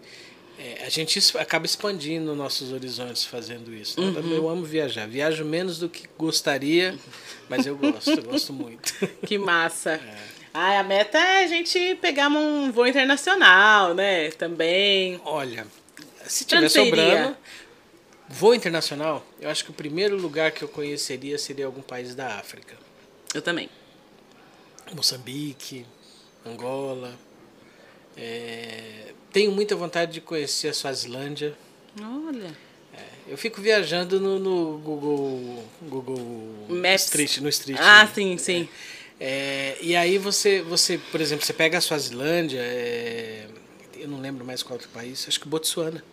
é, 0.57 0.85
a 0.85 0.89
gente 0.89 1.19
acaba 1.37 1.65
expandindo 1.65 2.33
nossos 2.33 2.71
horizontes 2.71 3.25
fazendo 3.25 3.73
isso. 3.73 3.99
Né? 3.99 4.19
Uhum. 4.19 4.31
Eu 4.31 4.49
amo 4.49 4.63
viajar. 4.63 5.05
Viajo 5.07 5.43
menos 5.43 5.79
do 5.79 5.89
que 5.89 6.07
gostaria, 6.17 6.97
mas 7.49 7.65
eu 7.65 7.77
gosto, 7.77 8.11
eu 8.11 8.23
gosto 8.23 8.53
muito. 8.53 8.93
Que 9.25 9.37
massa. 9.37 9.91
É. 9.93 10.35
Ah, 10.53 10.79
a 10.79 10.83
meta 10.83 11.17
é 11.17 11.43
a 11.43 11.47
gente 11.47 11.95
pegar 11.95 12.29
um 12.29 12.71
voo 12.71 12.87
internacional, 12.87 13.93
né? 13.93 14.31
Também. 14.31 15.19
Olha, 15.25 15.67
se 16.25 16.45
tiver 16.45 16.69
sobrando, 16.69 17.35
voo 18.29 18.55
internacional, 18.55 19.25
eu 19.41 19.49
acho 19.49 19.65
que 19.65 19.71
o 19.71 19.73
primeiro 19.73 20.15
lugar 20.15 20.51
que 20.51 20.63
eu 20.63 20.69
conheceria 20.69 21.37
seria 21.37 21.65
algum 21.65 21.81
país 21.81 22.15
da 22.15 22.39
África. 22.39 22.77
Eu 23.33 23.41
também. 23.41 23.69
Moçambique, 24.93 25.85
Angola. 26.45 27.13
É, 28.15 29.13
tenho 29.33 29.51
muita 29.51 29.75
vontade 29.75 30.13
de 30.13 30.21
conhecer 30.21 30.69
a 30.69 30.73
Suazilândia. 30.73 31.53
Olha. 32.01 32.55
É, 33.27 33.33
eu 33.33 33.37
fico 33.37 33.61
viajando 33.61 34.19
no, 34.19 34.39
no 34.39 34.77
Google, 34.79 35.63
Google 35.83 36.65
Maps. 36.69 37.05
Street, 37.05 37.37
no 37.37 37.49
Street. 37.49 37.79
Ah, 37.81 38.03
né? 38.05 38.11
sim, 38.13 38.37
sim. 38.37 38.69
É, 39.19 39.77
e 39.81 39.95
aí 39.95 40.17
você, 40.17 40.61
você, 40.61 40.97
por 41.11 41.21
exemplo, 41.21 41.45
você 41.45 41.53
pega 41.53 41.77
a 41.77 41.81
Suazilândia, 41.81 42.59
é, 42.61 43.47
eu 43.95 44.07
não 44.07 44.19
lembro 44.19 44.43
mais 44.45 44.61
qual 44.61 44.73
outro 44.73 44.89
país, 44.89 45.25
acho 45.27 45.39
que 45.39 45.47
Botsuana. 45.47 46.03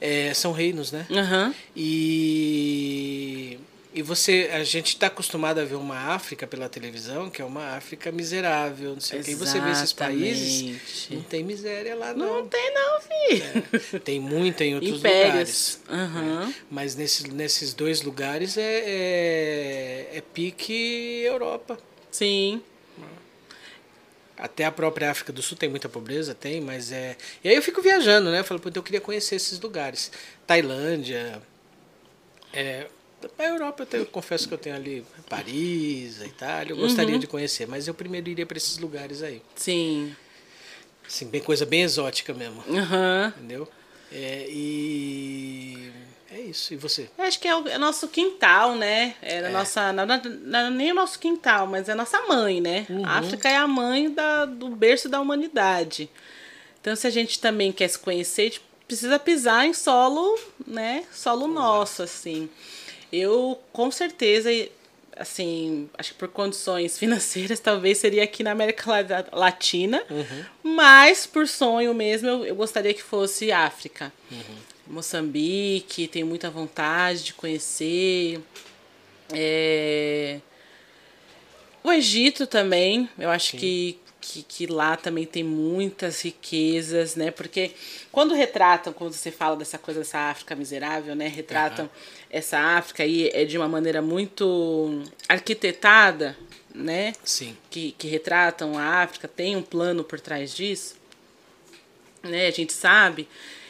É, 0.00 0.34
são 0.34 0.50
reinos, 0.50 0.90
né? 0.90 1.06
Uhum. 1.08 1.54
E 1.76 3.58
e 3.94 4.00
você, 4.00 4.48
a 4.52 4.64
gente 4.64 4.88
está 4.88 5.08
acostumado 5.08 5.58
a 5.58 5.64
ver 5.64 5.74
uma 5.74 6.14
África 6.14 6.46
pela 6.46 6.68
televisão, 6.68 7.28
que 7.28 7.42
é 7.42 7.44
uma 7.44 7.76
África 7.76 8.10
miserável, 8.10 8.94
não 8.94 9.00
sei 9.00 9.20
o 9.20 9.24
que. 9.24 9.32
E 9.32 9.34
você 9.34 9.60
vê 9.60 9.70
esses 9.70 9.92
países, 9.92 11.08
não 11.10 11.22
tem 11.22 11.44
miséria 11.44 11.94
lá, 11.94 12.14
não. 12.14 12.40
Não 12.40 12.48
tem, 12.48 12.72
não, 12.72 13.00
filho. 13.00 13.64
É, 13.92 13.98
tem 13.98 14.18
muita 14.18 14.64
em 14.64 14.74
outros 14.76 14.98
Impérios. 14.98 15.80
lugares. 15.86 16.14
Uhum. 16.46 16.54
Mas 16.70 16.94
nesse, 16.94 17.30
nesses 17.30 17.74
dois 17.74 18.00
lugares 18.00 18.56
é, 18.56 18.82
é, 18.84 20.16
é 20.16 20.22
pique 20.32 21.22
Europa. 21.24 21.78
Sim. 22.10 22.62
Até 24.38 24.64
a 24.64 24.72
própria 24.72 25.10
África 25.10 25.32
do 25.32 25.42
Sul 25.42 25.56
tem 25.56 25.68
muita 25.68 25.88
pobreza, 25.88 26.34
tem, 26.34 26.60
mas 26.60 26.90
é. 26.90 27.16
E 27.44 27.48
aí 27.48 27.54
eu 27.54 27.62
fico 27.62 27.82
viajando, 27.82 28.30
né? 28.30 28.40
Eu 28.40 28.44
falo, 28.44 28.58
pô, 28.58 28.70
eu 28.74 28.82
queria 28.82 29.00
conhecer 29.00 29.36
esses 29.36 29.60
lugares. 29.60 30.10
Tailândia. 30.46 31.40
É, 32.52 32.86
A 33.38 33.44
Europa, 33.44 33.82
eu, 33.82 33.86
tenho, 33.86 34.02
eu 34.02 34.06
confesso 34.06 34.48
que 34.48 34.54
eu 34.54 34.58
tenho 34.58 34.76
ali 34.76 35.04
Paris, 35.28 36.20
a 36.22 36.26
Itália, 36.26 36.72
eu 36.72 36.76
gostaria 36.76 37.14
uhum. 37.14 37.20
de 37.20 37.26
conhecer, 37.26 37.66
mas 37.66 37.88
eu 37.88 37.94
primeiro 37.94 38.28
iria 38.28 38.46
para 38.46 38.56
esses 38.56 38.78
lugares 38.78 39.22
aí. 39.22 39.42
Sim. 39.54 40.14
Assim, 41.06 41.26
bem, 41.26 41.40
coisa 41.40 41.66
bem 41.66 41.82
exótica 41.82 42.32
mesmo. 42.32 42.62
Uhum. 42.66 43.28
Entendeu? 43.28 43.68
É, 44.10 44.46
e 44.48 45.90
é 46.30 46.40
isso. 46.40 46.72
E 46.72 46.76
você? 46.76 47.10
Eu 47.16 47.24
acho 47.24 47.38
que 47.38 47.46
é 47.46 47.54
o 47.54 47.68
é 47.68 47.78
nosso 47.78 48.08
quintal, 48.08 48.74
né? 48.74 49.14
É, 49.20 49.36
é. 49.36 49.48
nossa. 49.50 49.92
Não, 49.92 50.06
não, 50.06 50.70
nem 50.70 50.92
o 50.92 50.94
nosso 50.94 51.18
quintal, 51.18 51.66
mas 51.66 51.88
é 51.88 51.92
a 51.92 51.94
nossa 51.94 52.20
mãe, 52.22 52.60
né? 52.60 52.86
Uhum. 52.88 53.04
A 53.04 53.18
África 53.18 53.48
é 53.48 53.56
a 53.56 53.66
mãe 53.66 54.10
da, 54.10 54.46
do 54.46 54.70
berço 54.70 55.08
da 55.08 55.20
humanidade. 55.20 56.08
Então, 56.80 56.96
se 56.96 57.06
a 57.06 57.10
gente 57.10 57.38
também 57.38 57.70
quer 57.70 57.88
se 57.88 57.98
conhecer, 57.98 58.42
a 58.42 58.44
gente 58.44 58.62
precisa 58.86 59.18
pisar 59.18 59.66
em 59.66 59.72
solo, 59.72 60.38
né? 60.66 61.04
Solo 61.12 61.46
nosso, 61.46 62.02
assim. 62.02 62.48
Eu, 63.12 63.60
com 63.72 63.90
certeza, 63.90 64.50
assim, 65.16 65.88
acho 65.98 66.12
que 66.12 66.18
por 66.18 66.28
condições 66.28 66.96
financeiras, 66.98 67.60
talvez 67.60 67.98
seria 67.98 68.24
aqui 68.24 68.42
na 68.42 68.52
América 68.52 68.90
Latina, 69.32 70.02
uhum. 70.10 70.74
mas 70.74 71.26
por 71.26 71.46
sonho 71.46 71.94
mesmo, 71.94 72.28
eu, 72.28 72.44
eu 72.46 72.54
gostaria 72.54 72.94
que 72.94 73.02
fosse 73.02 73.52
África. 73.52 74.12
Uhum. 74.30 74.72
Moçambique, 74.86 76.08
tenho 76.08 76.26
muita 76.26 76.50
vontade 76.50 77.24
de 77.24 77.34
conhecer. 77.34 78.40
É... 79.32 80.40
O 81.84 81.90
Egito 81.90 82.46
também, 82.46 83.08
eu 83.18 83.30
acho 83.30 83.56
que, 83.56 83.98
que, 84.22 84.44
que, 84.44 84.66
lá 84.66 84.96
também 84.96 85.26
tem 85.26 85.42
muitas 85.42 86.22
riquezas, 86.22 87.16
né? 87.16 87.32
Porque 87.32 87.72
quando 88.12 88.34
retratam, 88.34 88.92
quando 88.92 89.12
você 89.12 89.32
fala 89.32 89.56
dessa 89.56 89.76
coisa 89.76 90.00
dessa 90.00 90.30
África 90.30 90.54
miserável, 90.54 91.16
né? 91.16 91.26
Retratam 91.26 91.86
uhum. 91.86 91.90
essa 92.30 92.56
África 92.56 93.02
aí 93.02 93.28
é 93.34 93.44
de 93.44 93.58
uma 93.58 93.68
maneira 93.68 94.00
muito 94.00 95.02
arquitetada, 95.28 96.36
né? 96.72 97.12
Sim. 97.24 97.56
Que, 97.68 97.90
que 97.98 98.06
retratam 98.06 98.78
a 98.78 99.02
África, 99.02 99.26
tem 99.26 99.56
um 99.56 99.62
plano 99.62 100.04
por 100.04 100.20
trás 100.20 100.54
disso, 100.54 100.94
né? 102.22 102.46
A 102.46 102.52
gente 102.52 102.72
sabe. 102.72 103.28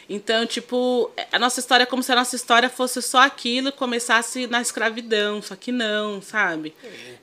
Então, 0.09 0.44
tipo, 0.46 1.11
a 1.30 1.38
nossa 1.38 1.61
história 1.61 1.84
é 1.84 1.86
como 1.86 2.03
se 2.03 2.12
a 2.12 2.16
nossa 2.16 2.36
história 2.36 2.68
fosse 2.68 3.00
só 3.00 3.20
aquilo 3.20 3.68
e 3.68 3.72
começasse 3.72 4.46
na 4.46 4.61
escravidão, 4.61 5.40
só 5.40 5.57
que 5.57 5.70
não, 5.70 6.20
sabe? 6.20 6.74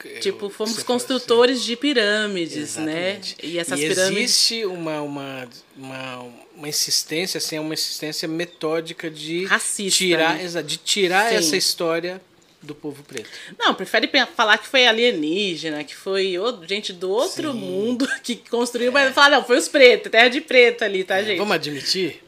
Eu, 0.03 0.19
tipo, 0.19 0.49
fomos 0.49 0.81
construtores 0.83 1.57
assim. 1.57 1.67
de 1.67 1.75
pirâmides, 1.75 2.77
né? 2.77 3.11
Exatamente. 3.11 3.35
né? 3.43 3.49
E 3.49 3.59
essas 3.59 3.79
e 3.79 3.87
pirâmides. 3.87 4.23
Existe 4.23 4.65
uma, 4.65 5.01
uma, 5.01 5.49
uma, 5.77 6.25
uma 6.55 6.67
insistência, 6.67 7.37
assim, 7.37 7.57
é 7.57 7.61
uma 7.61 7.73
insistência 7.73 8.27
metódica 8.27 9.09
de 9.09 9.45
Racista, 9.45 9.97
tirar, 9.97 10.37
né? 10.37 10.61
de 10.61 10.77
tirar 10.77 11.33
essa 11.33 11.57
história 11.57 12.21
do 12.61 12.75
povo 12.75 13.03
preto. 13.03 13.29
Não, 13.57 13.73
prefere 13.73 14.09
falar 14.35 14.57
que 14.57 14.67
foi 14.67 14.85
alienígena, 14.85 15.83
que 15.83 15.95
foi 15.95 16.35
gente 16.67 16.91
do 16.91 17.09
outro 17.09 17.51
Sim. 17.51 17.57
mundo 17.57 18.07
que 18.21 18.35
construiu, 18.35 18.89
é. 18.89 18.91
mas 18.91 19.13
falar, 19.13 19.29
não, 19.37 19.43
foi 19.43 19.57
os 19.57 19.67
pretos, 19.67 20.11
terra 20.11 20.27
de 20.27 20.41
preto 20.41 20.83
ali, 20.83 21.03
tá, 21.03 21.17
é, 21.17 21.25
gente? 21.25 21.37
Vamos 21.37 21.55
admitir? 21.55 22.21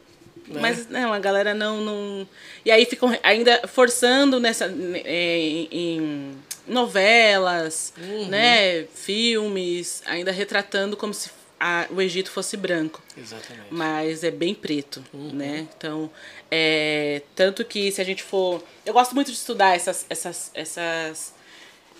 Né? 0.54 0.60
Mas 0.60 0.88
não, 0.88 1.12
a 1.12 1.18
galera 1.18 1.54
não, 1.54 1.80
não. 1.80 2.28
E 2.64 2.70
aí 2.70 2.84
ficam 2.84 3.16
ainda 3.22 3.66
forçando 3.66 4.38
nessa. 4.40 4.66
É, 5.04 5.66
em 5.70 6.36
novelas, 6.66 7.92
uhum. 7.98 8.28
né? 8.28 8.84
Filmes, 8.94 10.02
ainda 10.06 10.30
retratando 10.30 10.96
como 10.96 11.12
se 11.12 11.30
a, 11.58 11.86
o 11.90 12.02
Egito 12.02 12.30
fosse 12.30 12.56
branco. 12.56 13.00
Exatamente. 13.16 13.68
Mas 13.70 14.24
é 14.24 14.30
bem 14.32 14.52
preto, 14.52 15.04
uhum. 15.12 15.32
né? 15.32 15.68
Então, 15.76 16.10
é, 16.50 17.22
tanto 17.36 17.64
que 17.64 17.92
se 17.92 18.00
a 18.00 18.04
gente 18.04 18.22
for. 18.22 18.62
Eu 18.84 18.92
gosto 18.92 19.14
muito 19.14 19.30
de 19.30 19.36
estudar 19.36 19.76
essas. 19.76 20.04
essas, 20.10 20.50
essas 20.54 21.34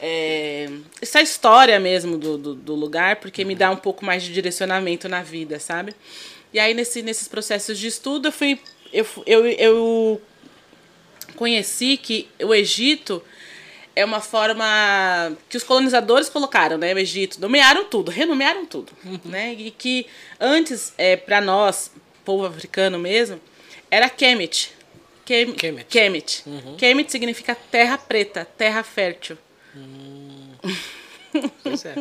é, 0.00 0.68
essa 1.00 1.22
história 1.22 1.78
mesmo 1.78 2.18
do, 2.18 2.36
do, 2.36 2.54
do 2.56 2.74
lugar, 2.74 3.16
porque 3.16 3.42
uhum. 3.42 3.48
me 3.48 3.54
dá 3.54 3.70
um 3.70 3.76
pouco 3.76 4.04
mais 4.04 4.24
de 4.24 4.32
direcionamento 4.32 5.08
na 5.08 5.22
vida, 5.22 5.60
sabe? 5.60 5.94
E 6.52 6.60
aí, 6.60 6.74
nesse, 6.74 7.02
nesses 7.02 7.28
processos 7.28 7.78
de 7.78 7.86
estudo, 7.86 8.28
eu 8.28 8.32
fui. 8.32 8.58
Eu, 8.92 9.06
eu, 9.26 9.46
eu 9.46 10.22
conheci 11.36 11.96
que 11.96 12.28
o 12.42 12.54
Egito 12.54 13.22
é 13.96 14.04
uma 14.04 14.20
forma 14.20 15.36
que 15.48 15.56
os 15.56 15.62
colonizadores 15.62 16.28
colocaram, 16.28 16.78
né? 16.78 16.94
O 16.94 16.98
Egito, 16.98 17.40
nomearam 17.40 17.84
tudo, 17.84 18.10
renomearam 18.10 18.66
tudo, 18.66 18.92
uhum. 19.04 19.20
né? 19.24 19.54
E 19.54 19.70
que 19.70 20.06
antes, 20.40 20.92
é, 20.98 21.16
para 21.16 21.40
nós, 21.40 21.90
povo 22.24 22.46
africano 22.46 22.98
mesmo, 22.98 23.40
era 23.90 24.08
Kemet. 24.08 24.72
Kem, 25.24 25.52
Kemet. 25.52 25.86
Kemet. 25.88 26.42
Uhum. 26.46 26.76
Kemet 26.76 27.10
significa 27.10 27.54
terra 27.54 27.96
preta, 27.96 28.44
terra 28.56 28.82
fértil. 28.82 29.38
Hum. 29.76 30.52
Pois 31.62 31.86
é. 31.86 31.94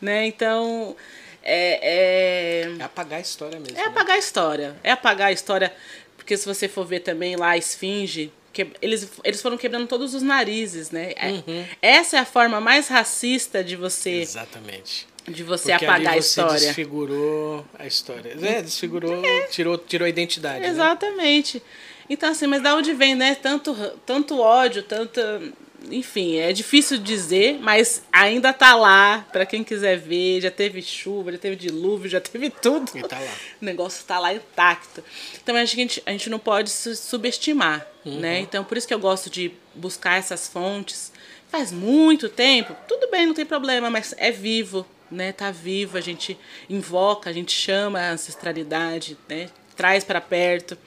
né? 0.00 0.26
Então, 0.26 0.96
é, 1.42 2.62
é... 2.62 2.76
é 2.78 2.82
apagar 2.82 3.18
a 3.18 3.22
história 3.22 3.58
mesmo. 3.58 3.78
É 3.78 3.84
apagar 3.84 4.16
a 4.16 4.18
história. 4.18 4.76
É 4.82 4.90
apagar 4.92 5.28
a 5.28 5.32
história. 5.32 5.72
Porque 6.16 6.36
se 6.36 6.46
você 6.46 6.68
for 6.68 6.84
ver 6.84 7.00
também 7.00 7.36
lá 7.36 7.50
a 7.50 7.58
esfinge, 7.58 8.32
que 8.52 8.66
eles, 8.82 9.10
eles 9.24 9.40
foram 9.40 9.56
quebrando 9.56 9.86
todos 9.86 10.14
os 10.14 10.22
narizes, 10.22 10.90
né? 10.90 11.12
É, 11.16 11.28
uhum. 11.30 11.64
Essa 11.80 12.16
é 12.16 12.20
a 12.20 12.24
forma 12.24 12.60
mais 12.60 12.88
racista 12.88 13.62
de 13.62 13.76
você. 13.76 14.10
Exatamente. 14.10 15.08
De 15.28 15.42
você 15.42 15.72
Porque 15.72 15.84
apagar 15.84 16.14
ali 16.14 16.22
você 16.22 16.40
a 16.40 16.44
história. 16.44 16.66
desfigurou 16.66 17.64
a 17.78 17.86
história. 17.86 18.36
É, 18.42 18.62
desfigurou, 18.62 19.24
é. 19.24 19.42
Tirou, 19.42 19.78
tirou 19.78 20.06
a 20.06 20.08
identidade. 20.08 20.60
Né? 20.60 20.68
Exatamente. 20.68 21.58
Né? 21.58 21.62
Então, 22.08 22.30
assim, 22.30 22.46
mas 22.46 22.62
da 22.62 22.74
onde 22.74 22.92
vem, 22.92 23.14
né? 23.14 23.36
Tanto, 23.36 23.74
tanto 24.04 24.40
ódio, 24.40 24.82
tanta 24.82 25.40
enfim, 25.88 26.36
é 26.36 26.52
difícil 26.52 26.98
dizer, 26.98 27.58
mas 27.60 28.02
ainda 28.12 28.52
tá 28.52 28.74
lá 28.74 29.26
para 29.32 29.46
quem 29.46 29.64
quiser 29.64 29.96
ver. 29.98 30.40
Já 30.40 30.50
teve 30.50 30.82
chuva, 30.82 31.32
já 31.32 31.38
teve 31.38 31.56
dilúvio, 31.56 32.08
já 32.08 32.20
teve 32.20 32.50
tudo. 32.62 32.90
E 32.94 33.02
tá 33.02 33.18
lá. 33.18 33.34
O 33.60 33.64
negócio 33.64 34.04
tá 34.04 34.18
lá 34.18 34.34
intacto. 34.34 35.02
Então 35.42 35.56
a 35.56 35.64
gente, 35.64 36.02
a 36.04 36.10
gente 36.10 36.28
não 36.28 36.38
pode 36.38 36.70
subestimar, 36.70 37.86
uhum. 38.04 38.20
né? 38.20 38.40
Então 38.40 38.64
por 38.64 38.76
isso 38.76 38.86
que 38.86 38.94
eu 38.94 38.98
gosto 38.98 39.30
de 39.30 39.52
buscar 39.74 40.18
essas 40.18 40.48
fontes. 40.48 41.12
Faz 41.48 41.72
muito 41.72 42.28
tempo, 42.28 42.76
tudo 42.86 43.10
bem, 43.10 43.26
não 43.26 43.34
tem 43.34 43.44
problema, 43.44 43.90
mas 43.90 44.14
é 44.18 44.30
vivo, 44.30 44.86
né? 45.10 45.32
Tá 45.32 45.50
vivo, 45.50 45.98
a 45.98 46.00
gente 46.00 46.38
invoca, 46.68 47.28
a 47.28 47.32
gente 47.32 47.50
chama 47.50 47.98
a 47.98 48.12
ancestralidade, 48.12 49.18
né? 49.28 49.48
Traz 49.74 50.04
para 50.04 50.20
perto, 50.20 50.78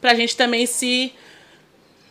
pra 0.00 0.14
gente 0.14 0.36
também 0.36 0.64
se 0.64 1.12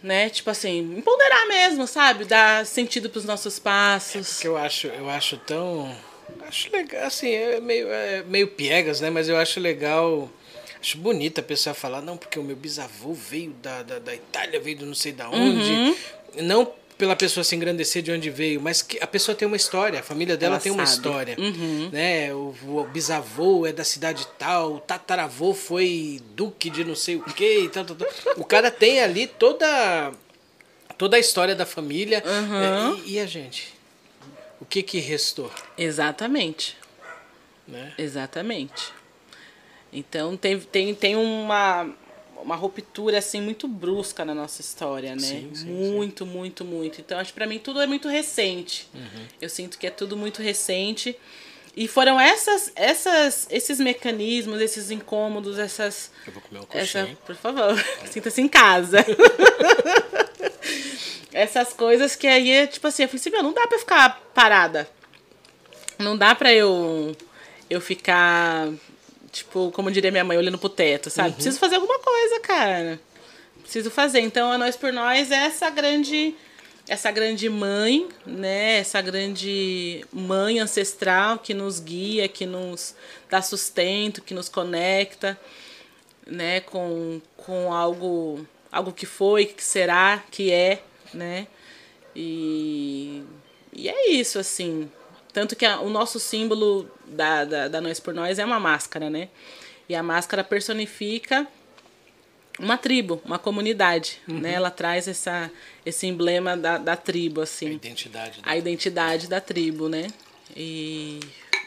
né? 0.05 0.29
Tipo 0.29 0.49
assim, 0.51 0.79
empoderar 0.97 1.47
mesmo, 1.47 1.87
sabe? 1.87 2.25
Dar 2.25 2.65
sentido 2.65 3.09
para 3.09 3.19
os 3.19 3.25
nossos 3.25 3.59
passos. 3.59 4.43
É 4.43 4.47
eu 4.47 4.55
acho, 4.55 4.87
eu 4.87 5.09
acho 5.09 5.37
tão 5.37 5.95
acho 6.47 6.71
legal, 6.71 7.05
assim, 7.05 7.31
é 7.31 7.59
meio 7.59 7.87
é 7.89 8.23
meio 8.23 8.47
piegas, 8.47 9.01
né? 9.01 9.09
Mas 9.09 9.27
eu 9.27 9.37
acho 9.37 9.59
legal 9.59 10.29
Acho 10.85 10.99
bonita 10.99 11.41
a 11.41 11.43
pessoa 11.43 11.73
falar, 11.73 11.99
não, 11.99 12.15
porque 12.15 12.37
o 12.37 12.43
meu 12.43 12.55
bisavô 12.55 13.11
veio 13.11 13.53
da, 13.53 13.81
da, 13.81 13.97
da 13.97 14.13
Itália, 14.13 14.59
veio 14.59 14.77
do 14.77 14.85
não 14.85 14.93
sei 14.93 15.11
da 15.11 15.27
onde. 15.27 15.71
Uhum. 15.71 15.95
Não 16.43 16.71
pela 16.97 17.15
pessoa 17.15 17.43
se 17.43 17.55
engrandecer 17.55 18.01
de 18.01 18.11
onde 18.11 18.29
veio, 18.29 18.61
mas 18.61 18.81
que 18.81 18.97
a 19.01 19.07
pessoa 19.07 19.35
tem 19.35 19.47
uma 19.47 19.57
história, 19.57 19.99
a 19.99 20.03
família 20.03 20.37
dela 20.37 20.55
Ela 20.55 20.61
tem 20.61 20.71
sabe. 20.71 20.81
uma 20.81 20.85
história, 20.85 21.35
uhum. 21.37 21.89
né? 21.91 22.33
O, 22.33 22.55
o, 22.63 22.83
bisavô 22.85 23.65
é 23.65 23.73
da 23.73 23.83
cidade 23.83 24.27
tal, 24.37 24.75
o 24.75 24.79
tataravô 24.79 25.53
foi 25.53 26.21
duque 26.35 26.69
de 26.69 26.83
não 26.83 26.95
sei 26.95 27.17
o 27.17 27.23
quê 27.23 27.61
e 27.63 27.69
tal, 27.69 27.85
tal, 27.85 27.95
tal. 27.95 28.07
O 28.37 28.45
cara 28.45 28.71
tem 28.71 29.01
ali 29.01 29.27
toda 29.27 30.13
toda 30.97 31.17
a 31.17 31.19
história 31.19 31.55
da 31.55 31.65
família 31.65 32.23
uhum. 32.25 32.95
é, 32.95 32.99
e, 33.05 33.13
e, 33.13 33.19
a 33.19 33.25
gente. 33.25 33.73
O 34.61 34.65
que 34.65 34.81
que 34.81 34.99
restou? 34.99 35.51
Exatamente. 35.77 36.77
Né? 37.67 37.93
Exatamente. 37.97 38.93
Então 39.91 40.37
tem, 40.37 40.59
tem, 40.59 40.95
tem 40.95 41.15
uma 41.15 41.89
uma 42.41 42.55
ruptura 42.55 43.17
assim 43.17 43.41
muito 43.41 43.67
brusca 43.67 44.23
na 44.23 44.33
nossa 44.33 44.61
história, 44.61 45.15
né? 45.15 45.21
Sim, 45.21 45.51
sim, 45.53 45.65
muito, 45.65 46.25
sim. 46.25 46.31
muito, 46.31 46.65
muito. 46.65 47.01
Então 47.01 47.19
acho 47.19 47.31
que 47.31 47.35
para 47.35 47.47
mim 47.47 47.59
tudo 47.59 47.81
é 47.81 47.87
muito 47.87 48.07
recente. 48.07 48.87
Uhum. 48.93 49.25
Eu 49.41 49.49
sinto 49.49 49.77
que 49.77 49.87
é 49.87 49.91
tudo 49.91 50.15
muito 50.15 50.41
recente. 50.41 51.17
E 51.77 51.89
foram 51.89 52.19
essas, 52.19 52.71
essas, 52.73 53.47
esses 53.49 53.79
mecanismos, 53.79 54.61
esses 54.61 54.91
incômodos, 54.91 55.59
essas. 55.59 56.09
Eu 56.25 56.31
vou 56.31 56.41
comer 56.41 56.61
um 56.61 56.65
essa, 56.69 57.05
Por 57.25 57.35
favor, 57.35 57.77
sinta-se 58.09 58.41
em 58.41 58.47
casa. 58.47 59.05
essas 61.33 61.73
coisas 61.73 62.15
que 62.15 62.27
aí 62.27 62.49
é 62.49 62.67
tipo 62.67 62.87
assim, 62.87 63.03
eu 63.03 63.09
falei 63.09 63.19
assim, 63.19 63.29
meu, 63.29 63.43
não 63.43 63.53
dá 63.53 63.67
pra 63.67 63.77
ficar 63.77 64.21
parada. 64.33 64.89
Não 65.99 66.17
dá 66.17 66.33
pra 66.33 66.53
eu, 66.53 67.13
eu 67.69 67.81
ficar 67.81 68.69
Tipo, 69.35 69.69
como 69.71 69.91
diria 69.91 70.11
minha 70.11 70.23
mãe, 70.23 70.37
olhando 70.37 70.57
pro 70.57 70.69
teto, 70.69 71.09
sabe? 71.09 71.27
Uhum. 71.27 71.35
Preciso 71.35 71.59
fazer 71.59 71.75
alguma 71.75 71.99
coisa, 71.99 72.39
cara. 72.39 72.97
Preciso 73.61 73.91
fazer. 73.91 74.21
Então, 74.21 74.49
a 74.49 74.57
Nós 74.57 74.77
por 74.77 74.93
Nós 74.93 75.29
é 75.29 75.35
essa 75.35 75.69
grande 75.69 76.33
essa 76.87 77.11
grande 77.11 77.49
mãe, 77.49 78.07
né? 78.25 78.77
Essa 78.77 79.01
grande 79.01 80.05
mãe 80.13 80.59
ancestral 80.59 81.37
que 81.39 81.53
nos 81.53 81.81
guia, 81.81 82.29
que 82.29 82.45
nos 82.45 82.95
dá 83.29 83.41
sustento, 83.41 84.21
que 84.21 84.33
nos 84.33 84.47
conecta, 84.47 85.37
né, 86.25 86.61
com, 86.61 87.19
com 87.35 87.73
algo 87.73 88.47
algo 88.71 88.93
que 88.93 89.05
foi, 89.05 89.45
que 89.47 89.63
será, 89.63 90.23
que 90.31 90.49
é, 90.49 90.81
né? 91.13 91.45
E, 92.15 93.21
e 93.73 93.89
é 93.89 94.11
isso, 94.11 94.39
assim. 94.39 94.89
Tanto 95.35 95.53
que 95.53 95.65
a, 95.65 95.81
o 95.81 95.89
nosso 95.89 96.17
símbolo 96.17 96.89
da, 97.05 97.43
da, 97.43 97.67
da 97.67 97.81
Nós 97.81 97.99
por 97.99 98.13
Nós 98.13 98.39
é 98.39 98.45
uma 98.45 98.57
máscara, 98.57 99.09
né? 99.09 99.27
E 99.89 99.93
a 99.93 100.01
máscara 100.01 100.45
personifica 100.45 101.45
uma 102.57 102.77
tribo, 102.77 103.21
uma 103.25 103.37
comunidade, 103.37 104.21
uhum. 104.29 104.39
né? 104.39 104.53
Ela 104.53 104.71
traz 104.71 105.09
essa, 105.09 105.51
esse 105.85 106.07
emblema 106.07 106.55
da, 106.55 106.77
da 106.77 106.95
tribo, 106.95 107.41
assim. 107.41 107.67
A 107.67 107.73
identidade. 107.73 108.39
A 108.43 108.55
identidade 108.55 109.27
da 109.27 109.41
tribo, 109.41 109.89
né? 109.89 110.07
E, 110.55 111.19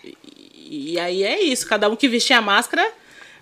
e, 0.03 0.93
e, 0.95 0.99
aí 0.99 1.23
é 1.23 1.39
isso. 1.39 1.69
Cada 1.69 1.91
um 1.91 1.97
que 1.97 2.09
vestir 2.09 2.33
a 2.33 2.41
máscara 2.41 2.91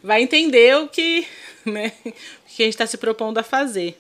vai 0.02 0.22
entender 0.22 0.76
o 0.76 0.88
que, 0.88 1.24
né? 1.64 1.92
O 2.04 2.12
que 2.48 2.64
a 2.64 2.66
gente 2.66 2.70
está 2.70 2.84
se 2.84 2.98
propondo 2.98 3.38
a 3.38 3.44
fazer. 3.44 3.96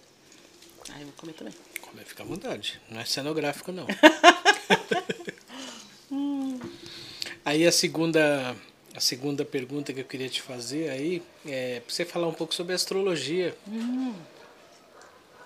Aí 0.92 1.02
eu 1.02 1.06
vou 1.06 1.14
comer 1.18 1.34
também. 1.34 1.54
Comer, 1.80 2.04
fica 2.04 2.24
à 2.24 2.26
vontade. 2.26 2.80
Não 2.90 3.00
é 3.00 3.04
cenográfico, 3.04 3.70
não. 3.70 3.86
Aí 7.46 7.64
a 7.64 7.70
segunda 7.70 8.56
a 8.92 8.98
segunda 8.98 9.44
pergunta 9.44 9.92
que 9.92 10.00
eu 10.00 10.04
queria 10.04 10.28
te 10.28 10.42
fazer 10.42 10.90
aí 10.90 11.22
é 11.46 11.78
para 11.78 11.94
você 11.94 12.04
falar 12.04 12.26
um 12.26 12.32
pouco 12.32 12.52
sobre 12.52 12.74
astrologia. 12.74 13.56
Hum. 13.68 14.14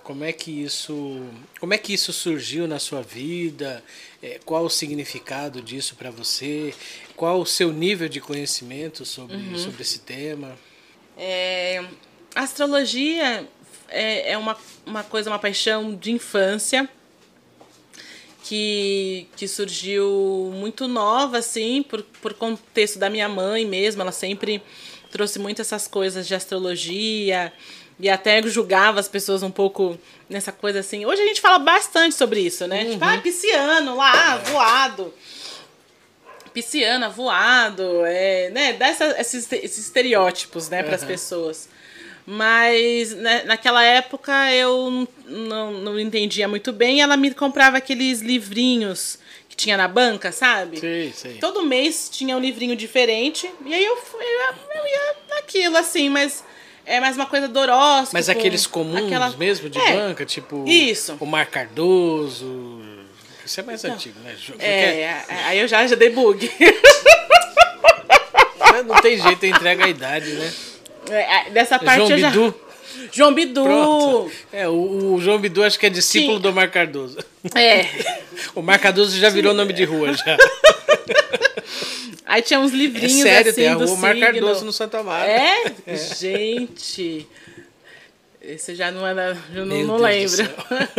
Como 0.02 0.24
é 0.24 0.32
que 0.32 0.62
isso, 0.62 1.20
como 1.58 1.74
é 1.74 1.78
que 1.78 1.92
isso 1.92 2.10
surgiu 2.10 2.66
na 2.66 2.78
sua 2.78 3.02
vida? 3.02 3.84
É, 4.22 4.40
qual 4.46 4.64
o 4.64 4.70
significado 4.70 5.60
disso 5.60 5.94
para 5.94 6.10
você? 6.10 6.72
Qual 7.14 7.38
o 7.38 7.44
seu 7.44 7.70
nível 7.70 8.08
de 8.08 8.18
conhecimento 8.18 9.04
sobre, 9.04 9.36
uhum. 9.36 9.58
sobre 9.58 9.82
esse 9.82 9.98
tema? 9.98 10.56
É, 11.18 11.84
astrologia 12.34 13.46
é, 13.88 14.32
é 14.32 14.38
uma, 14.38 14.56
uma 14.86 15.04
coisa, 15.04 15.28
uma 15.28 15.38
paixão 15.38 15.94
de 15.94 16.12
infância 16.12 16.88
que, 18.50 19.28
que 19.36 19.46
surgiu 19.46 20.50
muito 20.52 20.88
nova, 20.88 21.38
assim, 21.38 21.84
por, 21.84 22.02
por 22.20 22.34
contexto 22.34 22.98
da 22.98 23.08
minha 23.08 23.28
mãe 23.28 23.64
mesmo. 23.64 24.02
Ela 24.02 24.10
sempre 24.10 24.60
trouxe 25.08 25.38
muito 25.38 25.62
essas 25.62 25.86
coisas 25.86 26.26
de 26.26 26.34
astrologia 26.34 27.52
e 27.96 28.10
até 28.10 28.42
julgava 28.42 28.98
as 28.98 29.06
pessoas 29.06 29.44
um 29.44 29.52
pouco 29.52 29.96
nessa 30.28 30.50
coisa 30.50 30.80
assim. 30.80 31.06
Hoje 31.06 31.22
a 31.22 31.26
gente 31.26 31.40
fala 31.40 31.60
bastante 31.60 32.16
sobre 32.16 32.40
isso, 32.40 32.66
né? 32.66 32.82
Uhum. 32.82 32.90
Tipo, 32.94 33.04
ah, 33.04 33.18
pisciano 33.18 33.96
lá, 33.96 34.38
voado. 34.38 35.14
Pisciana, 36.52 37.08
voado, 37.08 38.04
é, 38.04 38.50
né? 38.50 38.72
Dá 38.72 38.88
essa, 38.88 39.20
esses, 39.20 39.52
esses 39.52 39.78
estereótipos, 39.78 40.68
né, 40.68 40.82
para 40.82 40.96
as 40.96 41.02
uhum. 41.02 41.06
pessoas. 41.06 41.68
Mas 42.32 43.12
né, 43.12 43.42
naquela 43.42 43.82
época 43.82 44.52
eu 44.52 45.08
não, 45.26 45.72
não 45.72 45.98
entendia 45.98 46.46
muito 46.46 46.72
bem. 46.72 47.02
Ela 47.02 47.16
me 47.16 47.34
comprava 47.34 47.78
aqueles 47.78 48.20
livrinhos 48.20 49.18
que 49.48 49.56
tinha 49.56 49.76
na 49.76 49.88
banca, 49.88 50.30
sabe? 50.30 50.78
Sim, 50.78 51.12
sim. 51.12 51.38
Todo 51.40 51.66
mês 51.66 52.08
tinha 52.08 52.36
um 52.36 52.40
livrinho 52.40 52.76
diferente. 52.76 53.50
E 53.66 53.74
aí 53.74 53.84
eu, 53.84 53.96
eu, 53.96 54.54
eu 54.76 54.86
ia 54.86 55.16
naquilo, 55.28 55.76
assim, 55.76 56.08
mas 56.08 56.44
é 56.86 57.00
mais 57.00 57.16
uma 57.16 57.26
coisa 57.26 57.48
do 57.48 57.58
horóscopo. 57.58 58.12
Mas 58.12 58.28
aqueles 58.28 58.64
comuns 58.64 59.06
aquela... 59.06 59.30
mesmo 59.30 59.68
de 59.68 59.80
é, 59.80 59.92
banca, 59.92 60.24
tipo. 60.24 60.64
Isso. 60.68 61.16
O 61.18 61.26
Mar 61.26 61.46
Cardoso. 61.46 62.80
Isso 63.44 63.58
é 63.58 63.64
mais 63.64 63.84
antigo, 63.84 64.20
né? 64.20 64.36
É, 64.60 65.24
aí 65.46 65.58
eu 65.58 65.66
já, 65.66 65.84
já 65.84 65.96
dei 65.96 66.10
bug. 66.10 66.48
Não 68.86 69.02
tem 69.02 69.20
jeito, 69.20 69.44
entrega 69.44 69.84
a 69.84 69.88
idade, 69.88 70.30
né? 70.34 70.52
É, 71.10 71.48
é, 71.48 71.50
dessa 71.50 71.78
parte 71.78 71.98
João 71.98 72.10
eu 72.10 72.18
já... 72.18 72.30
Bidu. 72.30 72.54
João 73.12 73.34
Bidu. 73.34 73.62
Pronto. 73.62 74.32
É, 74.52 74.68
o, 74.68 75.14
o, 75.14 75.20
João 75.20 75.38
Bidu 75.38 75.62
acho 75.62 75.78
que 75.78 75.86
é 75.86 75.90
discípulo 75.90 76.36
Sim. 76.36 76.42
do 76.42 76.52
Mar 76.52 76.70
Cardoso. 76.70 77.18
É. 77.54 77.86
o 78.54 78.62
Mar 78.62 78.78
Cardoso 78.78 79.18
já 79.18 79.28
virou 79.28 79.52
Sim. 79.52 79.58
nome 79.58 79.72
de 79.72 79.84
rua 79.84 80.12
já. 80.12 80.36
Aí 82.26 82.42
tinha 82.42 82.60
uns 82.60 82.72
livrinhos 82.72 83.20
é 83.20 83.22
sério, 83.22 83.50
assim 83.50 83.60
tem 83.62 83.68
a 83.68 83.74
rua 83.74 83.96
Mar 83.96 84.16
Cardoso 84.16 84.64
no 84.64 84.72
Santa 84.72 84.98
Amaro. 84.98 85.28
É? 85.28 85.74
é? 85.86 85.96
Gente. 85.96 87.26
Esse 88.42 88.74
já 88.74 88.90
não 88.90 89.06
era. 89.06 89.36
Eu 89.54 89.66
não, 89.66 89.76
não 89.84 89.96
lembro. 89.96 90.42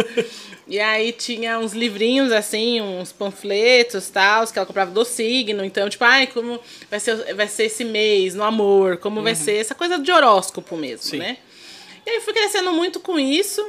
e 0.68 0.80
aí 0.80 1.12
tinha 1.12 1.58
uns 1.58 1.74
livrinhos, 1.74 2.32
assim, 2.32 2.80
uns 2.82 3.12
panfletos 3.12 4.10
tal, 4.10 4.46
que 4.46 4.60
ela 4.60 4.66
comprava 4.66 4.92
do 4.92 5.04
signo. 5.04 5.66
Então, 5.66 5.90
tipo, 5.90 6.04
ai, 6.04 6.28
como 6.28 6.60
vai 6.90 7.00
ser, 7.00 7.34
vai 7.34 7.48
ser 7.48 7.64
esse 7.64 7.84
mês 7.84 8.36
no 8.36 8.44
amor, 8.44 8.98
como 8.98 9.18
uhum. 9.18 9.24
vai 9.24 9.34
ser 9.34 9.56
essa 9.56 9.74
coisa 9.74 9.98
de 9.98 10.12
horóscopo 10.12 10.78
mesmo, 10.78 11.04
Sim. 11.04 11.18
né? 11.18 11.38
E 12.06 12.10
aí 12.12 12.22
fui 12.22 12.34
crescendo 12.34 12.72
muito 12.74 13.00
com 13.00 13.20
isso, 13.20 13.68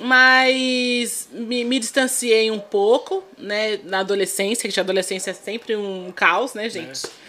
mas 0.00 1.28
me, 1.32 1.64
me 1.64 1.78
distanciei 1.78 2.50
um 2.50 2.58
pouco, 2.60 3.22
né, 3.38 3.78
na 3.84 4.00
adolescência, 4.00 4.68
que 4.68 4.80
a 4.80 4.82
adolescência 4.82 5.30
é 5.30 5.34
sempre 5.34 5.76
um 5.76 6.10
caos, 6.12 6.54
né, 6.54 6.68
gente? 6.68 7.06
É. 7.06 7.21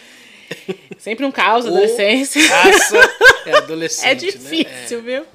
Sempre 0.97 1.25
um 1.25 1.31
caos, 1.31 1.65
adolescência. 1.65 2.47
Caça 2.47 2.97
é 3.45 3.57
adolescente. 3.57 4.07
É 4.07 4.15
difícil, 4.15 5.01
né? 5.01 5.13
é. 5.13 5.19
viu? 5.19 5.25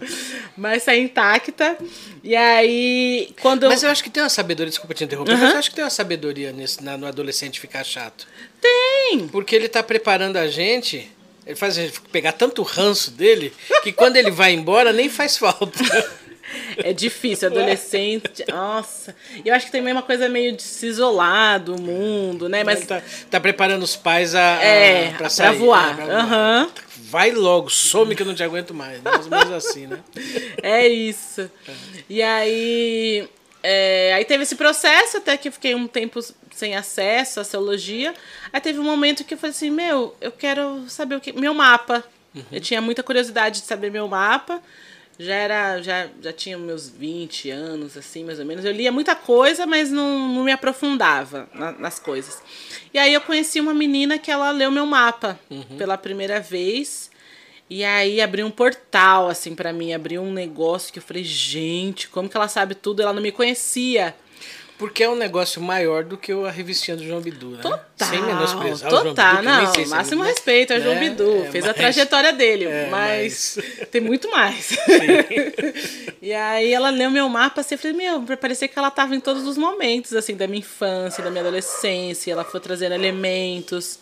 Mas 0.56 0.82
sai 0.82 0.98
intacta. 0.98 1.76
E 2.22 2.34
aí, 2.34 3.30
quando. 3.40 3.68
Mas 3.68 3.82
eu 3.82 3.90
acho 3.90 4.02
que 4.02 4.10
tem 4.10 4.22
uma 4.22 4.28
sabedoria, 4.28 4.70
desculpa 4.70 4.94
te 4.94 5.04
interromper, 5.04 5.32
uhum. 5.32 5.38
mas 5.38 5.52
eu 5.52 5.58
acho 5.58 5.70
que 5.70 5.76
tem 5.76 5.84
uma 5.84 5.90
sabedoria 5.90 6.52
nesse, 6.52 6.82
na, 6.82 6.96
no 6.96 7.06
adolescente 7.06 7.60
ficar 7.60 7.84
chato. 7.84 8.26
Tem! 8.60 9.28
Porque 9.28 9.54
ele 9.54 9.68
tá 9.68 9.82
preparando 9.82 10.36
a 10.36 10.48
gente. 10.48 11.10
Ele 11.46 11.56
faz 11.56 11.78
a 11.78 11.82
gente 11.82 12.00
pegar 12.12 12.32
tanto 12.32 12.62
ranço 12.62 13.10
dele 13.10 13.52
que 13.82 13.90
quando 13.90 14.16
ele 14.16 14.30
vai 14.30 14.52
embora 14.52 14.92
nem 14.92 15.08
faz 15.08 15.38
falta. 15.38 15.78
É 16.78 16.92
difícil, 16.92 17.48
adolescente. 17.50 18.44
Nossa. 18.48 19.14
Eu 19.44 19.54
acho 19.54 19.66
que 19.66 19.72
tem 19.72 19.80
uma 19.80 20.02
coisa 20.02 20.28
meio 20.28 20.56
de 20.56 20.62
se 20.62 20.86
isolar 20.86 21.60
do 21.60 21.80
mundo, 21.80 22.48
né? 22.48 22.64
Mas 22.64 22.86
tá, 22.86 23.02
tá 23.30 23.40
preparando 23.40 23.82
os 23.82 23.96
pais 23.96 24.34
a, 24.34 24.58
a 24.58 24.62
é, 24.62 25.10
pra, 25.12 25.28
sair, 25.28 25.48
pra 25.48 25.58
voar. 25.58 25.90
É, 25.90 25.94
pra 25.94 26.06
voar. 26.06 26.64
Uhum. 26.64 26.70
Vai 27.10 27.30
logo, 27.32 27.70
some 27.70 28.14
que 28.14 28.22
eu 28.22 28.26
não 28.26 28.34
te 28.34 28.42
aguento 28.42 28.74
mais. 28.74 29.00
Mais 29.00 29.24
ou 29.24 29.30
menos 29.30 29.52
assim, 29.52 29.86
né? 29.86 30.00
É 30.62 30.86
isso. 30.86 31.50
É. 31.66 31.72
E 32.08 32.22
aí. 32.22 33.28
É, 33.62 34.12
aí 34.14 34.24
teve 34.24 34.44
esse 34.44 34.54
processo, 34.54 35.16
até 35.16 35.36
que 35.36 35.48
eu 35.48 35.52
fiquei 35.52 35.74
um 35.74 35.88
tempo 35.88 36.20
sem 36.54 36.76
acesso 36.76 37.40
à 37.40 37.42
astrologia. 37.42 38.14
Aí 38.52 38.60
teve 38.60 38.78
um 38.78 38.84
momento 38.84 39.24
que 39.24 39.34
eu 39.34 39.38
falei 39.38 39.52
assim: 39.52 39.70
Meu, 39.70 40.14
eu 40.20 40.30
quero 40.30 40.84
saber 40.88 41.16
o 41.16 41.20
que. 41.20 41.32
Meu 41.32 41.54
mapa. 41.54 42.04
Uhum. 42.34 42.42
Eu 42.52 42.60
tinha 42.60 42.80
muita 42.80 43.02
curiosidade 43.02 43.60
de 43.60 43.66
saber 43.66 43.90
meu 43.90 44.06
mapa 44.06 44.62
já 45.18 45.34
era 45.34 45.82
já, 45.82 46.08
já 46.22 46.32
tinha 46.32 46.56
meus 46.56 46.88
20 46.88 47.50
anos 47.50 47.96
assim 47.96 48.24
mais 48.24 48.38
ou 48.38 48.46
menos. 48.46 48.64
Eu 48.64 48.72
lia 48.72 48.92
muita 48.92 49.16
coisa 49.16 49.66
mas 49.66 49.90
não, 49.90 50.28
não 50.28 50.44
me 50.44 50.52
aprofundava 50.52 51.48
na, 51.52 51.72
nas 51.72 51.98
coisas. 51.98 52.40
E 52.94 52.98
aí 52.98 53.12
eu 53.12 53.20
conheci 53.20 53.60
uma 53.60 53.74
menina 53.74 54.18
que 54.18 54.30
ela 54.30 54.50
leu 54.50 54.70
meu 54.70 54.86
mapa 54.86 55.38
uhum. 55.50 55.76
pela 55.76 55.98
primeira 55.98 56.40
vez. 56.40 57.10
E 57.68 57.84
aí 57.84 58.20
abriu 58.20 58.46
um 58.46 58.50
portal 58.50 59.28
assim 59.28 59.54
para 59.54 59.72
mim 59.72 59.92
abriu 59.92 60.22
um 60.22 60.32
negócio 60.32 60.92
que 60.92 60.98
eu 60.98 61.02
falei 61.02 61.24
gente 61.24 62.08
como 62.08 62.28
que 62.28 62.36
ela 62.36 62.48
sabe 62.48 62.74
tudo? 62.74 63.02
Ela 63.02 63.12
não 63.12 63.22
me 63.22 63.32
conhecia 63.32 64.14
porque 64.78 65.02
é 65.02 65.08
um 65.08 65.16
negócio 65.16 65.60
maior 65.60 66.04
do 66.04 66.16
que 66.16 66.30
a 66.30 66.50
revistinha 66.50 66.96
do 66.96 67.04
João 67.04 67.20
Bidu, 67.20 67.50
né? 67.50 67.62
Total. 67.62 68.08
Sem 68.08 68.22
menosprezar 68.22 68.88
total, 68.88 69.40
o 69.40 69.42
João 69.42 69.42
Bidu. 69.42 69.42
Não, 69.42 69.74
se 69.74 69.86
máximo 69.86 70.24
é, 70.24 70.28
respeito 70.28 70.72
ao 70.72 70.78
né? 70.78 70.84
João 70.84 70.98
Bidu. 71.00 71.44
É, 71.44 71.50
Fez 71.50 71.64
mas, 71.64 71.70
a 71.70 71.74
trajetória 71.74 72.32
dele, 72.32 72.66
é, 72.66 72.88
mas, 72.88 73.58
mas, 73.58 73.88
tem 73.90 74.00
muito 74.00 74.30
mais. 74.30 74.78
e 76.22 76.32
aí 76.32 76.72
ela 76.72 76.90
leu 76.90 77.10
meu 77.10 77.28
mapa 77.28 77.60
assim, 77.60 77.74
eu 77.74 77.78
falei, 77.78 77.96
meu, 77.96 78.22
parecia 78.36 78.68
que 78.68 78.78
ela 78.78 78.86
estava 78.86 79.16
em 79.16 79.20
todos 79.20 79.44
os 79.48 79.58
momentos, 79.58 80.14
assim, 80.14 80.36
da 80.36 80.46
minha 80.46 80.60
infância, 80.60 81.24
da 81.24 81.30
minha 81.30 81.42
adolescência. 81.42 82.30
Ela 82.30 82.44
foi 82.44 82.60
trazendo 82.60 82.94
elementos, 82.94 83.98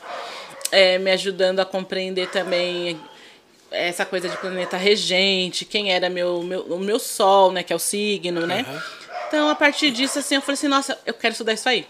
é, 0.70 0.98
me 0.98 1.10
ajudando 1.10 1.60
a 1.60 1.64
compreender 1.64 2.28
também 2.28 3.00
essa 3.70 4.04
coisa 4.04 4.28
de 4.28 4.36
planeta 4.36 4.76
regente, 4.76 5.64
quem 5.64 5.90
era 5.92 6.10
meu, 6.10 6.42
meu, 6.42 6.60
o 6.62 6.78
meu 6.78 6.98
sol, 6.98 7.50
né, 7.50 7.62
que 7.62 7.72
é 7.72 7.76
o 7.76 7.78
signo, 7.78 8.46
né? 8.46 8.64
Uhum. 8.68 9.05
Então, 9.28 9.48
a 9.48 9.54
partir 9.54 9.90
disso, 9.90 10.18
assim, 10.18 10.36
eu 10.36 10.40
falei 10.40 10.54
assim, 10.54 10.68
nossa, 10.68 10.98
eu 11.04 11.14
quero 11.14 11.32
estudar 11.32 11.52
isso 11.52 11.68
aí. 11.68 11.86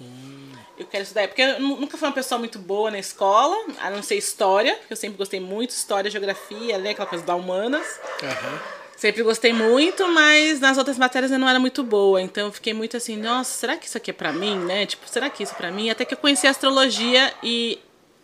Hum. 0.00 0.52
Eu 0.78 0.86
quero 0.86 1.02
estudar, 1.02 1.26
porque 1.28 1.42
eu 1.42 1.60
nunca 1.60 1.96
fui 1.96 2.06
uma 2.06 2.14
pessoa 2.14 2.38
muito 2.38 2.58
boa 2.58 2.90
na 2.90 2.98
escola, 2.98 3.56
a 3.80 3.90
não 3.90 4.02
ser 4.02 4.16
história, 4.16 4.78
eu 4.88 4.96
sempre 4.96 5.16
gostei 5.16 5.40
muito, 5.40 5.70
história, 5.70 6.10
geografia, 6.10 6.78
né, 6.78 6.90
aquela 6.90 7.08
coisa 7.08 7.24
da 7.24 7.34
humanas. 7.34 8.00
Uhum. 8.22 8.58
Sempre 8.96 9.22
gostei 9.22 9.52
muito, 9.52 10.08
mas 10.08 10.58
nas 10.58 10.78
outras 10.78 10.96
matérias 10.96 11.30
eu 11.30 11.38
não 11.38 11.48
era 11.48 11.58
muito 11.58 11.82
boa. 11.82 12.20
Então 12.20 12.46
eu 12.46 12.52
fiquei 12.52 12.72
muito 12.72 12.96
assim, 12.96 13.14
nossa, 13.16 13.52
será 13.52 13.76
que 13.76 13.86
isso 13.86 13.96
aqui 13.96 14.10
é 14.10 14.14
pra 14.14 14.32
mim, 14.32 14.58
né? 14.58 14.86
Tipo, 14.86 15.06
será 15.06 15.28
que 15.28 15.42
isso 15.42 15.52
é 15.52 15.56
pra 15.56 15.70
mim? 15.70 15.90
Até 15.90 16.06
que 16.06 16.14
eu 16.14 16.18
conheci 16.18 16.46
astrologia 16.46 17.32
e 17.42 17.78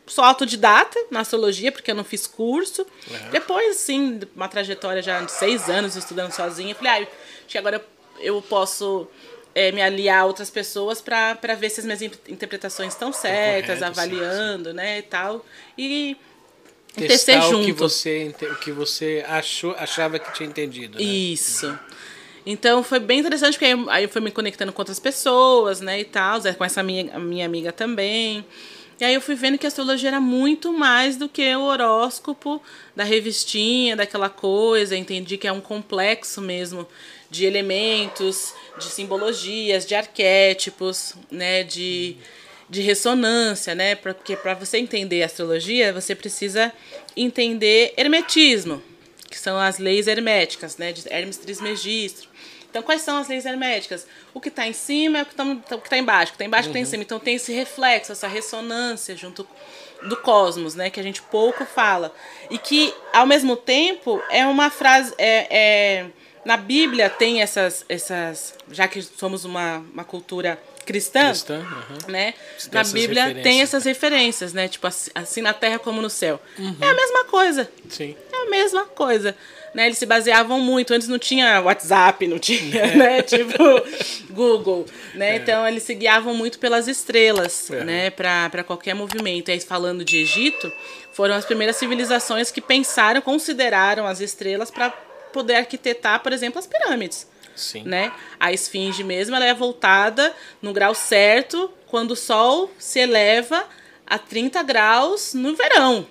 sou 0.06 0.24
autodidata 0.24 0.98
na 1.10 1.20
astrologia, 1.20 1.70
porque 1.70 1.90
eu 1.90 1.94
não 1.94 2.04
fiz 2.04 2.26
curso. 2.26 2.82
Uhum. 2.82 3.30
Depois, 3.30 3.76
assim, 3.76 4.20
uma 4.34 4.48
trajetória 4.48 5.02
já 5.02 5.20
de 5.20 5.30
seis 5.30 5.68
anos 5.68 5.94
estudando 5.94 6.32
sozinha, 6.32 6.72
eu 6.72 6.76
falei, 6.76 6.90
ah, 6.90 6.96
acho 6.96 7.48
que 7.48 7.58
agora 7.58 7.76
eu 7.76 7.84
eu 8.22 8.40
posso 8.42 9.06
é, 9.54 9.72
me 9.72 9.82
aliar 9.82 10.22
a 10.22 10.24
outras 10.24 10.50
pessoas 10.50 11.00
para 11.00 11.54
ver 11.54 11.70
se 11.70 11.80
as 11.80 11.86
minhas 11.86 12.02
interpretações 12.02 12.92
estão 12.92 13.12
certas, 13.12 13.78
correto, 13.78 13.84
avaliando, 13.84 14.64
sim, 14.64 14.70
sim. 14.70 14.76
né, 14.76 14.98
e 14.98 15.02
tal. 15.02 15.44
E 15.76 16.16
testar 16.96 17.48
o 17.48 17.64
que 17.64 17.72
você 17.72 18.34
o 18.42 18.54
que 18.56 18.70
você 18.70 19.24
achou 19.26 19.74
achava 19.78 20.18
que 20.18 20.30
tinha 20.34 20.48
entendido 20.48 20.98
né? 20.98 21.04
isso 21.04 21.78
Então 22.44 22.82
foi 22.82 22.98
bem 22.98 23.20
interessante, 23.20 23.54
porque 23.54 23.64
aí, 23.64 23.84
aí 23.88 24.04
eu 24.04 24.08
fui 24.08 24.20
me 24.20 24.30
conectando 24.30 24.72
com 24.72 24.82
outras 24.82 24.98
pessoas, 24.98 25.80
né, 25.80 26.00
e 26.00 26.04
tal, 26.04 26.40
com 26.58 26.64
essa 26.64 26.82
minha, 26.82 27.18
minha 27.18 27.46
amiga 27.46 27.72
também. 27.72 28.44
E 29.00 29.04
aí 29.04 29.14
eu 29.14 29.20
fui 29.20 29.34
vendo 29.34 29.58
que 29.58 29.66
a 29.66 29.68
astrologia 29.68 30.10
era 30.10 30.20
muito 30.20 30.72
mais 30.72 31.16
do 31.16 31.28
que 31.28 31.54
o 31.56 31.62
horóscopo 31.62 32.62
da 32.94 33.02
revistinha, 33.02 33.96
daquela 33.96 34.28
coisa. 34.28 34.96
Entendi 34.96 35.36
que 35.36 35.48
é 35.48 35.52
um 35.52 35.60
complexo 35.60 36.40
mesmo 36.40 36.86
de 37.32 37.46
elementos, 37.46 38.54
de 38.78 38.84
simbologias, 38.84 39.86
de 39.86 39.94
arquétipos, 39.94 41.14
né, 41.30 41.64
de, 41.64 42.14
de 42.68 42.82
ressonância, 42.82 43.74
né? 43.74 43.94
Porque 43.94 44.36
para 44.36 44.52
você 44.52 44.76
entender 44.76 45.22
astrologia, 45.22 45.94
você 45.94 46.14
precisa 46.14 46.70
entender 47.16 47.94
hermetismo, 47.96 48.82
que 49.30 49.38
são 49.38 49.58
as 49.58 49.78
leis 49.78 50.06
herméticas, 50.06 50.76
né, 50.76 50.92
de 50.92 51.10
Hermes 51.10 51.38
Trismegisto. 51.38 52.28
Então, 52.68 52.82
quais 52.82 53.00
são 53.00 53.16
as 53.16 53.28
leis 53.28 53.46
herméticas? 53.46 54.06
O 54.34 54.40
que 54.40 54.48
está 54.48 54.66
em 54.66 54.74
cima 54.74 55.18
é 55.18 55.22
o 55.22 55.26
que 55.26 55.32
está 55.32 55.78
tá 55.88 55.98
embaixo, 55.98 56.30
o 56.30 56.32
que 56.32 56.36
está 56.36 56.44
embaixo 56.44 56.68
uhum. 56.68 56.72
está 56.72 56.80
em 56.80 56.84
cima. 56.84 57.02
Então, 57.02 57.18
tem 57.18 57.36
esse 57.36 57.52
reflexo, 57.52 58.12
essa 58.12 58.28
ressonância 58.28 59.16
junto 59.16 59.46
do 60.02 60.16
cosmos, 60.18 60.74
né? 60.74 60.90
Que 60.90 61.00
a 61.00 61.02
gente 61.02 61.22
pouco 61.22 61.64
fala. 61.64 62.14
E 62.50 62.58
que, 62.58 62.92
ao 63.12 63.26
mesmo 63.26 63.56
tempo, 63.56 64.22
é 64.30 64.46
uma 64.46 64.70
frase. 64.70 65.14
É, 65.16 65.46
é, 65.50 66.06
na 66.44 66.56
Bíblia 66.56 67.08
tem 67.08 67.42
essas, 67.42 67.84
essas. 67.88 68.54
Já 68.70 68.88
que 68.88 69.02
somos 69.02 69.44
uma, 69.44 69.78
uma 69.92 70.04
cultura 70.04 70.58
cristã, 70.84 71.28
cristã 71.28 71.58
uhum. 71.58 72.10
né? 72.12 72.34
Na 72.72 72.84
Bíblia 72.84 73.34
tem 73.42 73.62
essas 73.62 73.84
referências, 73.84 74.52
né? 74.52 74.68
Tipo, 74.68 74.86
assim, 74.86 75.10
assim 75.14 75.40
na 75.40 75.52
terra 75.54 75.78
como 75.78 76.02
no 76.02 76.10
céu. 76.10 76.40
Uhum. 76.58 76.76
É 76.80 76.88
a 76.88 76.94
mesma 76.94 77.24
coisa. 77.24 77.70
Sim. 77.88 78.16
É 78.32 78.36
a 78.46 78.50
mesma 78.50 78.84
coisa 78.86 79.36
né, 79.74 79.86
eles 79.86 79.98
se 79.98 80.06
baseavam 80.06 80.60
muito. 80.60 80.92
Antes 80.92 81.08
não 81.08 81.18
tinha 81.18 81.60
WhatsApp, 81.60 82.26
não 82.26 82.38
tinha, 82.38 82.80
é. 82.80 82.94
né, 82.96 83.22
tipo 83.22 83.56
Google, 84.30 84.86
né? 85.14 85.32
É. 85.32 85.36
Então 85.36 85.66
eles 85.66 85.82
se 85.82 85.94
guiavam 85.94 86.34
muito 86.34 86.58
pelas 86.58 86.88
estrelas, 86.88 87.70
é. 87.70 87.84
né, 87.84 88.10
para 88.10 88.64
qualquer 88.64 88.94
movimento. 88.94 89.48
E 89.48 89.52
aí 89.52 89.60
falando 89.60 90.04
de 90.04 90.18
Egito, 90.18 90.70
foram 91.12 91.34
as 91.34 91.44
primeiras 91.44 91.76
civilizações 91.76 92.50
que 92.50 92.60
pensaram, 92.60 93.20
consideraram 93.20 94.06
as 94.06 94.20
estrelas 94.20 94.70
para 94.70 94.92
poder 95.32 95.56
arquitetar, 95.56 96.20
por 96.22 96.32
exemplo, 96.32 96.58
as 96.58 96.66
pirâmides. 96.66 97.26
Sim. 97.56 97.82
Né? 97.84 98.12
A 98.40 98.52
esfinge 98.52 99.04
mesmo 99.04 99.36
ela 99.36 99.44
é 99.44 99.54
voltada 99.54 100.34
no 100.60 100.72
grau 100.72 100.94
certo 100.94 101.70
quando 101.86 102.12
o 102.12 102.16
sol 102.16 102.70
se 102.78 102.98
eleva 102.98 103.66
a 104.06 104.18
30 104.18 104.62
graus 104.62 105.34
no 105.34 105.54
verão. 105.54 106.06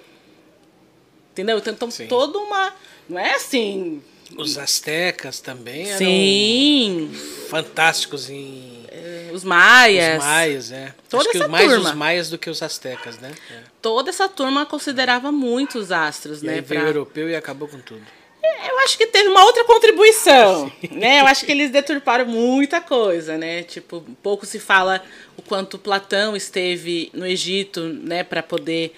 Entendeu? 1.31 1.57
Então, 1.57 1.73
então 1.73 2.07
toda 2.07 2.37
uma 2.37 2.73
não 3.07 3.19
é 3.19 3.35
assim. 3.35 4.01
Os 4.37 4.57
astecas 4.57 5.39
também 5.39 5.87
eram 5.89 5.97
Sim. 5.97 7.11
fantásticos 7.49 8.29
em. 8.29 8.85
É, 8.89 9.29
os 9.33 9.43
maias. 9.43 10.19
Os 10.19 10.25
maias, 10.25 10.71
é. 10.71 10.93
Toda 11.09 11.23
Acho 11.23 11.37
essa 11.37 11.45
que 11.45 11.51
mais 11.51 11.69
turma. 11.69 11.89
os 11.89 11.95
maias 11.95 12.29
do 12.29 12.37
que 12.37 12.49
os 12.49 12.61
astecas, 12.61 13.17
né? 13.19 13.33
É. 13.49 13.59
Toda 13.81 14.09
essa 14.09 14.29
turma 14.29 14.65
considerava 14.65 15.31
muito 15.31 15.77
os 15.79 15.91
astros, 15.91 16.41
e 16.41 16.45
né? 16.45 16.53
Aí 16.55 16.61
veio 16.61 16.81
pra... 16.81 16.87
o 16.87 16.91
europeu 16.91 17.29
e 17.29 17.35
acabou 17.35 17.67
com 17.67 17.79
tudo. 17.79 18.05
É, 18.43 18.71
eu 18.71 18.79
acho 18.79 18.97
que 18.97 19.05
teve 19.05 19.29
uma 19.29 19.43
outra 19.45 19.63
contribuição, 19.65 20.71
né? 20.91 21.21
Eu 21.21 21.27
acho 21.27 21.45
que 21.45 21.51
eles 21.51 21.69
deturparam 21.69 22.25
muita 22.25 22.81
coisa, 22.81 23.37
né? 23.37 23.63
Tipo, 23.63 24.03
pouco 24.23 24.45
se 24.45 24.59
fala 24.59 25.03
o 25.37 25.41
quanto 25.41 25.77
Platão 25.77 26.35
esteve 26.35 27.09
no 27.13 27.25
Egito, 27.25 27.81
né, 27.81 28.23
para 28.23 28.41
poder 28.41 28.93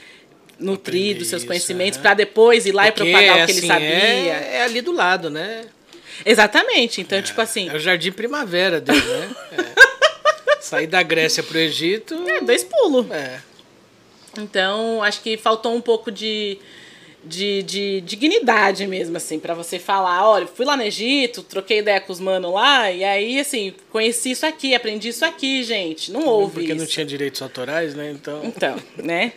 nutrir 0.59 1.17
dos 1.17 1.27
seus 1.27 1.43
conhecimentos 1.43 1.99
para 1.99 2.13
depois 2.13 2.65
ir 2.65 2.71
lá 2.71 2.85
Porque, 2.85 3.01
e 3.01 3.11
propagar 3.11 3.33
o 3.33 3.45
que 3.45 3.51
assim, 3.51 3.57
ele 3.59 3.67
sabia. 3.67 3.87
É, 3.87 4.49
é, 4.55 4.63
ali 4.63 4.81
do 4.81 4.91
lado, 4.91 5.29
né? 5.29 5.65
Exatamente. 6.25 7.01
Então, 7.01 7.17
é, 7.17 7.21
tipo 7.21 7.41
assim. 7.41 7.69
É 7.69 7.75
o 7.75 7.79
jardim 7.79 8.11
primavera 8.11 8.79
dele, 8.79 9.01
né? 9.01 9.35
É. 9.79 10.61
Sair 10.61 10.87
da 10.87 11.03
Grécia 11.03 11.43
pro 11.43 11.57
Egito. 11.57 12.15
É, 12.27 12.39
dois 12.39 12.63
pulos. 12.63 13.11
É. 13.11 13.41
Então, 14.37 15.03
acho 15.03 15.21
que 15.21 15.37
faltou 15.37 15.75
um 15.75 15.81
pouco 15.81 16.09
de, 16.09 16.57
de, 17.25 17.63
de 17.63 18.01
dignidade 18.01 18.85
mesmo, 18.85 19.17
assim, 19.17 19.39
para 19.39 19.53
você 19.53 19.79
falar: 19.79 20.27
olha, 20.27 20.47
fui 20.47 20.65
lá 20.65 20.75
no 20.75 20.83
Egito, 20.83 21.43
troquei 21.43 21.79
ideia 21.79 22.01
com 22.01 22.11
os 22.11 22.19
manos 22.19 22.53
lá, 22.53 22.91
e 22.91 23.03
aí, 23.03 23.39
assim, 23.39 23.73
conheci 23.91 24.31
isso 24.31 24.45
aqui, 24.45 24.75
aprendi 24.75 25.09
isso 25.09 25.25
aqui, 25.25 25.63
gente. 25.63 26.11
Não 26.11 26.25
houve 26.25 26.55
Porque 26.55 26.71
isso. 26.71 26.79
não 26.79 26.85
tinha 26.85 27.05
direitos 27.05 27.41
autorais, 27.41 27.95
né? 27.95 28.11
Então. 28.11 28.41
Então, 28.43 28.75
né? 28.97 29.33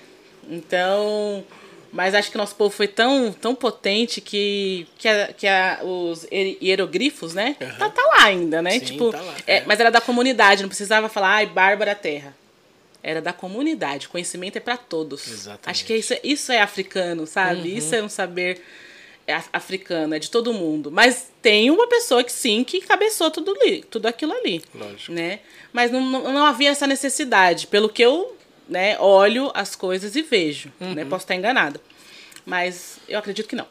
Então, 0.49 1.45
mas 1.93 2.15
acho 2.15 2.31
que 2.31 2.37
nosso 2.37 2.55
povo 2.55 2.71
foi 2.71 2.87
tão, 2.87 3.33
tão 3.33 3.55
potente 3.55 4.21
que, 4.21 4.87
que, 4.99 5.09
a, 5.09 5.33
que 5.33 5.47
a, 5.47 5.81
os 5.83 6.27
hieroglifos, 6.31 7.35
né? 7.35 7.57
Uhum. 7.61 7.79
Tá, 7.79 7.89
tá, 7.89 8.03
lá 8.03 8.25
ainda, 8.25 8.61
né? 8.63 8.73
Sim, 8.73 8.81
tipo, 8.81 9.11
tá 9.11 9.21
lá, 9.21 9.35
é, 9.47 9.57
é. 9.57 9.63
mas 9.67 9.81
era 9.81 9.91
da 9.91 10.01
comunidade, 10.01 10.63
não 10.63 10.69
precisava 10.69 11.09
falar, 11.09 11.37
ai, 11.37 11.47
Bárbara 11.47 11.95
Terra. 11.95 12.37
Era 13.09 13.23
da 13.23 13.33
comunidade, 13.33 14.09
conhecimento 14.09 14.57
é 14.57 14.61
para 14.61 14.77
todos. 14.77 15.29
Exatamente. 15.29 15.71
Acho 15.71 15.85
que 15.85 15.95
isso, 15.95 16.13
é, 16.13 16.21
isso 16.25 16.51
é 16.51 16.61
africano, 16.61 17.25
sabe? 17.25 17.71
Uhum. 17.71 17.79
Isso 17.79 17.95
é 17.95 18.03
um 18.03 18.09
saber 18.09 18.61
africano, 19.53 20.15
é 20.15 20.19
de 20.19 20.29
todo 20.29 20.53
mundo. 20.53 20.91
Mas 20.91 21.31
tem 21.41 21.71
uma 21.71 21.89
pessoa 21.89 22.25
que 22.25 22.33
sim, 22.33 22.65
que 22.65 22.81
cabeçou 22.81 23.31
tudo, 23.31 23.53
ali, 23.61 23.85
tudo 23.85 24.07
aquilo 24.07 24.33
ali. 24.33 24.61
Lógico. 24.75 25.13
Né? 25.13 25.39
Mas 25.73 25.93
não, 25.93 26.01
não, 26.01 26.33
não 26.33 26.47
havia 26.47 26.71
essa 26.71 26.87
necessidade. 26.87 27.69
Pelo 27.69 27.89
que 27.89 28.03
eu 28.03 28.37
né, 28.69 28.99
olho 28.99 29.53
as 29.55 29.77
coisas 29.77 30.17
e 30.17 30.23
vejo. 30.23 30.73
Né? 30.81 30.89
Uhum. 30.89 30.95
Né? 30.95 31.05
Posso 31.05 31.25
estar 31.25 31.37
enganada. 31.37 31.81
Mas 32.47 32.99
eu 33.09 33.19
acredito 33.19 33.49
que 33.49 33.57
não. 33.57 33.67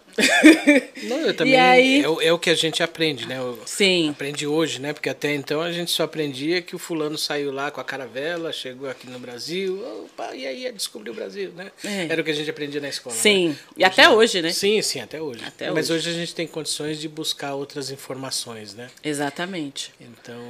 Não, 1.03 1.17
eu 1.21 1.33
também. 1.33 1.55
aí... 1.55 2.03
é, 2.03 2.27
é, 2.27 2.33
o 2.33 2.37
que 2.37 2.49
a 2.49 2.55
gente 2.55 2.83
aprende, 2.83 3.25
né? 3.25 3.41
O, 3.41 3.57
Sim. 3.65 4.09
Aprende 4.09 4.45
hoje, 4.45 4.81
né? 4.81 4.91
Porque 4.91 5.07
até 5.07 5.33
então 5.33 5.61
a 5.61 5.71
gente 5.71 5.91
só 5.91 6.03
aprendia 6.03 6.61
que 6.61 6.75
o 6.75 6.79
fulano 6.79 7.17
saiu 7.17 7.53
lá 7.53 7.71
com 7.71 7.79
a 7.79 7.85
caravela, 7.85 8.51
chegou 8.51 8.89
aqui 8.89 9.09
no 9.09 9.17
Brasil, 9.17 9.81
opa, 10.03 10.35
e 10.35 10.45
aí 10.45 10.69
descobriu 10.73 11.13
o 11.13 11.15
Brasil, 11.15 11.53
né? 11.55 11.71
É. 11.85 12.07
Era 12.09 12.21
o 12.21 12.25
que 12.25 12.31
a 12.31 12.33
gente 12.33 12.49
aprendia 12.49 12.81
na 12.81 12.89
escola. 12.89 13.15
Sim. 13.15 13.49
Né? 13.49 13.57
E 13.77 13.83
até 13.85 14.09
hoje, 14.09 14.41
né? 14.41 14.51
Sim, 14.51 14.81
sim, 14.81 14.99
até 14.99 15.21
hoje. 15.21 15.41
Até 15.45 15.71
Mas 15.71 15.89
hoje. 15.89 16.09
hoje 16.09 16.17
a 16.17 16.19
gente 16.19 16.35
tem 16.35 16.45
condições 16.45 16.99
de 16.99 17.07
buscar 17.07 17.55
outras 17.55 17.89
informações, 17.89 18.73
né? 18.73 18.89
Exatamente. 19.01 19.93
Então, 20.01 20.41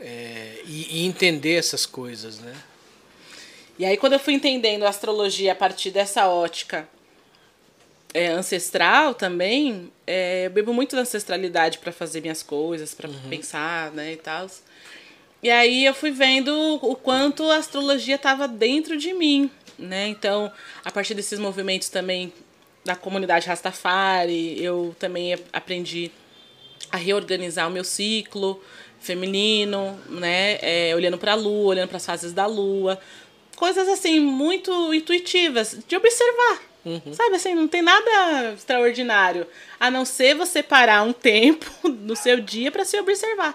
é, 0.00 0.58
e, 0.66 1.02
e 1.02 1.06
entender 1.06 1.54
essas 1.54 1.86
coisas, 1.86 2.40
né? 2.40 2.52
E 3.78 3.84
aí, 3.84 3.96
quando 3.96 4.14
eu 4.14 4.18
fui 4.18 4.34
entendendo 4.34 4.82
a 4.82 4.88
astrologia 4.88 5.52
a 5.52 5.54
partir 5.54 5.92
dessa 5.92 6.26
ótica 6.26 6.88
é, 8.14 8.28
ancestral 8.28 9.14
também, 9.14 9.92
é, 10.06 10.46
eu 10.46 10.50
bebo 10.50 10.72
muito 10.72 10.96
da 10.96 11.02
ancestralidade 11.02 11.78
para 11.78 11.92
fazer 11.92 12.20
minhas 12.20 12.42
coisas, 12.42 12.94
para 12.94 13.08
uhum. 13.08 13.28
pensar, 13.28 13.92
né, 13.92 14.12
e 14.12 14.16
tal. 14.16 14.48
E 15.42 15.50
aí 15.50 15.84
eu 15.84 15.94
fui 15.94 16.10
vendo 16.10 16.52
o 16.82 16.96
quanto 16.96 17.48
a 17.50 17.56
astrologia 17.56 18.16
estava 18.16 18.48
dentro 18.48 18.96
de 18.96 19.12
mim, 19.12 19.48
né? 19.78 20.08
Então, 20.08 20.50
a 20.84 20.90
partir 20.90 21.14
desses 21.14 21.38
movimentos 21.38 21.88
também 21.88 22.32
da 22.84 22.96
comunidade 22.96 23.46
Rastafari, 23.46 24.60
eu 24.60 24.96
também 24.98 25.38
aprendi 25.52 26.10
a 26.90 26.96
reorganizar 26.96 27.68
o 27.68 27.70
meu 27.70 27.84
ciclo 27.84 28.60
feminino, 28.98 29.96
né? 30.08 30.58
É, 30.60 30.92
olhando 30.96 31.18
para 31.18 31.32
a 31.32 31.36
lua, 31.36 31.70
olhando 31.70 31.88
para 31.88 31.98
as 31.98 32.06
fases 32.06 32.32
da 32.32 32.46
lua, 32.46 32.98
coisas 33.54 33.86
assim 33.88 34.18
muito 34.18 34.92
intuitivas 34.92 35.78
de 35.86 35.94
observar. 35.94 36.67
Uhum. 36.88 37.12
Sabe 37.12 37.36
assim, 37.36 37.54
não 37.54 37.68
tem 37.68 37.82
nada 37.82 38.52
extraordinário, 38.54 39.46
a 39.78 39.90
não 39.90 40.04
ser 40.04 40.34
você 40.34 40.62
parar 40.62 41.02
um 41.02 41.12
tempo 41.12 41.66
no 41.88 42.16
seu 42.16 42.40
dia 42.40 42.70
para 42.72 42.84
se 42.84 42.98
observar. 42.98 43.54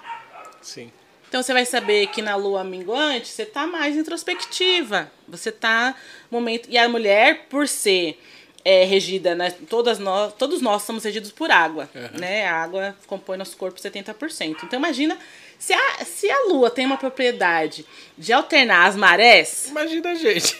Sim. 0.61 0.91
Então 1.27 1.41
você 1.41 1.51
vai 1.51 1.65
saber 1.65 2.07
que 2.07 2.21
na 2.21 2.35
lua 2.35 2.63
minguante 2.63 3.27
você 3.27 3.43
tá 3.45 3.65
mais 3.65 3.95
introspectiva. 3.97 5.11
Você 5.27 5.51
tá 5.51 5.95
momento 6.29 6.69
e 6.69 6.77
a 6.77 6.87
mulher 6.87 7.47
por 7.49 7.67
ser 7.67 8.21
é, 8.63 8.83
regida, 8.83 9.33
né? 9.33 9.49
Todas 9.67 9.97
nós, 9.97 10.31
todos 10.33 10.61
nós 10.61 10.83
somos 10.83 11.03
regidos 11.03 11.31
por 11.31 11.49
água, 11.49 11.89
Uhum. 11.95 12.19
né? 12.19 12.45
A 12.45 12.55
água 12.55 12.95
compõe 13.07 13.35
nosso 13.35 13.57
corpo 13.57 13.79
70%. 13.79 14.57
Então 14.63 14.77
imagina 14.77 15.17
se 15.63 15.73
a, 15.73 16.03
se 16.05 16.29
a 16.29 16.39
lua 16.47 16.69
tem 16.69 16.85
uma 16.85 16.97
propriedade 16.97 17.85
de 18.17 18.33
alternar 18.33 18.87
as 18.87 18.95
marés, 18.95 19.67
Imagina 19.69 20.11
a 20.11 20.15
gente. 20.15 20.55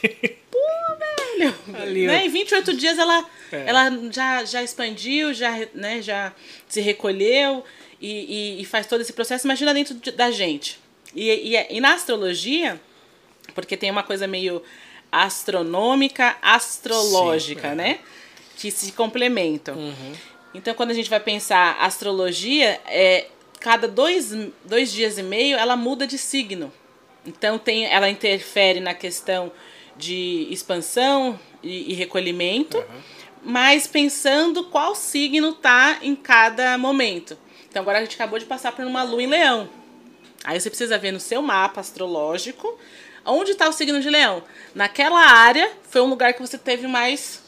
pô, 0.50 0.60
velho, 1.38 1.54
Ali, 1.82 2.08
né? 2.08 2.26
Em 2.26 2.30
28 2.30 2.74
dias 2.74 2.98
ela, 2.98 3.26
É. 3.52 3.64
ela 3.68 3.90
já, 4.12 4.46
já 4.46 4.64
expandiu, 4.64 5.34
já, 5.34 5.52
né, 5.74 6.02
já 6.02 6.32
se 6.70 6.80
recolheu 6.80 7.64
e, 8.00 8.58
e, 8.58 8.62
e 8.62 8.66
faz 8.66 8.88
todo 8.88 9.02
esse 9.02 9.12
processo. 9.14 9.46
Imagina 9.46 9.74
dentro 9.74 9.94
de- 9.96 10.12
da 10.12 10.32
gente. 10.32 10.80
E, 11.14 11.30
e, 11.56 11.68
e 11.78 11.82
na 11.82 11.94
astrologia, 11.96 12.80
porque 13.54 13.76
tem 13.76 13.92
uma 13.92 14.04
coisa 14.04 14.26
meio 14.26 14.64
astronômica, 15.12 16.38
astrológica, 16.42 17.68
Sim, 17.68 17.74
é. 17.74 17.76
né? 17.76 18.00
Que 18.58 18.72
se 18.72 18.92
complementam. 18.94 19.76
Uhum. 19.76 20.14
Então, 20.54 20.74
quando 20.76 20.92
a 20.92 20.94
gente 20.94 21.10
vai 21.10 21.20
pensar 21.20 21.76
astrologia, 21.80 22.80
é, 22.86 23.26
cada 23.64 23.88
dois, 23.88 24.36
dois 24.66 24.92
dias 24.92 25.18
e 25.18 25.24
meio 25.24 25.58
ela 25.58 25.78
muda 25.78 26.06
de 26.06 26.18
signo. 26.18 26.72
Então, 27.26 27.58
tem, 27.58 27.86
ela 27.86 28.10
interfere 28.10 28.82
na 28.82 28.94
questão 28.94 29.54
de 29.96 30.48
expansão 30.52 31.40
e, 31.64 31.92
e 31.92 31.94
recolhimento, 31.94 32.84
mas 33.42 33.88
pensando 33.88 34.66
qual 34.66 34.94
signo 34.94 35.54
tá 35.54 36.00
em 36.02 36.14
cada 36.14 36.78
momento. 36.78 37.38
Então 37.70 37.82
agora 37.82 38.00
a 38.00 38.02
gente 38.02 38.16
acabou 38.16 38.38
de 38.38 38.46
passar 38.46 38.74
por 38.74 38.86
uma 38.86 39.02
lua 39.02 39.24
em 39.24 39.28
leão. 39.28 39.70
Aí 40.44 40.60
você 40.60 40.70
precisa 40.70 40.98
ver 40.98 41.12
no 41.12 41.20
seu 41.20 41.42
mapa 41.42 41.80
astrológico 41.80 42.78
onde 43.26 43.52
está 43.52 43.70
o 43.70 43.72
signo 43.72 44.02
de 44.02 44.10
leão. 44.10 44.44
Naquela 44.76 45.22
área 45.22 45.72
foi 45.90 46.02
um 46.02 46.10
lugar 46.10 46.34
que 46.34 46.42
você 46.42 46.58
teve 46.58 46.86
mais 46.86 47.42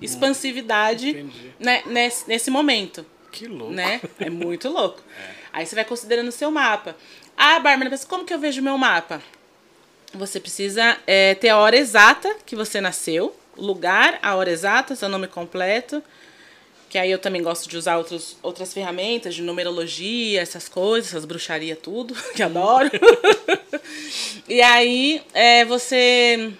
expansividade 0.00 1.26
né, 1.60 1.82
nesse, 1.86 2.26
nesse 2.26 2.50
momento. 2.50 3.04
Que 3.30 3.46
louco. 3.46 3.72
Né? 3.72 4.00
É 4.18 4.30
muito 4.30 4.70
louco. 4.70 5.02
É. 5.34 5.37
Aí 5.58 5.66
você 5.66 5.74
vai 5.74 5.84
considerando 5.84 6.28
o 6.28 6.32
seu 6.32 6.52
mapa. 6.52 6.94
Ah, 7.36 7.58
Bárbara, 7.58 7.90
mas 7.90 8.04
como 8.04 8.24
que 8.24 8.32
eu 8.32 8.38
vejo 8.38 8.62
meu 8.62 8.78
mapa? 8.78 9.20
Você 10.14 10.38
precisa 10.38 10.96
é, 11.04 11.34
ter 11.34 11.48
a 11.48 11.58
hora 11.58 11.76
exata 11.76 12.32
que 12.46 12.54
você 12.54 12.80
nasceu, 12.80 13.34
o 13.56 13.66
lugar, 13.66 14.20
a 14.22 14.36
hora 14.36 14.52
exata, 14.52 14.94
seu 14.94 15.08
nome 15.08 15.26
completo. 15.26 16.00
Que 16.88 16.96
aí 16.96 17.10
eu 17.10 17.18
também 17.18 17.42
gosto 17.42 17.68
de 17.68 17.76
usar 17.76 17.98
outros, 17.98 18.36
outras 18.40 18.72
ferramentas 18.72 19.34
de 19.34 19.42
numerologia, 19.42 20.40
essas 20.40 20.68
coisas, 20.68 21.10
essas 21.10 21.24
bruxaria 21.24 21.74
tudo, 21.74 22.14
que 22.36 22.42
adoro. 22.42 22.88
e 24.48 24.62
aí 24.62 25.20
é, 25.34 25.64
você 25.64 26.52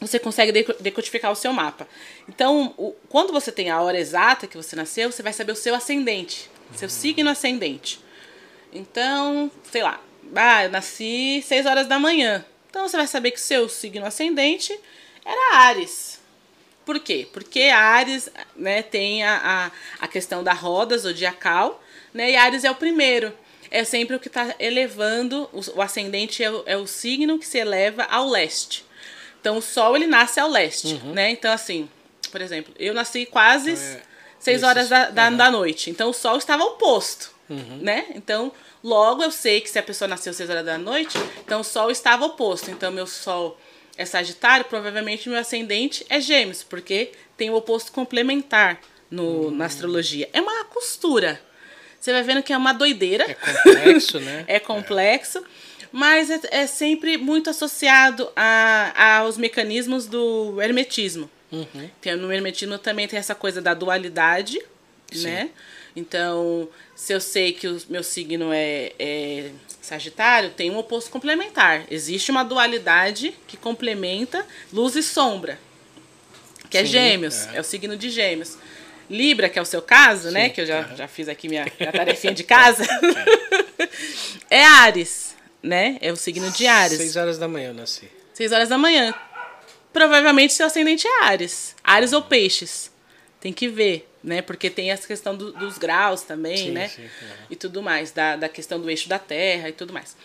você 0.00 0.18
consegue 0.18 0.64
decodificar 0.80 1.30
o 1.30 1.36
seu 1.36 1.52
mapa. 1.52 1.86
Então, 2.26 2.72
o, 2.78 2.92
quando 3.10 3.30
você 3.30 3.52
tem 3.52 3.68
a 3.68 3.82
hora 3.82 4.00
exata 4.00 4.46
que 4.46 4.56
você 4.56 4.74
nasceu, 4.74 5.12
você 5.12 5.22
vai 5.22 5.34
saber 5.34 5.52
o 5.52 5.56
seu 5.56 5.74
ascendente, 5.74 6.50
seu 6.74 6.88
signo 6.88 7.28
ascendente. 7.28 8.05
Então, 8.72 9.50
sei 9.70 9.82
lá, 9.82 10.00
ah, 10.34 10.64
eu 10.64 10.70
nasci 10.70 11.42
6 11.46 11.66
horas 11.66 11.86
da 11.86 11.98
manhã. 11.98 12.44
Então 12.68 12.86
você 12.86 12.96
vai 12.96 13.06
saber 13.06 13.30
que 13.30 13.38
o 13.38 13.42
seu 13.42 13.68
signo 13.68 14.04
ascendente 14.04 14.78
era 15.24 15.56
Ares. 15.56 16.20
Por 16.84 17.00
quê? 17.00 17.26
Porque 17.32 17.62
Ares 17.62 18.30
né, 18.54 18.82
tem 18.82 19.24
a, 19.24 19.70
a, 20.00 20.04
a 20.04 20.08
questão 20.08 20.44
da 20.44 20.52
roda 20.52 20.96
zodiacal, 20.96 21.82
né? 22.12 22.30
E 22.30 22.36
Ares 22.36 22.64
é 22.64 22.70
o 22.70 22.74
primeiro. 22.74 23.32
É 23.70 23.82
sempre 23.82 24.14
o 24.14 24.20
que 24.20 24.28
está 24.28 24.54
elevando, 24.60 25.50
o, 25.52 25.78
o 25.78 25.82
ascendente 25.82 26.44
é 26.44 26.50
o, 26.50 26.62
é 26.66 26.76
o 26.76 26.86
signo 26.86 27.38
que 27.38 27.46
se 27.46 27.58
eleva 27.58 28.04
ao 28.04 28.28
leste. 28.28 28.84
Então 29.40 29.58
o 29.58 29.62
Sol 29.62 29.96
ele 29.96 30.06
nasce 30.06 30.38
ao 30.38 30.48
leste, 30.48 30.94
uhum. 30.94 31.12
né? 31.12 31.30
Então 31.30 31.52
assim, 31.52 31.88
por 32.30 32.40
exemplo, 32.40 32.74
eu 32.78 32.94
nasci 32.94 33.26
quase 33.26 33.72
então, 33.72 33.82
é, 33.82 34.02
6 34.38 34.62
horas 34.62 34.88
da, 34.88 35.10
da, 35.10 35.28
uhum. 35.28 35.36
da, 35.36 35.50
noite. 35.50 35.90
Então 35.90 36.10
o 36.10 36.12
Sol 36.12 36.36
estava 36.36 36.62
oposto, 36.64 37.34
uhum. 37.48 37.78
né? 37.80 38.06
Então 38.14 38.52
Logo, 38.86 39.20
eu 39.24 39.32
sei 39.32 39.60
que 39.60 39.68
se 39.68 39.80
a 39.80 39.82
pessoa 39.82 40.06
nasceu 40.06 40.30
às 40.30 40.36
6 40.36 40.48
horas 40.48 40.64
da 40.64 40.78
noite, 40.78 41.18
então 41.44 41.60
o 41.60 41.64
Sol 41.64 41.90
estava 41.90 42.24
oposto. 42.24 42.70
Então, 42.70 42.92
meu 42.92 43.04
Sol 43.04 43.58
é 43.96 44.04
Sagitário, 44.04 44.64
provavelmente 44.66 45.28
meu 45.28 45.40
ascendente 45.40 46.06
é 46.08 46.20
Gêmeos, 46.20 46.62
porque 46.62 47.10
tem 47.36 47.50
o 47.50 47.56
oposto 47.56 47.90
complementar 47.90 48.80
no, 49.10 49.48
hum. 49.48 49.50
na 49.50 49.64
astrologia. 49.64 50.28
É 50.32 50.40
uma 50.40 50.66
costura. 50.66 51.40
Você 51.98 52.12
vai 52.12 52.22
vendo 52.22 52.44
que 52.44 52.52
é 52.52 52.56
uma 52.56 52.72
doideira. 52.72 53.24
É 53.28 53.34
complexo, 53.34 54.20
né? 54.20 54.44
é 54.46 54.60
complexo. 54.60 55.44
Mas 55.90 56.30
é, 56.30 56.40
é, 56.52 56.66
sempre 56.68 57.16
muito 57.16 57.50
associado 57.50 58.30
a, 58.36 59.18
aos 59.18 59.36
mecanismos 59.36 60.06
do 60.06 60.62
hermetismo. 60.62 61.28
Uhum. 61.50 61.90
Tem, 62.00 62.14
no 62.14 62.32
hermetismo 62.32 62.78
também 62.78 63.08
tem 63.08 63.18
essa 63.18 63.34
coisa 63.34 63.60
da 63.60 63.74
dualidade, 63.74 64.62
Sim. 65.10 65.24
né? 65.24 65.50
Então, 65.96 66.68
se 66.96 67.12
eu 67.12 67.20
sei 67.20 67.52
que 67.52 67.68
o 67.68 67.78
meu 67.90 68.02
signo 68.02 68.50
é, 68.52 68.92
é 68.98 69.50
Sagitário, 69.82 70.50
tem 70.50 70.70
um 70.70 70.78
oposto 70.78 71.10
complementar. 71.10 71.84
Existe 71.90 72.30
uma 72.30 72.42
dualidade 72.42 73.34
que 73.46 73.56
complementa 73.56 74.44
luz 74.72 74.96
e 74.96 75.02
sombra, 75.02 75.60
que 76.70 76.78
é 76.78 76.80
Sim, 76.80 76.86
é 76.86 76.90
Gêmeos, 76.90 77.46
é. 77.48 77.58
é. 77.58 77.60
o 77.60 77.64
signo 77.64 77.96
de 77.96 78.08
Gêmeos. 78.10 78.56
Libra, 79.08 79.48
que 79.48 79.56
é 79.56 79.62
o 79.62 79.64
seu 79.64 79.80
caso, 79.80 80.30
né? 80.30 80.40
Sim, 80.40 80.46
né? 80.46 80.48
Que 80.48 80.60
eu 80.62 80.66
já, 80.66 80.82
já 80.96 81.06
fiz 81.06 81.28
aqui 81.28 81.48
minha, 81.48 81.70
minha 81.78 81.92
tarefinha 81.92 82.34
de 82.34 82.42
casa. 82.42 82.84
é 84.50 84.64
Ares, 84.64 85.36
né? 85.62 85.98
É 86.00 86.10
o 86.10 86.16
signo 86.16 86.50
de 86.50 86.66
Ares. 86.66 86.96
Seis 86.96 87.14
horas 87.14 87.38
da 87.38 87.46
manhã 87.46 87.68
eu 87.68 87.74
nasci. 87.74 88.10
Seis 88.32 88.50
horas 88.50 88.70
da 88.70 88.78
manhã. 88.78 89.14
Provavelmente 89.92 90.54
seu 90.54 90.66
ascendente 90.66 91.06
é 91.06 91.24
Ares. 91.24 91.76
Ares 91.84 92.12
ou 92.12 92.22
Peixes. 92.22 92.90
Tem 93.38 93.52
que 93.52 93.68
ver 93.68 94.08
né? 94.26 94.42
Porque 94.42 94.68
tem 94.68 94.90
essa 94.90 95.06
questão 95.06 95.36
do, 95.36 95.52
dos 95.52 95.78
graus 95.78 96.22
também, 96.22 96.56
sim, 96.56 96.70
né? 96.72 96.88
Sim, 96.88 97.04
é. 97.04 97.08
E 97.48 97.54
tudo 97.54 97.80
mais, 97.80 98.10
da, 98.10 98.34
da 98.34 98.48
questão 98.48 98.80
do 98.80 98.90
eixo 98.90 99.08
da 99.08 99.20
Terra 99.20 99.68
e 99.68 99.72
tudo 99.72 99.92
mais. 99.92 100.16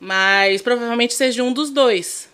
Mas 0.00 0.62
provavelmente 0.62 1.12
seja 1.12 1.44
um 1.44 1.52
dos 1.52 1.70
dois. 1.70 2.30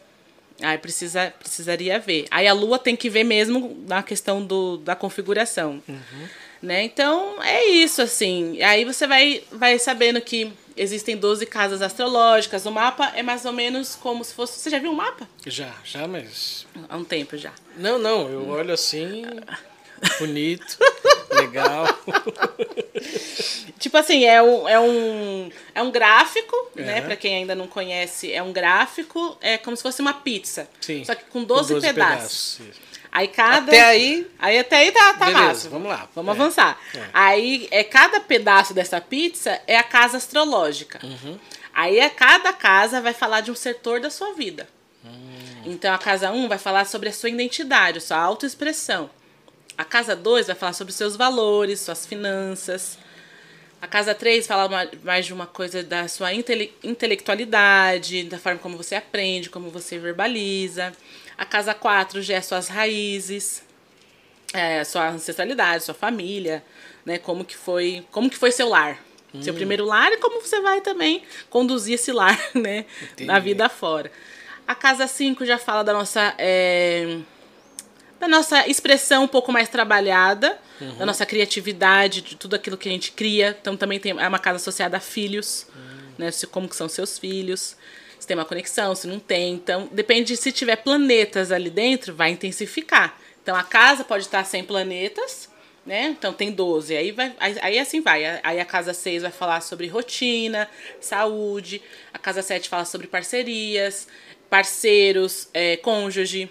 Aí 0.63 0.79
precisa, 0.79 1.33
precisaria 1.37 1.99
ver. 1.99 2.27
Aí 2.31 2.47
a 2.47 2.53
Lua 2.53 2.79
tem 2.79 2.95
que 2.95 3.11
ver 3.11 3.25
mesmo 3.25 3.85
na 3.87 4.03
questão 4.03 4.45
do, 4.45 4.77
da 4.79 4.95
configuração. 4.95 5.83
Uhum. 5.89 6.29
Né? 6.63 6.85
Então 6.85 7.43
é 7.43 7.67
isso, 7.67 8.01
assim. 8.01 8.63
Aí 8.63 8.85
você 8.85 9.07
vai, 9.07 9.43
vai 9.51 9.79
sabendo 9.79 10.21
que 10.21 10.53
existem 10.77 11.17
12 11.17 11.47
casas 11.47 11.83
astrológicas. 11.83 12.65
O 12.65 12.71
mapa 12.71 13.13
é 13.15 13.23
mais 13.23 13.45
ou 13.45 13.53
menos 13.53 13.97
como 13.97 14.25
se 14.25 14.35
fosse. 14.35 14.59
Você 14.59 14.71
já 14.71 14.79
viu 14.79 14.93
um 14.93 14.97
mapa? 14.97 15.29
Já, 15.47 15.75
já, 15.85 16.07
mas. 16.07 16.67
Há 16.89 16.97
um 16.97 17.05
tempo 17.05 17.37
já. 17.37 17.53
Não, 17.77 17.99
não, 17.99 18.29
eu 18.29 18.49
olho 18.49 18.73
assim. 18.73 19.25
Bonito, 20.19 20.79
legal. 21.41 21.87
tipo 23.79 23.97
assim, 23.97 24.25
é 24.25 24.43
um, 24.43 24.69
é 24.69 24.81
um, 24.81 25.51
é 25.75 25.83
um 25.83 25.91
gráfico, 25.91 26.57
é. 26.77 26.83
né? 26.83 27.01
Pra 27.01 27.17
quem 27.17 27.37
ainda 27.37 27.55
não 27.55 27.67
conhece, 27.67 28.33
é 28.33 28.43
um 28.43 28.53
gráfico, 28.53 29.37
é 29.41 29.59
como 29.59 29.77
se 29.77 29.83
fosse 29.83 30.01
uma 30.01 30.15
pizza. 30.15 30.69
Sim. 30.81 31.05
Só 31.05 31.15
que 31.15 31.25
com 31.25 31.45
12, 31.45 31.75
com 31.75 31.81
12 31.81 31.87
pedaços. 31.87 32.57
pedaços 32.59 32.89
aí 33.11 33.29
cada. 33.29 33.73
Até 33.73 33.83
aí. 33.83 34.31
Aí 34.39 34.59
até 34.59 34.77
aí 34.77 34.93
tá, 34.93 35.15
tá 35.15 35.27
Beleza, 35.27 35.45
massa. 35.45 35.69
Vamos 35.69 35.89
lá. 35.89 36.09
Vamos 36.15 36.37
é. 36.37 36.41
avançar. 36.41 36.81
É. 36.95 37.05
Aí 37.13 37.69
é 37.71 37.85
cada 37.85 38.21
pedaço 38.21 38.73
dessa 38.73 39.01
pizza 39.01 39.61
é 39.67 39.77
a 39.77 39.83
casa 39.83 40.17
astrológica. 40.17 41.01
Uhum. 41.05 41.39
Aí 41.75 41.99
é 41.99 42.09
cada 42.09 42.53
casa 42.53 43.01
vai 43.01 43.13
falar 43.13 43.41
de 43.41 43.51
um 43.51 43.55
setor 43.55 44.01
da 44.01 44.11
sua 44.11 44.33
vida. 44.35 44.69
Hum. 45.05 45.63
Então 45.65 45.93
a 45.95 45.99
casa 45.99 46.31
1 46.31 46.49
vai 46.49 46.59
falar 46.59 46.85
sobre 46.87 47.09
a 47.09 47.13
sua 47.13 47.29
identidade, 47.29 47.99
a 47.99 48.01
sua 48.01 48.19
autoexpressão. 48.19 49.11
A 49.79 49.85
casa 49.85 50.17
2 50.17 50.49
vai 50.49 50.57
falar 50.57 50.73
sobre 50.73 50.93
seus 50.93 51.15
valores, 51.15 51.79
suas 51.79 52.05
finanças. 52.05 52.99
A 53.81 53.87
casa 53.87 54.13
3 54.13 54.45
fala 54.45 54.69
mais 55.05 55.25
de 55.25 55.33
uma 55.33 55.47
coisa 55.47 55.85
da 55.85 56.09
sua 56.09 56.35
intele 56.35 56.75
intelectualidade, 56.83 58.25
da 58.25 58.39
forma 58.39 58.59
como 58.59 58.77
você 58.77 58.97
aprende, 58.97 59.49
como 59.49 59.71
você 59.71 59.97
verbaliza. 59.97 60.93
A 61.39 61.45
casa 61.45 61.73
4 61.75 62.21
já 62.23 62.35
é 62.35 62.41
suas 62.41 62.67
raízes, 62.67 63.63
é, 64.53 64.83
sua 64.83 65.11
ancestralidade, 65.11 65.85
sua 65.85 65.95
família, 65.95 66.65
né? 67.07 67.17
Como 67.17 67.45
que 67.45 67.57
foi, 67.57 68.05
como 68.11 68.29
que 68.29 68.37
foi 68.37 68.51
seu 68.51 68.69
lar. 68.69 68.99
Hum. 69.33 69.41
Seu 69.43 69.55
primeiro 69.55 69.85
lar 69.85 70.11
e 70.11 70.17
como 70.17 70.41
você 70.41 70.61
vai 70.61 70.81
também 70.81 71.23
conduzir 71.49 71.95
esse 71.95 72.11
lar, 72.11 72.37
né? 72.53 72.85
Entendi. 73.01 73.27
Na 73.27 73.39
vida 73.39 73.69
fora. 73.69 74.11
A 74.67 74.75
casa 74.75 75.07
5 75.07 75.47
já 75.47 75.57
fala 75.57 75.85
da 75.85 75.93
nossa. 75.93 76.35
É, 76.37 77.21
da 78.19 78.27
nossa 78.27 78.67
expressão 78.67 79.25
um 79.25 79.29
pouco 79.29 79.53
mais 79.53 79.69
trabalhada, 79.69 80.59
uhum. 80.81 80.97
da 80.97 81.07
nossa 81.07 81.25
criatividade, 81.25 82.21
de 82.21 82.37
tudo 82.37 82.57
aquilo 82.57 82.77
que 82.77 82.89
a 82.89 82.93
gente 82.93 83.13
cria. 83.13 83.57
Então 83.61 83.77
também 83.77 84.01
tem 84.01 84.13
é 84.19 84.29
uma 84.29 84.39
casa 84.39 84.57
associada 84.57 84.97
a 84.97 85.01
filhos, 85.01 85.67
uhum. 85.75 86.13
né? 86.19 86.31
Como 86.51 86.69
que 86.69 86.77
são 86.77 86.89
seus 86.89 87.19
filhos, 87.19 87.77
se 88.19 88.27
tem 88.27 88.37
uma 88.37 88.45
conexão, 88.45 88.95
se 88.95 89.07
não 89.07 89.19
tem. 89.19 89.55
Então 89.55 89.89
depende 89.93 90.35
de 90.35 90.37
se 90.37 90.51
tiver 90.51 90.77
planetas 90.77 91.53
ali 91.53 91.71
dentro, 91.71 92.15
vai 92.15 92.31
intensificar. 92.31 93.17
Então 93.43 93.55
a 93.57 93.63
casa 93.63 94.05
pode 94.05 94.25
estar 94.25 94.45
sem 94.45 94.65
planetas, 94.65 95.49
né? 95.87 96.09
Então 96.09 96.33
tem 96.33 96.51
12. 96.51 96.97
Aí 96.97 97.13
vai 97.13 97.35
aí, 97.39 97.57
aí 97.63 97.79
assim 97.79 98.01
vai. 98.01 98.41
Aí 98.43 98.59
a 98.59 98.65
casa 98.65 98.93
6 98.93 99.23
vai 99.23 99.33
falar 99.33 99.61
sobre 99.61 99.87
rotina, 99.87 100.69
saúde, 101.01 101.81
a 102.13 102.19
casa 102.19 102.43
7 102.43 102.69
fala 102.69 102.85
sobre 102.85 103.07
parcerias, 103.07 104.09
parceiros, 104.51 105.49
é, 105.55 105.77
cônjuge 105.77 106.51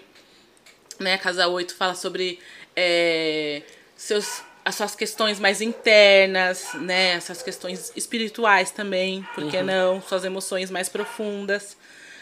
né? 0.98 1.14
A 1.14 1.18
casa 1.18 1.46
8 1.46 1.74
fala 1.74 1.94
sobre 1.94 2.38
é, 2.76 3.62
seus, 3.96 4.42
as 4.64 4.74
suas 4.74 4.94
questões 4.94 5.40
mais 5.40 5.60
internas, 5.60 6.68
né? 6.74 7.12
Essas 7.12 7.42
questões 7.42 7.92
espirituais 7.96 8.70
também, 8.70 9.26
por 9.34 9.50
que 9.50 9.56
uhum. 9.58 9.64
não? 9.64 10.02
Suas 10.02 10.24
emoções 10.24 10.70
mais 10.70 10.88
profundas. 10.88 11.76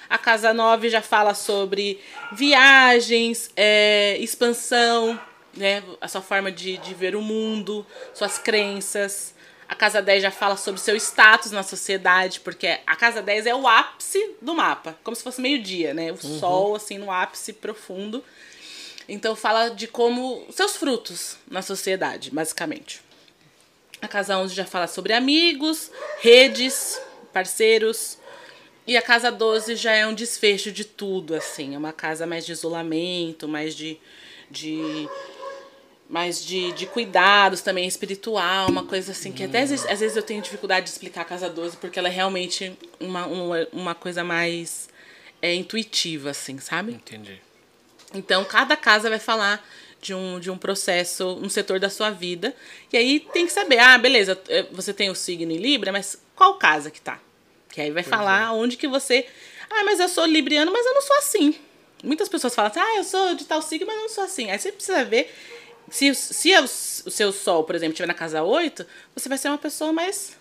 A 0.08 0.18
casa 0.18 0.54
9 0.54 0.88
já 0.88 1.02
fala 1.02 1.34
sobre 1.34 2.00
viagens, 2.32 3.50
é, 3.56 4.16
expansão, 4.18 5.18
né? 5.56 5.82
A 6.00 6.08
sua 6.08 6.22
forma 6.22 6.52
de, 6.52 6.76
de 6.78 6.94
ver 6.94 7.16
o 7.16 7.22
mundo, 7.22 7.84
suas 8.14 8.38
crenças. 8.38 9.34
A 9.68 9.74
casa 9.74 10.00
10 10.00 10.22
já 10.22 10.30
fala 10.30 10.56
sobre 10.56 10.80
seu 10.80 10.94
status 10.94 11.50
na 11.50 11.64
sociedade, 11.64 12.38
porque 12.40 12.78
a 12.86 12.94
casa 12.94 13.20
10 13.20 13.46
é 13.46 13.54
o 13.54 13.66
ápice 13.66 14.36
do 14.40 14.54
mapa, 14.54 14.96
como 15.02 15.16
se 15.16 15.24
fosse 15.24 15.40
meio-dia, 15.40 15.92
né? 15.92 16.12
O 16.12 16.14
uhum. 16.14 16.38
sol, 16.38 16.76
assim, 16.76 16.98
no 16.98 17.10
ápice 17.10 17.52
profundo. 17.52 18.22
Então 19.08 19.36
fala 19.36 19.68
de 19.68 19.86
como 19.86 20.44
seus 20.50 20.76
frutos 20.76 21.36
na 21.48 21.62
sociedade, 21.62 22.30
basicamente. 22.30 23.00
A 24.02 24.08
casa 24.08 24.36
11 24.38 24.54
já 24.54 24.64
fala 24.64 24.86
sobre 24.86 25.12
amigos, 25.12 25.90
redes, 26.20 27.00
parceiros. 27.32 28.18
E 28.86 28.96
a 28.96 29.02
casa 29.02 29.32
12 29.32 29.74
já 29.76 29.92
é 29.92 30.06
um 30.06 30.14
desfecho 30.14 30.70
de 30.70 30.84
tudo, 30.84 31.34
assim. 31.34 31.74
É 31.74 31.78
uma 31.78 31.92
casa 31.92 32.26
mais 32.26 32.46
de 32.46 32.52
isolamento, 32.52 33.48
mais 33.48 33.74
de, 33.74 33.98
de 34.50 35.08
mais 36.08 36.44
de, 36.44 36.72
de 36.72 36.86
cuidados 36.86 37.60
também, 37.62 37.86
espiritual, 37.86 38.68
uma 38.68 38.84
coisa 38.84 39.10
assim, 39.10 39.32
que 39.32 39.42
até 39.42 39.62
às 39.62 39.70
vezes, 39.70 39.86
às 39.86 39.98
vezes 39.98 40.16
eu 40.16 40.22
tenho 40.22 40.40
dificuldade 40.40 40.86
de 40.86 40.92
explicar 40.92 41.22
a 41.22 41.24
Casa 41.24 41.50
12, 41.50 41.78
porque 41.78 41.98
ela 41.98 42.06
é 42.06 42.12
realmente 42.12 42.76
uma, 43.00 43.26
uma, 43.26 43.68
uma 43.72 43.94
coisa 43.94 44.22
mais 44.22 44.88
é, 45.42 45.52
intuitiva, 45.52 46.30
assim, 46.30 46.58
sabe? 46.58 46.92
Entendi. 46.92 47.40
Então, 48.14 48.44
cada 48.44 48.76
casa 48.76 49.08
vai 49.08 49.18
falar 49.18 49.64
de 50.00 50.14
um, 50.14 50.38
de 50.38 50.50
um 50.50 50.56
processo, 50.56 51.38
um 51.42 51.48
setor 51.48 51.80
da 51.80 51.90
sua 51.90 52.10
vida. 52.10 52.54
E 52.92 52.96
aí 52.96 53.20
tem 53.20 53.46
que 53.46 53.52
saber, 53.52 53.78
ah, 53.78 53.98
beleza, 53.98 54.40
eh, 54.48 54.66
você 54.70 54.92
tem 54.92 55.10
o 55.10 55.14
signo 55.14 55.50
em 55.50 55.56
Libra, 55.56 55.90
mas 55.92 56.20
qual 56.34 56.54
casa 56.58 56.90
que 56.90 57.00
tá? 57.00 57.18
Que 57.68 57.80
aí 57.80 57.90
vai 57.90 58.02
Pois 58.02 58.10
falar 58.14 58.48
é. 58.48 58.50
onde 58.50 58.76
que 58.76 58.86
você. 58.86 59.26
Ah, 59.68 59.84
mas 59.84 59.98
eu 60.00 60.08
sou 60.08 60.24
libriano, 60.24 60.72
mas 60.72 60.86
eu 60.86 60.94
não 60.94 61.02
sou 61.02 61.16
assim. 61.16 61.54
Muitas 62.04 62.28
pessoas 62.28 62.54
falam 62.54 62.70
assim, 62.70 62.80
ah, 62.80 62.96
eu 62.96 63.04
sou 63.04 63.34
de 63.34 63.44
tal 63.44 63.60
signo, 63.60 63.86
mas 63.86 63.96
eu 63.96 64.02
não 64.02 64.08
sou 64.08 64.24
assim. 64.24 64.50
Aí 64.50 64.58
você 64.58 64.70
precisa 64.70 65.04
ver. 65.04 65.34
Se, 65.90 66.14
se 66.14 66.54
o, 66.56 66.64
o 66.64 66.68
seu 66.68 67.32
sol, 67.32 67.64
por 67.64 67.74
exemplo, 67.74 67.92
estiver 67.92 68.06
na 68.06 68.14
casa 68.14 68.42
8, 68.42 68.86
você 69.14 69.28
vai 69.28 69.38
ser 69.38 69.48
uma 69.48 69.58
pessoa 69.58 69.92
mais 69.92 70.36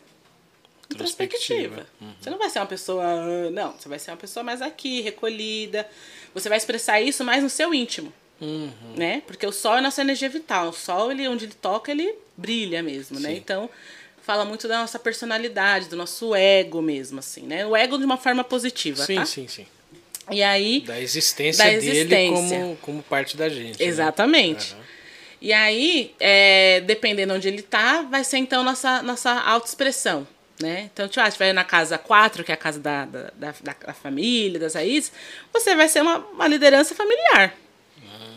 introspectiva. 0.91 1.85
Você 2.19 2.29
não 2.29 2.37
vai 2.37 2.49
ser 2.49 2.59
uma 2.59 2.65
pessoa. 2.65 3.49
Não, 3.51 3.73
você 3.73 3.89
vai 3.89 3.99
ser 3.99 4.11
uma 4.11 4.17
pessoa 4.17 4.43
mais 4.43 4.61
aqui, 4.61 5.01
recolhida. 5.01 5.87
Você 6.33 6.49
vai 6.49 6.57
expressar 6.57 7.01
isso 7.01 7.23
mais 7.23 7.41
no 7.43 7.49
seu 7.49 7.73
íntimo. 7.73 8.11
Uhum. 8.41 8.69
Né? 8.97 9.21
Porque 9.25 9.45
o 9.47 9.51
sol 9.51 9.77
é 9.77 9.81
nossa 9.81 10.01
energia 10.01 10.27
vital. 10.29 10.69
O 10.69 10.73
sol, 10.73 11.11
ele, 11.11 11.27
onde 11.27 11.45
ele 11.45 11.53
toca, 11.53 11.91
ele 11.91 12.13
brilha 12.35 12.83
mesmo, 12.83 13.19
né? 13.19 13.29
Sim. 13.29 13.35
Então, 13.37 13.69
fala 14.21 14.43
muito 14.43 14.67
da 14.67 14.79
nossa 14.81 14.99
personalidade, 14.99 15.87
do 15.87 15.95
nosso 15.95 16.35
ego 16.35 16.81
mesmo, 16.81 17.19
assim, 17.19 17.43
né? 17.43 17.65
O 17.65 17.75
ego 17.75 17.97
de 17.97 18.03
uma 18.03 18.17
forma 18.17 18.43
positiva, 18.43 19.05
Sim, 19.05 19.15
tá? 19.15 19.25
sim, 19.25 19.47
sim. 19.47 19.65
E 20.31 20.41
aí, 20.41 20.81
Da 20.81 20.99
existência 20.99 21.63
Da 21.63 21.69
dele 21.71 21.87
existência. 21.91 22.57
Como, 22.59 22.75
como 22.77 23.03
parte 23.03 23.37
da 23.37 23.47
gente. 23.47 23.79
né? 23.79 23.85
Exatamente. 23.85 24.73
Aham. 24.73 24.83
E 25.41 25.53
aí, 25.53 26.15
é, 26.19 26.81
dependendo 26.81 27.33
onde 27.35 27.47
ele 27.47 27.61
tá, 27.61 28.01
vai 28.01 28.23
ser 28.23 28.37
então 28.37 28.63
nossa, 28.63 29.03
nossa 29.03 29.31
autoexpressão. 29.31 30.27
Né? 30.61 30.89
Então, 30.93 31.07
tipo, 31.07 31.19
ah, 31.19 31.27
estiver 31.27 31.53
na 31.53 31.65
casa 31.65 31.97
4, 31.97 32.43
que 32.43 32.51
é 32.51 32.55
a 32.55 32.57
casa 32.57 32.79
da, 32.79 33.03
da, 33.05 33.31
da, 33.35 33.53
da- 33.61 33.93
família, 33.93 34.57
das 34.57 34.73
raízes, 34.75 35.11
você 35.51 35.75
vai 35.75 35.89
ser 35.89 36.01
uma, 36.01 36.19
uma 36.19 36.47
liderança 36.47 36.95
familiar. 36.95 37.53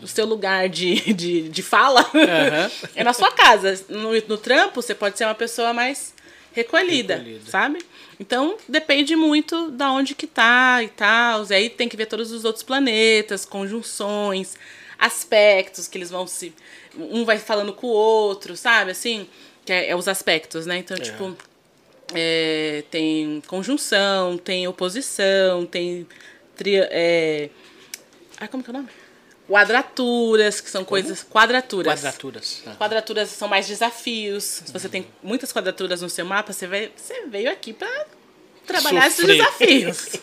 O 0.01 0.07
seu 0.07 0.25
lugar 0.25 0.67
de, 0.69 1.13
de, 1.13 1.49
de 1.49 1.61
fala 1.63 2.01
Aham. 2.01 2.71
é 2.95 3.03
na 3.03 3.13
sua 3.13 3.31
casa. 3.31 3.83
No, 3.89 4.11
no 4.13 4.37
trampo, 4.37 4.81
você 4.81 4.93
pode 4.95 5.17
ser 5.17 5.25
uma 5.25 5.35
pessoa 5.35 5.73
mais 5.73 6.13
recolhida, 6.53 7.15
Recolhida. 7.17 7.49
sabe? 7.49 7.85
Então, 8.19 8.57
depende 8.67 9.15
muito 9.15 9.71
da 9.71 9.91
onde 9.91 10.13
que 10.15 10.27
tá 10.27 10.81
e 10.83 10.87
tal. 10.89 11.45
E 11.49 11.53
aí 11.53 11.69
tem 11.69 11.87
que 11.87 11.95
ver 11.97 12.05
todos 12.05 12.31
os 12.31 12.43
outros 12.45 12.63
planetas, 12.63 13.45
conjunções, 13.45 14.55
aspectos 14.97 15.87
que 15.87 15.97
eles 15.97 16.09
vão 16.09 16.27
se... 16.27 16.53
Um 16.97 17.23
vai 17.23 17.37
falando 17.37 17.71
com 17.73 17.87
o 17.87 17.91
outro, 17.91 18.55
sabe? 18.57 18.91
Assim, 18.91 19.27
que 19.65 19.71
é, 19.71 19.89
é 19.89 19.95
os 19.95 20.07
aspectos, 20.07 20.65
né? 20.65 20.77
Então, 20.77 20.97
tipo... 20.97 21.37
é, 22.13 22.83
tem 22.89 23.41
conjunção, 23.47 24.37
tem 24.37 24.67
oposição, 24.67 25.65
tem... 25.65 26.07
É... 26.65 27.49
Ai, 28.39 28.47
como 28.47 28.63
que 28.63 28.69
é 28.69 28.73
o 28.73 28.77
nome? 28.77 28.89
Quadraturas, 29.47 30.61
que 30.61 30.69
são 30.69 30.85
coisas... 30.85 31.23
Quadraturas. 31.23 31.93
Quadraturas. 31.93 32.63
Aham. 32.65 32.75
Quadraturas 32.75 33.29
são 33.29 33.47
mais 33.47 33.67
desafios. 33.67 34.43
Se 34.43 34.71
você 34.71 34.87
tem 34.87 35.07
muitas 35.23 35.51
quadraturas 35.51 36.01
no 36.01 36.09
seu 36.09 36.25
mapa, 36.25 36.53
você, 36.53 36.67
vai, 36.67 36.91
você 36.95 37.25
veio 37.25 37.51
aqui 37.51 37.73
para 37.73 38.05
trabalhar 38.65 39.07
esses 39.07 39.19
Sofrer. 39.19 39.37
desafios. 39.37 40.15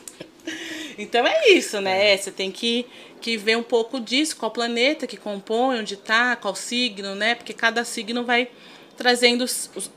então 0.99 1.27
é 1.27 1.49
isso, 1.51 1.81
né? 1.81 2.17
Você 2.17 2.31
tem 2.31 2.53
que, 2.53 2.87
que 3.21 3.37
ver 3.37 3.57
um 3.57 3.63
pouco 3.63 3.99
disso, 3.99 4.37
qual 4.37 4.51
planeta 4.51 5.07
que 5.07 5.17
compõe, 5.17 5.81
onde 5.81 5.97
tá, 5.97 6.37
qual 6.37 6.55
signo, 6.55 7.15
né? 7.15 7.35
Porque 7.35 7.53
cada 7.53 7.85
signo 7.85 8.25
vai 8.25 8.49
trazendo 8.97 9.45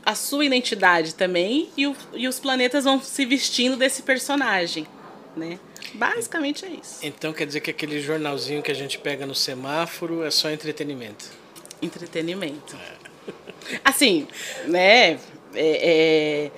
a 0.05 0.15
sua 0.15 0.45
identidade 0.45 1.15
também 1.15 1.69
e, 1.77 1.87
o- 1.87 1.95
e 2.13 2.27
os 2.27 2.39
planetas 2.39 2.83
vão 2.83 3.01
se 3.01 3.25
vestindo 3.25 3.75
desse 3.77 4.01
personagem, 4.03 4.85
né? 5.35 5.57
Basicamente 5.93 6.65
é 6.65 6.69
isso. 6.69 6.99
Então 7.01 7.31
quer 7.33 7.45
dizer 7.47 7.61
que 7.61 7.71
aquele 7.71 7.99
jornalzinho 8.01 8.61
que 8.61 8.71
a 8.71 8.75
gente 8.75 8.97
pega 8.99 9.25
no 9.25 9.33
semáforo 9.33 10.23
é 10.23 10.29
só 10.31 10.51
entretenimento. 10.51 11.25
Entretenimento. 11.81 12.75
Assim, 13.83 14.27
né? 14.65 15.11
é- 15.11 15.19
é, 15.55 16.51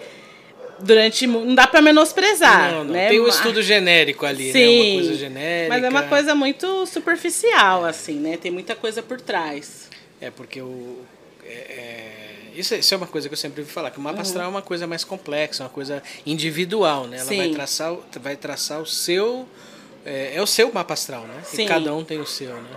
durante. 0.80 1.28
Não 1.28 1.54
dá 1.56 1.68
pra 1.68 1.82
menosprezar. 1.82 2.72
não, 2.72 2.84
não. 2.84 2.94
né? 2.94 3.10
Tem 3.10 3.20
um 3.22 3.28
estudo 3.28 3.62
genérico 3.62 4.26
ali, 4.26 4.48
né? 4.48 4.52
Sim, 4.52 4.92
Uma 4.92 5.02
coisa 5.02 5.18
genérica. 5.18 5.70
Mas 5.76 5.84
é 5.84 5.90
uma 5.90 6.04
coisa 6.04 6.36
muito 6.36 6.86
superficial, 6.86 7.86
assim, 7.86 8.16
né? 8.20 8.38
Tem 8.38 8.52
muita 8.52 8.76
coisa 8.76 9.02
por 9.04 9.20
trás. 9.22 9.90
É 10.20 10.30
porque 10.32 10.62
o. 10.62 11.00
é- 11.46 11.50
é, 11.50 12.01
isso, 12.56 12.76
isso 12.76 12.94
é 12.94 12.98
uma 12.98 13.08
coisa 13.08 13.28
que 13.28 13.34
eu 13.34 13.38
sempre 13.38 13.62
ouvi 13.62 13.72
falar, 13.72 13.92
que 13.92 13.98
o 13.98 14.02
mapa 14.02 14.22
astral 14.22 14.46
é 14.46 14.48
uma 14.48 14.62
coisa 14.62 14.86
mais 14.88 15.04
complexa, 15.04 15.64
uma 15.64 15.70
coisa 15.70 16.02
individual, 16.26 17.08
né? 17.08 17.18
Ela 17.18 17.26
vai 17.26 17.48
Sim. 17.48 17.54
traçar, 17.54 17.94
o- 17.94 18.04
vai 18.20 18.36
traçar 18.36 18.82
o 18.82 18.86
seu. 18.86 19.48
É, 20.06 20.36
é 20.36 20.42
o 20.42 20.48
seu 20.48 20.72
mapa 20.74 20.94
astral, 20.94 21.24
né? 21.24 21.42
Sim. 21.44 21.64
E 21.64 21.68
cada 21.68 21.94
um 21.94 22.04
tem 22.04 22.20
o 22.20 22.26
seu, 22.26 22.56
né? 22.56 22.70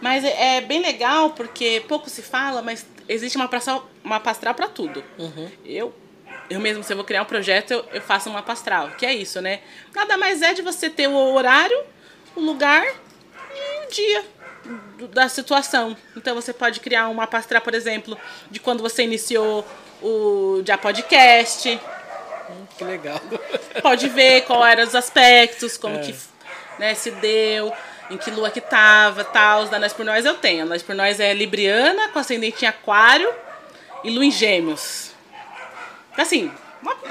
Mas 0.00 0.24
é 0.24 0.56
é 0.56 0.60
bem 0.60 0.80
legal 0.80 1.30
porque 1.30 1.82
pouco 1.88 2.10
se 2.10 2.20
fala, 2.22 2.60
mas 2.62 2.84
existe 3.08 3.36
uma 3.36 3.46
astral, 3.50 3.88
uma 4.04 4.16
astral 4.16 4.54
para 4.54 4.68
tudo. 4.68 5.02
Eu, 5.64 5.92
eu 6.50 6.60
mesmo, 6.60 6.84
se 6.84 6.92
eu 6.92 6.96
vou 6.96 7.04
criar 7.04 7.22
um 7.22 7.26
projeto, 7.26 7.70
eu, 7.70 7.84
eu 7.94 8.02
faço 8.02 8.28
uma 8.28 8.40
astral, 8.46 8.90
que 8.90 9.06
é 9.06 9.14
isso, 9.14 9.40
né? 9.40 9.60
Nada 9.94 10.18
mais 10.18 10.42
é 10.42 10.52
de 10.52 10.60
você 10.60 10.90
ter 10.90 11.08
o 11.08 11.14
horário, 11.34 11.78
o 12.36 12.40
lugar 12.40 12.84
e 12.86 13.86
o 13.86 13.90
dia 13.90 14.24
do- 14.98 15.08
da 15.08 15.28
situação. 15.28 15.96
Então 16.16 16.34
você 16.34 16.52
pode 16.52 16.80
criar 16.80 17.08
uma 17.08 17.28
astral, 17.30 17.62
por 17.62 17.74
exemplo, 17.74 18.16
de 18.50 18.58
quando 18.60 18.82
você 18.82 19.02
iniciou 19.04 19.66
o 20.02 20.62
já 20.64 20.76
podcast, 20.78 21.80
Que 22.76 22.84
legal. 22.84 23.20
pode 23.82 24.08
ver 24.08 24.42
qual 24.42 24.64
eram 24.64 24.84
os 24.84 24.94
aspectos, 24.94 25.76
como 25.76 25.98
que 26.00 26.14
né, 26.78 26.94
se 26.94 27.10
deu, 27.12 27.72
em 28.10 28.16
que 28.18 28.30
lua 28.30 28.50
que 28.50 28.60
tava, 28.60 29.24
tal. 29.24 29.64
Da 29.66 29.78
Nós 29.78 29.92
por 29.92 30.04
Nós 30.04 30.24
eu 30.24 30.34
tenho. 30.34 30.62
A 30.62 30.66
Nós 30.66 30.82
por 30.82 30.94
Nós 30.94 31.18
é 31.20 31.32
Libriana, 31.32 32.08
com 32.10 32.18
ascendente 32.18 32.64
em 32.64 32.68
Aquário 32.68 33.32
e 34.04 34.10
Lua 34.10 34.24
em 34.24 34.30
Gêmeos. 34.30 35.10
Assim, 36.16 36.50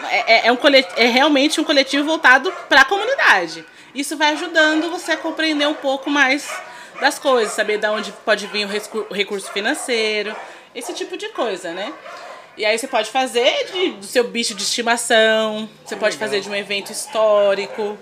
é, 0.10 0.34
é- 0.36 0.48
é 0.48 0.52
um 0.52 0.56
colet- 0.56 0.88
é 0.96 1.06
realmente 1.08 1.60
um 1.60 1.64
coletivo 1.64 2.04
voltado 2.06 2.52
para 2.70 2.82
a 2.82 2.86
comunidade. 2.86 3.66
Isso 3.94 4.18
vai 4.18 4.34
ajudando 4.34 4.90
você 4.90 5.14
a 5.14 5.18
compreender 5.18 5.68
um 5.68 5.74
pouco 5.74 6.10
mais 6.10 6.50
das 7.00 7.20
coisas, 7.20 7.54
saber 7.54 7.78
de 7.78 7.88
onde 7.88 8.12
pode 8.24 8.48
vir 8.48 8.66
o 9.10 9.14
recurso 9.14 9.52
financeiro, 9.52 10.36
esse 10.74 10.94
tipo 10.94 11.18
de 11.18 11.30
coisa, 11.30 11.72
né? 11.72 11.94
E 12.58 12.66
aí 12.66 12.78
você 12.78 12.88
pode 12.88 13.10
fazer 13.12 13.66
de- 13.72 13.92
do 13.94 14.06
seu 14.06 14.24
bicho 14.26 14.54
de 14.56 14.64
estimação, 14.64 15.68
você 15.86 15.96
pode 15.96 16.16
fazer 16.18 16.40
de 16.40 16.50
um 16.50 16.56
evento 16.56 16.92
histórico, 16.92 17.98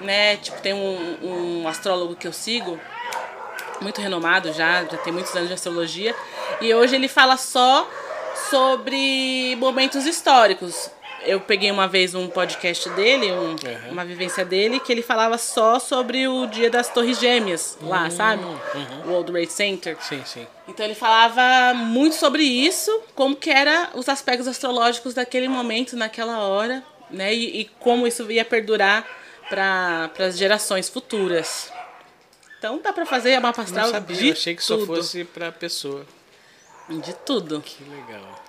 né? 0.00 0.36
Tipo, 0.36 0.60
tem 0.60 0.74
um, 0.74 1.62
um 1.62 1.68
astrólogo 1.68 2.14
que 2.14 2.26
eu 2.26 2.32
sigo, 2.32 2.78
muito 3.80 4.00
renomado 4.00 4.52
já, 4.52 4.84
já 4.84 4.98
tem 4.98 5.12
muitos 5.12 5.34
anos 5.34 5.48
de 5.48 5.54
astrologia, 5.54 6.14
e 6.60 6.72
hoje 6.74 6.94
ele 6.94 7.08
fala 7.08 7.36
só 7.36 7.88
sobre 8.50 9.56
momentos 9.56 10.06
históricos. 10.06 10.90
Eu 11.26 11.40
peguei 11.40 11.70
uma 11.70 11.88
vez 11.88 12.14
um 12.14 12.28
podcast 12.28 12.88
dele, 12.90 13.32
um- 13.32 13.50
Uhum. 13.52 13.90
uma 13.92 14.04
vivência 14.04 14.44
dele, 14.44 14.78
que 14.80 14.92
ele 14.92 15.02
falava 15.02 15.38
só 15.38 15.78
sobre 15.78 16.28
o 16.28 16.46
dia 16.46 16.68
das 16.70 16.88
Torres 16.88 17.18
Gêmeas 17.18 17.78
lá, 17.80 18.10
sabe? 18.10 18.42
O 19.04 19.08
World 19.10 19.32
Trade 19.32 19.52
Center. 19.52 19.96
Sim, 20.02 20.22
sim. 20.24 20.46
Então 20.68 20.84
ele 20.84 20.94
falava 20.94 21.74
muito 21.74 22.14
sobre 22.16 22.42
isso, 22.42 22.90
como 23.14 23.34
que 23.36 23.50
era 23.50 23.90
os 23.94 24.08
aspectos 24.08 24.46
astrológicos 24.46 25.14
daquele 25.14 25.48
momento, 25.48 25.96
naquela 25.96 26.38
hora, 26.40 26.82
né? 27.10 27.34
E, 27.34 27.60
e 27.60 27.64
como 27.80 28.06
isso 28.06 28.30
ia 28.30 28.44
perdurar 28.44 29.06
para 29.48 30.10
as 30.18 30.36
gerações 30.36 30.88
futuras. 30.88 31.72
Então 32.58 32.80
dá 32.82 32.92
para 32.92 33.04
fazer 33.06 33.38
uma 33.38 33.50
astral 33.50 33.86
Não 33.86 33.92
sabia, 33.92 34.16
de 34.16 34.26
eu 34.28 34.32
achei 34.32 34.54
que 34.54 34.62
só 34.64 34.76
tudo. 34.76 34.86
fosse 34.86 35.24
pra 35.24 35.52
pessoa. 35.52 36.04
De 36.88 37.14
tudo. 37.14 37.60
Que 37.60 37.82
legal. 37.84 38.42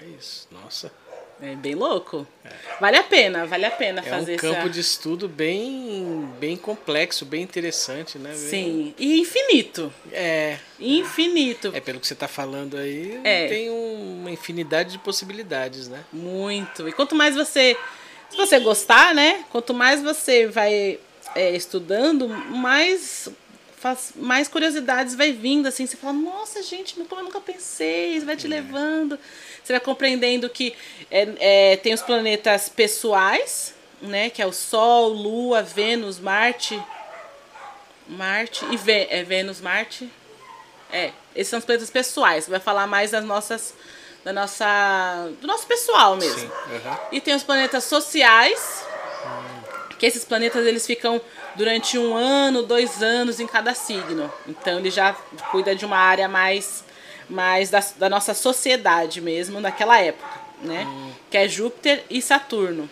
É 0.00 0.04
isso. 0.18 0.46
Nossa. 0.50 0.92
É 1.40 1.54
bem 1.54 1.74
louco. 1.74 2.26
Vale 2.80 2.96
a 2.96 3.02
pena, 3.02 3.44
vale 3.46 3.66
a 3.66 3.70
pena 3.70 4.00
É 4.00 4.04
fazer 4.04 4.34
um 4.34 4.38
campo 4.38 4.60
essa... 4.60 4.68
de 4.70 4.80
estudo 4.80 5.28
bem, 5.28 6.26
bem 6.40 6.56
complexo, 6.56 7.26
bem 7.26 7.42
interessante, 7.42 8.18
né? 8.18 8.30
Bem- 8.30 8.38
Sim, 8.38 8.94
e 8.98 9.20
infinito. 9.20 9.92
É, 10.12 10.56
Infinito. 10.80 11.72
é 11.74 11.80
pelo 11.80 12.00
que 12.00 12.06
você 12.06 12.14
está 12.14 12.26
falando 12.26 12.76
aí, 12.78 13.20
É. 13.22 13.48
tem 13.48 13.70
um- 13.70 14.20
uma 14.20 14.30
infinidade 14.30 14.92
de 14.92 14.98
possibilidades, 14.98 15.88
né? 15.88 16.02
Muito. 16.12 16.88
E 16.88 16.92
quanto 16.92 17.14
mais 17.14 17.34
você. 17.34 17.76
Se 18.30 18.36
você 18.36 18.58
gostar, 18.58 19.14
né? 19.14 19.44
Quanto 19.50 19.74
mais 19.74 20.02
você 20.02 20.46
vai 20.46 20.98
é, 21.34 21.50
estudando, 21.54 22.28
mais. 22.28 23.28
Faz, 23.86 24.12
mais 24.16 24.48
curiosidades 24.48 25.14
vai 25.14 25.30
vindo, 25.30 25.68
assim, 25.68 25.86
você 25.86 25.96
fala, 25.96 26.12
nossa, 26.12 26.60
gente, 26.60 26.94
como 26.94 27.20
eu 27.20 27.24
nunca 27.24 27.40
pensei, 27.40 28.14
isso 28.14 28.24
É. 28.24 28.26
vai 28.26 28.36
te 28.36 28.48
levando. 28.48 29.16
Você 29.62 29.72
vai 29.72 29.78
compreendendo 29.80 30.48
que 30.50 30.74
é, 31.08 31.28
é, 31.72 31.76
tem 31.76 31.94
os 31.94 32.02
planetas 32.02 32.68
pessoais, 32.68 33.74
né? 34.02 34.28
Que 34.28 34.42
é 34.42 34.46
o 34.46 34.52
Sol, 34.52 35.08
Lua, 35.10 35.62
Vênus, 35.62 36.18
Marte. 36.18 36.82
Marte 38.08 38.64
e 38.72 38.76
Vê, 38.76 39.06
é 39.08 39.22
Vênus, 39.22 39.60
Marte. 39.60 40.10
É, 40.92 41.12
Esses 41.34 41.48
são 41.48 41.58
os 41.60 41.64
planetas 41.64 41.90
pessoais. 41.90 42.48
Vai 42.48 42.60
falar 42.60 42.88
mais 42.88 43.12
das 43.12 43.24
nossas 43.24 43.72
da 44.24 44.32
nossa 44.32 45.30
do 45.40 45.46
nosso 45.46 45.66
pessoal 45.68 46.16
mesmo. 46.16 46.40
Sim. 46.40 46.46
Uhum. 46.46 46.96
E 47.12 47.20
tem 47.20 47.34
os 47.36 47.44
planetas 47.44 47.84
sociais, 47.84 48.84
que 49.96 50.06
esses 50.06 50.24
planetas 50.24 50.66
eles 50.66 50.84
ficam 50.84 51.20
durante 51.56 51.98
um 51.98 52.16
ano, 52.16 52.62
dois 52.62 53.02
anos 53.02 53.40
em 53.40 53.46
cada 53.46 53.74
signo. 53.74 54.32
Então 54.46 54.78
ele 54.78 54.90
já 54.90 55.12
cuida 55.50 55.74
de 55.74 55.84
uma 55.84 55.96
área 55.96 56.28
mais, 56.28 56.84
mais 57.28 57.70
da, 57.70 57.84
da 57.96 58.08
nossa 58.08 58.34
sociedade 58.34 59.20
mesmo 59.20 59.60
naquela 59.60 59.98
época, 60.00 60.40
né? 60.62 60.84
Hum. 60.86 61.12
Que 61.30 61.38
é 61.38 61.48
Júpiter 61.48 62.04
e 62.10 62.20
Saturno. 62.20 62.88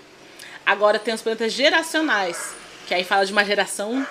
Agora 0.64 0.98
tem 0.98 1.12
os 1.12 1.20
planetas 1.20 1.52
geracionais, 1.52 2.54
que 2.86 2.94
aí 2.94 3.04
fala 3.04 3.26
de 3.26 3.32
uma 3.32 3.44
geração 3.44 4.06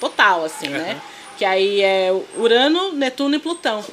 total, 0.00 0.44
assim, 0.44 0.66
uhum. 0.66 0.72
né? 0.72 1.00
Que 1.36 1.44
aí 1.44 1.80
é 1.80 2.10
Urano, 2.36 2.92
Netuno 2.92 3.36
e 3.36 3.38
Plutão. 3.38 3.84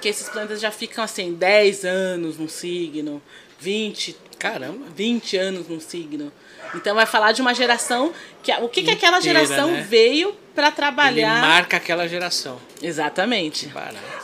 Que 0.00 0.08
esses 0.08 0.28
planetas 0.28 0.60
já 0.60 0.70
ficam 0.70 1.02
assim, 1.02 1.34
10 1.34 1.84
anos 1.84 2.38
num 2.38 2.48
signo, 2.48 3.20
20. 3.58 4.16
Caramba! 4.42 4.86
20 4.96 5.36
anos 5.36 5.68
num 5.68 5.78
signo. 5.78 6.32
Então 6.74 6.96
vai 6.96 7.06
falar 7.06 7.30
de 7.30 7.40
uma 7.40 7.54
geração 7.54 8.12
que 8.42 8.50
o 8.50 8.68
que, 8.68 8.80
Inteira, 8.80 8.98
que 8.98 9.06
aquela 9.06 9.20
geração 9.20 9.70
né? 9.70 9.86
veio 9.88 10.34
para 10.52 10.72
trabalhar. 10.72 11.38
Ele 11.38 11.46
marca 11.46 11.76
aquela 11.76 12.08
geração. 12.08 12.58
Exatamente. 12.82 13.72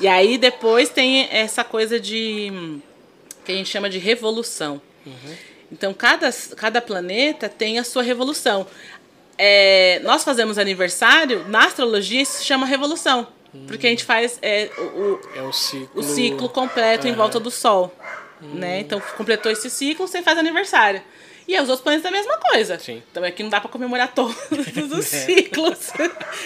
E 0.01 0.09
aí 0.09 0.37
depois 0.37 0.89
tem 0.89 1.29
essa 1.31 1.63
coisa 1.63 2.01
de 2.01 2.81
que 3.45 3.53
a 3.53 3.55
gente 3.55 3.69
chama 3.69 3.89
de 3.89 3.99
revolução. 3.99 4.83
Uhum. 5.07 5.37
Então 5.71 5.95
cada, 5.95 6.33
cada 6.57 6.83
planeta 6.83 7.49
tem 7.49 7.79
a 7.79 7.85
sua 7.85 8.03
revolução. 8.03 8.67
É, 9.39 10.01
nós 10.03 10.25
fazemos 10.25 10.59
aniversário 10.59 11.45
na 11.47 11.67
astrologia 11.67 12.23
isso 12.23 12.39
se 12.39 12.45
chama 12.45 12.67
revolução. 12.67 13.29
Porque 13.69 13.87
a 13.87 13.91
gente 13.91 14.05
faz 14.05 14.39
é, 14.43 14.69
o, 14.77 15.21
é 15.37 15.43
o, 15.43 15.53
ciclo... 15.53 15.89
o 15.95 16.03
ciclo 16.03 16.49
completo 16.49 17.07
uhum. 17.07 17.13
em 17.13 17.17
volta 17.17 17.39
do 17.39 17.51
Sol. 17.51 17.95
Né? 18.41 18.81
Então 18.81 19.01
completou 19.17 19.51
esse 19.51 19.69
ciclo, 19.69 20.07
você 20.07 20.23
faz 20.23 20.39
aniversário. 20.39 21.03
E 21.49 21.59
os 21.59 21.71
outros 21.71 21.81
planetas 21.81 22.05
é 22.05 22.09
a 22.09 22.11
mesma 22.11 22.37
coisa. 22.37 22.79
Sim. 22.79 23.03
Então 23.11 23.25
é 23.25 23.31
que 23.31 23.43
não 23.43 23.49
dá 23.49 23.59
pra 23.59 23.71
comemorar 23.71 24.13
todos 24.13 24.37
os 24.93 25.15
é. 25.15 25.19
ciclos. 25.25 25.91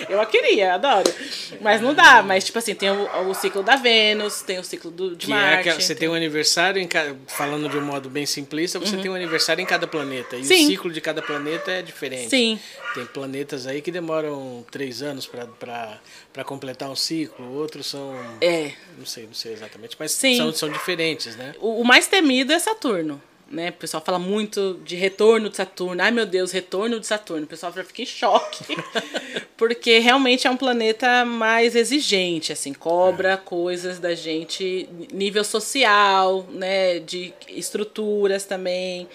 Eu 0.09 0.21
a 0.21 0.27
queria, 0.27 0.75
adoro. 0.75 1.13
Mas 1.61 1.81
não 1.81 1.93
dá. 1.93 2.23
Mas, 2.23 2.45
tipo 2.45 2.57
assim, 2.57 2.73
tem 2.73 2.89
o, 2.89 3.29
o 3.29 3.35
ciclo 3.35 3.65
da 3.65 3.75
Vênus, 3.75 4.43
tem 4.43 4.61
o 4.61 4.65
ciclo 4.65 4.93
do, 4.93 5.17
de 5.17 5.27
que 5.27 5.33
Marte. 5.33 5.69
É 5.69 5.75
que 5.75 5.83
você 5.83 5.97
tem 5.97 6.09
um 6.09 6.15
aniversário, 6.15 6.81
em 6.81 6.87
ca... 6.87 7.17
falando 7.27 7.69
de 7.69 7.77
um 7.77 7.81
modo 7.81 8.09
bem 8.09 8.25
simplista, 8.25 8.79
você 8.79 8.95
uhum. 8.95 9.03
tem 9.03 9.11
um 9.11 9.15
aniversário 9.17 9.61
em 9.61 9.67
cada 9.67 9.89
planeta. 9.89 10.37
E 10.37 10.45
Sim. 10.45 10.67
o 10.67 10.69
ciclo 10.69 10.93
de 10.93 11.01
cada 11.01 11.21
planeta 11.21 11.73
é 11.73 11.83
diferente. 11.83 12.31
Sim. 12.31 12.61
Tem 12.95 13.05
planetas 13.05 13.67
aí 13.67 13.83
que 13.83 13.91
demoram 13.91 14.65
três 14.71 15.03
anos 15.03 15.27
para 15.27 16.45
completar 16.45 16.89
um 16.89 16.97
ciclo, 16.97 17.53
outros 17.57 17.89
são. 17.89 18.15
É. 18.41 18.71
Não 18.97 19.05
sei, 19.07 19.27
não 19.27 19.35
sei 19.35 19.53
exatamente, 19.53 19.97
mas 19.99 20.13
são, 20.13 20.53
são 20.53 20.71
diferentes, 20.71 21.35
né? 21.35 21.57
O, 21.59 21.81
o 21.81 21.85
mais 21.85 22.07
temido 22.07 22.53
é 22.53 22.59
Saturno 22.61 23.21
né? 23.53 23.69
O 23.69 23.75
pessoal 23.75 24.03
fala 24.05 24.19
muito 24.19 24.81
de 24.83 24.97
retorno 24.97 25.51
de 25.51 25.57
Saturno. 25.57 26.03
Ai, 26.03 26.11
meu 26.11 26.25
Deus, 26.25 26.51
retorno 26.51 26.99
de 26.99 27.07
Saturno. 27.07 27.45
O 27.45 27.47
pessoal 27.47 27.71
já 27.73 27.85
fica 27.85 28.03
em 28.03 28.07
choque. 28.07 28.65
porque 29.59 29.99
realmente 29.99 30.47
é 30.47 30.51
um 30.51 30.57
planeta 30.57 31.25
mais 31.25 31.77
exigente, 31.77 32.51
assim, 32.53 32.73
cobra 32.73 33.33
é. 33.33 33.37
coisas 33.37 33.99
da 33.99 34.15
gente, 34.15 34.89
nível 35.13 35.45
social, 35.45 36.47
né? 36.51 36.99
De 36.99 37.33
estruturas 37.49 38.45
também, 38.45 39.07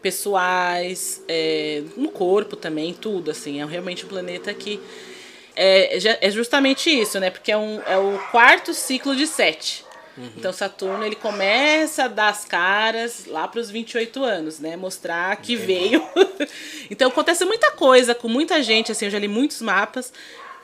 pessoais, 0.00 1.22
é, 1.28 1.82
no 1.96 2.08
corpo 2.08 2.56
também, 2.56 2.94
tudo, 2.94 3.30
assim. 3.30 3.60
É 3.60 3.66
realmente 3.66 4.06
um 4.06 4.08
planeta 4.08 4.54
que 4.54 4.80
é, 5.54 5.98
é 6.26 6.30
justamente 6.30 6.88
isso, 6.88 7.20
né? 7.20 7.30
Porque 7.30 7.52
é, 7.52 7.56
um, 7.56 7.80
é 7.82 7.98
o 7.98 8.18
quarto 8.30 8.72
ciclo 8.72 9.14
de 9.14 9.26
sete. 9.26 9.81
Uhum. 10.16 10.30
Então 10.36 10.52
Saturno 10.52 11.04
ele 11.04 11.16
começa 11.16 12.04
a 12.04 12.08
dar 12.08 12.28
as 12.28 12.44
caras 12.44 13.24
lá 13.26 13.48
para 13.48 13.60
os 13.60 13.70
28 13.70 14.22
anos, 14.22 14.58
né? 14.58 14.76
Mostrar 14.76 15.34
que 15.36 15.54
Entendi. 15.54 15.66
veio. 15.66 16.06
então 16.90 17.08
acontece 17.08 17.44
muita 17.44 17.70
coisa 17.72 18.14
com 18.14 18.28
muita 18.28 18.62
gente, 18.62 18.92
assim, 18.92 19.06
eu 19.06 19.10
já 19.10 19.18
li 19.18 19.28
muitos 19.28 19.62
mapas 19.62 20.12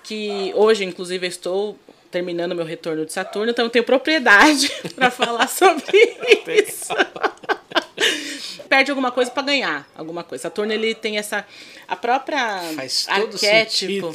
que 0.03 0.53
hoje 0.55 0.85
inclusive 0.85 1.27
eu 1.27 1.29
estou 1.29 1.79
terminando 2.11 2.55
meu 2.55 2.65
retorno 2.65 3.05
de 3.05 3.13
Saturno, 3.13 3.51
então 3.51 3.67
eu 3.67 3.71
tenho 3.71 3.85
propriedade 3.85 4.71
para 4.95 5.11
falar 5.11 5.49
sobre 5.49 6.17
isso. 6.67 6.93
Perde 8.69 8.91
alguma 8.91 9.11
coisa 9.11 9.31
para 9.31 9.43
ganhar 9.43 9.89
alguma 9.97 10.23
coisa. 10.23 10.43
Saturno 10.43 10.73
ele 10.73 10.95
tem 10.95 11.17
essa 11.17 11.47
a 11.87 11.97
própria 11.97 12.61
Faz 12.75 13.07
todo 13.07 13.35
arquétipo, 13.35 14.13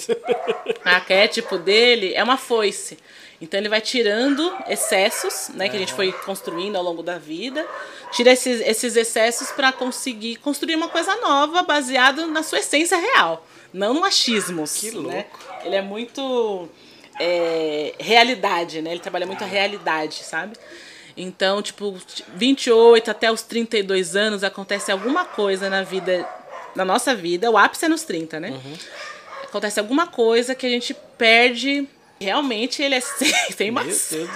arquétipo 0.85 1.57
dele 1.57 2.13
é 2.13 2.23
uma 2.23 2.37
foice. 2.37 2.99
Então 3.43 3.59
ele 3.59 3.67
vai 3.67 3.81
tirando 3.81 4.55
excessos, 4.69 5.49
né, 5.53 5.67
que 5.67 5.75
a 5.75 5.79
gente 5.79 5.91
foi 5.91 6.13
construindo 6.13 6.77
ao 6.77 6.83
longo 6.83 7.03
da 7.03 7.17
vida, 7.17 7.67
tira 8.13 8.31
esses, 8.31 8.61
esses 8.61 8.95
excessos 8.95 9.51
para 9.51 9.73
conseguir 9.73 10.37
construir 10.37 10.77
uma 10.77 10.87
coisa 10.87 11.13
nova 11.17 11.61
baseada 11.61 12.25
na 12.25 12.41
sua 12.41 12.59
essência 12.59 12.97
real, 12.97 13.45
não 13.73 13.93
no 13.93 14.05
achismo. 14.05 14.63
Que 14.63 14.91
né? 14.91 14.97
louco. 14.97 15.09
Né? 15.09 15.25
Ele 15.65 15.75
é 15.75 15.81
muito 15.81 16.69
é, 17.19 17.93
realidade, 17.99 18.81
né? 18.81 18.91
Ele 18.91 19.01
trabalha 19.01 19.25
muito 19.25 19.43
a 19.43 19.47
realidade, 19.47 20.23
sabe? 20.23 20.55
Então, 21.17 21.61
tipo, 21.61 21.97
28 22.35 23.11
até 23.11 23.29
os 23.29 23.41
32 23.41 24.15
anos 24.15 24.41
acontece 24.41 24.89
alguma 24.89 25.25
coisa 25.25 25.69
na 25.69 25.83
vida, 25.83 26.25
na 26.77 26.85
nossa 26.85 27.13
vida, 27.13 27.51
o 27.51 27.57
ápice 27.57 27.83
é 27.83 27.89
nos 27.89 28.03
30, 28.03 28.39
né? 28.39 28.51
Uhum. 28.51 28.77
Acontece 29.43 29.81
alguma 29.81 30.07
coisa 30.07 30.55
que 30.55 30.65
a 30.65 30.69
gente 30.69 30.93
perde 31.17 31.89
realmente 32.23 32.81
ele 32.81 32.95
é 32.95 33.01
sem, 33.01 33.33
sem 33.51 33.71
Meu 33.71 33.91
céu. 33.91 34.27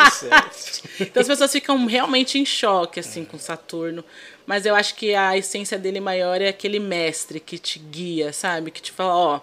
Então 1.00 1.22
as 1.22 1.28
pessoas 1.28 1.52
ficam 1.52 1.86
realmente 1.86 2.38
em 2.38 2.46
choque 2.46 3.00
assim 3.00 3.26
com 3.26 3.40
Saturno. 3.40 4.04
Mas 4.46 4.66
eu 4.66 4.76
acho 4.76 4.96
que 4.96 5.14
a 5.14 5.38
essência 5.38 5.78
dele 5.78 6.00
maior 6.00 6.42
é 6.42 6.48
aquele 6.48 6.80
mestre 6.80 7.40
que 7.40 7.58
te 7.58 7.80
guia, 7.80 8.32
sabe? 8.32 8.72
Que 8.72 8.82
te 8.82 8.92
fala, 8.92 9.14
ó, 9.14 9.40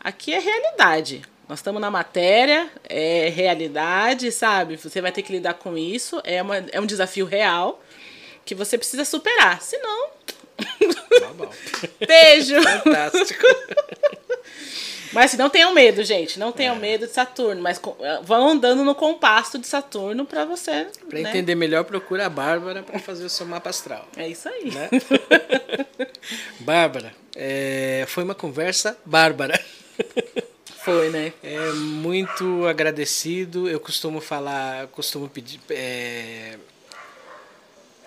aqui 0.00 0.34
é 0.34 0.40
realidade. 0.40 1.22
Nós 1.48 1.60
estamos 1.60 1.80
na 1.80 1.90
matéria, 1.90 2.70
é 2.88 3.28
realidade, 3.28 4.30
sabe? 4.32 4.76
Você 4.76 5.00
vai 5.00 5.12
ter 5.12 5.22
que 5.22 5.32
lidar 5.32 5.54
com 5.54 5.76
isso, 5.76 6.20
é, 6.24 6.40
uma, 6.42 6.56
é 6.56 6.80
um 6.80 6.86
desafio 6.86 7.26
real 7.26 7.82
que 8.44 8.54
você 8.54 8.76
precisa 8.76 9.04
superar. 9.04 9.60
Senão. 9.60 10.10
Tá 10.56 11.32
Beijo! 12.06 12.60
Fantástico! 12.62 13.46
Mas 15.12 15.26
assim, 15.26 15.36
não 15.36 15.50
tenham 15.50 15.74
medo, 15.74 16.04
gente. 16.04 16.38
Não 16.38 16.52
tenham 16.52 16.76
é. 16.76 16.78
medo 16.78 17.06
de 17.06 17.12
Saturno. 17.12 17.60
Mas 17.60 17.80
eh, 18.00 18.20
vão 18.22 18.48
andando 18.48 18.84
no 18.84 18.94
compasso 18.94 19.58
de 19.58 19.66
Saturno 19.66 20.24
para 20.24 20.44
você. 20.44 20.86
Para 21.08 21.18
né? 21.18 21.28
entender 21.28 21.54
melhor, 21.54 21.84
procura 21.84 22.26
a 22.26 22.30
Bárbara 22.30 22.82
para 22.82 22.98
fazer 22.98 23.24
o 23.24 23.30
seu 23.30 23.46
mapa 23.46 23.70
astral. 23.70 24.06
É 24.16 24.28
isso 24.28 24.48
aí. 24.48 24.70
Né? 24.70 24.88
Bárbara, 26.60 27.12
é, 27.34 28.04
foi 28.08 28.24
uma 28.24 28.34
conversa 28.34 28.96
bárbara. 29.04 29.58
Foi, 30.82 31.10
né? 31.10 31.34
É 31.42 31.72
muito 31.72 32.66
agradecido. 32.66 33.68
Eu 33.68 33.78
costumo 33.78 34.18
falar, 34.18 34.86
costumo 34.86 35.28
pedir. 35.28 35.60
É, 35.68 36.56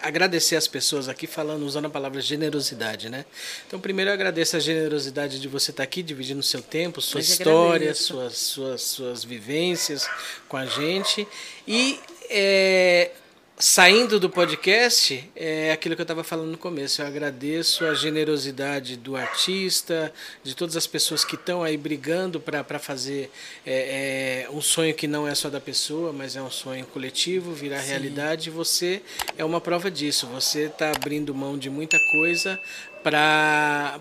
agradecer 0.03 0.55
as 0.55 0.67
pessoas 0.67 1.07
aqui 1.07 1.25
falando, 1.25 1.65
usando 1.65 1.85
a 1.85 1.89
palavra 1.89 2.21
generosidade, 2.21 3.09
né? 3.09 3.25
Então, 3.65 3.80
primeiro 3.80 4.11
eu 4.11 4.13
agradeço 4.13 4.57
a 4.57 4.59
generosidade 4.59 5.39
de 5.39 5.47
você 5.47 5.71
estar 5.71 5.84
aqui 5.84 6.03
dividindo 6.03 6.43
seu 6.43 6.61
tempo, 6.61 7.01
sua 7.01 7.21
história, 7.21 7.95
suas, 7.95 8.38
suas, 8.38 8.81
suas 8.81 9.23
vivências 9.23 10.07
com 10.47 10.57
a 10.57 10.65
gente. 10.65 11.27
E 11.67 11.99
é, 12.30 13.11
saindo 13.57 14.19
do 14.19 14.30
podcast, 14.30 15.30
é 15.35 15.71
aquilo 15.71 15.95
que 15.95 16.01
eu 16.01 16.03
estava 16.03 16.23
falando 16.23 16.51
no 16.51 16.57
começo. 16.57 17.01
Eu 17.01 17.07
agradeço 17.07 17.85
a 17.85 17.93
generosidade 17.93 18.97
do 18.97 19.15
artista, 19.15 20.11
de 20.43 20.55
todas 20.55 20.75
as 20.75 20.88
pessoas 20.88 21.23
que 21.23 21.35
estão 21.35 21.63
aí 21.63 21.77
brigando 21.77 22.39
para 22.39 22.80
fazer 22.80 23.31
é, 23.65 24.45
é, 24.45 24.49
um 24.49 24.61
sonho 24.61 24.93
que 24.93 25.07
não 25.07 25.27
é 25.27 25.35
só 25.35 25.49
da 25.49 25.59
pessoa, 25.61 26.11
mas 26.11 26.35
é 26.35 26.41
um 26.41 26.51
sonho 26.51 26.85
coletivo, 26.88 27.53
virar 27.53 27.81
Sim. 27.81 27.89
realidade. 27.89 28.49
E 28.49 28.51
você 28.51 29.01
é 29.38 29.45
uma 29.45 29.61
prova 29.61 29.89
disso. 29.89 30.27
Você 30.27 30.63
está 30.63 30.91
abrindo 30.91 31.34
mão 31.34 31.57
de 31.57 31.69
muita 31.69 31.97
coisa 32.11 32.59
para 33.03 33.99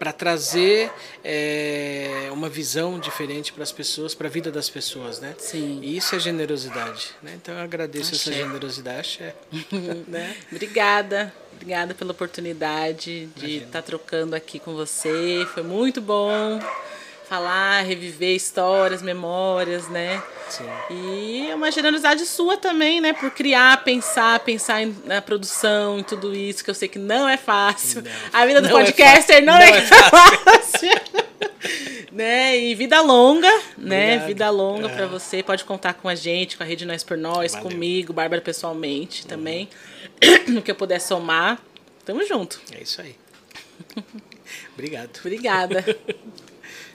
para 0.00 0.14
trazer 0.14 0.90
é, 1.22 2.30
uma 2.32 2.48
visão 2.48 2.98
diferente 2.98 3.52
para 3.52 3.62
as 3.62 3.70
pessoas, 3.70 4.14
para 4.14 4.28
a 4.28 4.30
vida 4.30 4.50
das 4.50 4.70
pessoas, 4.70 5.20
né? 5.20 5.34
Sim. 5.36 5.78
E 5.82 5.94
isso 5.94 6.16
é 6.16 6.18
generosidade, 6.18 7.10
né? 7.22 7.34
Então 7.36 7.54
eu 7.54 7.60
agradeço 7.60 8.14
Achei. 8.14 8.32
essa 8.32 8.42
generosidade. 8.42 9.20
né? 10.08 10.34
Obrigada, 10.50 11.30
obrigada 11.52 11.94
pela 11.94 12.12
oportunidade 12.12 13.26
de 13.36 13.58
estar 13.58 13.72
tá 13.72 13.82
trocando 13.82 14.34
aqui 14.34 14.58
com 14.58 14.74
você. 14.74 15.46
Foi 15.52 15.62
muito 15.62 16.00
bom 16.00 16.58
falar, 17.30 17.82
reviver 17.82 18.34
histórias, 18.34 19.00
memórias, 19.02 19.88
né? 19.88 20.20
Sim. 20.48 20.68
E 20.90 21.48
é 21.48 21.54
uma 21.54 21.70
generosidade 21.70 22.26
sua 22.26 22.56
também, 22.56 23.00
né? 23.00 23.12
Por 23.12 23.30
criar, 23.30 23.84
pensar, 23.84 24.40
pensar 24.40 24.82
em, 24.82 24.96
na 25.04 25.22
produção, 25.22 26.00
em 26.00 26.02
tudo 26.02 26.34
isso, 26.34 26.64
que 26.64 26.70
eu 26.70 26.74
sei 26.74 26.88
que 26.88 26.98
não 26.98 27.28
é 27.28 27.36
fácil. 27.36 28.02
Não, 28.02 28.10
a 28.32 28.44
vida 28.44 28.60
do 28.60 28.66
é 28.66 28.70
podcaster 28.72 29.36
é 29.36 29.40
não, 29.40 29.52
não, 29.52 29.60
é, 29.60 29.78
é 29.78 29.82
fácil. 29.86 30.90
né? 32.10 32.58
E 32.58 32.74
vida 32.74 33.00
longa, 33.00 33.48
né? 33.78 34.06
Obrigado. 34.14 34.26
Vida 34.26 34.50
longa 34.50 34.88
É. 34.88 34.96
pra 34.96 35.06
você. 35.06 35.40
Pode 35.40 35.64
contar 35.64 35.94
com 35.94 36.08
a 36.08 36.16
gente, 36.16 36.56
com 36.56 36.64
a 36.64 36.66
Rede 36.66 36.84
Nós 36.84 37.04
por 37.04 37.16
Nós, 37.16 37.52
Valeu. 37.52 37.70
comigo, 37.70 38.12
Bárbara 38.12 38.42
pessoalmente 38.42 39.24
também. 39.24 39.68
No 40.48 40.62
que 40.62 40.70
eu 40.72 40.74
puder 40.74 41.00
somar. 41.00 41.60
Tamo 42.04 42.26
junto. 42.26 42.60
É 42.76 42.82
isso 42.82 43.00
aí. 43.00 43.14
Obrigado. 44.74 45.10
Obrigada. 45.20 45.84